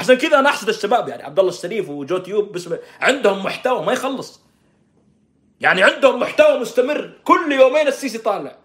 عشان 0.00 0.14
كذا 0.14 0.38
أنا 0.38 0.48
أحسد 0.48 0.68
الشباب 0.68 1.08
يعني 1.08 1.22
عبد 1.22 1.38
الله 1.38 1.50
الشريف 1.50 1.88
وجو 1.88 2.18
تيوب 2.18 2.52
بسم 2.52 2.76
عندهم 3.00 3.44
محتوى 3.44 3.84
ما 3.84 3.92
يخلص. 3.92 4.40
يعني 5.60 5.82
عندهم 5.82 6.20
محتوى 6.20 6.58
مستمر 6.58 7.12
كل 7.24 7.52
يومين 7.52 7.88
السيسي 7.88 8.18
طالع 8.18 8.56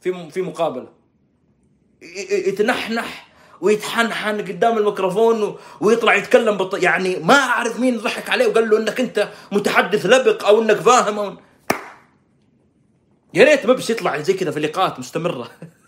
في 0.00 0.30
في 0.30 0.42
مقابلة. 0.42 0.88
يتنحنح 2.30 3.28
ويتحنحن 3.60 4.40
قدام 4.40 4.78
الميكروفون 4.78 5.56
ويطلع 5.80 6.14
يتكلم 6.14 6.56
بط... 6.56 6.82
يعني 6.82 7.16
ما 7.16 7.34
أعرف 7.34 7.80
مين 7.80 7.98
ضحك 7.98 8.30
عليه 8.30 8.46
وقال 8.46 8.70
له 8.70 8.78
إنك 8.78 9.00
أنت 9.00 9.28
متحدث 9.52 10.06
لبق 10.06 10.46
أو 10.46 10.62
إنك 10.62 10.76
فاهم. 10.76 11.18
أو 11.18 11.36
يا 13.34 13.44
ريت 13.44 13.66
مبس 13.66 13.90
يطلع 13.90 14.20
زي 14.20 14.34
كذا 14.34 14.50
في 14.50 14.60
لقاءات 14.60 14.98
مستمرة. 14.98 15.50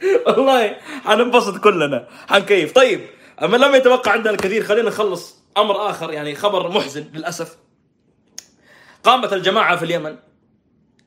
والله 0.26 0.76
حننبسط 1.04 1.58
كلنا 1.58 2.08
حنكيف. 2.28 2.72
طيب 2.72 3.00
أما 3.42 3.56
لم 3.56 3.74
يتوقع 3.74 4.12
عندنا 4.12 4.30
الكثير 4.30 4.64
خلينا 4.64 4.88
نخلص 4.88 5.44
أمر 5.56 5.90
آخر 5.90 6.12
يعني 6.12 6.34
خبر 6.34 6.68
محزن 6.68 7.10
للأسف. 7.14 7.56
قامت 9.04 9.32
الجماعة 9.32 9.76
في 9.76 9.84
اليمن 9.84 10.16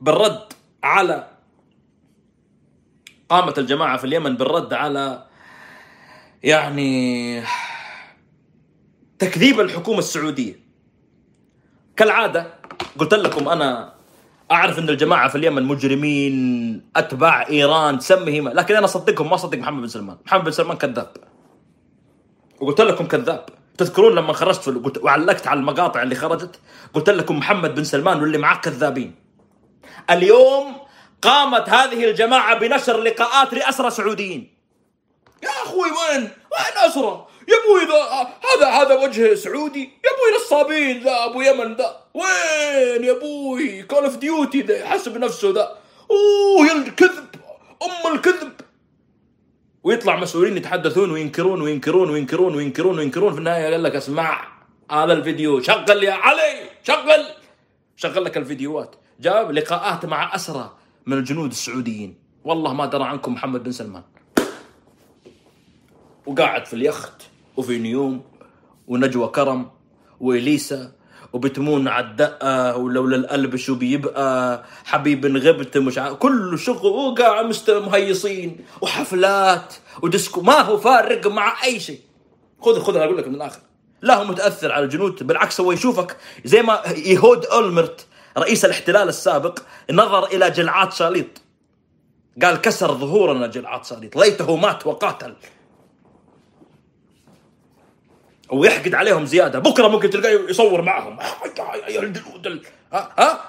بالرد 0.02 0.54
على 0.84 1.28
قامت 3.30 3.60
الجماعة 3.60 3.98
في 3.98 4.04
اليمن 4.04 4.36
بالرد 4.38 4.74
على 4.74 5.28
يعني 6.44 7.44
تكذيب 9.20 9.60
الحكومة 9.60 10.00
السعودية. 10.00 10.60
كالعادة 11.98 12.54
قلت 12.98 13.14
لكم 13.14 13.50
أنا 13.50 13.99
أعرف 14.52 14.80
إن 14.80 14.90
الجماعة 14.90 15.30
في 15.30 15.36
اليمن 15.36 15.64
مجرمين 15.64 16.90
أتباع 16.96 17.48
إيران 17.48 18.00
سمهم 18.00 18.50
لكن 18.50 18.76
أنا 18.76 18.86
أصدقهم 18.86 19.30
ما 19.30 19.36
أصدق 19.36 19.58
محمد 19.58 19.82
بن 19.82 19.88
سلمان. 19.88 20.18
محمد 20.26 20.44
بن 20.44 20.52
سلمان 20.52 20.78
كذاب. 20.78 21.14
وقلت 22.60 22.82
لكم 22.82 23.08
كذاب. 23.08 23.46
تذكرون 23.78 24.16
لما 24.16 24.34
خرجت 24.34 24.70
قلت 24.70 24.98
وعلقت 24.98 25.48
على 25.48 25.60
المقاطع 25.60 26.02
اللي 26.02 26.16
خرجت 26.16 26.60
قلت 26.94 27.10
لكم 27.10 27.38
محمد 27.38 27.76
بن 27.76 27.84
سلمان 27.84 28.22
واللي 28.22 28.38
معاه 28.38 28.56
كذابين. 28.56 29.16
اليوم 30.10 30.76
قامت 31.22 31.70
هذه 31.70 32.10
الجماعة 32.10 32.60
بنشر 32.60 33.02
لقاءات 33.02 33.54
لأسرى 33.54 33.90
سعوديين. 33.90 34.54
يا 35.44 35.50
أخوي 35.50 35.90
وين؟ 35.92 36.22
وين 36.22 36.76
أسرى؟ 36.78 37.28
يا 37.50 37.56
أبوي 37.66 37.82
ذا 37.90 38.00
هذا 38.50 38.68
هذا 38.70 38.96
وجه 39.04 39.36
سعودي. 39.36 39.84
يا 39.84 40.10
أبوي 40.14 40.30
نصابين 40.36 41.04
ذا 41.04 41.26
أبو 41.26 41.42
يمن 41.42 41.76
ذا. 41.76 42.04
وين 42.14 43.04
يا 43.04 43.12
أبوي؟ 43.12 43.84
Call 43.84 44.04
of 44.04 44.18
Duty 44.18 44.62
ذا 44.62 44.78
يحسب 44.78 45.18
نفسه 45.18 45.52
ذا. 45.52 45.78
أوه 46.12 46.68
يا 46.68 46.74
الكذب 46.74 47.28
أم 47.84 48.14
الكذب. 48.14 48.54
ويطلع 49.84 50.16
مسؤولين 50.16 50.58
يتحدثون 50.58 51.12
وينكرون 51.12 51.62
وينكرون 51.62 52.10
وينكرون 52.10 52.56
وينكرون 52.56 53.00
وينكرون. 53.00 53.34
في 53.34 53.40
النهاية 53.40 53.72
قال 53.72 53.84
لك 53.84 53.96
اسمع 53.96 54.48
هذا 54.92 55.14
الفيديو 55.14 55.62
شغل 55.62 56.04
يا 56.04 56.14
علي 56.14 56.70
شغل. 56.84 57.26
شغل 57.96 58.24
لك 58.26 58.38
الفيديوهات. 58.38 58.96
جاب 59.20 59.52
لقاءات 59.52 60.06
مع 60.06 60.36
أسرى 60.36 60.78
من 61.06 61.18
الجنود 61.18 61.52
السعوديين. 61.52 62.16
والله 62.44 62.74
ما 62.74 62.86
درى 62.86 63.04
عنكم 63.04 63.34
محمد 63.34 63.64
بن 63.64 63.72
سلمان. 63.72 64.04
وقاعد 66.26 66.66
في 66.66 66.74
اليخت. 66.74 67.29
وفي 67.60 67.78
نيوم 67.78 68.22
ونجوى 68.88 69.28
كرم 69.28 69.72
وإليسا 70.20 70.92
وبتمون 71.34 71.88
على 71.88 72.06
الدقة 72.06 72.78
ولولا 72.78 73.16
القلب 73.16 73.56
شو 73.56 73.76
بيبقى. 73.76 74.64
حبيب 74.86 75.38
غبت 75.38 75.78
مش 75.78 75.98
ع... 75.98 76.14
كله 76.14 76.58
شغل 76.58 76.88
وقاعد 76.88 77.46
مست 77.46 77.72
مهيصين 77.72 78.66
وحفلات 78.82 79.74
وديسكو. 80.02 80.42
ما 80.42 80.62
هو 80.62 80.78
فارق 80.78 81.28
مع 81.28 81.64
أي 81.64 81.80
شيء. 81.80 82.00
خذ 82.62 82.80
خذ 82.80 82.96
أقول 82.98 83.18
لك 83.18 83.28
من 83.28 83.36
الآخر. 83.36 83.60
لا 84.02 84.16
هو 84.16 84.24
متأثر 84.24 84.72
على 84.72 84.86
الجنود 84.86 85.28
بالعكس 85.28 85.62
هو 85.62 85.72
يشوفك 85.72 86.18
زي 86.46 86.62
ما 86.62 86.82
يهود 86.86 87.46
أولمرت 87.46 88.08
رئيس 88.38 88.66
الاحتلال 88.66 89.10
السابق 89.10 89.60
نظر 89.92 90.26
إلى 90.26 90.52
جلعات 90.52 90.94
شاليط. 90.94 91.42
قال 92.44 92.62
كسر 92.62 92.94
ظهورنا 92.94 93.48
جلعات 93.48 93.86
شاليط. 93.86 94.16
ليته 94.16 94.56
مات 94.56 94.88
وقاتل. 94.88 95.34
ويحقد 98.52 98.94
عليهم 98.94 99.26
زيادة. 99.26 99.60
بكرة 99.60 99.88
ممكن 99.88 100.10
تلقاه 100.10 100.30
يصور 100.50 100.82
معهم. 100.82 101.18
ال- 102.48 102.62
ها 102.94 103.10
ها؟ 103.20 103.40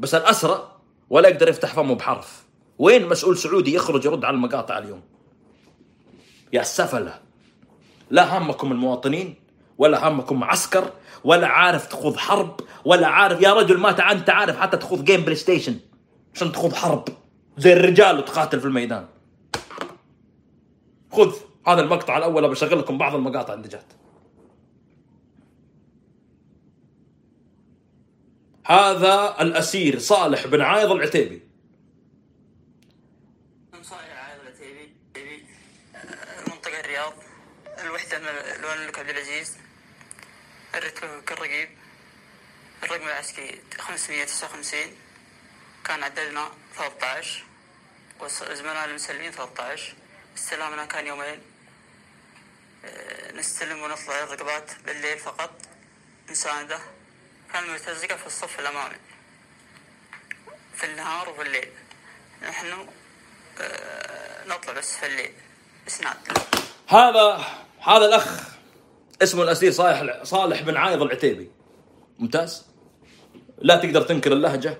بس 0.00 0.14
الاسرى 0.14 0.70
ولا 1.10 1.28
يقدر 1.28 1.48
يفتح 1.48 1.74
فمه 1.74 1.94
بحرف. 1.94 2.44
وين 2.78 3.08
مسؤول 3.08 3.38
سعودي 3.38 3.74
يخرج 3.74 4.04
يرد 4.04 4.24
على 4.24 4.34
المقاطع 4.34 4.78
اليوم؟ 4.78 5.02
يا 6.52 6.60
السفلة. 6.60 7.18
لا 8.10 8.38
همكم 8.38 8.72
المواطنين 8.72 9.34
ولا 9.78 10.08
همكم 10.08 10.44
عسكر 10.44 10.90
ولا 11.24 11.46
عارف 11.46 11.86
تخوض 11.86 12.16
حرب 12.16 12.60
ولا 12.84 13.06
عارف 13.06 13.40
يا 13.40 13.52
رجل 13.52 13.78
ما 13.78 14.12
أنت 14.12 14.30
عارف 14.30 14.58
حتى 14.60 14.76
تخوض 14.76 15.04
game 15.04 15.20
PlayStation 15.20 15.76
عشان 16.34 16.52
تخوض 16.52 16.72
حرب؟ 16.72 17.04
زي 17.58 17.72
الرجال 17.72 18.18
وتقاتل 18.18 18.60
في 18.60 18.66
الميدان. 18.66 19.06
خذ 21.12 21.34
هذا 21.66 21.80
المقطع 21.80 22.18
الأول 22.18 22.48
بشغل 22.48 22.78
لكم 22.78 22.98
بعض 22.98 23.14
المقاطع 23.14 23.54
اللي 23.54 23.68
جات. 23.68 23.84
هذا 28.70 29.36
الأسير 29.40 29.98
صالح 29.98 30.46
بن 30.46 30.60
عايض 30.60 30.90
العتيبي. 30.90 31.42
صاير 33.82 34.16
عائلة 34.16 34.50
تيبي 34.58 34.94
تيبي 35.14 35.46
منطقة 36.48 36.80
الرياض 36.80 37.12
الوحدة 37.78 38.18
لون 38.56 38.72
الملك 38.72 38.98
عبد 38.98 39.08
العزيز. 39.08 39.56
الرتبة 40.74 41.20
كالرقيب 41.20 41.68
الرقم 42.82 43.06
العسكري 43.06 43.60
559 43.78 44.96
كان 45.84 46.02
عددنا 46.02 46.50
13 46.76 47.44
وزملاء 48.20 48.84
المسلمين 48.84 49.30
13 49.30 49.94
استلامنا 50.36 50.84
كان 50.84 51.06
يومين. 51.06 51.40
آه، 52.84 53.32
نستلم 53.32 53.82
ونطلع 53.82 54.22
الرقبات 54.22 54.70
بالليل 54.86 55.18
فقط. 55.18 55.50
مساندة 56.30 56.80
كان 57.52 57.70
مرتزقة 57.70 58.16
في 58.16 58.26
الصف 58.26 58.60
الأمامي. 58.60 58.96
في 60.74 60.86
النهار 60.86 61.28
وفي 61.28 61.42
الليل. 61.42 61.68
نحن 62.42 62.66
آه، 63.60 64.46
نطلع 64.46 64.72
بس 64.72 64.96
في 64.96 65.06
الليل. 65.06 65.30
إسناد. 65.88 66.16
هذا 66.88 67.44
هذا 67.80 68.06
الأخ 68.06 68.48
اسمه 69.22 69.42
الأسير 69.42 69.72
صالح 69.72 70.22
صالح 70.22 70.62
بن 70.62 70.76
عايض 70.76 71.02
العتيبي. 71.02 71.50
ممتاز؟ 72.18 72.66
لا 73.58 73.76
تقدر 73.76 74.02
تنكر 74.02 74.32
اللهجة 74.32 74.78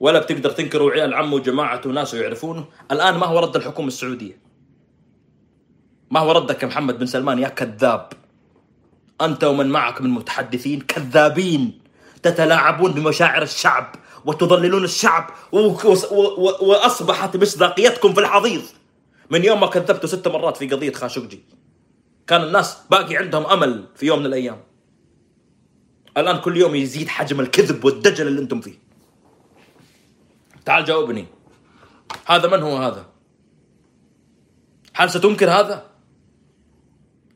ولا 0.00 0.18
بتقدر 0.18 0.50
تنكر 0.50 0.90
عيال 0.90 1.14
عمه 1.14 1.34
وجماعته 1.34 1.90
وناسه 1.90 2.18
يعرفونه. 2.18 2.68
الآن 2.90 3.14
ما 3.14 3.26
هو 3.26 3.38
رد 3.38 3.56
الحكومة 3.56 3.88
السعودية؟ 3.88 4.40
ما 6.10 6.20
هو 6.20 6.32
ردك 6.32 6.62
يا 6.62 6.68
محمد 6.68 6.98
بن 6.98 7.06
سلمان 7.06 7.38
يا 7.38 7.48
كذاب؟ 7.48 8.12
أنت 9.20 9.44
ومن 9.44 9.68
معك 9.68 10.00
من 10.00 10.10
متحدثين 10.10 10.80
كذابين. 10.80 11.85
تتلاعبون 12.22 12.92
بمشاعر 12.92 13.42
الشعب 13.42 13.94
وتضللون 14.24 14.84
الشعب 14.84 15.30
وأصبحت 16.60 17.36
مصداقيتكم 17.36 18.14
في 18.14 18.20
الحضيض. 18.20 18.62
من 19.30 19.44
يوم 19.44 19.60
ما 19.60 19.66
كذبتوا 19.66 20.08
ست 20.08 20.28
مرات 20.28 20.56
في 20.56 20.68
قضية 20.68 20.92
خاشقجي 20.92 21.44
كان 22.26 22.42
الناس 22.42 22.78
باقي 22.90 23.16
عندهم 23.16 23.46
أمل 23.46 23.84
في 23.94 24.06
يوم 24.06 24.18
من 24.18 24.26
الأيام. 24.26 24.60
الآن 26.16 26.40
كل 26.40 26.56
يوم 26.56 26.74
يزيد 26.74 27.08
حجم 27.08 27.40
الكذب 27.40 27.84
والدجل 27.84 28.26
اللي 28.26 28.40
أنتم 28.40 28.60
فيه. 28.60 28.78
تعال 30.64 30.84
جاوبني. 30.84 31.26
هذا 32.26 32.48
من 32.48 32.62
هو 32.62 32.76
هذا؟ 32.76 33.06
هل 34.94 35.10
ستنكر 35.10 35.50
هذا؟ 35.50 35.86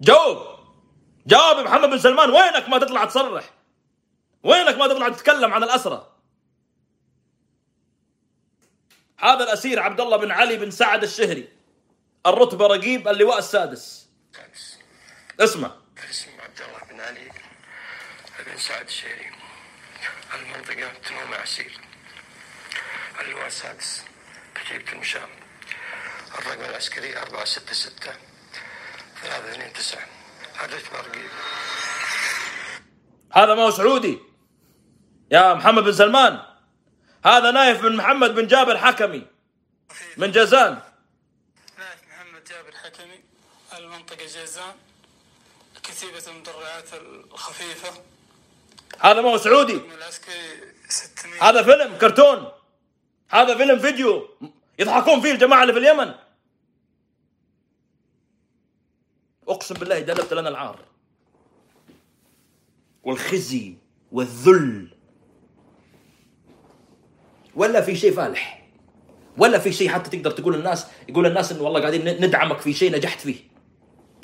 جاوب! 0.00 0.38
جاوب 1.26 1.64
محمد 1.64 1.90
بن 1.90 1.98
سلمان 1.98 2.30
وينك 2.30 2.68
ما 2.68 2.78
تطلع 2.78 3.04
تصرح؟ 3.04 3.50
وينك 4.42 4.78
ما 4.78 4.88
تطلع 4.88 5.08
تتكلم 5.08 5.54
عن 5.54 5.62
الاسرى 5.62 6.16
هذا 9.18 9.44
الأسير 9.44 9.80
عبد 9.80 10.00
الله 10.00 10.16
بن 10.16 10.30
علي 10.30 10.56
بن 10.56 10.70
سعد 10.70 11.02
الشهري 11.02 11.48
الرتبة 12.26 12.66
رقيب 12.66 13.08
اللواء 13.08 13.38
السادس. 13.38 14.08
اسمع. 15.40 15.76
اسم 16.10 16.30
عبد 16.40 16.60
الله 16.60 16.78
بن 16.90 17.00
علي 17.00 17.32
بن 18.46 18.58
سعد 18.58 18.84
الشهري. 18.86 19.30
المنطقة 20.34 20.92
تنوم 21.08 21.34
عسير 21.34 21.80
اللواء 23.20 23.46
السادس 23.46 24.04
كتيبة 24.54 24.92
المشام. 24.92 25.28
الرقم 26.38 26.60
العسكري 26.60 27.18
أربعة 27.18 27.44
ستة 27.44 27.72
ستة 27.72 28.12
ثلاثة 29.22 29.52
اثنين 29.52 29.72
تسعة. 29.72 30.06
الرتبة 30.64 31.00
رقيب. 31.00 31.30
هذا 33.32 33.54
ما 33.54 33.62
هو 33.62 33.70
سعودي. 33.70 34.29
يا 35.30 35.54
محمد 35.54 35.82
بن 35.82 35.92
سلمان. 35.92 36.42
هذا 37.24 37.50
نايف 37.50 37.84
من 37.84 37.96
محمد 37.96 38.34
بن 38.34 38.46
جابر 38.46 38.78
حكمي. 38.78 39.26
من 40.16 40.32
جازان. 40.32 40.82
نايف 41.78 42.00
محمد 42.08 42.44
جابر 42.44 42.72
حكمي 42.72 43.20
المنطقة 43.78 44.26
جازان 44.26 44.74
كتيبة 45.82 46.22
المدرعات 46.28 46.94
الخفيفة. 46.94 48.02
هذا 49.00 49.20
ما 49.20 49.30
هو 49.30 49.38
سعودي. 49.38 49.74
من 49.74 49.92
العسكري 49.92 50.34
600 50.88 51.42
هذا 51.42 51.62
فيلم 51.62 51.96
كرتون. 51.96 52.52
هذا 53.28 53.56
فيلم 53.56 53.78
فيديو 53.78 54.28
يضحكون 54.78 55.20
فيه 55.20 55.32
الجماعة 55.32 55.62
اللي 55.62 55.72
في 55.72 55.78
اليمن. 55.78 56.14
أقسم 59.48 59.74
بالله 59.74 60.00
جلبت 60.00 60.32
لنا 60.32 60.48
العار. 60.48 60.84
والخزي 63.02 63.76
والذل. 64.12 64.99
ولا 67.60 67.80
في 67.80 67.96
شيء 67.96 68.12
فالح. 68.12 68.62
ولا 69.38 69.58
في 69.58 69.72
شيء 69.72 69.88
حتى 69.88 70.16
تقدر 70.16 70.30
تقول 70.30 70.54
الناس 70.54 70.86
يقول 71.08 71.26
الناس 71.26 71.52
إنه 71.52 71.62
والله 71.62 71.80
قاعدين 71.80 72.24
ندعمك 72.24 72.58
في 72.60 72.72
شيء 72.72 72.92
نجحت 72.92 73.20
فيه. 73.20 73.36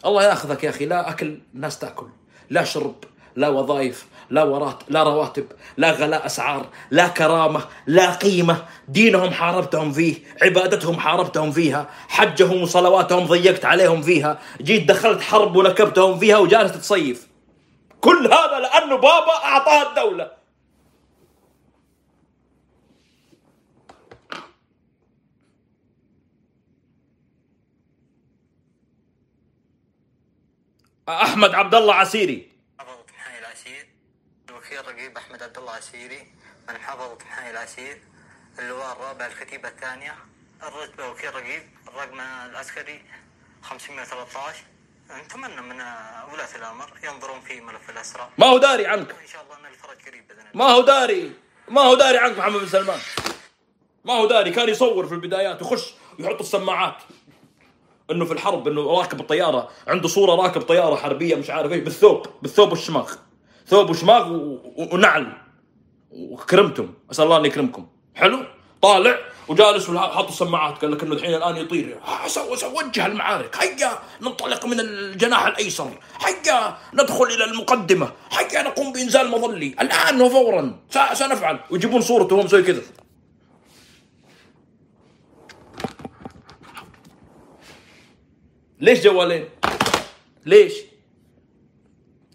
الله 0.07 0.25
ياخذك 0.25 0.65
يا 0.65 0.71
أخي 0.71 0.87
لا 0.87 1.11
أكل 1.11 1.39
الناس 1.55 1.79
تأكل. 1.79 2.07
لا 2.51 2.65
شرب 2.65 2.95
لا 3.37 3.49
وظائف 3.49 4.07
لا 4.31 4.43
ورات 4.43 4.83
لا 4.89 5.03
رواتب 5.03 5.47
لا 5.77 5.91
غلاء 5.91 6.27
أسعار 6.27 6.67
لا 6.91 7.09
كرامة 7.09 7.61
لا 7.87 8.11
قيمة. 8.11 8.65
دينهم 8.89 9.31
حاربتهم 9.31 9.93
فيه 9.93 10.15
عبادتهم 10.43 11.01
حاربتهم 11.01 11.53
فيها 11.53 11.91
حجهم 12.09 12.63
وصلواتهم 12.63 13.27
ضيقت 13.27 13.65
عليهم 13.65 14.03
فيها 14.03 14.39
جيت 14.63 14.89
دخلت 14.89 15.21
حرب 15.21 15.57
ونكبتهم 15.57 16.19
فيها 16.19 16.39
وجالس 16.39 16.73
تصيف 16.73 17.27
كل 18.01 18.27
هذا 18.27 18.59
لأنه 18.61 18.97
بابا 18.97 19.35
اعطاها 19.45 19.89
الدولة. 19.89 20.36
أحمد 31.09 31.55
عبد 31.55 31.75
الله 31.75 31.95
عسيري. 31.95 32.53
محافظة 32.79 33.05
محاي 33.15 33.39
العسير. 33.39 33.87
الوكيل 34.49 34.89
رقيب 34.89 35.17
أحمد 35.17 35.43
عبد 35.43 35.59
الله 35.59 35.73
عسيري. 35.73 36.33
من 36.69 36.75
محافظة 36.75 37.19
محاي 37.25 37.51
العسير. 37.51 38.01
اللواء 38.59 38.93
الرابع 38.93 39.27
الكتيبة 39.27 39.69
الثانية. 39.69 40.15
الرتبة 40.63 41.09
وكيل 41.09 41.35
رقيب. 41.35 41.63
الرقم 41.89 42.21
العسكري 42.21 43.03
513 43.63 44.65
نتمنى 45.11 45.61
من 45.61 45.81
ولاة 46.33 46.57
الأمر 46.57 46.93
ينظرون 47.05 47.41
في 47.41 47.61
ملف 47.61 47.91
الأسرى. 47.91 48.31
ما 48.39 48.47
هو 48.47 48.59
داري 48.59 48.87
عنك؟ 48.87 49.09
وإن 49.09 49.27
شاء 49.27 49.43
الله 49.43 49.59
أن 49.59 49.67
الفرج 49.67 50.09
قريب 50.09 50.29
بإذن 50.29 50.41
الله. 50.41 50.51
ما 50.55 50.65
هو 50.65 50.81
داري؟ 50.83 51.33
ما 51.69 51.81
هو 51.81 51.95
داري 51.95 52.19
عنك 52.19 52.39
محمد 52.39 52.61
بن 52.61 52.69
سلمان؟ 52.69 53.01
ما 54.05 54.13
هو 54.13 54.27
داري؟ 54.27 54.51
كان 54.51 54.69
يصور 54.69 55.07
في 55.07 55.15
البدايات 55.15 55.61
يخش 55.61 55.95
يحط 56.19 56.41
السماعات. 56.41 57.03
إنه 58.11 58.25
في 58.25 58.33
الحرب 58.33 58.69
إنه 58.69 58.83
راكب 58.83 59.21
الطيارة 59.21 59.69
عنده 59.87 60.09
صورة 60.09 60.35
راكب 60.35 60.61
طيارة 60.61 60.97
حربية 60.97 61.35
مش 61.35 61.51
عارف 61.51 61.73
إيش 61.73 61.83
بالثوب 61.83 62.27
بالثوب 62.43 62.71
والشماغ. 62.71 63.13
ثوب 63.67 63.91
وشماغ. 63.91 64.33
ونعل. 64.93 65.33
وكرمتم. 66.11 66.95
أسأل 67.11 67.25
الله 67.25 67.37
أن 67.37 67.45
يكرمكم. 67.45 67.87
حلو؟ 68.15 68.39
طالع 68.83 69.19
وجالس 69.49 69.91
وحاط 69.91 70.29
السماعات 70.29 70.79
قال 70.79 70.93
لك 70.93 71.03
إنه 71.03 71.15
الحين 71.15 71.35
الآن 71.35 71.57
يطير. 71.57 72.01
وجه 72.75 73.07
المعارك. 73.07 73.57
هيا 73.57 73.99
ننطلق 74.23 74.67
من 74.67 74.81
الجناح 74.81 75.47
الأيسر. 75.47 75.91
هيا 76.21 76.77
ندخل 76.95 77.25
إلى 77.25 77.45
المقدمة. 77.45 78.13
هيا 78.33 78.63
نقوم 78.63 78.93
بإنزال 78.93 79.31
مظلي. 79.31 79.75
الآن 79.81 80.23
وفورا. 80.23 80.81
سنفعل. 81.13 81.59
ويجيبون 81.71 82.01
صورته 82.01 82.37
وهو 82.37 82.45
مسوي 82.45 82.63
كذا. 82.63 82.83
ليش 88.81 89.01
جوالين؟ 89.05 89.45
ليش؟ 90.47 90.75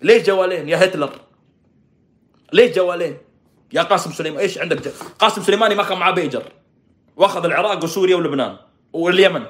ليش 0.02 0.24
جوالين 0.24 0.70
يا 0.70 0.86
هتلر؟ 0.86 1.20
ليش 2.54 2.76
جوالين؟ 2.76 3.18
يا 3.74 3.82
قاسم 3.82 4.12
سليمان 4.12 4.40
إيش 4.40 4.58
عندك. 4.58 4.88
قاسم 5.20 5.42
سليماني 5.42 5.76
ما 5.76 5.84
كان 5.84 5.98
معاه 5.98 6.12
بيجر 6.12 6.44
وأخذ 7.16 7.46
العراق 7.46 7.84
وسوريا 7.84 8.16
ولبنان 8.16 8.58
واليمن 8.94 9.44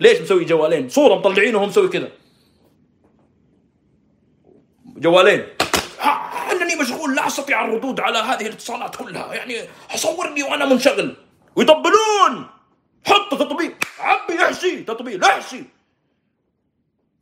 ليش 0.00 0.20
مسوي 0.20 0.44
جوالين؟ 0.44 0.88
صورة 0.88 1.14
مطلعينه 1.14 1.58
وهو 1.58 1.66
مسوي 1.66 1.88
كذا 1.88 2.08
جوالين 4.86 5.46
أنني 6.52 6.76
مشغول 6.76 7.16
لا 7.16 7.26
أستطيع 7.26 7.64
الردود 7.64 8.00
على 8.00 8.18
هذه 8.18 8.46
الاتصالات 8.46 8.96
كلها 8.96 9.34
يعني 9.34 9.68
صورني 9.96 10.42
وأنا 10.42 10.64
منشغل 10.64 11.16
ويطبلون 11.56 12.46
حط 13.06 13.30
تطبيل 13.34 13.74
عبي 14.00 14.42
احشي 14.42 14.82
تطبيل 14.82 15.24
احشي 15.24 15.64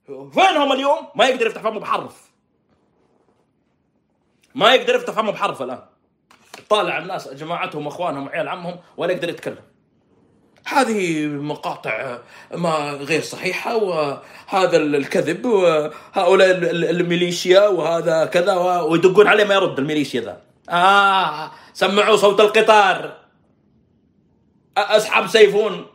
فينهم 0.06 0.72
اليوم؟ 0.72 0.98
ما 1.14 1.26
يقدر 1.26 1.46
يفتح 1.46 1.62
فمه 1.62 1.80
بحرف. 1.80 2.30
ما 4.54 4.74
يقدر 4.74 4.94
يفتح 4.94 5.12
فمه 5.12 5.32
بحرف 5.32 5.62
الآن. 5.62 5.82
طالع 6.70 6.98
الناس 6.98 7.28
جماعتهم 7.28 7.86
أخوانهم 7.86 8.28
عيال 8.28 8.48
عمهم 8.48 8.76
ولا 8.96 9.12
يقدر 9.12 9.28
يتكلم. 9.28 9.62
هذه 10.66 11.26
مقاطع 11.26 12.18
ما 12.54 12.90
غير 12.90 13.22
صحيحة 13.22 13.76
وهذا 13.76 14.76
الكذب 14.76 15.44
وهؤلاء 15.44 16.50
ال- 16.50 16.64
ال- 16.64 16.84
الميليشيا 17.00 17.68
وهذا 17.68 18.24
كذا 18.24 18.54
ويدقون 18.80 19.26
عليه 19.26 19.44
ما 19.44 19.54
يرد 19.54 19.78
الميليشيا 19.78 20.20
ذا. 20.20 20.42
آه 20.70 21.50
سمعوا 21.72 22.16
صوت 22.16 22.40
القطار. 22.40 23.16
أسحب 24.76 25.26
سيفون. 25.26 25.86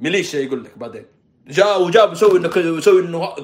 ميليشيا 0.00 0.40
يقول 0.40 0.64
لك 0.64 0.78
بعدين. 0.78 1.06
جاء 1.48 1.82
وجاب 1.82 2.12
يسوي 2.12 2.38
إنه 2.38 2.48
كذا 2.48 2.70
ويسوي 2.70 3.00
إنه 3.00 3.34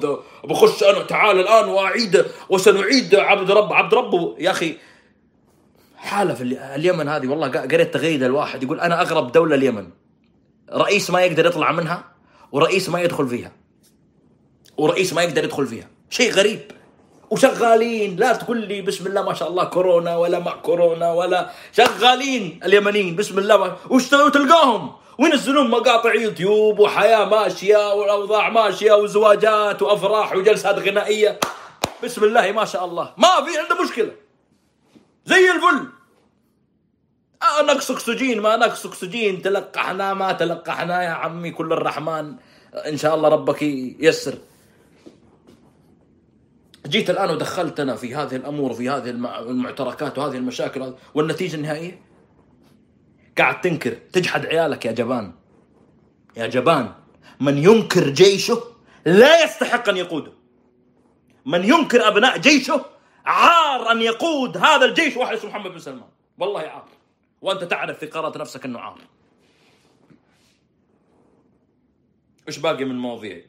بخش 0.43 0.83
أنا 0.83 1.03
تعال 1.03 1.39
الآن 1.39 1.69
وأعيد 1.69 2.25
وسنعيد 2.49 3.15
عبد 3.15 3.51
رب 3.51 3.73
عبد 3.73 3.93
ربه 3.93 4.35
يا 4.39 4.51
أخي. 4.51 4.77
حالة 5.95 6.33
في 6.33 6.43
ال- 6.43 6.57
اليمن 6.57 7.09
هذه 7.09 7.27
والله 7.27 7.47
قريت 7.47 7.93
تغريده 7.93 8.25
الواحد 8.25 8.63
يقول 8.63 8.79
أنا 8.79 9.01
أغرب 9.01 9.31
دولة 9.31 9.55
اليمن. 9.55 9.89
رئيس 10.73 11.09
ما 11.09 11.21
يقدر 11.21 11.45
يطلع 11.45 11.71
منها 11.71 12.03
ورئيس 12.51 12.89
ما 12.89 13.01
يدخل 13.01 13.27
فيها. 13.27 13.51
ورئيس 14.77 15.13
ما 15.13 15.21
يقدر 15.23 15.43
يدخل 15.43 15.67
فيها. 15.67 15.87
شيء 16.09 16.31
غريب. 16.31 16.59
وشغالين 17.29 18.15
لا 18.15 18.33
تقول 18.33 18.67
لي 18.67 18.81
بسم 18.81 19.07
الله 19.07 19.21
ما 19.21 19.33
شاء 19.33 19.49
الله 19.49 19.63
كورونا 19.63 20.17
ولا 20.17 20.39
مع 20.39 20.55
كورونا 20.55 21.13
ولا 21.13 21.51
شغالين 21.71 22.59
اليمنيين 22.65 23.15
بسم 23.15 23.39
الله 23.39 23.57
ما 23.57 23.77
وش 23.89 24.09
تلقاهم؟ 24.09 24.91
وينزلون 25.19 25.69
مقاطع 25.69 26.13
يوتيوب 26.13 26.79
وحياة 26.79 27.25
ماشية 27.25 27.93
والأوضاع 27.93 28.49
ماشية 28.49 28.93
وزواجات 28.93 29.81
وأفراح 29.81 30.35
وجلسات 30.35 30.75
غنائية. 30.79 31.39
بسم 32.03 32.23
الله 32.23 32.51
ما 32.51 32.65
شاء 32.65 32.85
الله. 32.85 33.13
ما 33.17 33.27
في 33.45 33.57
عنده 33.59 33.83
مشكلة. 33.83 34.11
زي 35.25 35.51
الفل. 35.51 35.87
آه 37.41 37.61
نقص 37.61 37.91
أكسجين 37.91 38.41
ما 38.41 38.55
نقص 38.55 38.85
أكسجين. 38.85 39.41
تلقحنا 39.41 40.13
ما 40.13 40.31
تلقحنا 40.31 41.03
يا 41.03 41.09
عمي 41.09 41.51
كل 41.51 41.73
الرحمن. 41.73 42.35
إن 42.87 42.97
شاء 42.97 43.15
الله 43.15 43.29
ربك 43.29 43.61
ييسر. 43.61 44.37
جيت 46.87 47.09
الآن 47.09 47.29
ودخلتنا 47.29 47.95
في 47.95 48.15
هذه 48.15 48.35
الأمور 48.35 48.71
وفي 48.71 48.89
هذه 48.89 49.09
المع- 49.09 49.39
المعتركات 49.39 50.17
وهذه 50.17 50.37
المشاكل 50.37 50.93
والنتيجة 51.15 51.55
النهائية. 51.55 52.06
قاعد 53.37 53.61
تنكر. 53.61 53.93
تجحد 54.13 54.45
عيالك 54.45 54.85
يا 54.85 54.91
جبان. 54.91 55.33
يا 56.37 56.47
جبان. 56.47 56.93
من 57.39 57.57
ينكر 57.57 58.09
جيشه 58.09 58.63
لا 59.05 59.43
يستحق 59.43 59.89
أن 59.89 59.97
يقوده. 59.97 60.31
من 61.45 61.63
ينكر 61.63 62.07
أبناء 62.07 62.37
جيشه 62.37 62.85
عار 63.25 63.91
أن 63.91 64.01
يقود 64.01 64.57
هذا 64.57 64.85
الجيش 64.85 65.17
واحد 65.17 65.35
اسمه 65.35 65.49
محمد 65.49 65.71
بن 65.71 65.79
سلمان. 65.79 66.09
والله 66.37 66.61
عار. 66.61 66.87
وأنت 67.41 67.63
تعرف 67.63 67.99
في 67.99 68.05
قرارة 68.05 68.37
نفسك 68.37 68.65
إنه 68.65 68.79
عار. 68.79 68.99
إيش 72.47 72.57
باقي 72.57 72.85
من 72.85 72.99
مواضيع؟ 72.99 73.41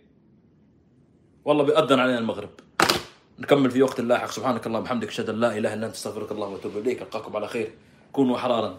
والله 1.44 1.64
بيأذن 1.64 1.98
علينا 1.98 2.18
المغرب. 2.18 2.50
نكمل 3.38 3.70
في 3.70 3.82
وقت 3.82 4.00
لاحق. 4.00 4.30
سبحانك 4.30 4.66
اللهم 4.66 4.82
وبحمدك 4.82 5.08
أشهد 5.08 5.28
أن 5.28 5.40
لا 5.40 5.58
إله 5.58 5.74
إلا 5.74 5.86
أنت 5.86 5.94
أستغفرك 5.94 6.32
اللهم 6.32 6.52
وأتوب 6.52 6.76
إليك. 6.76 7.02
ألقاكم 7.02 7.36
على 7.36 7.48
خير. 7.48 7.72
كونوا 8.12 8.36
احرارا 8.36 8.78